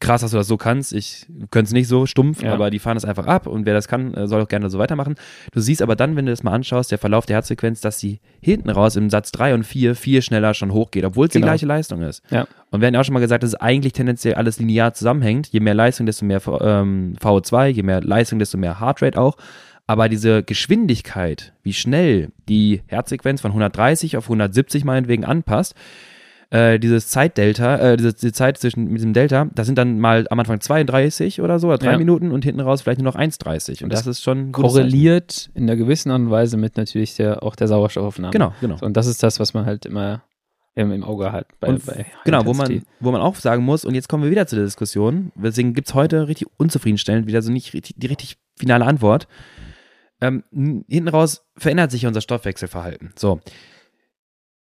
krass, 0.00 0.22
dass 0.22 0.30
du 0.30 0.38
das 0.38 0.48
so 0.48 0.56
kannst. 0.56 0.92
Ich 0.94 1.26
könnte 1.50 1.68
es 1.68 1.72
nicht 1.72 1.86
so 1.86 2.06
stumpf, 2.06 2.42
Ja. 2.42 2.54
aber 2.54 2.70
die 2.70 2.78
fahren 2.78 2.94
das 2.96 3.04
einfach 3.04 3.26
ab 3.26 3.46
und 3.46 3.66
wer 3.66 3.74
das 3.74 3.86
kann, 3.86 4.14
äh, 4.14 4.26
soll 4.26 4.40
auch 4.42 4.48
gerne 4.48 4.70
so 4.70 4.78
weitermachen. 4.78 5.14
Du 5.52 5.60
siehst 5.60 5.82
aber 5.82 5.94
dann, 5.94 6.16
wenn 6.16 6.24
du 6.26 6.32
das 6.32 6.42
mal 6.42 6.52
anschaust, 6.52 6.90
der 6.90 6.98
Verlauf 6.98 7.26
der 7.26 7.36
Herzfrequenz, 7.36 7.80
dass 7.82 7.98
sie 8.00 8.20
hinten 8.40 8.70
raus 8.70 8.96
im 8.96 9.10
Satz 9.10 9.30
3 9.32 9.54
und 9.54 9.64
4 9.64 9.94
viel 9.94 10.22
schneller 10.22 10.54
schon 10.54 10.72
hochgeht, 10.72 11.04
obwohl 11.04 11.26
es 11.26 11.32
Genau. 11.32 11.44
die 11.44 11.48
gleiche 11.50 11.66
Leistung 11.66 12.02
ist. 12.02 12.22
Ja. 12.30 12.46
Und 12.70 12.80
wir 12.80 12.86
haben 12.86 12.94
ja 12.94 13.00
auch 13.00 13.04
schon 13.04 13.12
mal 13.14 13.20
gesagt, 13.20 13.42
dass 13.42 13.50
es 13.50 13.60
eigentlich 13.60 13.92
tendenziell 13.92 14.34
alles 14.34 14.58
linear 14.58 14.94
zusammenhängt. 14.94 15.48
Je 15.48 15.60
mehr 15.60 15.74
Leistung, 15.74 16.06
desto 16.06 16.24
mehr 16.24 16.40
ähm, 16.60 17.16
VO2, 17.20 17.66
je 17.68 17.82
mehr 17.82 18.00
Leistung, 18.00 18.38
desto 18.38 18.56
mehr 18.56 18.80
Heartrate 18.80 19.20
auch. 19.20 19.36
Aber 19.86 20.08
diese 20.08 20.42
Geschwindigkeit, 20.44 21.52
wie 21.62 21.72
schnell 21.72 22.30
die 22.48 22.80
Herzfrequenz 22.86 23.40
von 23.40 23.50
130 23.50 24.16
auf 24.16 24.24
170 24.26 24.84
meinetwegen 24.84 25.24
anpasst, 25.24 25.74
äh, 26.50 26.78
dieses 26.78 27.08
Zeitdelta, 27.08 27.76
äh, 27.76 27.96
diese, 27.96 28.12
die 28.12 28.32
Zeit 28.32 28.58
zwischen 28.58 28.84
mit 28.84 28.98
diesem 28.98 29.12
Delta, 29.12 29.48
das 29.54 29.66
sind 29.66 29.78
dann 29.78 30.00
mal 30.00 30.26
am 30.30 30.40
Anfang 30.40 30.60
32 30.60 31.40
oder 31.40 31.58
so, 31.58 31.68
oder 31.68 31.78
drei 31.78 31.92
Ja. 31.92 31.98
Minuten 31.98 32.32
und 32.32 32.44
hinten 32.44 32.60
raus 32.60 32.82
vielleicht 32.82 33.00
nur 33.00 33.12
noch 33.12 33.18
1,30. 33.18 33.70
Und 33.70 33.84
Und 33.84 33.92
das, 33.92 34.00
das 34.00 34.18
ist 34.18 34.22
schon 34.22 34.50
Korreliert 34.50 35.50
in 35.54 35.64
einer 35.64 35.76
gewissen 35.76 36.10
Art 36.10 36.20
und 36.20 36.30
Weise 36.30 36.56
mit 36.56 36.76
natürlich 36.76 37.14
der, 37.14 37.42
auch 37.42 37.54
der 37.54 37.68
Sauerstoffaufnahme. 37.68 38.32
Zeichen. 38.32 38.50
Genau, 38.50 38.54
genau. 38.60 38.76
So, 38.78 38.86
und 38.86 38.96
das 38.96 39.06
ist 39.06 39.22
das, 39.22 39.38
was 39.38 39.54
man 39.54 39.64
halt 39.64 39.86
immer 39.86 40.22
im, 40.74 41.04
Auge 41.04 41.30
hat. 41.30 41.46
Bei, 41.60 41.72
bei 41.72 42.06
Genau, 42.24 42.44
wo 42.46 42.54
man, 42.54 42.82
wo 43.00 43.12
man 43.12 43.20
auch 43.20 43.36
sagen 43.36 43.64
muss, 43.64 43.84
und 43.84 43.94
jetzt 43.94 44.08
kommen 44.08 44.24
wir 44.24 44.30
wieder 44.30 44.46
zu 44.46 44.56
der 44.56 44.64
Diskussion, 44.64 45.30
deswegen 45.34 45.74
gibt 45.74 45.88
es 45.88 45.94
heute 45.94 46.26
richtig 46.26 46.48
unzufriedenstellend 46.56 47.26
wieder 47.26 47.42
so 47.42 47.52
nicht 47.52 47.74
richtig, 47.74 47.94
die 47.96 48.06
richtig 48.06 48.38
finale 48.56 48.86
Antwort. 48.86 49.28
Ähm, 50.20 50.44
hinten 50.88 51.08
raus 51.08 51.46
verändert 51.56 51.90
sich 51.90 52.06
unser 52.06 52.20
Stoffwechselverhalten. 52.20 53.12
So. 53.16 53.40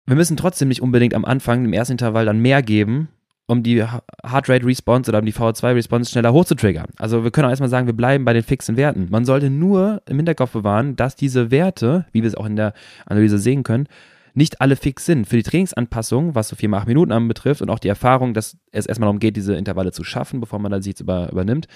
Wir 0.06 0.16
müssen 0.16 0.38
trotzdem 0.38 0.68
nicht 0.68 0.82
unbedingt 0.82 1.14
am 1.14 1.26
Anfang, 1.26 1.64
im 1.66 1.74
ersten 1.74 1.94
Intervall, 1.94 2.26
dann 2.26 2.40
mehr 2.40 2.62
geben, 2.62 3.08
um 3.48 3.64
die 3.64 3.84
Ha- 3.84 4.04
Heartrate 4.26 4.66
Response 4.66 5.10
oder 5.10 5.20
um 5.20 5.26
die 5.26 5.34
VO2 5.34 5.76
Response 5.76 6.12
schneller 6.12 6.34
hochzutriggern. 6.34 6.88
Also 6.98 7.24
wir 7.24 7.32
können 7.32 7.46
auch 7.46 7.50
erstmal 7.52 7.70
sagen, 7.70 7.88
wir 7.88 7.94
bleiben 7.96 8.26
bei 8.26 8.34
den 8.34 8.44
fixen 8.44 8.76
Werten. 8.78 9.08
Man 9.10 9.26
sollte 9.26 9.50
nur 9.50 10.02
im 10.08 10.18
Hinterkopf 10.18 10.52
bewahren, 10.52 10.96
dass 10.96 11.16
diese 11.16 11.52
Werte, 11.52 12.06
wie 12.12 12.22
wir 12.22 12.28
es 12.28 12.36
auch 12.36 12.46
in 12.46 12.56
der 12.56 12.74
Analyse 13.06 13.38
sehen 13.38 13.64
können, 13.64 13.88
nicht 14.34 14.62
alle 14.62 14.76
fix 14.76 15.06
sind. 15.06 15.28
Für 15.28 15.36
die 15.38 15.44
Trainingsanpassung, 15.44 16.36
was 16.36 16.50
so 16.50 16.56
4 16.56 16.68
mal 16.70 16.80
8 16.80 16.88
Minuten 16.88 17.12
anbetrifft 17.12 17.62
und 17.62 17.70
auch 17.70 17.80
die 17.80 17.88
Erfahrung, 17.88 18.34
dass 18.34 18.58
es 18.72 18.86
erstmal 18.88 19.06
darum 19.06 19.20
geht, 19.20 19.38
diese 19.38 19.56
Intervalle 19.56 19.92
zu 19.92 20.04
schaffen, 20.04 20.40
bevor 20.40 20.60
man 20.60 20.72
dann 20.72 20.82
sich 20.82 21.00
über, 21.00 21.32
übernimmt, 21.32 21.68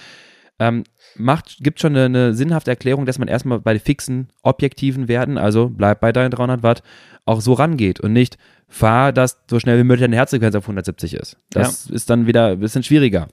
ähm, 0.59 0.83
macht, 1.15 1.57
gibt 1.59 1.79
schon 1.79 1.95
eine, 1.95 2.05
eine 2.05 2.33
sinnhafte 2.33 2.71
Erklärung, 2.71 3.05
dass 3.05 3.19
man 3.19 3.27
erstmal 3.27 3.59
bei 3.59 3.77
fixen, 3.79 4.29
objektiven 4.41 5.07
Werten, 5.07 5.37
also 5.37 5.69
bleibt 5.69 6.01
bei 6.01 6.11
deinen 6.11 6.31
300 6.31 6.63
Watt, 6.63 6.83
auch 7.25 7.41
so 7.41 7.53
rangeht 7.53 7.99
und 7.99 8.13
nicht 8.13 8.37
fahr, 8.67 9.13
dass 9.13 9.39
so 9.49 9.59
schnell 9.59 9.77
wie 9.77 9.83
möglich 9.83 10.01
deine 10.01 10.15
Herzfrequenz 10.15 10.55
auf 10.55 10.63
170 10.63 11.13
ist. 11.13 11.37
Das 11.51 11.87
ist 11.87 12.09
dann 12.09 12.27
wieder 12.27 12.47
ein 12.47 12.59
bisschen 12.59 12.83
schwieriger. 12.83 13.27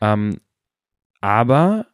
Ähm, 0.00 0.38
aber 1.20 1.86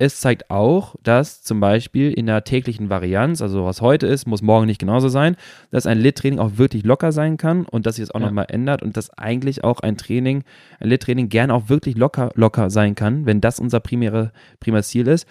es 0.00 0.18
zeigt 0.18 0.50
auch, 0.50 0.96
dass 1.02 1.42
zum 1.42 1.60
Beispiel 1.60 2.10
in 2.10 2.24
der 2.24 2.42
täglichen 2.42 2.88
Varianz, 2.88 3.42
also 3.42 3.66
was 3.66 3.82
heute 3.82 4.06
ist, 4.06 4.26
muss 4.26 4.40
morgen 4.40 4.64
nicht 4.64 4.80
genauso 4.80 5.08
sein, 5.10 5.36
dass 5.70 5.86
ein 5.86 5.98
Lit-Training 5.98 6.38
auch 6.38 6.52
wirklich 6.56 6.84
locker 6.84 7.12
sein 7.12 7.36
kann 7.36 7.66
und 7.66 7.84
dass 7.84 7.96
sich 7.96 8.06
das 8.06 8.10
auch 8.14 8.20
Ja. 8.20 8.26
nochmal 8.26 8.46
ändert 8.48 8.82
und 8.82 8.96
dass 8.96 9.10
eigentlich 9.18 9.62
auch 9.62 9.80
ein 9.80 9.98
Training, 9.98 10.42
ein 10.80 10.88
Lit-Training 10.88 11.28
gerne 11.28 11.52
auch 11.52 11.68
wirklich 11.68 11.98
locker, 11.98 12.30
locker 12.34 12.70
sein 12.70 12.94
kann, 12.94 13.26
wenn 13.26 13.42
das 13.42 13.60
unser 13.60 13.78
primäre, 13.80 14.32
primäres 14.58 14.88
Ziel 14.88 15.06
ist. 15.06 15.28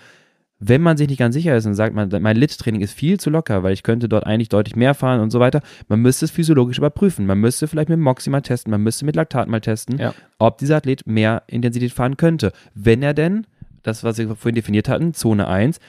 Wenn 0.59 0.81
man 0.81 0.97
sich 0.97 1.07
nicht 1.07 1.17
ganz 1.19 1.33
sicher 1.33 1.55
ist 1.57 1.65
und 1.65 1.73
sagt, 1.73 1.95
man, 1.95 2.09
mein 2.21 2.35
Lit-Training 2.37 2.81
ist 2.81 2.93
viel 2.93 3.19
zu 3.19 3.29
locker, 3.31 3.63
weil 3.63 3.73
ich 3.73 3.81
könnte 3.81 4.07
dort 4.07 4.27
eigentlich 4.27 4.49
deutlich 4.49 4.75
mehr 4.75 4.93
fahren 4.93 5.21
und 5.21 5.31
so 5.31 5.39
weiter, 5.39 5.61
man 5.87 5.99
müsste 6.01 6.25
es 6.25 6.31
physiologisch 6.31 6.77
überprüfen. 6.77 7.25
Man 7.25 7.39
müsste 7.39 7.67
vielleicht 7.67 7.89
mit 7.89 7.97
Moxie 7.97 8.29
mal 8.29 8.41
testen, 8.41 8.69
man 8.69 8.81
müsste 8.83 9.03
mit 9.05 9.15
Laktat 9.15 9.47
mal 9.47 9.61
testen, 9.61 9.97
Ja. 9.97 10.13
ob 10.37 10.59
dieser 10.59 10.75
Athlet 10.75 11.07
mehr 11.07 11.41
Intensität 11.47 11.91
fahren 11.93 12.17
könnte. 12.17 12.51
Wenn 12.75 13.01
er 13.01 13.13
denn, 13.15 13.47
das, 13.83 14.03
was 14.03 14.17
wir 14.17 14.27
vorhin 14.35 14.55
definiert 14.55 14.89
hatten, 14.89 15.13
Zone 15.13 15.47
1, 15.47 15.79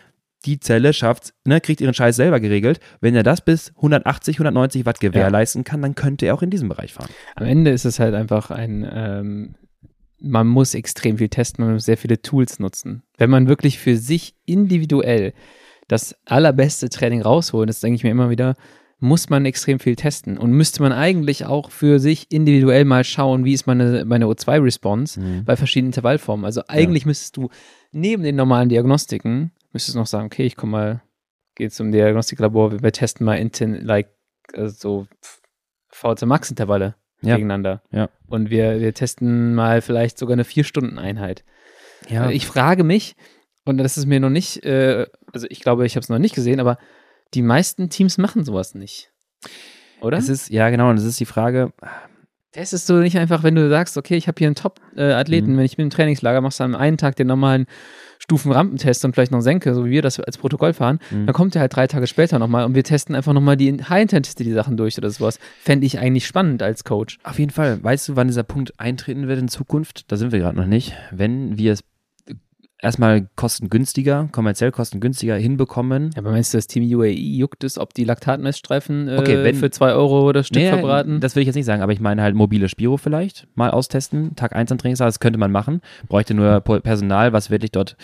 die 0.46 0.58
Zelle 0.58 0.92
schafft, 0.94 1.34
ne, 1.44 1.60
kriegt 1.60 1.80
ihren 1.82 1.92
Scheiß 1.92 2.16
selber 2.16 2.40
geregelt. 2.40 2.80
Wenn 3.00 3.14
er 3.14 3.22
das 3.22 3.42
bis 3.42 3.72
180, 3.76 4.36
190 4.36 4.86
Watt 4.86 5.00
gewährleisten 5.00 5.64
kann, 5.64 5.82
dann 5.82 5.94
könnte 5.94 6.26
er 6.26 6.34
auch 6.34 6.42
in 6.42 6.48
diesem 6.50 6.68
Bereich 6.68 6.94
fahren. 6.94 7.10
Am 7.36 7.46
Ende 7.46 7.70
ist 7.72 7.84
es 7.84 7.98
halt 8.00 8.14
einfach 8.14 8.50
ein, 8.50 8.88
ähm, 8.90 9.54
man 10.18 10.46
muss 10.46 10.74
extrem 10.74 11.18
viel 11.18 11.28
testen, 11.28 11.64
man 11.64 11.74
muss 11.74 11.84
sehr 11.84 11.98
viele 11.98 12.22
Tools 12.22 12.58
nutzen. 12.58 13.02
Wenn 13.18 13.30
man 13.30 13.48
wirklich 13.48 13.78
für 13.78 13.96
sich 13.96 14.34
individuell 14.46 15.32
das 15.88 16.14
allerbeste 16.24 16.88
Training 16.88 17.20
rausholen, 17.22 17.66
das 17.66 17.80
denke 17.80 17.96
ich 17.96 18.04
mir 18.04 18.10
immer 18.10 18.30
wieder, 18.30 18.54
muss 19.02 19.30
man 19.30 19.46
extrem 19.46 19.78
viel 19.80 19.96
testen 19.96 20.36
und 20.38 20.52
müsste 20.52 20.82
man 20.82 20.92
eigentlich 20.92 21.46
auch 21.46 21.70
für 21.70 21.98
sich 21.98 22.26
individuell 22.30 22.84
mal 22.84 23.02
schauen, 23.02 23.44
wie 23.46 23.54
ist 23.54 23.66
meine, 23.66 24.04
meine 24.04 24.26
O2-Response 24.26 25.18
Mhm. 25.20 25.44
bei 25.46 25.56
verschiedenen 25.56 25.88
Intervallformen. 25.88 26.44
Also 26.44 26.62
eigentlich 26.68 27.06
müsstest 27.06 27.36
du 27.38 27.48
neben 27.92 28.22
den 28.22 28.36
normalen 28.36 28.68
Diagnostiken, 28.68 29.52
müsstest 29.72 29.94
du 29.94 30.00
noch 30.00 30.06
sagen, 30.06 30.26
okay, 30.26 30.44
ich 30.44 30.56
komme 30.56 30.72
mal, 30.72 31.02
gehe 31.54 31.70
zum 31.70 31.92
Diagnostiklabor, 31.92 32.82
wir 32.82 32.92
testen 32.92 33.24
mal 33.24 33.36
inten, 33.36 33.84
like, 33.84 34.08
also 34.54 34.74
so 34.76 35.06
VC 35.88 36.22
Max 36.26 36.50
Intervalle 36.50 36.94
Ja. 37.22 37.36
gegeneinander. 37.36 37.82
Ja. 37.90 38.08
Und 38.26 38.50
wir, 38.50 38.80
wir 38.80 38.94
testen 38.94 39.54
mal 39.54 39.82
vielleicht 39.82 40.18
sogar 40.18 40.34
eine 40.34 40.44
Vier-Stunden-Einheit. 40.44 41.44
Ja, 42.08 42.30
Ich 42.30 42.46
frage 42.46 42.82
mich, 42.84 43.14
und 43.64 43.78
das 43.78 43.98
ist 43.98 44.06
mir 44.06 44.20
noch 44.20 44.30
nicht, 44.30 44.64
äh, 44.64 45.06
also 45.32 45.46
ich 45.50 45.60
glaube, 45.60 45.84
ich 45.86 45.96
habe 45.96 46.02
es 46.02 46.08
noch 46.08 46.18
nicht 46.18 46.34
gesehen, 46.34 46.60
aber 46.60 46.78
die 47.34 47.42
meisten 47.42 47.90
Teams 47.90 48.18
machen 48.18 48.44
sowas 48.44 48.74
nicht. 48.74 49.12
Oder? 50.00 50.16
es 50.16 50.28
ist, 50.28 50.48
ja 50.48 50.70
genau, 50.70 50.88
und 50.90 50.96
es 50.96 51.04
ist 51.04 51.20
die 51.20 51.26
Frage, 51.26 51.72
Testest 52.52 52.88
du 52.88 52.94
nicht 52.94 53.16
einfach, 53.16 53.42
wenn 53.44 53.54
du 53.54 53.68
sagst, 53.68 53.96
okay, 53.96 54.16
ich 54.16 54.26
habe 54.26 54.36
hier 54.38 54.48
einen 54.48 54.56
Top-Athleten, 54.56 55.52
Mhm. 55.52 55.58
wenn 55.58 55.64
ich 55.64 55.76
bin 55.76 55.84
im 55.86 55.90
Trainingslager, 55.90 56.40
machst 56.40 56.58
du 56.58 56.64
am 56.64 56.74
einen 56.74 56.96
Tag 56.98 57.14
den 57.14 57.28
normalen 57.28 57.66
Stufen-Rampentest 58.18 59.04
und 59.04 59.14
vielleicht 59.14 59.30
noch 59.32 59.40
Senke, 59.40 59.72
so 59.74 59.86
wie 59.86 59.90
wir 59.90 60.02
das 60.02 60.18
als 60.20 60.36
Protokoll 60.36 60.72
fahren, 60.74 60.98
Mhm. 61.10 61.26
dann 61.26 61.32
kommt 61.34 61.54
er 61.54 61.60
halt 61.62 61.74
drei 61.76 61.86
Tage 61.86 62.06
später 62.08 62.38
nochmal 62.38 62.64
und 62.64 62.74
wir 62.74 62.82
testen 62.84 63.14
einfach 63.14 63.32
nochmal 63.32 63.56
die 63.56 63.72
High-Intensity-Sachen 63.82 64.76
durch 64.76 64.98
oder 64.98 65.10
sowas. 65.10 65.38
Fände 65.60 65.86
ich 65.86 65.98
eigentlich 66.00 66.26
spannend 66.26 66.62
als 66.62 66.82
Coach. 66.84 67.18
Auf 67.22 67.38
jeden 67.38 67.50
Fall. 67.52 67.82
Weißt 67.82 68.08
du, 68.08 68.16
wann 68.16 68.26
dieser 68.26 68.42
Punkt 68.42 68.78
eintreten 68.78 69.28
wird 69.28 69.38
in 69.38 69.48
Zukunft? 69.48 70.10
Da 70.10 70.16
sind 70.16 70.32
wir 70.32 70.38
gerade 70.40 70.58
noch 70.58 70.66
nicht. 70.66 70.92
Wenn 71.12 71.56
wir 71.56 71.72
es 71.72 71.82
erstmal 72.82 73.28
kostengünstiger, 73.36 74.28
kommerziell 74.32 74.70
kostengünstiger 74.70 75.36
hinbekommen. 75.36 76.10
Aber 76.16 76.30
meinst 76.30 76.52
du, 76.54 76.58
das 76.58 76.66
Team 76.66 76.82
UAE 76.98 77.12
juckt 77.12 77.64
es, 77.64 77.78
ob 77.78 77.94
die 77.94 78.04
Laktatmessstreifen 78.04 79.08
äh, 79.08 79.16
Okay, 79.18 79.44
wenn- 79.44 79.54
für 79.56 79.70
zwei 79.70 79.92
Euro 79.92 80.32
das 80.32 80.46
Stück 80.48 80.62
Nee, 80.62 80.68
verbraten? 80.70 81.20
Das 81.20 81.36
will 81.36 81.42
ich 81.42 81.46
jetzt 81.46 81.56
nicht 81.56 81.66
sagen, 81.66 81.82
aber 81.82 81.92
ich 81.92 82.00
meine 82.00 82.22
halt 82.22 82.34
mobile 82.34 82.68
Spiro 82.68 82.96
vielleicht 82.96 83.46
mal 83.54 83.70
austesten. 83.70 84.34
Tag 84.36 84.54
1 84.54 84.72
am 84.72 84.78
Trainingstag, 84.78 85.08
das 85.08 85.20
könnte 85.20 85.38
man 85.38 85.52
machen. 85.52 85.80
Bräuchte 86.08 86.34
nur 86.34 86.60
Po- 86.60 86.80
Personal, 86.80 87.32
was 87.32 87.50
wirklich 87.50 87.72
dort 87.72 87.96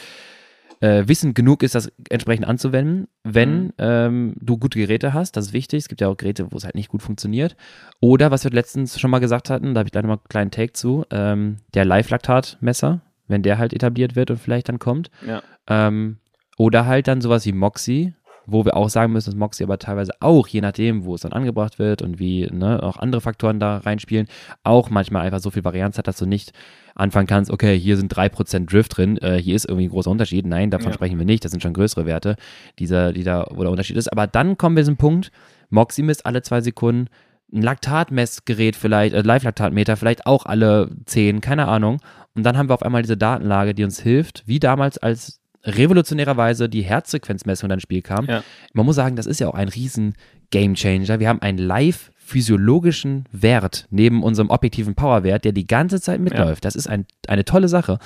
äh, 0.83 1.05
wissend 1.09 1.35
genug 1.35 1.63
ist, 1.63 1.75
das 1.75 1.91
entsprechend 2.11 2.47
anzuwenden. 2.47 3.09
Wenn 3.25 3.65
Mhm. 3.65 3.73
ähm, 3.79 4.35
du 4.39 4.59
gute 4.59 4.79
Geräte 4.79 5.15
hast, 5.15 5.35
das 5.39 5.47
ist 5.47 5.53
wichtig. 5.55 5.79
Es 5.79 5.89
gibt 5.89 6.03
ja 6.03 6.09
auch 6.09 6.19
Geräte, 6.19 6.49
wo 6.53 6.57
es 6.59 6.65
halt 6.65 6.75
nicht 6.75 6.91
gut 6.91 7.01
funktioniert. 7.01 7.57
Oder, 8.01 8.31
was 8.31 8.45
wir 8.45 8.51
letztens 8.51 9.01
schon 9.01 9.11
mal 9.11 9.21
gesagt 9.21 9.49
hatten, 9.49 9.73
da 9.73 9.79
habe 9.79 9.89
ich 9.89 9.93
gleich 9.93 10.03
nochmal 10.03 10.19
einen 10.19 10.29
kleinen 10.29 10.51
Take 10.51 10.75
zu, 10.75 11.07
ähm, 11.11 11.57
der 11.73 11.87
Live-Laktat-Messer, 11.87 13.01
wenn 13.29 13.43
der 13.43 13.59
halt 13.59 13.73
etabliert 13.73 14.17
wird 14.17 14.31
und 14.31 14.39
vielleicht 14.39 14.69
dann 14.69 14.79
kommt. 14.79 15.11
ja. 15.27 15.43
Ähm, 15.69 16.19
oder 16.59 16.87
halt 16.87 17.07
dann 17.07 17.21
sowas 17.21 17.45
wie 17.45 17.53
Moxie, 17.53 18.15
wo 18.47 18.65
wir 18.65 18.77
auch 18.77 18.89
sagen 18.89 19.13
müssen, 19.13 19.31
dass 19.31 19.37
Moxie 19.39 19.65
aber 19.65 19.79
teilweise 19.79 20.13
auch, 20.21 20.47
je 20.49 20.61
nachdem, 20.63 21.05
wo 21.05 21.15
es 21.15 21.21
dann 21.23 21.33
angebracht 21.33 21.79
wird 21.79 22.01
und 22.01 22.19
wie 22.19 22.47
ne, 22.51 22.83
auch 22.83 22.97
andere 22.97 23.21
Faktoren 23.21 23.59
da 23.61 23.79
reinspielen, 23.79 24.27
auch 24.63 24.89
manchmal 24.89 25.27
einfach 25.27 25.41
so 25.41 25.51
viel 25.51 25.65
Varianz 25.65 25.99
hat, 25.99 26.07
dass 26.07 26.17
du 26.17 26.25
nicht 26.25 26.53
anfangen 26.95 27.27
kannst, 27.27 27.51
okay, 27.51 27.79
hier 27.79 27.97
sind 27.99 28.11
3% 28.17 28.71
Drift 28.71 28.97
drin, 28.97 29.19
äh, 29.19 29.37
hier 29.37 29.55
ist 29.57 29.67
irgendwie 29.67 29.87
ein 29.89 29.91
großer 29.91 30.11
Unterschied. 30.11 30.47
Nein, 30.47 30.71
davon 30.71 30.87
Ja. 30.89 30.95
sprechen 30.95 31.19
wir 31.19 31.27
nicht, 31.27 31.45
das 31.45 31.51
sind 31.51 31.61
schon 31.61 31.75
größere 31.75 32.07
Werte, 32.07 32.37
dieser, 32.79 33.13
die 33.13 33.25
da, 33.25 33.47
wo 33.51 33.61
der 33.63 33.71
Unterschied 33.73 33.97
ist. 33.97 34.11
Aber 34.11 34.27
dann 34.27 34.57
kommen 34.57 34.77
wir 34.77 34.83
zu 34.85 34.93
diesem 34.93 34.97
Punkt, 34.99 35.33
Moxie 35.69 36.03
misst 36.05 36.25
alle 36.25 36.41
zwei 36.41 36.61
Sekunden, 36.63 37.09
ein 37.53 37.61
Laktatmessgerät 37.63 38.77
vielleicht, 38.77 39.15
äh, 39.15 39.21
Live-Laktatmeter 39.23 39.97
vielleicht 39.97 40.27
auch 40.27 40.47
alle 40.47 40.91
10, 41.05 41.41
keine 41.41 41.69
Ahnung. 41.69 41.99
Und 42.37 42.43
dann 42.43 42.57
haben 42.57 42.69
wir 42.69 42.75
auf 42.75 42.83
einmal 42.83 43.03
diese 43.03 43.17
Datenlage, 43.17 43.75
die 43.75 43.83
uns 43.83 44.01
hilft, 44.01 44.45
wie 44.47 44.61
damals 44.61 44.99
als 44.99 45.41
revolutionärerweise 45.65 46.69
die 46.69 46.83
Herzfrequenzmessung 46.83 47.69
dann 47.69 47.79
ins 47.79 47.83
Spiel 47.83 48.03
kam. 48.03 48.27
Ja. 48.27 48.45
Man 48.73 48.87
muss 48.87 48.97
sagen, 48.97 49.17
das 49.17 49.27
ist 49.27 49.41
ja 49.41 49.49
auch 49.49 49.55
ein 49.55 49.69
riesen 49.69 50.15
Gamechanger. 50.51 51.19
Wir 51.19 51.29
haben 51.29 51.43
einen 51.43 51.59
live 51.59 52.13
physiologischen 52.19 53.25
Wert 53.33 53.87
neben 53.91 54.23
unserem 54.23 54.51
objektiven 54.51 54.95
Powerwert, 54.95 55.45
der 55.45 55.53
die 55.53 55.67
ganze 55.67 56.01
Zeit 56.01 56.21
mitläuft. 56.21 56.65
Das 56.65 56.77
ist 56.77 56.89
ein, 56.89 57.07
eine 57.27 57.45
tolle 57.45 57.69
Sache. 57.69 57.99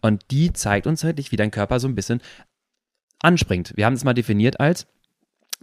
Und 0.00 0.22
die 0.30 0.52
zeigt 0.52 0.86
uns 0.86 1.04
wirklich, 1.04 1.32
wie 1.32 1.36
dein 1.36 1.50
Körper 1.50 1.80
so 1.80 1.88
ein 1.88 1.94
bisschen 1.94 2.20
anspringt. 3.20 3.72
Wir 3.76 3.86
haben 3.86 3.94
es 3.94 4.04
mal 4.04 4.14
definiert 4.14 4.60
als, 4.60 4.86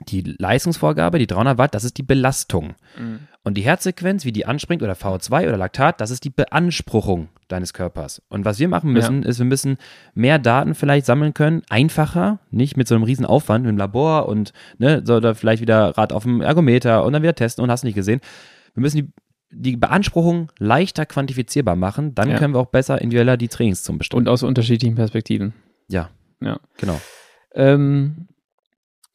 die 0.07 0.35
Leistungsvorgabe, 0.37 1.19
die 1.19 1.27
300 1.27 1.57
Watt, 1.57 1.75
das 1.75 1.83
ist 1.83 1.97
die 1.97 2.03
Belastung. 2.03 2.75
Mhm. 2.97 3.19
Und 3.43 3.55
die 3.55 3.61
Herzsequenz, 3.61 4.25
wie 4.25 4.31
die 4.31 4.45
anspringt, 4.45 4.83
oder 4.83 4.93
VO2 4.93 5.47
oder 5.47 5.57
Laktat, 5.57 6.01
das 6.01 6.11
ist 6.11 6.23
die 6.23 6.29
Beanspruchung 6.29 7.29
deines 7.47 7.73
Körpers. 7.73 8.21
Und 8.29 8.45
was 8.45 8.59
wir 8.59 8.67
machen 8.67 8.91
müssen, 8.91 9.23
ja. 9.23 9.29
ist, 9.29 9.39
wir 9.39 9.45
müssen 9.45 9.77
mehr 10.13 10.39
Daten 10.39 10.75
vielleicht 10.75 11.05
sammeln 11.05 11.33
können, 11.33 11.63
einfacher, 11.69 12.39
nicht 12.51 12.77
mit 12.77 12.87
so 12.87 12.95
einem 12.95 13.03
riesen 13.03 13.25
Aufwand 13.25 13.65
im 13.65 13.77
Labor 13.77 14.27
und 14.27 14.53
ne, 14.77 15.01
so, 15.03 15.15
oder 15.15 15.35
vielleicht 15.35 15.61
wieder 15.61 15.97
Rad 15.97 16.13
auf 16.13 16.23
dem 16.23 16.41
Ergometer 16.41 17.03
und 17.05 17.13
dann 17.13 17.23
wieder 17.23 17.35
testen 17.35 17.63
und 17.63 17.71
hast 17.71 17.83
nicht 17.83 17.95
gesehen. 17.95 18.21
Wir 18.73 18.81
müssen 18.81 18.97
die 18.97 19.13
die 19.51 19.77
Beanspruchung 19.77 20.51
leichter 20.59 21.05
quantifizierbar 21.05 21.75
machen, 21.75 22.13
dann 22.13 22.29
ja. 22.29 22.37
können 22.37 22.53
wir 22.53 22.59
auch 22.59 22.67
besser 22.67 23.01
individueller 23.01 23.37
die 23.37 23.47
Trainings 23.47 23.83
zum 23.83 23.97
bestimmen. 23.97 24.19
Und 24.19 24.29
aus 24.29 24.43
unterschiedlichen 24.43 24.95
Perspektiven. 24.95 25.53
Ja. 25.87 26.11
Ja. 26.41 26.59
Genau. 26.77 27.01
Ähm, 27.53 28.27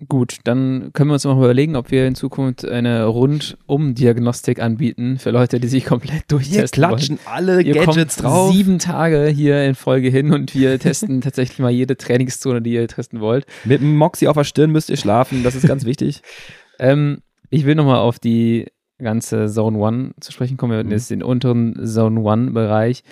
Gut, 0.09 0.39
dann 0.45 0.91
können 0.93 1.11
wir 1.11 1.15
uns 1.15 1.25
noch 1.25 1.37
überlegen, 1.37 1.77
ob 1.77 1.91
wir 1.91 2.07
in 2.07 2.15
Zukunft 2.15 2.65
eine 2.65 3.05
Rundum-Diagnostik 3.05 4.61
anbieten 4.61 5.19
für 5.19 5.31
Leute, 5.31 5.61
die 5.61 5.69
sich 5.69 5.85
komplett 5.85 6.25
durchtesten 6.29 6.61
Wir 6.61 6.89
klatschen 6.89 7.19
wollen. 7.25 7.37
alle 7.37 7.63
ihr 7.63 7.75
Gadgets 7.75 8.17
drauf. 8.17 8.53
sieben 8.53 8.79
Tage 8.79 9.27
hier 9.29 9.65
in 9.65 9.75
Folge 9.75 10.09
hin 10.09 10.33
und 10.33 10.55
wir 10.55 10.79
testen 10.79 11.21
tatsächlich 11.23 11.59
mal 11.59 11.71
jede 11.71 11.97
Trainingszone, 11.97 12.61
die 12.61 12.75
ihr 12.75 12.89
testen 12.89 13.21
wollt. 13.21 13.47
Mit 13.65 13.81
einem 13.81 13.97
Moxie 13.97 14.29
auf 14.29 14.37
der 14.37 14.45
Stirn 14.45 14.71
müsst 14.71 14.91
ihr 14.91 14.97
schlafen, 14.97 15.43
das 15.43 15.55
ist 15.55 15.67
ganz 15.67 15.85
wichtig. 15.85 16.23
Ähm, 16.81 17.19
ich 17.51 17.67
will 17.67 17.77
nochmal 17.77 17.99
auf 17.99 18.19
die 18.19 18.67
ganze 18.99 19.47
Zone 19.47 19.79
One 19.79 20.11
zu 20.19 20.33
sprechen 20.33 20.57
kommen. 20.57 20.73
Wir 20.73 20.79
hatten 20.79 20.89
mhm. 20.89 20.95
jetzt 20.95 21.09
den 21.09 21.23
unteren 21.23 21.87
Zone 21.87 22.21
One-Bereich. 22.21 23.05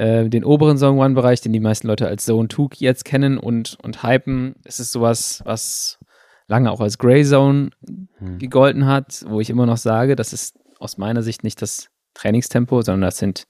Äh, 0.00 0.30
den 0.30 0.44
oberen 0.44 0.78
Zone 0.78 0.98
One-Bereich, 0.98 1.42
den 1.42 1.52
die 1.52 1.60
meisten 1.60 1.86
Leute 1.86 2.06
als 2.06 2.24
Zone 2.24 2.48
2 2.48 2.76
jetzt 2.78 3.04
kennen 3.04 3.36
und, 3.36 3.76
und 3.82 4.02
hypen. 4.02 4.54
Es 4.64 4.80
ist 4.80 4.92
sowas, 4.92 5.42
was 5.44 5.98
lange 6.46 6.70
auch 6.70 6.80
als 6.80 6.96
Gray 6.96 7.22
Zone 7.22 7.68
hm. 8.16 8.38
gegolten 8.38 8.86
hat, 8.86 9.26
wo 9.28 9.42
ich 9.42 9.50
immer 9.50 9.66
noch 9.66 9.76
sage, 9.76 10.16
das 10.16 10.32
ist 10.32 10.58
aus 10.78 10.96
meiner 10.96 11.22
Sicht 11.22 11.44
nicht 11.44 11.60
das 11.60 11.90
Trainingstempo, 12.14 12.80
sondern 12.80 13.02
das 13.02 13.18
sind 13.18 13.44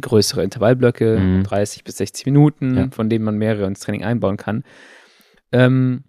größere 0.00 0.44
Intervallblöcke, 0.44 1.18
mhm. 1.18 1.42
30 1.42 1.82
bis 1.82 1.96
60 1.96 2.24
Minuten, 2.26 2.76
ja. 2.76 2.88
von 2.92 3.10
denen 3.10 3.24
man 3.24 3.36
mehrere 3.36 3.66
ins 3.66 3.80
Training 3.80 4.04
einbauen 4.04 4.36
kann. 4.36 4.62
Ähm, 5.50 6.04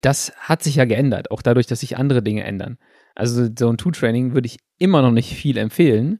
das 0.00 0.32
hat 0.38 0.64
sich 0.64 0.74
ja 0.74 0.86
geändert, 0.86 1.30
auch 1.30 1.42
dadurch, 1.42 1.68
dass 1.68 1.80
sich 1.80 1.96
andere 1.96 2.20
Dinge 2.20 2.42
ändern. 2.42 2.78
Also 3.14 3.48
Zone 3.48 3.76
2 3.76 3.92
Training 3.92 4.34
würde 4.34 4.46
ich 4.46 4.58
immer 4.78 5.02
noch 5.02 5.12
nicht 5.12 5.36
viel 5.36 5.56
empfehlen, 5.56 6.18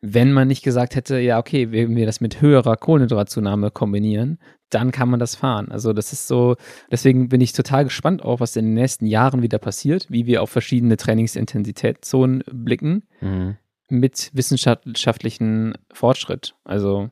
wenn 0.00 0.32
man 0.32 0.48
nicht 0.48 0.62
gesagt 0.62 0.96
hätte, 0.96 1.18
ja, 1.18 1.38
okay, 1.38 1.72
wenn 1.72 1.94
wir 1.94 2.06
das 2.06 2.20
mit 2.20 2.40
höherer 2.40 2.76
Kohlenhydratzunahme 2.76 3.70
kombinieren, 3.70 4.38
dann 4.70 4.92
kann 4.92 5.10
man 5.10 5.20
das 5.20 5.34
fahren. 5.34 5.70
Also 5.70 5.92
das 5.92 6.12
ist 6.12 6.26
so, 6.26 6.56
deswegen 6.90 7.28
bin 7.28 7.40
ich 7.40 7.52
total 7.52 7.84
gespannt 7.84 8.22
auch, 8.22 8.40
was 8.40 8.56
in 8.56 8.66
den 8.66 8.74
nächsten 8.74 9.06
Jahren 9.06 9.42
wieder 9.42 9.58
passiert, 9.58 10.06
wie 10.08 10.26
wir 10.26 10.42
auf 10.42 10.50
verschiedene 10.50 10.96
Trainingsintensitätszonen 10.96 12.44
blicken 12.50 13.02
mhm. 13.20 13.56
mit 13.88 14.30
wissenschaftlichen 14.32 15.74
Fortschritt. 15.92 16.54
Also 16.64 17.10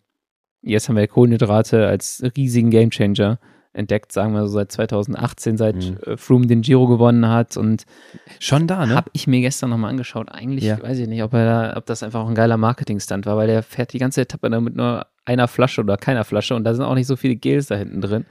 jetzt 0.63 0.89
haben 0.89 0.97
wir 0.97 1.07
Kohlenhydrate 1.09 1.87
als 1.87 2.23
riesigen 2.37 2.71
Gamechanger 2.71 3.39
entdeckt, 3.73 4.13
sagen 4.13 4.33
wir 4.33 4.47
so 4.47 4.55
seit 4.55 4.73
2018, 4.73 5.57
seit 5.57 5.77
mhm. 5.77 5.99
Äh, 6.05 6.17
Froome 6.17 6.47
den 6.47 6.63
Giro 6.63 6.87
gewonnen 6.87 7.29
hat 7.29 7.57
und 7.57 7.85
schon 8.41 8.67
da, 8.67 8.87
ne? 8.87 8.95
Habe 8.95 9.11
ich 9.13 9.27
mir 9.27 9.41
gestern 9.41 9.71
nochmal 9.71 9.91
angeschaut. 9.91 10.31
Eigentlich 10.31 10.65
ja. 10.65 10.83
weiß 10.83 10.99
ich 10.99 11.09
nicht, 11.09 11.23
ob, 11.23 11.33
er 11.35 11.45
da, 11.45 11.77
ob 11.77 11.87
das 11.87 12.03
einfach 12.03 12.21
auch 12.21 12.29
ein 12.29 12.35
geiler 12.35 12.57
Marketingstand 12.57 13.27
war, 13.27 13.37
weil 13.37 13.47
der 13.47 13.63
fährt 13.63 13.93
die 13.93 13.99
ganze 13.99 14.23
Etappe 14.23 14.49
mit 14.61 14.75
nur 14.75 15.07
einer 15.25 15.49
Flasche 15.49 15.83
oder 15.83 15.97
keiner 15.97 16.25
Flasche 16.25 16.55
und 16.55 16.65
da 16.65 16.75
sind 16.75 16.85
auch 16.85 16.95
nicht 16.95 17.07
so 17.07 17.17
viele 17.17 17.37
Gels 17.37 17.67
da 17.67 17.77
hinten 17.77 18.01
drin. 18.01 18.27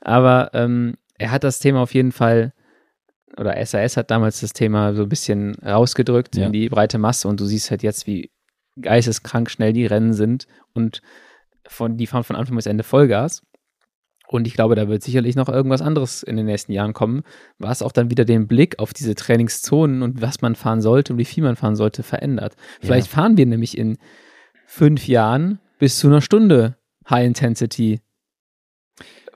Aber 0.00 0.50
ähm, 0.54 0.94
er 1.18 1.30
hat 1.30 1.44
das 1.44 1.58
Thema 1.58 1.80
auf 1.80 1.94
jeden 1.94 2.12
Fall 2.12 2.52
oder 3.36 3.64
SAS 3.66 3.96
hat 3.96 4.10
damals 4.10 4.40
das 4.40 4.52
Thema 4.52 4.94
so 4.94 5.02
ein 5.02 5.08
bisschen 5.08 5.56
rausgedrückt 5.56 6.36
ja. 6.36 6.46
in 6.46 6.52
die 6.52 6.68
breite 6.68 6.98
Masse 6.98 7.28
und 7.28 7.40
du 7.40 7.44
siehst 7.44 7.70
halt 7.70 7.82
jetzt, 7.82 8.06
wie 8.06 8.30
geisteskrank 8.80 9.50
schnell 9.50 9.72
die 9.72 9.86
Rennen 9.86 10.12
sind 10.12 10.46
und 10.74 11.00
von, 11.68 11.96
die 11.96 12.06
fahren 12.06 12.24
von 12.24 12.36
Anfang 12.36 12.56
bis 12.56 12.66
Ende 12.66 12.84
Vollgas. 12.84 13.42
Und 14.28 14.46
ich 14.46 14.54
glaube, 14.54 14.74
da 14.74 14.88
wird 14.88 15.02
sicherlich 15.02 15.36
noch 15.36 15.48
irgendwas 15.48 15.82
anderes 15.82 16.22
in 16.22 16.36
den 16.36 16.46
nächsten 16.46 16.72
Jahren 16.72 16.92
kommen, 16.92 17.22
was 17.58 17.82
auch 17.82 17.92
dann 17.92 18.10
wieder 18.10 18.24
den 18.24 18.48
Blick 18.48 18.78
auf 18.78 18.92
diese 18.92 19.14
Trainingszonen 19.14 20.02
und 20.02 20.20
was 20.20 20.42
man 20.42 20.54
fahren 20.54 20.80
sollte 20.80 21.12
und 21.12 21.18
wie 21.18 21.24
viel 21.24 21.44
man 21.44 21.56
fahren 21.56 21.76
sollte, 21.76 22.02
verändert. 22.02 22.56
Vielleicht 22.80 23.08
ja. 23.08 23.14
fahren 23.14 23.36
wir 23.36 23.46
nämlich 23.46 23.78
in 23.78 23.98
fünf 24.66 25.06
Jahren 25.06 25.60
bis 25.78 25.98
zu 25.98 26.08
einer 26.08 26.20
Stunde 26.20 26.76
High 27.08 27.26
Intensity 27.26 28.00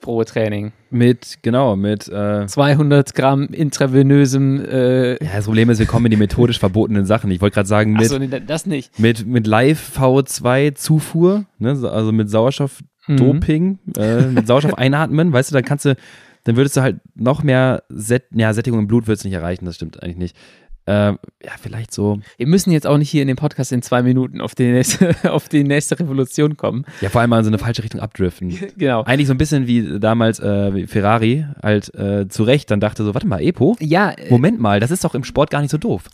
pro 0.01 0.25
Training. 0.25 0.73
Mit, 0.91 1.39
genau, 1.43 1.77
mit 1.77 2.09
äh, 2.09 2.47
200 2.47 3.15
Gramm 3.15 3.47
intravenösem. 3.49 4.65
Äh, 4.65 5.23
ja, 5.25 5.37
das 5.37 5.45
Problem 5.45 5.71
ist, 5.71 5.79
wir 5.79 5.87
kommen 5.87 6.07
in 6.07 6.11
die 6.11 6.17
methodisch 6.17 6.59
verbotenen 6.59 7.05
Sachen. 7.07 7.31
Ich 7.31 7.41
wollte 7.41 7.55
gerade 7.55 7.69
sagen, 7.69 7.93
mit, 7.93 8.09
so, 8.09 8.19
nee, 8.19 8.29
das 8.45 8.67
nicht. 8.67 8.99
mit, 8.99 9.25
mit 9.27 9.47
Live-V2-Zufuhr, 9.47 11.45
ne, 11.59 11.71
also 11.91 12.11
mit 12.13 12.29
Sauerstoff 12.31 12.81
Doping, 13.09 13.79
mhm. 13.85 13.93
äh, 13.97 14.27
mit 14.27 14.47
Sauerstoff 14.47 14.75
einatmen, 14.79 15.33
weißt 15.33 15.51
du, 15.51 15.55
dann 15.55 15.65
kannst 15.65 15.85
du, 15.85 15.97
dann 16.45 16.57
würdest 16.57 16.77
du 16.77 16.83
halt 16.83 17.01
noch 17.15 17.43
mehr 17.43 17.83
Set, 17.89 18.25
ja, 18.33 18.53
Sättigung 18.53 18.81
im 18.81 18.87
Blut 18.87 19.07
würdest 19.07 19.25
du 19.25 19.29
nicht 19.29 19.37
erreichen, 19.37 19.65
das 19.65 19.77
stimmt 19.77 20.03
eigentlich 20.03 20.17
nicht. 20.17 20.37
Äh, 20.87 21.13
ja, 21.13 21.53
vielleicht 21.61 21.93
so. 21.93 22.19
Wir 22.37 22.47
müssen 22.47 22.73
jetzt 22.73 22.87
auch 22.87 22.99
nicht 22.99 23.11
hier 23.11 23.23
in 23.23 23.29
dem 23.29 23.37
Podcast 23.37 23.71
in 23.71 23.83
zwei 23.83 24.03
Minuten 24.03 24.41
auf 24.41 24.55
die 24.55 24.73
nächste, 24.73 25.15
auf 25.31 25.49
die 25.49 25.63
nächste 25.63 25.99
Revolution 26.01 26.57
kommen. 26.57 26.85
Ja, 27.01 27.11
vor 27.11 27.21
allem 27.21 27.31
mal 27.31 27.39
in 27.39 27.45
so 27.45 27.51
eine 27.51 27.59
falsche 27.59 27.83
Richtung 27.83 28.01
abdriften. 28.01 28.59
genau. 28.77 29.05
Eigentlich 29.05 29.29
so 29.29 29.35
ein 29.35 29.39
bisschen 29.39 29.67
wie 29.67 30.01
damals 30.01 30.41
äh, 30.41 30.87
Ferrari 30.87 31.47
halt 31.63 31.95
äh, 31.95 32.29
zu 32.29 32.45
Recht 32.45 32.71
dann 32.71 32.81
dachte 32.81 33.05
so, 33.05 33.15
warte 33.15 33.27
mal, 33.27 33.43
Epo? 33.43 33.77
Ja. 33.79 34.11
Äh, 34.11 34.31
Moment 34.31 34.59
mal, 34.59 34.81
das 34.81 34.91
ist 34.91 35.05
doch 35.05 35.15
im 35.15 35.23
Sport 35.23 35.51
gar 35.51 35.61
nicht 35.61 35.71
so 35.71 35.79
doof 35.79 36.05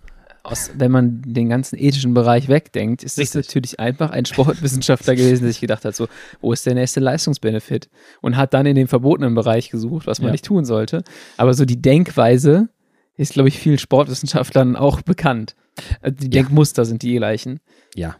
aus, 0.47 0.71
wenn 0.75 0.93
man 0.93 1.23
den 1.23 1.49
ganzen 1.49 1.79
ethischen 1.79 2.15
Bereich 2.15 2.49
wegdenkt, 2.49 3.03
ist 3.03 3.19
es 3.19 3.35
natürlich 3.35 3.81
einfach 3.81 4.11
ein 4.11 4.25
Sportwissenschaftler 4.25 5.17
gewesen, 5.17 5.43
der 5.43 5.53
sich 5.53 5.61
gedacht 5.61 5.85
hat, 5.85 5.97
so, 5.97 6.09
wo 6.41 6.53
ist 6.53 6.65
der 6.67 6.75
nächste 6.75 7.01
Leistungsbenefit? 7.01 7.89
Und 8.21 8.37
hat 8.37 8.55
dann 8.55 8.67
in 8.67 8.77
dem 8.77 8.89
verbotenen 8.89 9.35
Bereich 9.35 9.71
gesucht, 9.71 10.07
was 10.07 10.21
man 10.21 10.29
ja. 10.29 10.33
nicht 10.33 10.45
tun 10.45 10.65
sollte. 10.65 11.03
Aber 11.37 11.55
so 11.55 11.65
die 11.65 11.83
Denkweise 11.83 12.69
ist, 13.17 13.33
glaube 13.33 13.49
ich, 13.49 13.59
vielen 13.59 13.79
Sportwissenschaftlern 13.79 14.77
auch 14.77 15.03
bekannt. 15.03 15.57
Also 16.01 16.17
die 16.17 16.27
ja. 16.27 16.43
Denkmuster 16.43 16.85
sind 16.85 17.03
die 17.03 17.17
gleichen. 17.17 17.61
Ja, 17.95 18.17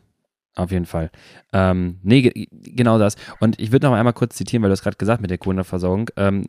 auf 0.55 0.71
jeden 0.71 0.87
Fall. 0.87 1.11
Ähm, 1.53 2.01
nee, 2.03 2.49
genau 2.51 2.99
das. 2.99 3.17
Und 3.41 3.61
ich 3.61 3.73
würde 3.73 3.87
noch 3.87 3.95
einmal 3.95 4.15
kurz 4.15 4.37
zitieren, 4.37 4.63
weil 4.63 4.71
du 4.71 4.75
es 4.75 4.83
gerade 4.83 4.97
gesagt 4.97 5.21
mit 5.21 5.31
der 5.31 5.39
Kohlenversorgung. 5.39 6.11
Ähm, 6.17 6.47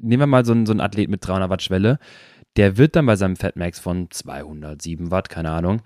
nehmen 0.00 0.22
wir 0.22 0.26
mal 0.26 0.44
so 0.44 0.52
einen, 0.52 0.66
so 0.66 0.72
einen 0.72 0.80
Athlet 0.80 1.10
mit 1.10 1.26
300 1.26 1.50
Watt 1.50 1.62
Schwelle 1.62 1.98
der 2.58 2.76
wird 2.76 2.96
dann 2.96 3.06
bei 3.06 3.16
seinem 3.16 3.36
Fatmax 3.36 3.78
von 3.78 4.10
207 4.10 5.10
Watt, 5.10 5.30
keine 5.30 5.50
Ahnung, 5.50 5.80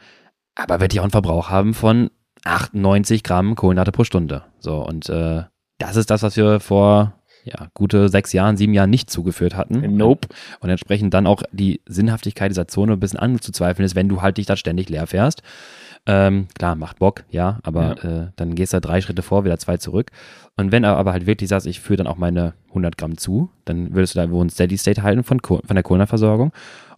aber 0.55 0.81
wird 0.81 0.95
ja 0.95 1.03
auch 1.03 1.05
einen 1.05 1.12
Verbrauch 1.12 1.51
haben 1.51 1.75
von 1.75 2.11
98 2.45 3.23
Gramm 3.23 3.55
Kohlenhydrate 3.55 3.93
pro 3.93 4.05
Stunde. 4.05 4.45
So, 4.59 4.85
und 4.85 5.09
äh, 5.09 5.43
das 5.79 5.97
ist 5.97 6.11
das, 6.11 6.23
was 6.23 6.37
wir 6.37 6.61
vor 6.61 7.14
ja, 7.45 7.68
gute 7.75 8.09
sechs 8.09 8.33
Jahren, 8.33 8.57
sieben 8.57 8.73
Jahren 8.73 8.91
nicht 8.91 9.11
zugeführt 9.11 9.57
hatten. 9.57 9.97
Nope. 9.97 10.29
Und 10.61 10.70
entsprechend 10.70 11.12
dann 11.12 11.27
auch 11.27 11.43
die 11.53 11.81
Sinnhaftigkeit 11.87 12.51
dieser 12.51 12.68
Zone 12.68 12.95
ein 12.95 13.01
bisschen 13.01 13.18
anzuzweifeln 13.18 13.85
ist, 13.85 13.95
wenn 13.95 14.09
du 14.09 14.23
halt 14.23 14.39
dich 14.39 14.47
da 14.47 14.57
ständig 14.57 14.89
leer 14.89 15.07
fährst. 15.07 15.43
Ähm, 16.05 16.49
klar, 16.59 16.75
macht 16.75 16.99
Bock, 16.99 17.25
ja, 17.31 17.61
aber 17.63 17.97
ja. 18.03 18.23
Äh, 18.25 18.29
dann 18.37 18.55
gehst 18.55 18.73
du 18.73 18.81
drei 18.81 19.01
Schritte 19.01 19.23
vor, 19.23 19.45
wieder 19.45 19.59
zwei 19.59 19.77
zurück. 19.77 20.11
Und 20.57 20.73
wenn 20.73 20.85
er 20.85 20.97
aber 20.97 21.13
halt 21.13 21.27
wirklich 21.27 21.49
sagst, 21.49 21.67
ich 21.67 21.81
führe 21.81 21.99
dann 21.99 22.07
auch 22.07 22.17
meine 22.17 22.55
100 22.69 22.99
Gramm 22.99 23.17
zu, 23.17 23.51
dann 23.65 23.95
würdest 23.95 24.15
du 24.15 24.19
da 24.19 24.31
wohl 24.31 24.45
ein 24.45 24.51
Steady 24.51 24.77
State 24.77 25.03
halten 25.03 25.23
von, 25.23 25.41
von 25.41 25.63
der 25.69 25.83
Kohlenversorgung. 25.83 26.53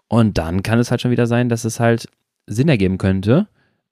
Und 0.09 0.39
dann 0.39 0.63
kann 0.63 0.79
es 0.79 0.91
halt 0.91 1.01
schon 1.01 1.11
wieder 1.11 1.27
sein, 1.27 1.49
dass 1.49 1.65
es 1.65 1.81
halt 1.81 2.09
Sinn 2.47 2.69
ergeben 2.69 2.99
könnte. 2.99 3.49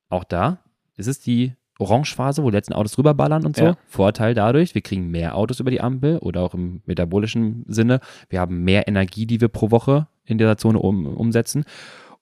Auch 0.08 0.24
da 0.24 0.58
ist 0.96 1.08
es 1.08 1.20
die 1.20 1.54
Orangephase, 1.78 2.42
wo 2.42 2.50
die 2.50 2.56
letzten 2.56 2.74
Autos 2.74 2.96
rüberballern 2.96 3.44
und 3.44 3.56
so. 3.56 3.64
Ja. 3.64 3.76
Vorteil 3.86 4.34
dadurch, 4.34 4.74
wir 4.74 4.82
kriegen 4.82 5.10
mehr 5.10 5.36
Autos 5.36 5.60
über 5.60 5.70
die 5.70 5.80
Ampel 5.80 6.18
oder 6.18 6.42
auch 6.42 6.54
im 6.54 6.82
metabolischen 6.86 7.64
Sinne. 7.66 8.00
Wir 8.28 8.40
haben 8.40 8.62
mehr 8.62 8.88
Energie, 8.88 9.26
die 9.26 9.40
wir 9.40 9.48
pro 9.48 9.70
Woche 9.70 10.06
in 10.24 10.38
dieser 10.38 10.56
Zone 10.56 10.78
um, 10.78 11.06
umsetzen. 11.06 11.64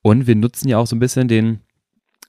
Und 0.03 0.27
wir 0.27 0.35
nutzen 0.35 0.69
ja 0.69 0.79
auch 0.79 0.87
so 0.87 0.97
ein 0.97 1.01
bisschen 1.01 1.29
den, 1.29 1.61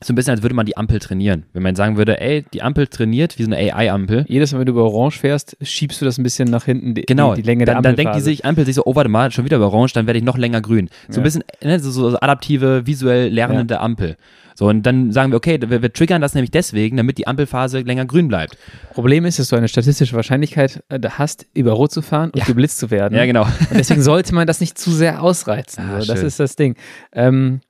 so 0.03 0.13
ein 0.13 0.15
bisschen, 0.15 0.31
als 0.31 0.41
würde 0.41 0.55
man 0.55 0.65
die 0.65 0.77
Ampel 0.77 0.99
trainieren. 0.99 1.43
Wenn 1.53 1.63
man 1.63 1.75
sagen 1.75 1.97
würde, 1.97 2.19
ey, 2.19 2.43
die 2.53 2.63
Ampel 2.63 2.87
trainiert 2.87 3.37
wie 3.37 3.43
so 3.43 3.51
eine 3.51 3.73
AI-Ampel. 3.73 4.25
Jedes 4.27 4.51
Mal, 4.51 4.59
wenn 4.59 4.65
du 4.65 4.71
über 4.71 4.83
Orange 4.83 5.19
fährst, 5.19 5.55
schiebst 5.61 6.01
du 6.01 6.05
das 6.05 6.17
ein 6.17 6.23
bisschen 6.23 6.49
nach 6.49 6.65
hinten, 6.65 6.95
die, 6.95 7.03
genau, 7.03 7.35
die, 7.35 7.43
die 7.43 7.47
Länge 7.47 7.65
der 7.65 7.77
Ampel. 7.77 7.91
Dann 7.91 7.95
denkt 7.95 8.15
die 8.15 8.21
sich, 8.21 8.45
Ampel 8.45 8.65
sich 8.65 8.75
so, 8.75 8.83
oh, 8.85 8.95
warte 8.95 9.09
mal, 9.09 9.31
schon 9.31 9.45
wieder 9.45 9.57
über 9.57 9.67
Orange, 9.67 9.93
dann 9.93 10.07
werde 10.07 10.17
ich 10.17 10.25
noch 10.25 10.37
länger 10.37 10.61
grün. 10.61 10.89
So 11.07 11.15
ja. 11.15 11.21
ein 11.21 11.23
bisschen, 11.23 11.43
ne, 11.63 11.79
so, 11.79 11.91
so 11.91 12.17
adaptive, 12.19 12.87
visuell 12.87 13.29
lernende 13.29 13.75
ja. 13.75 13.81
Ampel. 13.81 14.17
So, 14.55 14.67
und 14.67 14.83
dann 14.83 15.11
sagen 15.11 15.31
wir, 15.31 15.37
okay, 15.37 15.59
wir, 15.59 15.81
wir, 15.81 15.93
triggern 15.93 16.21
das 16.21 16.33
nämlich 16.33 16.51
deswegen, 16.51 16.97
damit 16.97 17.17
die 17.17 17.27
Ampelphase 17.27 17.79
länger 17.81 18.05
grün 18.05 18.27
bleibt. 18.27 18.57
Problem 18.93 19.25
ist, 19.25 19.39
dass 19.39 19.49
du 19.49 19.55
eine 19.55 19.67
statistische 19.67 20.15
Wahrscheinlichkeit 20.15 20.83
äh, 20.89 20.99
hast, 21.09 21.45
über 21.53 21.71
Rot 21.71 21.91
zu 21.91 22.01
fahren 22.01 22.31
und 22.31 22.39
ja. 22.39 22.45
geblitzt 22.45 22.77
zu 22.77 22.91
werden. 22.91 23.17
Ja, 23.17 23.25
genau. 23.25 23.43
Und 23.43 23.77
deswegen 23.77 24.01
sollte 24.01 24.35
man 24.35 24.47
das 24.47 24.59
nicht 24.59 24.77
zu 24.77 24.91
sehr 24.91 25.23
ausreizen. 25.23 25.83
Ah, 25.83 26.01
so. 26.01 26.13
Das 26.13 26.21
ist 26.21 26.39
das 26.39 26.55
Ding. 26.55 26.75
Ähm, 27.13 27.61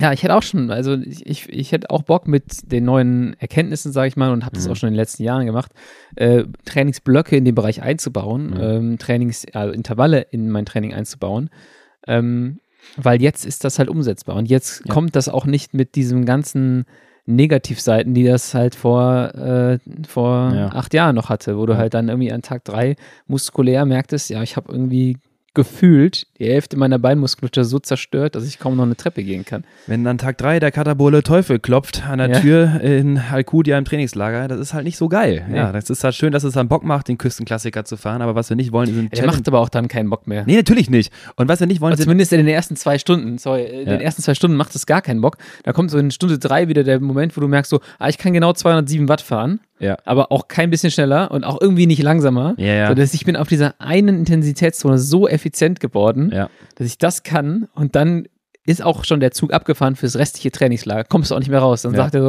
Ja, 0.00 0.12
ich 0.12 0.22
hätte 0.22 0.34
auch 0.34 0.42
schon, 0.42 0.70
also 0.70 0.94
ich, 0.94 1.24
ich, 1.26 1.48
ich 1.50 1.70
hätte 1.72 1.90
auch 1.90 2.02
Bock 2.02 2.26
mit 2.26 2.72
den 2.72 2.84
neuen 2.84 3.36
Erkenntnissen, 3.38 3.92
sage 3.92 4.08
ich 4.08 4.16
mal, 4.16 4.32
und 4.32 4.44
habe 4.44 4.54
das 4.56 4.66
Mhm. 4.66 4.72
auch 4.72 4.76
schon 4.76 4.88
in 4.88 4.94
den 4.94 4.98
letzten 5.00 5.22
Jahren 5.22 5.46
gemacht, 5.46 5.70
äh, 6.16 6.44
Trainingsblöcke 6.64 7.36
in 7.36 7.44
dem 7.44 7.54
Bereich 7.54 7.82
einzubauen, 7.82 8.50
Mhm. 8.50 8.60
ähm, 8.60 8.98
Trainings, 8.98 9.46
also 9.52 9.72
Intervalle 9.72 10.22
in 10.30 10.50
mein 10.50 10.64
Training 10.66 10.94
einzubauen. 10.94 11.50
Ähm, 12.08 12.58
weil 12.96 13.22
jetzt 13.22 13.44
ist 13.46 13.64
das 13.64 13.78
halt 13.78 13.88
umsetzbar. 13.88 14.36
Und 14.36 14.50
jetzt 14.50 14.82
Ja. 14.86 14.92
kommt 14.92 15.14
das 15.14 15.28
auch 15.28 15.46
nicht 15.46 15.72
mit 15.72 15.94
diesem 15.94 16.24
ganzen 16.24 16.84
Negativseiten, 17.26 18.14
die 18.14 18.24
das 18.24 18.54
halt 18.54 18.74
vor, 18.74 19.34
äh, 19.34 19.78
vor 20.06 20.52
Ja. 20.54 20.68
acht 20.70 20.92
Jahren 20.94 21.14
noch 21.14 21.28
hatte, 21.28 21.56
wo 21.56 21.66
du 21.66 21.76
halt 21.76 21.94
dann 21.94 22.08
irgendwie 22.08 22.32
an 22.32 22.42
Tag 22.42 22.64
drei 22.64 22.96
muskulär 23.26 23.84
merktest, 23.86 24.30
ja, 24.30 24.42
ich 24.42 24.56
habe 24.56 24.72
irgendwie 24.72 25.18
gefühlt 25.54 26.26
die 26.38 26.46
Hälfte 26.46 26.76
meiner 26.76 26.98
Beinmuskulatur 26.98 27.64
so 27.64 27.78
zerstört, 27.78 28.34
dass 28.34 28.46
ich 28.46 28.58
kaum 28.58 28.76
noch 28.76 28.84
eine 28.84 28.96
Treppe 28.96 29.22
gehen 29.22 29.44
kann. 29.44 29.64
Wenn 29.86 30.02
dann 30.02 30.18
Tag 30.18 30.38
3 30.38 30.60
der 30.60 30.70
Katabole 30.72 31.22
Teufel 31.22 31.58
klopft 31.58 32.04
an 32.06 32.18
der 32.18 32.30
Ja. 32.30 32.40
Tür 32.40 32.80
in 32.80 33.18
Alcudia 33.18 33.76
im 33.76 33.84
Trainingslager, 33.84 34.48
das 34.48 34.58
ist 34.58 34.72
halt 34.74 34.84
nicht 34.84 34.96
so 34.96 35.08
geil. 35.08 35.44
Nee. 35.48 35.56
Ja, 35.58 35.70
das 35.72 35.90
ist 35.90 36.04
halt 36.04 36.14
schön, 36.14 36.32
dass 36.32 36.44
es 36.44 36.54
dann 36.54 36.68
Bock 36.68 36.84
macht, 36.84 37.08
den 37.08 37.18
Küstenklassiker 37.18 37.84
zu 37.84 37.96
fahren, 37.96 38.22
aber 38.22 38.34
was 38.34 38.48
wir 38.48 38.56
nicht 38.56 38.72
wollen, 38.72 38.92
sind 38.92 39.16
Der 39.16 39.26
macht 39.26 39.46
aber 39.46 39.60
auch 39.60 39.68
dann 39.68 39.88
keinen 39.88 40.08
Bock 40.10 40.26
mehr. 40.26 40.44
Nee, 40.46 40.56
natürlich 40.56 40.88
nicht. 40.88 41.12
Und 41.36 41.48
was 41.48 41.60
wir 41.60 41.66
nicht 41.66 41.80
wollen, 41.80 41.92
Also 41.92 42.04
zumindest 42.04 42.32
in 42.32 42.38
den 42.38 42.48
ersten 42.48 42.76
zwei 42.76 42.98
Stunden, 42.98 43.38
sorry, 43.38 43.64
in 43.64 43.86
den 43.86 44.00
Ja. 44.00 44.04
ersten 44.06 44.22
zwei 44.22 44.34
Stunden 44.34 44.56
macht 44.56 44.74
es 44.74 44.86
gar 44.86 45.02
keinen 45.02 45.20
Bock. 45.20 45.36
Da 45.64 45.72
kommt 45.72 45.90
so 45.90 45.98
in 45.98 46.10
Stunde 46.10 46.38
drei 46.38 46.68
wieder 46.68 46.82
der 46.82 46.98
Moment, 47.00 47.36
wo 47.36 47.40
du 47.40 47.48
merkst 47.48 47.70
so, 47.70 47.80
ah, 47.98 48.08
ich 48.08 48.16
kann 48.18 48.32
genau 48.32 48.52
207 48.52 49.08
Watt 49.08 49.20
fahren, 49.20 49.60
ja. 49.82 49.96
aber 50.06 50.32
auch 50.32 50.48
kein 50.48 50.70
bisschen 50.70 50.90
schneller 50.90 51.30
und 51.30 51.44
auch 51.44 51.60
irgendwie 51.60 51.86
nicht 51.86 52.02
langsamer. 52.02 52.54
Ja, 52.56 52.66
ja. 52.74 52.88
So, 52.88 52.94
dass 52.94 53.12
ich 53.12 53.24
bin 53.26 53.36
auf 53.36 53.48
dieser 53.48 53.78
einen 53.80 54.18
Intensitätszone 54.20 54.96
so 54.98 55.28
effizient 55.28 55.80
geworden, 55.80 56.30
Ja. 56.32 56.48
dass 56.76 56.86
ich 56.86 56.96
das 56.96 57.22
kann 57.24 57.68
und 57.74 57.94
dann 57.96 58.26
ist 58.64 58.82
auch 58.82 59.04
schon 59.04 59.20
der 59.20 59.32
Zug 59.32 59.52
abgefahren 59.52 59.96
fürs 59.96 60.16
restliche 60.16 60.50
Trainingslager. 60.52 61.04
Kommst 61.04 61.30
du 61.30 61.34
auch 61.34 61.40
nicht 61.40 61.50
mehr 61.50 61.58
raus. 61.60 61.82
Dann 61.82 61.92
Ja. 61.94 61.98
sagt 62.04 62.14
er 62.14 62.22
so, 62.22 62.28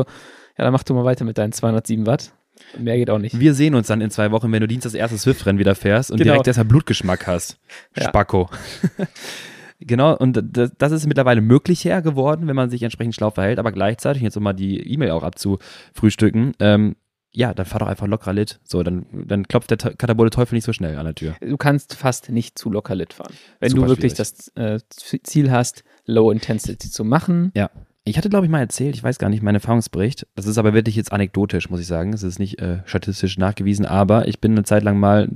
ja, 0.58 0.64
dann 0.66 0.74
mach 0.74 0.84
du 0.84 0.94
mal 0.96 1.06
weiter 1.06 1.24
mit 1.26 1.38
deinen 1.38 1.52
207 1.54 2.06
Watt. 2.08 2.34
Mehr 2.78 2.98
geht 2.98 3.10
auch 3.10 3.20
nicht. 3.20 3.40
Wir 3.40 3.54
sehen 3.54 3.76
uns 3.76 3.88
dann 3.88 4.02
in 4.02 4.10
zwei 4.10 4.32
Wochen, 4.32 4.52
wenn 4.52 4.62
du 4.62 4.68
Dienst 4.68 4.86
das 4.86 4.94
erste 4.96 5.18
Swift-Rennen 5.18 5.60
wieder 5.60 5.76
fährst 5.76 6.10
und 6.12 6.18
Genau. 6.18 6.32
direkt 6.34 6.48
erstmal 6.48 6.66
Blutgeschmack 6.66 7.28
hast. 7.28 7.60
Ja. 7.98 8.06
Spacko. 8.06 8.50
genau, 9.80 10.16
und 10.18 10.40
das, 10.52 10.72
das 10.78 10.92
ist 10.92 11.08
mittlerweile 11.08 11.42
möglicher 11.42 12.02
geworden, 12.02 12.48
wenn 12.48 12.56
man 12.56 12.70
sich 12.70 12.84
entsprechend 12.84 13.16
schlau 13.16 13.30
verhält, 13.32 13.60
aber 13.60 13.72
gleichzeitig, 13.72 14.22
jetzt 14.24 14.38
um 14.38 14.44
mal 14.44 14.54
die 14.54 14.80
E-Mail 14.92 15.12
auch 15.12 15.24
abzufrühstücken, 15.24 16.54
ähm, 16.60 16.96
ja, 17.36 17.54
dann 17.54 17.66
fahr 17.66 17.80
doch 17.80 17.88
einfach 17.88 18.08
locker 18.08 18.32
lit. 18.34 18.60
So, 18.64 18.84
dann, 18.84 19.06
dann 19.12 19.48
klopft 19.48 19.72
der 19.72 19.78
Katabole 19.78 20.30
Teufel 20.30 20.56
nicht 20.56 20.66
so 20.66 20.72
schnell 20.74 20.98
an 20.98 21.06
der 21.06 21.16
Tür. 21.16 21.36
Du 21.42 21.58
kannst 21.58 21.96
fast 21.96 22.30
nicht 22.30 22.58
zu 22.60 22.70
locker 22.70 22.94
lit 22.96 23.14
fahren. 23.14 23.34
Wenn 23.60 23.72
Super 23.72 23.84
du 23.84 23.88
wirklich 23.90 24.14
schwierig. 24.14 24.48
das 24.56 24.80
äh, 24.80 24.80
Ziel 25.24 25.52
hast, 25.52 25.84
Low 26.06 26.32
Intensity 26.32 26.90
zu 26.90 27.04
machen, 27.04 27.52
Ja. 27.56 27.70
Ich 28.06 28.18
hatte, 28.18 28.28
glaube 28.30 28.46
ich, 28.46 28.52
mal 28.52 28.60
erzählt, 28.60 28.96
ich 28.96 29.04
weiß 29.04 29.18
gar 29.18 29.30
nicht, 29.30 29.42
mein 29.44 29.56
Erfahrungsbericht. 29.56 30.28
Das 30.36 30.46
ist 30.46 30.58
aber 30.58 30.74
wirklich 30.74 30.98
jetzt 30.98 31.14
anekdotisch, 31.14 31.70
muss 31.70 31.80
ich 31.80 31.88
sagen. 31.88 32.12
Es 32.12 32.22
ist 32.22 32.38
nicht 32.38 32.60
äh, 32.62 32.80
statistisch 32.84 33.38
nachgewiesen, 33.38 33.86
aber 33.86 34.28
ich 34.28 34.42
bin 34.42 34.52
eine 34.52 34.64
Zeit 34.64 34.84
lang 34.84 35.00
mal 35.00 35.30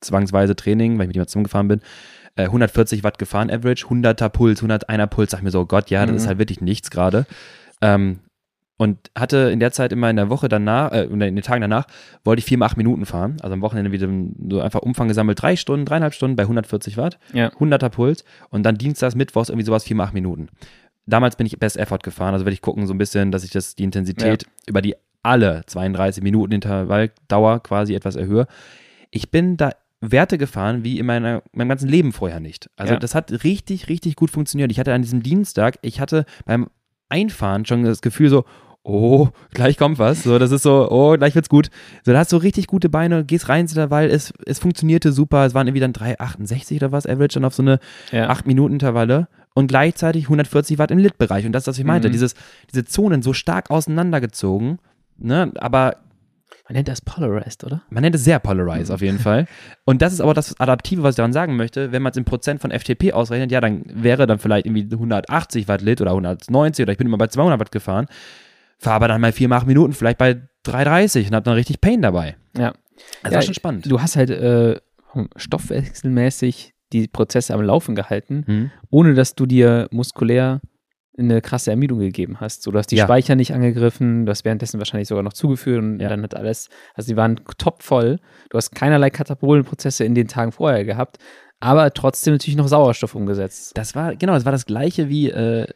zwangsweise 0.00 0.56
Training, 0.56 0.94
weil 0.98 1.02
ich 1.04 1.08
mit 1.08 1.16
jemandem 1.16 1.28
zusammengefahren 1.28 1.68
bin, 1.68 1.80
äh, 2.36 2.44
140 2.44 3.04
Watt 3.04 3.18
gefahren, 3.18 3.50
Average, 3.50 3.86
100er 3.88 4.30
Puls, 4.30 4.62
101er 4.62 5.06
Puls. 5.08 5.30
Sag 5.30 5.40
ich 5.40 5.44
mir 5.44 5.50
so, 5.50 5.60
oh 5.60 5.66
Gott, 5.66 5.90
ja, 5.90 6.02
das 6.06 6.10
Mhm. 6.12 6.16
ist 6.16 6.26
halt 6.26 6.38
wirklich 6.38 6.62
nichts 6.62 6.90
gerade. 6.90 7.26
Ähm, 7.82 8.20
und 8.78 9.10
hatte 9.16 9.50
in 9.50 9.60
der 9.60 9.72
Zeit 9.72 9.92
immer 9.92 10.10
in 10.10 10.16
der 10.16 10.28
Woche 10.28 10.48
danach, 10.48 10.92
äh, 10.92 11.04
in 11.04 11.18
den 11.18 11.36
Tagen 11.42 11.62
danach, 11.62 11.86
wollte 12.24 12.40
ich 12.40 12.44
vier 12.46 12.58
mal 12.58 12.66
acht 12.66 12.76
Minuten 12.76 13.06
fahren. 13.06 13.38
Also 13.40 13.54
am 13.54 13.62
Wochenende 13.62 13.92
wieder 13.92 14.08
so 14.50 14.60
einfach 14.60 14.80
Umfang 14.80 15.08
gesammelt, 15.08 15.40
drei 15.40 15.56
Stunden, 15.56 15.86
dreieinhalb 15.86 16.14
Stunden 16.14 16.36
bei 16.36 16.42
140 16.42 16.96
Watt. 16.96 17.18
Ja. 17.32 17.48
100er 17.48 17.88
Puls 17.88 18.24
und 18.50 18.64
dann 18.64 18.76
Dienstags, 18.76 19.14
Mittwochs 19.14 19.48
irgendwie 19.48 19.64
sowas 19.66 19.84
4 19.84 19.96
mal 19.96 20.04
8 20.04 20.14
Minuten. 20.14 20.48
Damals 21.06 21.36
bin 21.36 21.46
ich 21.46 21.58
Best 21.58 21.76
Effort 21.76 22.00
gefahren, 22.02 22.34
also 22.34 22.44
werde 22.44 22.54
ich 22.54 22.62
gucken 22.62 22.86
so 22.86 22.92
ein 22.92 22.98
bisschen, 22.98 23.30
dass 23.30 23.44
ich 23.44 23.50
das, 23.50 23.76
die 23.76 23.84
Intensität 23.84 24.44
über 24.66 24.82
die 24.82 24.94
alle 25.22 25.62
32 25.66 26.22
Minuten 26.22 26.52
Intervalldauer 26.52 27.62
quasi 27.62 27.94
etwas 27.94 28.16
erhöhe. 28.16 28.46
Ich 29.10 29.30
bin 29.30 29.56
da 29.56 29.70
Werte 30.00 30.36
gefahren 30.38 30.84
wie 30.84 30.98
in 30.98 31.06
meiner, 31.06 31.42
meinem 31.52 31.68
ganzen 31.68 31.88
Leben 31.88 32.12
vorher 32.12 32.40
nicht. 32.40 32.70
Also 32.76 32.94
Ja. 32.94 32.98
das 32.98 33.14
hat 33.14 33.44
richtig, 33.44 33.88
richtig 33.88 34.16
gut 34.16 34.30
funktioniert. 34.30 34.70
Ich 34.70 34.78
hatte 34.78 34.92
an 34.92 35.02
diesem 35.02 35.22
Dienstag, 35.22 35.78
ich 35.82 36.00
hatte 36.00 36.26
beim 36.44 36.68
Einfahren 37.08 37.64
schon 37.64 37.84
das 37.84 38.02
Gefühl 38.02 38.28
so, 38.28 38.44
oh, 38.88 39.28
gleich 39.52 39.76
kommt 39.76 39.98
was. 39.98 40.22
So, 40.22 40.38
das 40.38 40.52
ist 40.52 40.62
so, 40.62 40.88
oh, 40.90 41.16
gleich 41.16 41.34
wird's 41.34 41.48
gut. 41.48 41.70
So, 42.04 42.12
da 42.12 42.18
hast 42.18 42.32
du 42.32 42.36
richtig 42.36 42.66
gute 42.68 42.88
Beine, 42.88 43.24
gehst 43.24 43.48
rein 43.48 43.62
ins 43.62 43.72
Intervall, 43.72 44.06
es, 44.08 44.32
es 44.46 44.58
funktionierte 44.58 45.12
super. 45.12 45.44
Es 45.44 45.54
waren 45.54 45.66
irgendwie 45.66 45.80
dann 45.80 45.92
3,68 45.92 46.76
oder 46.76 46.92
was, 46.92 47.06
Average 47.06 47.34
dann 47.34 47.44
auf 47.44 47.54
so 47.54 47.62
eine 47.62 47.80
ja. 48.12 48.30
8-Minuten-Intervalle 48.30 49.28
und 49.54 49.66
gleichzeitig 49.66 50.24
140 50.24 50.78
Watt 50.78 50.90
im 50.90 50.98
Lit-Bereich. 50.98 51.46
Und 51.46 51.52
das, 51.52 51.66
was 51.66 51.78
ich 51.78 51.84
meinte, 51.84 52.08
Mhm. 52.08 52.12
dieses, 52.12 52.34
diese 52.70 52.84
Zonen 52.84 53.22
so 53.22 53.32
stark 53.32 53.70
auseinandergezogen, 53.70 54.78
ne, 55.18 55.50
aber 55.56 55.96
Man 56.68 56.74
nennt 56.74 56.88
das 56.88 57.00
Polarized, 57.00 57.64
oder? 57.64 57.82
man 57.90 58.02
nennt 58.02 58.14
es 58.16 58.24
sehr 58.24 58.38
polarized 58.38 58.90
auf 58.92 59.00
jeden 59.00 59.18
Fall. 59.18 59.46
Und 59.84 60.02
das 60.02 60.12
ist 60.12 60.20
aber 60.20 60.34
das 60.34 60.58
Adaptive, 60.60 61.02
was 61.02 61.14
ich 61.14 61.16
daran 61.16 61.32
sagen 61.32 61.56
möchte. 61.56 61.92
Wenn 61.92 62.02
man 62.02 62.10
es 62.10 62.16
in 62.16 62.24
Prozent 62.24 62.60
von 62.60 62.70
FTP 62.70 63.12
ausrechnet, 63.12 63.50
ja, 63.52 63.60
dann 63.60 63.82
wäre 63.86 64.26
dann 64.26 64.38
vielleicht 64.38 64.66
irgendwie 64.66 64.88
180 64.92 65.68
Watt 65.68 65.80
Lit 65.80 66.00
oder 66.00 66.10
190 66.12 66.82
oder 66.84 66.92
ich 66.92 66.98
bin 66.98 67.06
immer 67.06 67.18
bei 67.18 67.28
200 67.28 67.58
Watt 67.60 67.70
gefahren, 67.72 68.06
fahre 68.78 68.96
aber 68.96 69.08
dann 69.08 69.20
mal 69.20 69.32
4 69.32 69.48
mal 69.48 69.56
8 69.58 69.66
Minuten 69.66 69.92
vielleicht 69.92 70.18
bei 70.18 70.40
330 70.64 71.28
und 71.28 71.34
habe 71.34 71.44
dann 71.44 71.54
richtig 71.54 71.80
Pain 71.80 72.02
dabei. 72.02 72.36
Ja. 72.56 72.72
Das 73.22 73.32
Ja, 73.32 73.36
war 73.38 73.42
schon 73.42 73.54
spannend. 73.54 73.90
Du 73.90 74.00
hast 74.00 74.16
halt 74.16 74.30
äh, 74.30 74.80
stoffwechselmäßig 75.36 76.74
die 76.92 77.08
Prozesse 77.08 77.54
am 77.54 77.62
Laufen 77.62 77.94
gehalten, 77.94 78.44
Hm? 78.46 78.70
ohne 78.90 79.14
dass 79.14 79.34
du 79.34 79.46
dir 79.46 79.88
muskulär 79.90 80.60
eine 81.18 81.40
krasse 81.40 81.70
Ermüdung 81.70 81.98
gegeben 81.98 82.40
hast. 82.40 82.62
So, 82.62 82.70
du 82.70 82.78
hast 82.78 82.88
die 82.90 82.96
Ja. 82.96 83.04
Speicher 83.04 83.34
nicht 83.36 83.54
angegriffen, 83.54 84.26
du 84.26 84.30
hast 84.30 84.44
währenddessen 84.44 84.78
wahrscheinlich 84.78 85.08
sogar 85.08 85.22
noch 85.22 85.32
zugeführt 85.32 85.78
und 85.82 86.00
Ja. 86.00 86.10
dann 86.10 86.22
hat 86.22 86.34
alles, 86.36 86.68
also 86.94 87.08
die 87.10 87.16
waren 87.16 87.40
topvoll. 87.58 88.18
Du 88.50 88.58
hast 88.58 88.74
keinerlei 88.74 89.08
Katabolenprozesse 89.10 90.04
in 90.04 90.14
den 90.14 90.28
Tagen 90.28 90.52
vorher 90.52 90.84
gehabt, 90.84 91.16
aber 91.58 91.92
trotzdem 91.94 92.34
natürlich 92.34 92.56
noch 92.56 92.68
Sauerstoff 92.68 93.14
umgesetzt. 93.14 93.72
Das 93.78 93.94
war, 93.94 94.14
genau, 94.14 94.34
das 94.34 94.44
war 94.44 94.52
das 94.52 94.66
gleiche 94.66 95.08
wie 95.08 95.30
äh, 95.30 95.66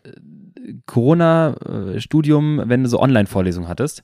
Corona-Studium, 0.86 2.62
wenn 2.66 2.82
du 2.82 2.88
so 2.88 3.00
Online-Vorlesungen 3.00 3.68
hattest. 3.68 4.02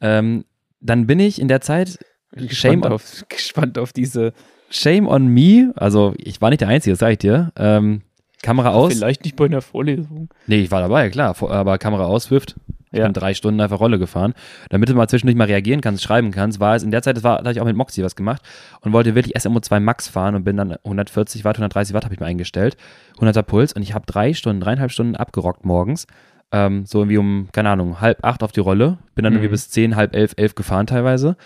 Ähm, 0.00 0.44
dann 0.80 1.06
bin 1.06 1.20
ich 1.20 1.40
in 1.40 1.48
der 1.48 1.60
Zeit, 1.60 1.98
Gespannt 2.34 2.86
on, 2.86 2.92
auf, 2.92 3.24
gespannt 3.28 3.78
auf 3.78 3.92
diese, 3.92 4.32
shame 4.70 5.06
on 5.06 5.28
me, 5.28 5.72
also 5.76 6.14
ich 6.16 6.40
war 6.40 6.50
nicht 6.50 6.62
der 6.62 6.68
Einzige, 6.68 6.92
das 6.92 7.00
sag 7.00 7.12
ich 7.12 7.18
dir. 7.18 7.52
Ähm, 7.56 8.02
Kamera 8.42 8.70
aus. 8.72 8.94
vielleicht 8.94 9.24
nicht 9.24 9.36
bei 9.36 9.44
einer 9.44 9.60
Vorlesung. 9.60 10.28
Nee, 10.46 10.62
ich 10.62 10.70
war 10.70 10.80
dabei, 10.80 11.10
klar, 11.10 11.36
aber 11.40 11.78
Kamera 11.78 12.04
aus, 12.06 12.24
Swift. 12.24 12.56
Ich 12.92 12.98
Ja. 12.98 13.04
bin 13.04 13.12
drei 13.14 13.34
Stunden 13.34 13.60
einfach 13.60 13.80
Rolle 13.80 13.98
gefahren. 13.98 14.34
Damit 14.70 14.88
du 14.88 14.94
mal 14.94 15.08
zwischendurch 15.08 15.36
mal 15.36 15.46
reagieren 15.46 15.80
kannst, 15.80 16.02
schreiben 16.02 16.30
kannst, 16.30 16.60
war 16.60 16.76
es 16.76 16.82
in 16.82 16.90
der 16.90 17.02
Zeit, 17.02 17.16
das 17.16 17.24
war, 17.24 17.38
da 17.38 17.44
hatte 17.48 17.52
ich 17.52 17.60
auch 17.60 17.66
mit 17.66 17.76
Moxie 17.76 18.02
was 18.04 18.14
gemacht 18.16 18.42
und 18.82 18.92
wollte 18.92 19.14
wirklich 19.14 19.36
SMO2 19.36 19.80
Max 19.80 20.08
fahren 20.08 20.34
und 20.34 20.44
bin 20.44 20.56
dann 20.56 20.76
140 20.84 21.44
Watt, 21.44 21.56
130 21.56 21.94
Watt 21.94 22.04
habe 22.04 22.14
ich 22.14 22.20
mir 22.20 22.26
eingestellt, 22.26 22.76
100er 23.18 23.42
Puls 23.42 23.72
und 23.72 23.82
ich 23.82 23.94
habe 23.94 24.06
drei 24.06 24.32
Stunden, 24.34 24.60
dreieinhalb 24.60 24.90
Stunden 24.92 25.16
abgerockt 25.16 25.64
morgens. 25.64 26.06
Ähm, 26.54 26.84
so 26.84 26.98
irgendwie 27.00 27.16
um, 27.16 27.48
keine 27.52 27.70
Ahnung, 27.70 28.00
halb 28.02 28.22
acht 28.24 28.42
auf 28.42 28.52
die 28.52 28.60
Rolle. 28.60 28.98
Bin 29.14 29.24
dann 29.24 29.32
Mhm. 29.32 29.38
irgendwie 29.38 29.52
bis 29.52 29.70
zehn, 29.70 29.96
halb 29.96 30.14
elf, 30.14 30.34
elf 30.36 30.54
gefahren 30.54 30.86
teilweise. 30.86 31.36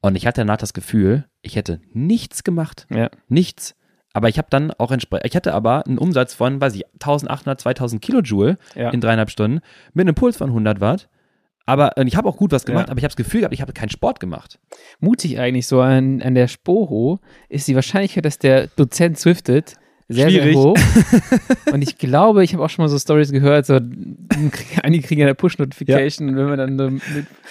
Und 0.00 0.16
ich 0.16 0.26
hatte 0.26 0.40
danach 0.40 0.56
das 0.56 0.72
Gefühl, 0.72 1.26
ich 1.42 1.56
hätte 1.56 1.80
nichts 1.92 2.42
gemacht. 2.42 2.86
Ja. 2.90 3.10
Nichts. 3.28 3.75
Aber 4.16 4.30
ich 4.30 4.38
habe 4.38 4.48
dann 4.48 4.70
auch 4.78 4.92
entsprechend, 4.92 5.26
ich 5.26 5.36
hatte 5.36 5.52
aber 5.52 5.84
einen 5.86 5.98
Umsatz 5.98 6.32
von, 6.32 6.58
weiß 6.58 6.74
ich, 6.74 6.86
1800, 6.94 7.60
2000 7.60 8.00
Kilojoule 8.00 8.56
Ja. 8.74 8.88
in 8.88 9.02
dreieinhalb 9.02 9.28
Stunden 9.30 9.60
mit 9.92 10.06
einem 10.06 10.14
Puls 10.14 10.38
von 10.38 10.48
100 10.48 10.80
Watt. 10.80 11.08
Aber 11.66 11.92
und 11.98 12.06
ich 12.06 12.16
habe 12.16 12.26
auch 12.26 12.38
gut 12.38 12.50
was 12.52 12.64
gemacht, 12.64 12.86
Ja. 12.86 12.92
aber 12.92 12.98
ich 12.98 13.04
habe 13.04 13.10
das 13.10 13.16
Gefühl 13.16 13.40
gehabt, 13.40 13.52
ich 13.52 13.60
habe 13.60 13.74
keinen 13.74 13.90
Sport 13.90 14.18
gemacht. 14.18 14.58
mutig 15.00 15.38
eigentlich 15.38 15.66
so 15.66 15.82
an, 15.82 16.22
an 16.22 16.34
der 16.34 16.48
Sporo 16.48 17.18
ist 17.50 17.68
die 17.68 17.74
Wahrscheinlichkeit, 17.74 18.24
dass 18.24 18.38
der 18.38 18.68
Dozent 18.68 19.18
swiftet, 19.18 19.74
sehr, 20.08 20.30
Schwierig. 20.30 20.54
sehr 20.54 20.62
hoch. 20.62 20.78
und 21.72 21.82
ich 21.82 21.98
glaube, 21.98 22.42
ich 22.42 22.54
habe 22.54 22.64
auch 22.64 22.70
schon 22.70 22.84
mal 22.84 22.88
so 22.88 22.98
Stories 22.98 23.32
gehört, 23.32 23.66
so 23.66 23.78
einige 24.82 25.06
kriegen 25.06 25.20
ja 25.20 25.26
eine 25.26 25.34
Push-Notification 25.34 26.28
und 26.30 26.36
wenn 26.36 26.46
man 26.56 26.58
dann 26.76 26.78
so 26.78 26.96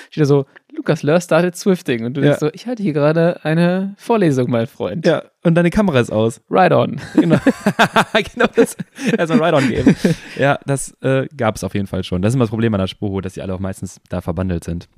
steht 0.10 0.22
da 0.22 0.26
so, 0.26 0.46
Lukas 0.76 1.04
Löhr 1.04 1.20
startet 1.22 1.56
Swifting 1.56 2.06
und 2.06 2.16
du 2.16 2.22
Ja. 2.22 2.28
denkst 2.28 2.40
so, 2.40 2.50
ich 2.54 2.68
halte 2.68 2.84
hier 2.84 2.94
gerade 2.94 3.44
eine 3.44 3.96
Vorlesung, 3.98 4.50
mein 4.50 4.68
Freund. 4.68 5.06
Ja, 5.06 5.24
und 5.44 5.56
deine 5.56 5.70
Kamera 5.70 6.00
ist 6.00 6.12
aus. 6.12 6.42
Right 6.50 6.72
on. 6.72 7.00
Genau. 7.14 7.38
genau 8.34 8.48
das. 8.56 8.76
Erstmal 9.18 9.44
Ride-On 9.56 9.70
geben. 9.70 9.96
Ja, 10.38 10.60
das 10.66 10.96
äh, 11.02 11.28
gab 11.38 11.56
es 11.56 11.64
auf 11.64 11.74
jeden 11.74 11.88
Fall 11.88 12.04
schon. 12.04 12.22
Das 12.22 12.32
ist 12.32 12.36
immer 12.36 12.44
das 12.46 12.50
Problem 12.50 12.74
an 12.74 12.80
der 12.80 12.88
Spuro, 12.88 13.22
dass 13.22 13.34
die 13.34 13.42
alle 13.42 13.54
auch 13.54 13.60
meistens 13.60 14.00
da 14.10 14.22
verbandelt 14.22 14.64
sind. 14.64 14.90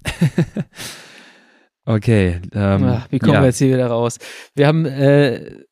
okay. 1.85 2.39
Ähm, 2.53 2.83
Ach, 2.85 3.07
wie 3.09 3.19
kommen 3.19 3.33
ja. 3.33 3.41
wir 3.41 3.47
jetzt 3.47 3.57
hier 3.59 3.73
wieder 3.73 3.87
raus? 3.87 4.17
Wir 4.55 4.67
haben 4.67 4.85
äh, 4.85 5.63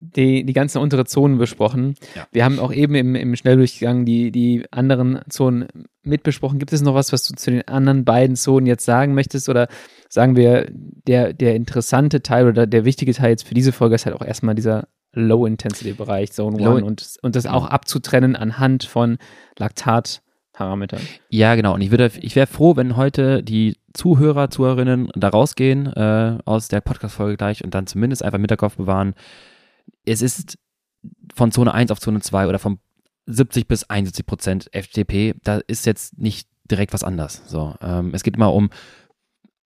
die, 0.00 0.44
die 0.44 0.52
ganzen 0.52 0.78
untere 0.78 1.04
Zonen 1.04 1.38
besprochen. 1.38 1.94
Ja. 2.14 2.26
Wir 2.32 2.44
haben 2.44 2.58
auch 2.58 2.72
eben 2.72 2.94
im, 2.94 3.14
im 3.14 3.34
Schnelldurchgang 3.34 4.04
die, 4.04 4.30
die 4.30 4.64
anderen 4.70 5.20
Zonen 5.28 5.66
mitbesprochen. 6.02 6.58
Gibt 6.58 6.72
es 6.72 6.82
noch 6.82 6.94
was, 6.94 7.12
was 7.12 7.24
du 7.24 7.34
zu 7.34 7.50
den 7.50 7.66
anderen 7.66 8.04
beiden 8.04 8.36
Zonen 8.36 8.66
jetzt 8.66 8.84
sagen 8.84 9.14
möchtest? 9.14 9.48
Oder 9.48 9.68
sagen 10.08 10.36
wir, 10.36 10.68
der, 10.70 11.32
der 11.32 11.56
interessante 11.56 12.22
Teil 12.22 12.46
oder 12.46 12.66
der 12.66 12.84
wichtige 12.84 13.12
Teil 13.12 13.30
jetzt 13.30 13.46
für 13.46 13.54
diese 13.54 13.72
Folge 13.72 13.96
ist 13.96 14.06
halt 14.06 14.16
auch 14.16 14.24
erstmal 14.24 14.54
dieser 14.54 14.88
Low-Intensity-Bereich, 15.12 16.32
Zone 16.32 16.62
Low- 16.62 16.76
1 16.76 16.86
und, 16.86 17.16
und 17.22 17.36
das 17.36 17.46
auch 17.46 17.66
abzutrennen 17.66 18.36
anhand 18.36 18.84
von 18.84 19.18
Laktat, 19.58 20.22
Parametern. 20.52 21.00
Ja, 21.28 21.54
genau. 21.54 21.74
Und 21.74 21.82
ich 21.82 21.90
würde, 21.92 22.10
ich 22.20 22.34
wäre 22.34 22.48
froh, 22.48 22.76
wenn 22.76 22.96
heute 22.96 23.44
die 23.44 23.76
Zuhörer, 23.94 24.50
Zuhörerinnen 24.50 25.08
da 25.14 25.28
rausgehen 25.28 25.86
äh, 25.86 26.38
aus 26.44 26.68
der 26.68 26.80
Podcast-Folge 26.80 27.36
gleich 27.36 27.64
und 27.64 27.74
dann 27.74 27.86
zumindest 27.86 28.24
einfach 28.24 28.38
mit 28.38 28.50
der 28.50 28.56
Kopf 28.56 28.76
bewahren. 28.76 29.14
Es 30.10 30.22
ist 30.22 30.58
von 31.34 31.52
Zone 31.52 31.72
1 31.72 31.90
auf 31.90 32.00
Zone 32.00 32.20
2 32.20 32.48
oder 32.48 32.58
von 32.58 32.78
70 33.26 33.68
bis 33.68 33.84
71 33.84 34.26
Prozent 34.26 34.70
FTP, 34.72 35.34
da 35.42 35.58
ist 35.66 35.86
jetzt 35.86 36.18
nicht 36.18 36.48
direkt 36.70 36.92
was 36.92 37.04
anders. 37.04 37.42
So, 37.46 37.74
ähm, 37.82 38.12
es 38.14 38.22
geht 38.22 38.36
immer 38.36 38.52
um, 38.52 38.70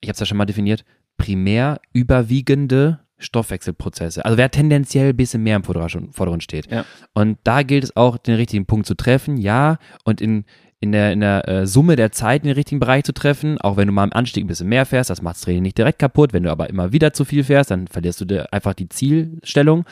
ich 0.01 0.09
habe 0.09 0.15
es 0.15 0.21
ja 0.21 0.27
schon 0.27 0.39
mal 0.39 0.47
definiert, 0.47 0.85
primär 1.17 1.81
überwiegende 1.93 3.01
Stoffwechselprozesse. 3.19 4.25
Also 4.25 4.39
wer 4.39 4.51
tendenziell 4.51 5.11
ein 5.11 5.17
bisschen 5.17 5.43
mehr 5.43 5.57
im 5.57 5.65
Vordergrund 5.65 6.43
steht. 6.43 6.71
Ja. 6.71 6.85
Und 7.15 7.39
da 7.43 7.63
gilt 7.63 7.85
es 7.85 7.97
auch, 7.97 8.17
den 8.17 8.37
richtigen 8.37 8.67
Punkt 8.67 8.87
zu 8.87 8.95
treffen, 8.95 9.37
ja, 9.37 9.79
und 10.05 10.21
in 10.21 10.45
in 10.81 10.93
der, 10.93 11.13
in 11.13 11.21
der 11.21 11.49
äh, 11.49 11.67
Summe 11.67 11.97
der 11.97 12.13
Zeit 12.13 12.43
in 12.43 12.49
den 12.49 12.55
richtigen 12.55 12.79
Bereich 12.79 13.05
zu 13.05 13.13
treffen. 13.13 13.61
Auch 13.61 13.77
wenn 13.77 13.89
du 13.89 13.93
mal 13.93 14.05
im 14.05 14.13
Anstieg 14.13 14.45
ein 14.45 14.47
bisschen 14.47 14.69
mehr 14.69 14.87
fährst, 14.87 15.11
das 15.11 15.23
macht 15.23 15.37
das 15.37 15.43
Training 15.43 15.63
nicht 15.63 15.79
direkt 15.79 15.99
kaputt. 15.99 16.33
Wenn 16.33 16.45
du 16.45 16.51
aber 16.51 16.71
immer 16.71 16.93
wieder 16.93 17.13
zu 17.13 17.25
viel 17.25 17.43
fährst, 17.43 17.71
dann 17.71 17.89
verlierst 17.89 18.21
du 18.21 18.25
dir 18.25 18.53
einfach 18.53 18.75
die 18.75 18.89
Zielstellung. 18.89 19.85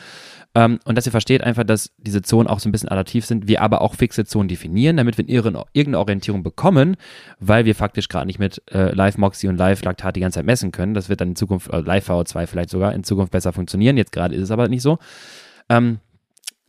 Ähm, 0.55 0.79
und 0.85 0.97
dass 0.97 1.05
ihr 1.05 1.11
versteht 1.11 1.43
einfach, 1.43 1.65
dass 1.65 1.91
diese 1.97 2.21
Zonen 2.21 2.47
auch 2.47 2.59
so 2.59 2.69
ein 2.69 2.71
bisschen 2.71 2.87
adaptiv 2.87 3.25
sind, 3.25 3.49
wir 3.49 3.61
aber 3.61 3.81
auch 3.81 3.95
fixe 3.95 4.23
Zonen 4.25 4.47
definieren, 4.47 4.95
damit 4.95 5.17
wir 5.17 5.27
irgendeine 5.27 5.99
Orientierung 5.99 6.41
bekommen, 6.41 6.95
weil 7.39 7.65
wir 7.65 7.75
faktisch 7.75 8.07
gerade 8.07 8.25
nicht 8.25 8.39
mit 8.39 8.61
äh, 8.71 8.93
Live-Moxie 8.93 9.49
und 9.49 9.57
Live-Laktat 9.57 10.15
die 10.15 10.21
ganze 10.21 10.39
Zeit 10.39 10.45
messen 10.45 10.71
können. 10.71 10.93
Das 10.93 11.09
wird 11.09 11.19
dann 11.19 11.29
in 11.29 11.35
Zukunft, 11.35 11.69
äh, 11.71 11.79
Live-VO2 11.79 12.47
vielleicht 12.47 12.69
sogar 12.69 12.93
in 12.93 13.03
Zukunft 13.03 13.33
besser 13.33 13.51
funktionieren. 13.51 13.97
Jetzt 13.97 14.13
gerade 14.13 14.33
ist 14.33 14.43
es 14.43 14.51
aber 14.51 14.69
nicht 14.69 14.81
so. 14.81 14.99
Ähm, 15.67 15.99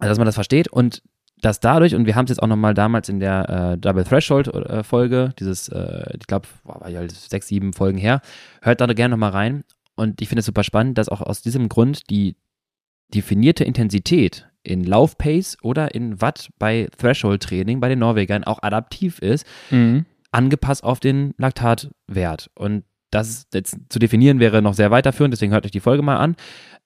also, 0.00 0.10
dass 0.10 0.18
man 0.18 0.26
das 0.26 0.34
versteht 0.34 0.68
und 0.68 1.02
dass 1.40 1.60
dadurch, 1.60 1.94
und 1.94 2.06
wir 2.06 2.14
haben 2.14 2.24
es 2.24 2.30
jetzt 2.30 2.42
auch 2.42 2.48
nochmal 2.48 2.74
damals 2.74 3.08
in 3.08 3.20
der 3.20 3.72
äh, 3.74 3.78
Double 3.78 4.04
Threshold-Folge, 4.04 5.30
äh, 5.30 5.34
dieses, 5.38 5.68
äh, 5.68 6.16
ich 6.18 6.26
glaube, 6.26 6.48
war 6.64 6.88
ja 6.88 7.08
sechs, 7.08 7.48
sieben 7.48 7.72
Folgen 7.72 7.98
her, 7.98 8.20
hört 8.62 8.80
da 8.80 8.86
gerne 8.86 9.12
nochmal 9.12 9.30
rein. 9.30 9.64
Und 9.94 10.20
ich 10.20 10.28
finde 10.28 10.40
es 10.40 10.46
super 10.46 10.62
spannend, 10.62 10.98
dass 10.98 11.08
auch 11.08 11.20
aus 11.20 11.42
diesem 11.42 11.68
Grund 11.68 12.08
die 12.10 12.36
definierte 13.14 13.64
Intensität 13.64 14.48
in 14.62 14.84
Laufpace 14.84 15.56
oder 15.62 15.94
in 15.94 16.20
Watt 16.20 16.50
bei 16.58 16.88
Threshold-Training 16.98 17.80
bei 17.80 17.88
den 17.88 17.98
Norwegern 17.98 18.44
auch 18.44 18.62
adaptiv 18.62 19.18
ist, 19.18 19.46
mhm. 19.70 20.04
angepasst 20.30 20.84
auf 20.84 21.00
den 21.00 21.34
Laktatwert. 21.38 22.50
Und 22.54 22.84
das 23.10 23.46
jetzt 23.52 23.76
zu 23.88 23.98
definieren 23.98 24.40
wäre 24.40 24.62
noch 24.62 24.74
sehr 24.74 24.90
weiterführend, 24.90 25.32
deswegen 25.32 25.52
hört 25.52 25.64
euch 25.64 25.70
die 25.70 25.80
Folge 25.80 26.02
mal 26.02 26.18
an. 26.18 26.36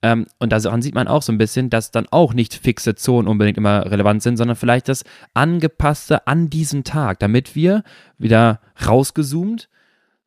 Ähm, 0.02 0.26
und 0.38 0.52
daran 0.52 0.82
sieht 0.82 0.94
man 0.94 1.08
auch 1.08 1.22
so 1.22 1.32
ein 1.32 1.38
bisschen, 1.38 1.70
dass 1.70 1.90
dann 1.90 2.06
auch 2.10 2.34
nicht 2.34 2.54
fixe 2.54 2.94
Zonen 2.94 3.28
unbedingt 3.28 3.56
immer 3.56 3.90
relevant 3.90 4.22
sind, 4.22 4.36
sondern 4.36 4.56
vielleicht 4.56 4.88
das 4.88 5.04
Angepasste 5.34 6.26
an 6.26 6.50
diesen 6.50 6.84
Tag, 6.84 7.20
damit 7.20 7.54
wir 7.54 7.84
wieder 8.18 8.60
rausgezoomt 8.86 9.68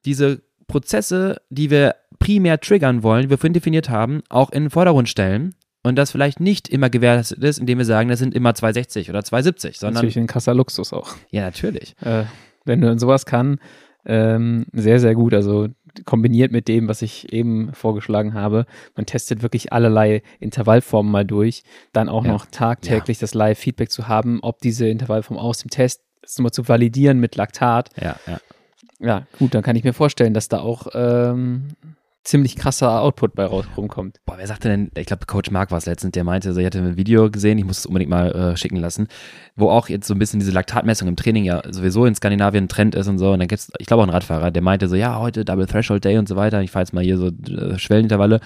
diese 0.05 0.43
Prozesse, 0.67 1.41
die 1.49 1.69
wir 1.69 1.95
primär 2.19 2.59
triggern 2.59 3.03
wollen, 3.03 3.23
die 3.23 3.29
wir 3.29 3.37
vorhin 3.37 3.53
definiert 3.53 3.89
haben, 3.89 4.21
auch 4.29 4.51
in 4.51 4.65
den 4.65 4.69
Vordergrund 4.69 5.09
stellen 5.09 5.55
und 5.83 5.95
das 5.95 6.11
vielleicht 6.11 6.39
nicht 6.39 6.67
immer 6.69 6.89
gewährleistet 6.89 7.43
ist, 7.43 7.59
indem 7.59 7.77
wir 7.77 7.85
sagen, 7.85 8.09
das 8.09 8.19
sind 8.19 8.33
immer 8.33 8.55
260 8.55 9.09
oder 9.09 9.23
270, 9.23 9.77
sondern. 9.77 9.95
Natürlich 9.95 10.17
ein 10.17 10.27
krasser 10.27 10.53
Luxus 10.53 10.93
auch. 10.93 11.15
Ja, 11.31 11.41
natürlich. 11.41 11.95
Äh, 12.01 12.23
wenn 12.63 12.81
du 12.81 12.97
sowas 12.97 13.25
kann, 13.25 13.59
ähm, 14.05 14.65
sehr, 14.73 14.99
sehr 14.99 15.15
gut. 15.15 15.33
Also 15.33 15.67
kombiniert 16.03 16.51
mit 16.51 16.67
dem, 16.67 16.87
was 16.87 17.01
ich 17.01 17.31
eben 17.31 17.73
vorgeschlagen 17.73 18.33
habe. 18.33 18.65
Man 18.95 19.05
testet 19.05 19.41
wirklich 19.41 19.71
allerlei 19.71 20.21
Intervallformen 20.39 21.11
mal 21.11 21.25
durch. 21.25 21.63
Dann 21.93 22.09
auch 22.09 22.25
ja. 22.25 22.31
noch 22.31 22.45
tagtäglich 22.47 23.17
ja. 23.17 23.21
das 23.21 23.33
Live-Feedback 23.33 23.91
zu 23.91 24.07
haben, 24.07 24.39
ob 24.41 24.59
diese 24.59 24.87
Intervallform 24.87 25.37
aus 25.37 25.59
dem 25.59 25.69
Test, 25.69 26.01
das 26.21 26.37
nochmal 26.37 26.51
zu 26.51 26.67
validieren 26.67 27.19
mit 27.19 27.35
Laktat. 27.35 27.89
Ja, 28.01 28.17
ja. 28.27 28.39
Ja, 28.99 29.27
gut, 29.39 29.53
dann 29.53 29.61
kann 29.61 29.75
ich 29.75 29.83
mir 29.83 29.93
vorstellen, 29.93 30.33
dass 30.33 30.47
da 30.47 30.59
auch 30.59 30.87
ähm, 30.93 31.67
ziemlich 32.25 32.55
krasser 32.55 33.01
Output 33.01 33.35
bei 33.35 33.45
rumkommt. 33.45 34.19
Boah, 34.25 34.37
wer 34.37 34.47
sagte 34.47 34.67
denn, 34.67 34.91
ich 34.97 35.05
glaube, 35.05 35.25
Coach 35.27 35.51
Mark 35.51 35.71
war 35.71 35.77
es 35.77 35.85
letztens, 35.85 36.11
der 36.13 36.23
meinte, 36.23 36.53
so, 36.53 36.59
ich 36.59 36.65
hatte 36.65 36.79
ein 36.79 36.97
Video 36.97 37.29
gesehen, 37.29 37.57
ich 37.57 37.65
muss 37.65 37.79
es 37.79 37.85
unbedingt 37.85 38.09
mal 38.09 38.31
äh, 38.31 38.57
schicken 38.57 38.77
lassen, 38.77 39.07
wo 39.55 39.69
auch 39.69 39.87
jetzt 39.89 40.07
so 40.07 40.13
ein 40.15 40.19
bisschen 40.19 40.39
diese 40.39 40.51
Laktatmessung 40.51 41.07
im 41.07 41.15
Training 41.15 41.45
ja 41.45 41.61
sowieso 41.71 42.05
in 42.05 42.15
Skandinavien 42.15 42.65
ein 42.65 42.67
Trend 42.67 42.95
ist 42.95 43.07
und 43.07 43.19
so. 43.19 43.31
Und 43.31 43.39
dann 43.39 43.47
gibt 43.47 43.61
es, 43.61 43.71
ich 43.77 43.85
glaube, 43.85 44.01
auch 44.01 44.07
einen 44.07 44.13
Radfahrer, 44.13 44.51
der 44.51 44.63
meinte 44.63 44.87
so, 44.87 44.95
ja, 44.95 45.19
heute 45.19 45.45
Double 45.45 45.67
Threshold 45.67 46.03
Day 46.03 46.17
und 46.17 46.27
so 46.27 46.35
weiter. 46.35 46.61
Ich 46.61 46.71
fahre 46.71 46.83
jetzt 46.83 46.93
mal 46.93 47.03
hier 47.03 47.17
so 47.17 47.27
äh, 47.27 47.77
Schwellenintervalle. 47.77 48.39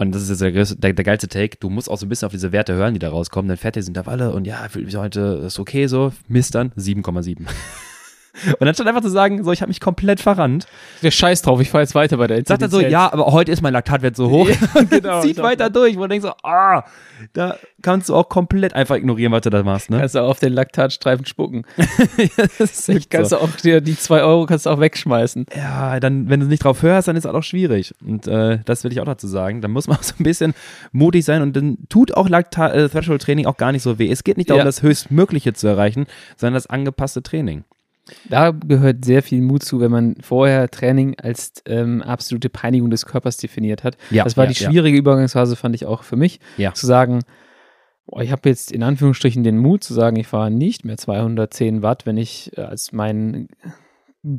Und 0.00 0.14
das 0.14 0.22
ist 0.22 0.40
jetzt 0.40 0.40
der, 0.40 0.76
der, 0.76 0.92
der, 0.92 1.04
geilste 1.04 1.26
Take. 1.26 1.56
Du 1.58 1.70
musst 1.70 1.90
auch 1.90 1.98
so 1.98 2.06
ein 2.06 2.08
bisschen 2.08 2.26
auf 2.26 2.32
diese 2.32 2.52
Werte 2.52 2.74
hören, 2.74 2.94
die 2.94 3.00
da 3.00 3.10
rauskommen. 3.10 3.48
Dann 3.48 3.56
fährt 3.56 3.74
diese 3.74 3.88
Intervalle 3.88 4.32
und 4.32 4.46
ja, 4.46 4.68
fühlt 4.68 4.86
mich 4.86 4.94
heute, 4.94 5.42
ist 5.44 5.58
okay 5.58 5.88
so. 5.88 6.12
Misst 6.28 6.54
dann 6.54 6.70
7,7. 6.76 7.46
Und 8.58 8.66
dann 8.66 8.74
stand 8.74 8.88
einfach 8.88 9.02
zu 9.02 9.10
sagen, 9.10 9.42
so, 9.44 9.52
ich 9.52 9.60
habe 9.60 9.68
mich 9.68 9.80
komplett 9.80 10.20
verrannt. 10.20 10.66
Der 11.02 11.10
Scheiß 11.10 11.42
drauf, 11.42 11.60
ich 11.60 11.70
fahre 11.70 11.82
jetzt 11.82 11.94
weiter 11.94 12.16
bei 12.16 12.26
der 12.26 12.44
Sagt 12.44 12.62
er 12.62 12.68
so, 12.68 12.80
ja, 12.80 13.12
aber 13.12 13.26
heute 13.26 13.52
ist 13.52 13.62
mein 13.62 13.72
Laktatwert 13.72 14.16
so 14.16 14.30
hoch. 14.30 14.48
Ja, 14.58 14.82
genau, 14.90 15.20
Zieht 15.22 15.38
weiter 15.38 15.70
durch, 15.70 15.96
wo 15.96 16.02
du 16.02 16.08
denkst 16.08 16.26
so, 16.26 16.32
ah, 16.42 16.84
da 17.32 17.56
kannst 17.82 18.08
du 18.08 18.14
auch 18.14 18.28
komplett 18.28 18.74
einfach 18.74 18.96
ignorieren, 18.96 19.32
was 19.32 19.42
du 19.42 19.50
da 19.50 19.62
machst. 19.62 19.90
Ne? 19.90 19.98
Kannst 19.98 20.14
du 20.14 20.20
auf 20.20 20.40
den 20.40 20.52
Laktatstreifen 20.52 21.26
spucken. 21.26 21.64
ja, 21.76 22.26
das 22.58 22.88
ist 22.88 23.10
kannst 23.10 23.30
so. 23.30 23.36
du 23.36 23.42
auch 23.42 23.50
dir 23.50 23.80
die 23.80 23.96
zwei 23.96 24.22
Euro 24.22 24.46
kannst 24.46 24.66
du 24.66 24.70
auch 24.70 24.80
wegschmeißen. 24.80 25.46
Ja, 25.54 26.00
dann, 26.00 26.28
wenn 26.28 26.40
du 26.40 26.46
nicht 26.46 26.64
drauf 26.64 26.82
hörst, 26.82 27.08
dann 27.08 27.16
ist 27.16 27.24
das 27.24 27.34
auch 27.34 27.42
schwierig. 27.42 27.94
Und 28.04 28.26
äh, 28.26 28.58
das 28.64 28.84
will 28.84 28.92
ich 28.92 29.00
auch 29.00 29.06
dazu 29.06 29.26
sagen. 29.26 29.60
Da 29.60 29.68
muss 29.68 29.86
man 29.86 29.98
auch 29.98 30.02
so 30.02 30.14
ein 30.18 30.24
bisschen 30.24 30.54
mutig 30.92 31.24
sein 31.24 31.42
und 31.42 31.56
dann 31.56 31.78
tut 31.88 32.16
auch 32.16 32.28
Laktat 32.28 32.74
äh, 32.74 32.88
Threshold 32.88 33.22
Training 33.22 33.46
auch 33.46 33.56
gar 33.56 33.72
nicht 33.72 33.82
so 33.82 33.98
weh. 33.98 34.10
Es 34.10 34.24
geht 34.24 34.36
nicht 34.36 34.50
darum, 34.50 34.60
ja. 34.60 34.64
das 34.64 34.82
Höchstmögliche 34.82 35.52
zu 35.52 35.66
erreichen, 35.66 36.06
sondern 36.36 36.54
das 36.54 36.66
angepasste 36.66 37.22
Training. 37.22 37.64
Da 38.28 38.50
gehört 38.50 39.04
sehr 39.04 39.22
viel 39.22 39.42
Mut 39.42 39.62
zu, 39.62 39.80
wenn 39.80 39.90
man 39.90 40.16
vorher 40.20 40.68
Training 40.70 41.16
als 41.18 41.52
ähm, 41.66 42.02
absolute 42.02 42.48
Peinigung 42.48 42.90
des 42.90 43.06
Körpers 43.06 43.36
definiert 43.36 43.84
hat. 43.84 43.96
Ja, 44.10 44.24
das 44.24 44.36
war 44.36 44.44
ja, 44.44 44.50
die 44.50 44.56
schwierige 44.56 44.96
ja. 44.96 45.00
Übergangsphase, 45.00 45.56
fand 45.56 45.74
ich 45.74 45.86
auch 45.86 46.02
für 46.02 46.16
mich, 46.16 46.40
zu 46.72 46.86
sagen, 46.86 47.20
boah, 48.06 48.22
ich 48.22 48.32
habe 48.32 48.48
jetzt 48.48 48.72
in 48.72 48.82
Anführungsstrichen 48.82 49.44
den 49.44 49.58
Mut 49.58 49.84
zu 49.84 49.94
sagen, 49.94 50.16
ich 50.16 50.26
fahre 50.26 50.50
nicht 50.50 50.84
mehr 50.84 50.96
210 50.96 51.82
Watt, 51.82 52.06
wenn 52.06 52.16
ich 52.16 52.56
äh, 52.56 52.62
als 52.62 52.92
mein 52.92 53.48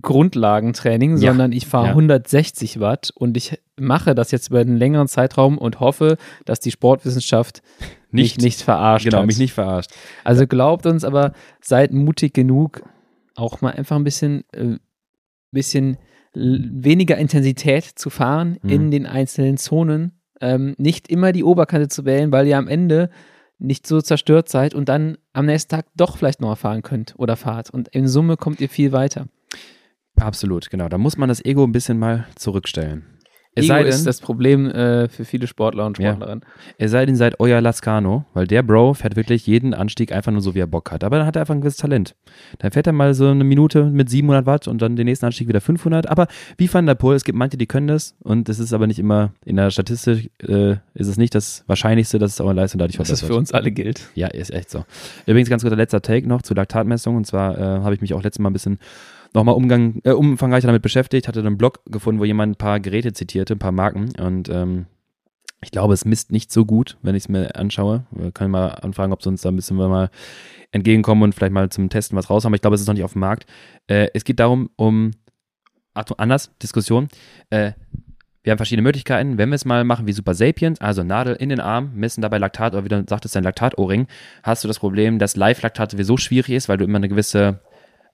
Grundlagentraining, 0.02 1.18
sondern 1.18 1.52
ich 1.54 1.66
fahre 1.66 1.90
160 1.90 2.80
Watt 2.80 3.12
und 3.16 3.38
ich 3.38 3.60
mache 3.78 4.14
das 4.14 4.32
jetzt 4.32 4.50
über 4.50 4.60
einen 4.60 4.76
längeren 4.76 5.08
Zeitraum 5.08 5.58
und 5.58 5.80
hoffe, 5.80 6.18
dass 6.46 6.60
die 6.60 6.72
Sportwissenschaft 6.72 7.62
nicht, 8.12 8.38
mich 8.38 8.44
nicht 8.44 8.62
verarscht. 8.62 9.06
Genau, 9.06 9.20
hat. 9.20 9.28
mich 9.28 9.40
nicht 9.40 9.54
verarscht. 9.54 9.92
Also 10.24 10.48
glaubt 10.48 10.86
uns 10.86 11.06
aber, 11.06 11.32
seid 11.62 11.94
mutig 11.94 12.34
genug, 12.34 12.84
auch 13.36 13.62
mal 13.62 13.72
einfach 13.72 13.96
ein 13.96 14.04
bisschen, 14.04 14.44
äh, 14.52 14.78
bisschen 15.52 15.98
weniger 16.34 17.18
Intensität 17.18 17.84
zu 17.84 18.10
fahren 18.10 18.60
mhm. 18.62 18.70
in 18.70 18.92
den 18.92 19.06
einzelnen 19.06 19.58
Zonen. 19.58 20.22
Ähm, 20.42 20.76
nicht 20.78 21.10
immer 21.10 21.32
die 21.32 21.44
Oberkante 21.44 21.88
zu 21.88 22.06
wählen, 22.06 22.32
weil 22.32 22.48
ihr 22.48 22.58
am 22.58 22.68
Ende 22.68 23.10
nicht 23.58 23.86
so 23.86 24.02
zerstört 24.02 24.48
seid 24.48 24.74
und 24.74 24.88
dann 24.88 25.18
am 25.34 25.46
nächsten 25.46 25.70
Tag 25.70 25.88
doch 25.96 26.18
vielleicht 26.18 26.40
noch 26.40 26.58
fahren 26.58 26.82
könnt 26.82 27.14
oder 27.18 27.36
fahrt. 27.36 27.70
Und 27.70 27.90
in 27.90 28.08
Summe 28.08 28.38
kommt 28.38 28.62
ihr 28.62 28.70
viel 28.70 28.92
weiter. 28.92 29.28
Absolut, 30.16 30.70
genau. 30.70 30.88
Da 30.88 30.98
muss 30.98 31.18
man 31.18 31.30
das 31.30 31.44
Ego 31.44 31.64
ein 31.64 31.72
bisschen 31.72 32.00
mal 32.00 32.26
zurückstellen. 32.36 33.19
Es 33.56 33.66
Ego 33.66 33.74
sei 33.74 33.84
denn, 33.84 33.90
ist 33.90 34.06
das 34.06 34.22
Problem 34.22 34.68
äh, 34.68 35.10
für 35.10 35.26
viele 35.26 35.48
Sportler 35.48 35.86
und 35.86 35.98
Sportlerinnen. 35.98 36.42
Ja. 36.44 36.76
Es 36.78 36.92
sei 36.92 37.06
denn, 37.06 37.16
seid 37.16 37.40
euer 37.40 37.62
Lascano, 37.62 38.26
weil 38.34 38.46
der 38.46 38.62
Bro 38.62 38.94
fährt 38.94 39.16
wirklich 39.16 39.48
jeden 39.48 39.74
Anstieg 39.74 40.12
einfach 40.12 40.32
nur 40.32 40.42
so, 40.42 40.54
wie 40.54 40.60
er 40.60 40.68
Bock 40.68 40.92
hat. 40.92 41.04
Aber 41.04 41.18
dann 41.18 41.26
hat 41.26 41.36
er 41.36 41.42
einfach 41.42 41.56
ein 41.56 41.62
gewisses 41.62 41.80
Talent. 41.80 42.16
Dann 42.60 42.72
fährt 42.72 42.86
er 42.86 42.94
mal 42.94 43.14
so 43.14 43.28
eine 43.28 43.44
Minute 43.44 43.86
mit 43.86 44.10
700 44.10 44.46
Watt 44.46 44.68
und 44.68 44.82
dann 44.82 44.96
den 44.96 45.06
nächsten 45.06 45.26
Anstieg 45.26 45.48
wieder 45.48 45.62
500. 45.62 46.08
Aber 46.08 46.28
wie 46.58 46.72
Van 46.72 46.86
der 46.86 46.96
Poel, 46.96 47.16
es 47.16 47.24
gibt 47.24 47.38
manche, 47.38 47.58
die 47.58 47.66
können 47.66 47.88
das 47.88 48.16
und 48.20 48.50
es 48.50 48.60
ist 48.60 48.72
aber 48.72 48.86
nicht 48.86 49.00
immer, 49.00 49.34
in 49.46 49.56
der 49.56 49.72
Statistik 49.72 50.32
äh, 50.48 50.74
ist 50.94 51.08
es 51.08 51.18
nicht 51.18 51.34
das 51.34 51.64
Wahrscheinlichste, 51.66 52.20
dass 52.20 52.34
es 52.34 52.42
auch 52.42 52.50
eine 52.50 52.62
Leistung 52.62 52.78
dadurch 52.80 52.98
verbessert. 52.98 53.22
Das 53.24 53.28
für 53.28 53.36
uns 53.36 53.52
alle 53.52 53.72
gilt. 53.72 54.10
Ja, 54.14 54.28
ist 54.28 54.52
echt 54.52 54.70
so. 54.70 54.86
Übrigens 55.26 55.50
ganz 55.50 55.64
guter 55.64 55.76
letzter 55.76 56.02
Take 56.02 56.28
noch 56.28 56.44
zur 56.44 56.56
Laktatmessung 56.56 57.16
und 57.16 57.26
zwar 57.26 57.58
äh, 57.58 57.62
habe 57.62 57.96
ich 57.96 58.02
mich 58.02 58.14
auch 58.14 58.22
letztes 58.22 58.40
Mal 58.40 58.52
ein 58.52 58.54
bisschen 58.54 58.80
nochmal 59.34 59.56
Umgang, 59.56 60.02
äh, 60.04 60.12
umfangreicher 60.12 60.68
damit 60.68 60.82
beschäftigt, 60.82 61.28
hatte 61.28 61.40
einen 61.40 61.58
Blog 61.58 61.82
gefunden, 61.86 62.20
wo 62.20 62.26
jemand 62.26 62.54
ein 62.54 62.58
paar 62.58 62.80
Geräte 62.80 63.14
zitierte, 63.14 63.54
ein 63.56 63.60
paar 63.60 63.72
Marken 63.72 64.12
und 64.20 64.50
ähm, 64.50 64.86
ich 65.62 65.72
glaube, 65.72 65.94
es 65.94 66.06
misst 66.06 66.32
nicht 66.32 66.52
so 66.52 66.66
gut, 66.66 66.98
wenn 67.02 67.16
ich 67.16 67.24
es 67.24 67.30
mir 67.30 67.56
anschaue. 67.56 68.06
Wir 68.12 68.32
können 68.32 68.52
mal 68.52 68.70
anfragen, 68.70 69.12
ob 69.12 69.22
sie 69.22 69.30
uns 69.30 69.42
da 69.42 69.50
ein 69.50 69.56
bisschen 69.56 69.76
mal 69.76 70.10
entgegenkommen 70.72 71.24
und 71.24 71.36
vielleicht 71.36 71.52
mal 71.52 71.70
zum 71.70 71.90
Testen 71.90 72.18
was 72.18 72.30
raus 72.30 72.46
haben. 72.46 72.54
Ich 72.54 72.62
glaube, 72.62 72.76
es 72.76 72.82
ist 72.82 72.88
noch 72.88 72.94
nicht 72.94 73.04
auf 73.04 73.14
dem 73.14 73.20
Markt. 73.20 73.46
Äh, 73.88 74.08
es 74.14 74.24
geht 74.24 74.40
darum, 74.40 74.70
um, 74.76 75.12
Achtung, 75.94 76.18
anders, 76.20 76.52
Diskussion. 76.62 77.10
Äh, 77.50 77.74
wir 78.44 78.52
haben 78.52 78.58
verschiedene 78.58 78.84
Möglichkeiten. 78.84 79.38
Wenn 79.38 79.50
wir 79.50 79.56
es 79.56 79.66
mal 79.66 79.84
machen 79.84 80.08
wie 80.08 80.14
Super 80.14 80.34
Sapiens, 80.34 80.80
also 80.80 81.04
Nadel 81.04 81.36
in 81.36 81.50
den 81.50 81.60
Arm, 81.60 81.92
messen 81.94 82.22
dabei 82.22 82.38
Laktat 82.38 82.74
oder 82.74 82.86
wie 82.86 82.90
du 82.90 83.04
sagtest, 83.08 83.36
ein 83.36 83.44
Laktat-O-Ring, 83.44 84.08
hast 84.44 84.64
du 84.64 84.68
das 84.70 84.80
Problem, 84.80 85.20
dass 85.20 85.36
Live-Laktat 85.36 85.92
sowieso 85.92 86.16
schwierig 86.16 86.52
ist, 86.52 86.70
weil 86.70 86.78
du 86.78 86.86
immer 86.86 86.98
eine 86.98 87.10
gewisse 87.10 87.60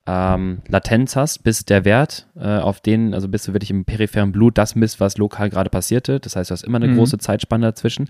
ähm, 0.07 0.61
Latenz 0.67 1.15
hast, 1.15 1.43
bis 1.43 1.65
der 1.65 1.85
Wert, 1.85 2.27
äh, 2.35 2.57
auf 2.57 2.79
den, 2.79 3.13
also 3.13 3.27
bis 3.27 3.43
du 3.43 3.53
wirklich 3.53 3.71
im 3.71 3.85
peripheren 3.85 4.31
Blut 4.31 4.57
das 4.57 4.75
misst, 4.75 4.99
was 4.99 5.17
lokal 5.17 5.49
gerade 5.49 5.69
passierte. 5.69 6.19
Das 6.19 6.35
heißt, 6.35 6.49
du 6.49 6.53
hast 6.53 6.63
immer 6.63 6.77
eine 6.77 6.87
mhm. 6.87 6.97
große 6.97 7.17
Zeitspanne 7.17 7.67
dazwischen. 7.67 8.09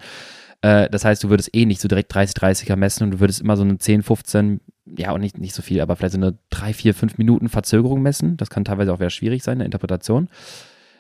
Äh, 0.62 0.90
das 0.90 1.06
heißt, 1.06 1.24
du 1.24 1.30
würdest 1.30 1.56
eh 1.56 1.66
nicht 1.66 1.80
so 1.80 1.88
direkt 1.88 2.14
30, 2.14 2.36
30er 2.36 2.76
messen 2.76 3.04
und 3.04 3.12
du 3.12 3.20
würdest 3.20 3.42
immer 3.42 3.56
so 3.56 3.64
eine 3.64 3.78
10, 3.78 4.04
15 4.04 4.60
ja, 4.98 5.12
auch 5.12 5.18
nicht, 5.18 5.38
nicht 5.38 5.56
so 5.56 5.62
viel, 5.62 5.82
aber 5.82 5.96
vielleicht 5.96 6.14
so 6.14 6.20
eine 6.20 6.38
drei, 6.50 6.74
vier, 6.74 6.94
fünf 6.94 7.18
Minuten 7.18 7.50
Verzögerung 7.50 8.02
messen. 8.02 8.38
Das 8.38 8.50
kann 8.50 8.66
teilweise 8.66 8.94
auch 8.94 9.00
wieder 9.00 9.10
schwierig 9.10 9.44
sein, 9.44 9.58
eine 9.58 9.66
Interpretation. 9.66 10.30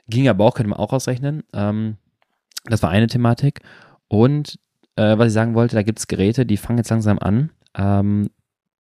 Ging 0.07 0.27
aber 0.27 0.45
auch, 0.45 0.55
könnte 0.55 0.69
man 0.69 0.79
auch 0.79 0.93
ausrechnen. 0.93 1.43
Ähm, 1.53 1.97
das 2.65 2.81
war 2.81 2.89
eine 2.89 3.07
Thematik. 3.07 3.61
Und 4.07 4.59
äh, 4.95 5.17
was 5.17 5.27
ich 5.27 5.33
sagen 5.33 5.53
wollte, 5.53 5.75
da 5.75 5.83
gibt 5.83 5.99
es 5.99 6.07
Geräte, 6.07 6.45
die 6.45 6.57
fangen 6.57 6.79
jetzt 6.79 6.89
langsam 6.89 7.19
an, 7.19 7.51
ähm, 7.75 8.29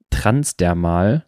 transdermal 0.09 1.25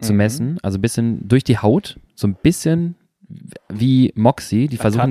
zu 0.00 0.12
Mhm. 0.12 0.16
messen, 0.18 0.58
also 0.62 0.78
ein 0.78 0.82
bisschen 0.82 1.28
durch 1.28 1.44
die 1.44 1.58
Haut, 1.58 1.98
so 2.14 2.26
ein 2.26 2.34
bisschen 2.42 2.96
wie 3.68 4.12
Moxie, 4.16 4.68
die 4.68 4.76
versuchen, 4.76 5.10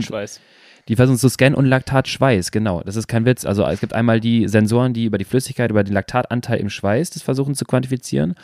die 0.87 0.95
versuchen 0.95 1.17
zu 1.17 1.29
scannen 1.29 1.55
und 1.55 1.65
Laktatschweiß, 1.65 2.51
genau. 2.51 2.81
Das 2.81 2.95
ist 2.95 3.07
kein 3.07 3.25
Witz. 3.25 3.45
Also 3.45 3.65
es 3.65 3.79
gibt 3.79 3.93
einmal 3.93 4.19
die 4.19 4.47
Sensoren, 4.47 4.93
die 4.93 5.05
über 5.05 5.17
die 5.17 5.25
Flüssigkeit, 5.25 5.71
über 5.71 5.83
den 5.83 5.93
Laktatanteil 5.93 6.59
im 6.59 6.69
Schweiß 6.69 7.11
das 7.11 7.21
versuchen 7.23 7.55
zu 7.55 7.65
quantifizieren. 7.65 8.35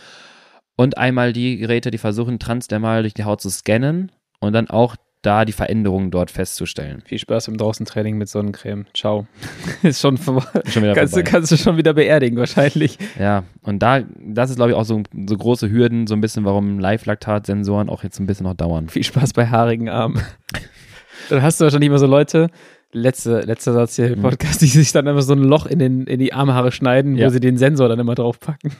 Und 0.76 0.98
einmal 0.98 1.34
die 1.34 1.58
Geräte, 1.58 1.92
die 1.92 1.98
versuchen 1.98 2.40
transdermal 2.40 3.02
durch 3.02 3.14
die 3.14 3.26
Haut 3.26 3.42
zu 3.42 3.50
scannen 3.50 4.12
und 4.40 4.54
dann 4.54 4.70
auch 4.70 4.96
da 5.22 5.44
die 5.44 5.52
Veränderungen 5.52 6.12
dort 6.12 6.32
festzustellen. 6.32 7.02
Viel 7.06 7.20
Spaß 7.20 7.50
im 7.50 7.58
Draußentraining 7.58 8.18
mit 8.18 8.30
Sonnencreme. 8.30 8.86
Ciao. 8.96 9.28
ist 9.84 10.00
schon. 10.00 10.18
Schon 10.18 10.38
wieder 10.38 10.94
Kannst 10.94 11.16
du, 11.16 11.24
kannst 11.24 11.52
du 11.52 11.58
schon 11.58 11.78
wieder 11.78 11.94
beerdigen, 11.94 12.38
wahrscheinlich. 12.38 12.98
Ja, 13.20 13.44
und 13.62 13.80
da, 13.80 14.02
das 14.18 14.50
ist 14.50 14.56
glaube 14.56 14.72
ich 14.72 14.78
auch 14.78 14.86
so, 14.86 15.04
so 15.28 15.38
große 15.38 15.70
Hürden, 15.70 16.08
so 16.08 16.16
ein 16.16 16.22
bisschen, 16.22 16.46
warum 16.46 16.80
Live-Laktat-Sensoren 16.80 17.90
auch 17.90 18.04
jetzt 18.04 18.20
ein 18.20 18.28
bisschen 18.28 18.46
noch 18.46 18.54
dauern. 18.54 18.88
Viel 18.88 19.04
Spaß 19.04 19.34
bei 19.34 19.48
haarigen 19.48 19.90
Armen. 19.90 20.22
Dann 21.30 21.42
hast 21.42 21.60
du 21.60 21.66
wahrscheinlich 21.66 21.88
immer 21.88 22.00
so 22.00 22.08
Leute, 22.08 22.50
letzte, 22.92 23.42
letzter 23.42 23.74
Satz 23.74 23.96
hier 23.96 24.08
im 24.12 24.20
Mhm. 24.20 24.24
Podcast, 24.24 24.62
die 24.62 24.68
sich 24.68 24.92
dann 24.92 25.06
immer 25.08 25.22
so 25.22 25.34
ein 25.34 25.44
Loch 25.44 25.66
in, 25.66 25.80
den, 25.80 26.06
in 26.08 26.20
die 26.20 26.34
Armhaare 26.34 26.72
schneiden, 26.72 27.16
Ja. 27.16 27.28
wo 27.28 27.30
sie 27.32 27.40
den 27.40 27.58
Sensor 27.58 27.88
dann 27.90 28.00
immer 28.00 28.16
draufpacken. 28.16 28.72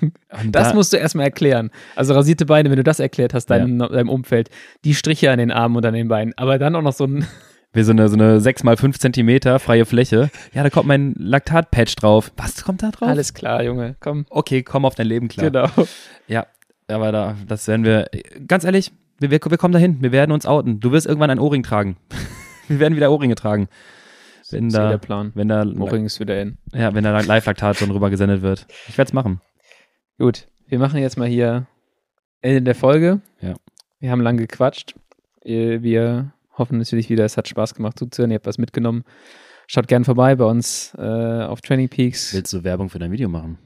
Und 0.44 0.56
Das 0.56 0.70
da, 0.70 0.74
musst 0.76 0.94
du 0.94 0.98
erstmal 0.98 1.26
erklären. 1.26 1.70
Also 1.96 2.14
rasierte 2.14 2.46
Beine, 2.46 2.70
wenn 2.70 2.78
du 2.78 2.84
das 2.84 3.00
erklärt 3.00 3.34
hast, 3.34 3.48
deinem, 3.48 3.78
deinem 3.80 4.10
Umfeld, 4.10 4.50
die 4.84 4.96
Striche 4.96 5.32
an 5.32 5.38
den 5.40 5.52
Armen 5.52 5.76
und 5.76 5.86
an 5.86 5.94
den 5.94 6.08
Beinen, 6.08 6.34
aber 6.38 6.58
dann 6.58 6.76
auch 6.76 6.82
noch 6.82 6.94
so 6.94 7.06
ein, 7.06 7.26
wie 7.74 7.84
so 7.84 7.92
eine, 7.92 8.10
so 8.10 8.16
eine 8.16 8.40
6 8.42 8.64
mal 8.64 8.78
5 8.78 8.98
Zentimeter 8.98 9.60
freie 9.60 9.86
Fläche. 9.86 10.32
Ja, 10.54 10.64
da 10.64 10.70
kommt 10.72 10.88
mein 10.88 11.14
Laktat-Patch 11.18 11.96
drauf. 11.96 12.32
Was 12.38 12.64
kommt 12.64 12.82
da 12.82 12.90
drauf? 12.90 13.08
alles 13.10 13.34
klar, 13.36 13.64
Junge, 13.64 13.96
komm. 14.00 14.26
Okay, 14.32 14.64
komm 14.64 14.86
auf 14.86 14.96
dein 14.96 15.08
Leben 15.08 15.28
klar. 15.28 15.52
Genau. 15.52 15.88
Ja, 16.28 16.48
aber 16.88 17.12
da, 17.12 17.36
das 17.48 17.68
werden 17.68 17.86
wir, 17.86 18.08
ganz 18.48 18.64
ehrlich, 18.64 18.92
wir, 19.20 19.30
wir, 19.30 19.40
wir 19.48 19.58
kommen 19.58 19.74
dahin, 19.74 20.02
wir 20.02 20.12
werden 20.12 20.32
uns 20.32 20.48
outen. 20.48 20.80
Du 20.80 20.92
wirst 20.92 21.06
irgendwann 21.06 21.30
ein 21.30 21.38
Ohrring 21.40 21.62
tragen. 21.62 21.98
wir 22.68 22.80
werden 22.80 22.96
wieder 22.96 23.12
Ohrringe 23.12 23.36
tragen. 23.36 23.68
Wenn 24.52 24.70
eh 24.70 24.74
da, 24.74 24.90
der 24.90 24.98
Plan. 24.98 25.32
wenn 25.36 25.48
da, 25.48 25.66
Moring 25.66 26.06
ist 26.06 26.20
wieder 26.20 26.42
in. 26.42 26.58
ja, 26.74 26.94
wenn 26.94 27.04
da 27.04 27.20
Live-Laktat 27.20 27.78
schon 27.78 27.92
rüber 27.92 28.10
gesendet 28.10 28.42
wird. 28.42 28.68
Ich 28.88 28.98
werde 28.98 29.10
es 29.10 29.14
machen. 29.14 29.42
Gut, 30.18 30.48
wir 30.68 30.80
machen 30.80 31.00
jetzt 31.00 31.18
mal 31.18 31.28
hier 31.28 31.68
Ende 32.42 32.62
der 32.62 32.76
Folge. 32.76 33.22
Ja. 33.42 33.56
Wir 34.00 34.12
haben 34.12 34.22
lang 34.22 34.38
gequatscht. 34.38 34.96
Wir 35.44 36.34
hoffen 36.58 36.78
natürlich 36.78 37.10
wieder, 37.10 37.26
es 37.26 37.38
hat 37.38 37.48
Spaß 37.48 37.76
gemacht 37.76 37.98
zuzuhören. 37.98 38.32
Ihr 38.32 38.36
habt 38.36 38.46
was 38.46 38.58
mitgenommen. 38.58 39.04
Schaut 39.68 39.88
gern 39.88 40.04
vorbei 40.04 40.36
bei 40.36 40.46
uns 40.46 40.96
äh, 40.98 41.02
auf 41.02 41.62
Training 41.62 41.90
Peaks. 41.90 42.34
Willst 42.34 42.54
du 42.54 42.64
Werbung 42.64 42.90
für 42.90 43.00
dein 43.00 43.12
Video 43.12 43.30
machen? 43.30 43.60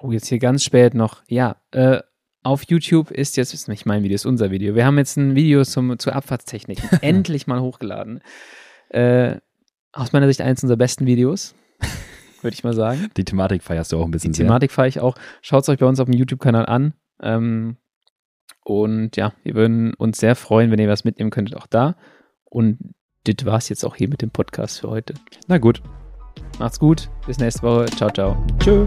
Oh, 0.00 0.12
jetzt 0.12 0.26
hier 0.26 0.38
ganz 0.38 0.62
spät 0.62 0.94
noch. 0.94 1.22
Ja, 1.28 1.56
äh, 1.72 2.00
auf 2.42 2.64
YouTube 2.68 3.10
ist 3.10 3.36
jetzt, 3.36 3.52
ist 3.52 3.68
nicht 3.68 3.86
mein 3.86 4.02
Video, 4.02 4.14
ist 4.14 4.26
unser 4.26 4.50
Video. 4.50 4.74
Wir 4.74 4.86
haben 4.86 4.98
jetzt 4.98 5.16
ein 5.16 5.34
Video 5.34 5.62
zum, 5.64 5.98
zur 5.98 6.14
Abfahrtstechnik 6.14 6.78
endlich 7.02 7.46
mal 7.46 7.60
hochgeladen. 7.60 8.20
Äh, 8.88 9.36
aus 9.92 10.12
meiner 10.12 10.26
Sicht 10.28 10.40
eines 10.40 10.62
unserer 10.62 10.78
besten 10.78 11.06
Videos, 11.06 11.54
würde 12.42 12.54
ich 12.54 12.64
mal 12.64 12.74
sagen. 12.74 13.10
Die 13.16 13.24
Thematik 13.24 13.62
feierst 13.62 13.92
du 13.92 13.98
auch 13.98 14.04
ein 14.04 14.06
Die 14.06 14.12
bisschen 14.12 14.34
sehr. 14.34 14.46
Thematik 14.46 14.70
fahre 14.72 14.88
ich 14.88 15.00
auch. 15.00 15.16
Schaut 15.42 15.62
es 15.62 15.68
euch 15.68 15.78
bei 15.78 15.86
uns 15.86 16.00
auf 16.00 16.08
dem 16.08 16.14
YouTube-Kanal 16.14 16.66
an. 16.66 16.94
Ähm, 17.22 17.76
und 18.64 19.16
ja, 19.16 19.32
wir 19.42 19.54
würden 19.54 19.94
uns 19.94 20.18
sehr 20.18 20.36
freuen, 20.36 20.70
wenn 20.70 20.78
ihr 20.78 20.88
was 20.88 21.04
mitnehmen 21.04 21.30
könntet, 21.30 21.56
auch 21.56 21.66
da. 21.66 21.96
Und 22.44 22.94
das 23.24 23.44
war's 23.44 23.68
jetzt 23.68 23.84
auch 23.84 23.96
hier 23.96 24.08
mit 24.08 24.22
dem 24.22 24.30
Podcast 24.30 24.80
für 24.80 24.90
heute. 24.90 25.14
Na 25.46 25.58
gut. 25.58 25.82
Macht's 26.58 26.78
gut, 26.78 27.10
bis 27.26 27.38
nächste 27.38 27.62
Woche. 27.62 27.86
Ciao, 27.86 28.10
ciao. 28.10 28.46
Tschö. 28.58 28.86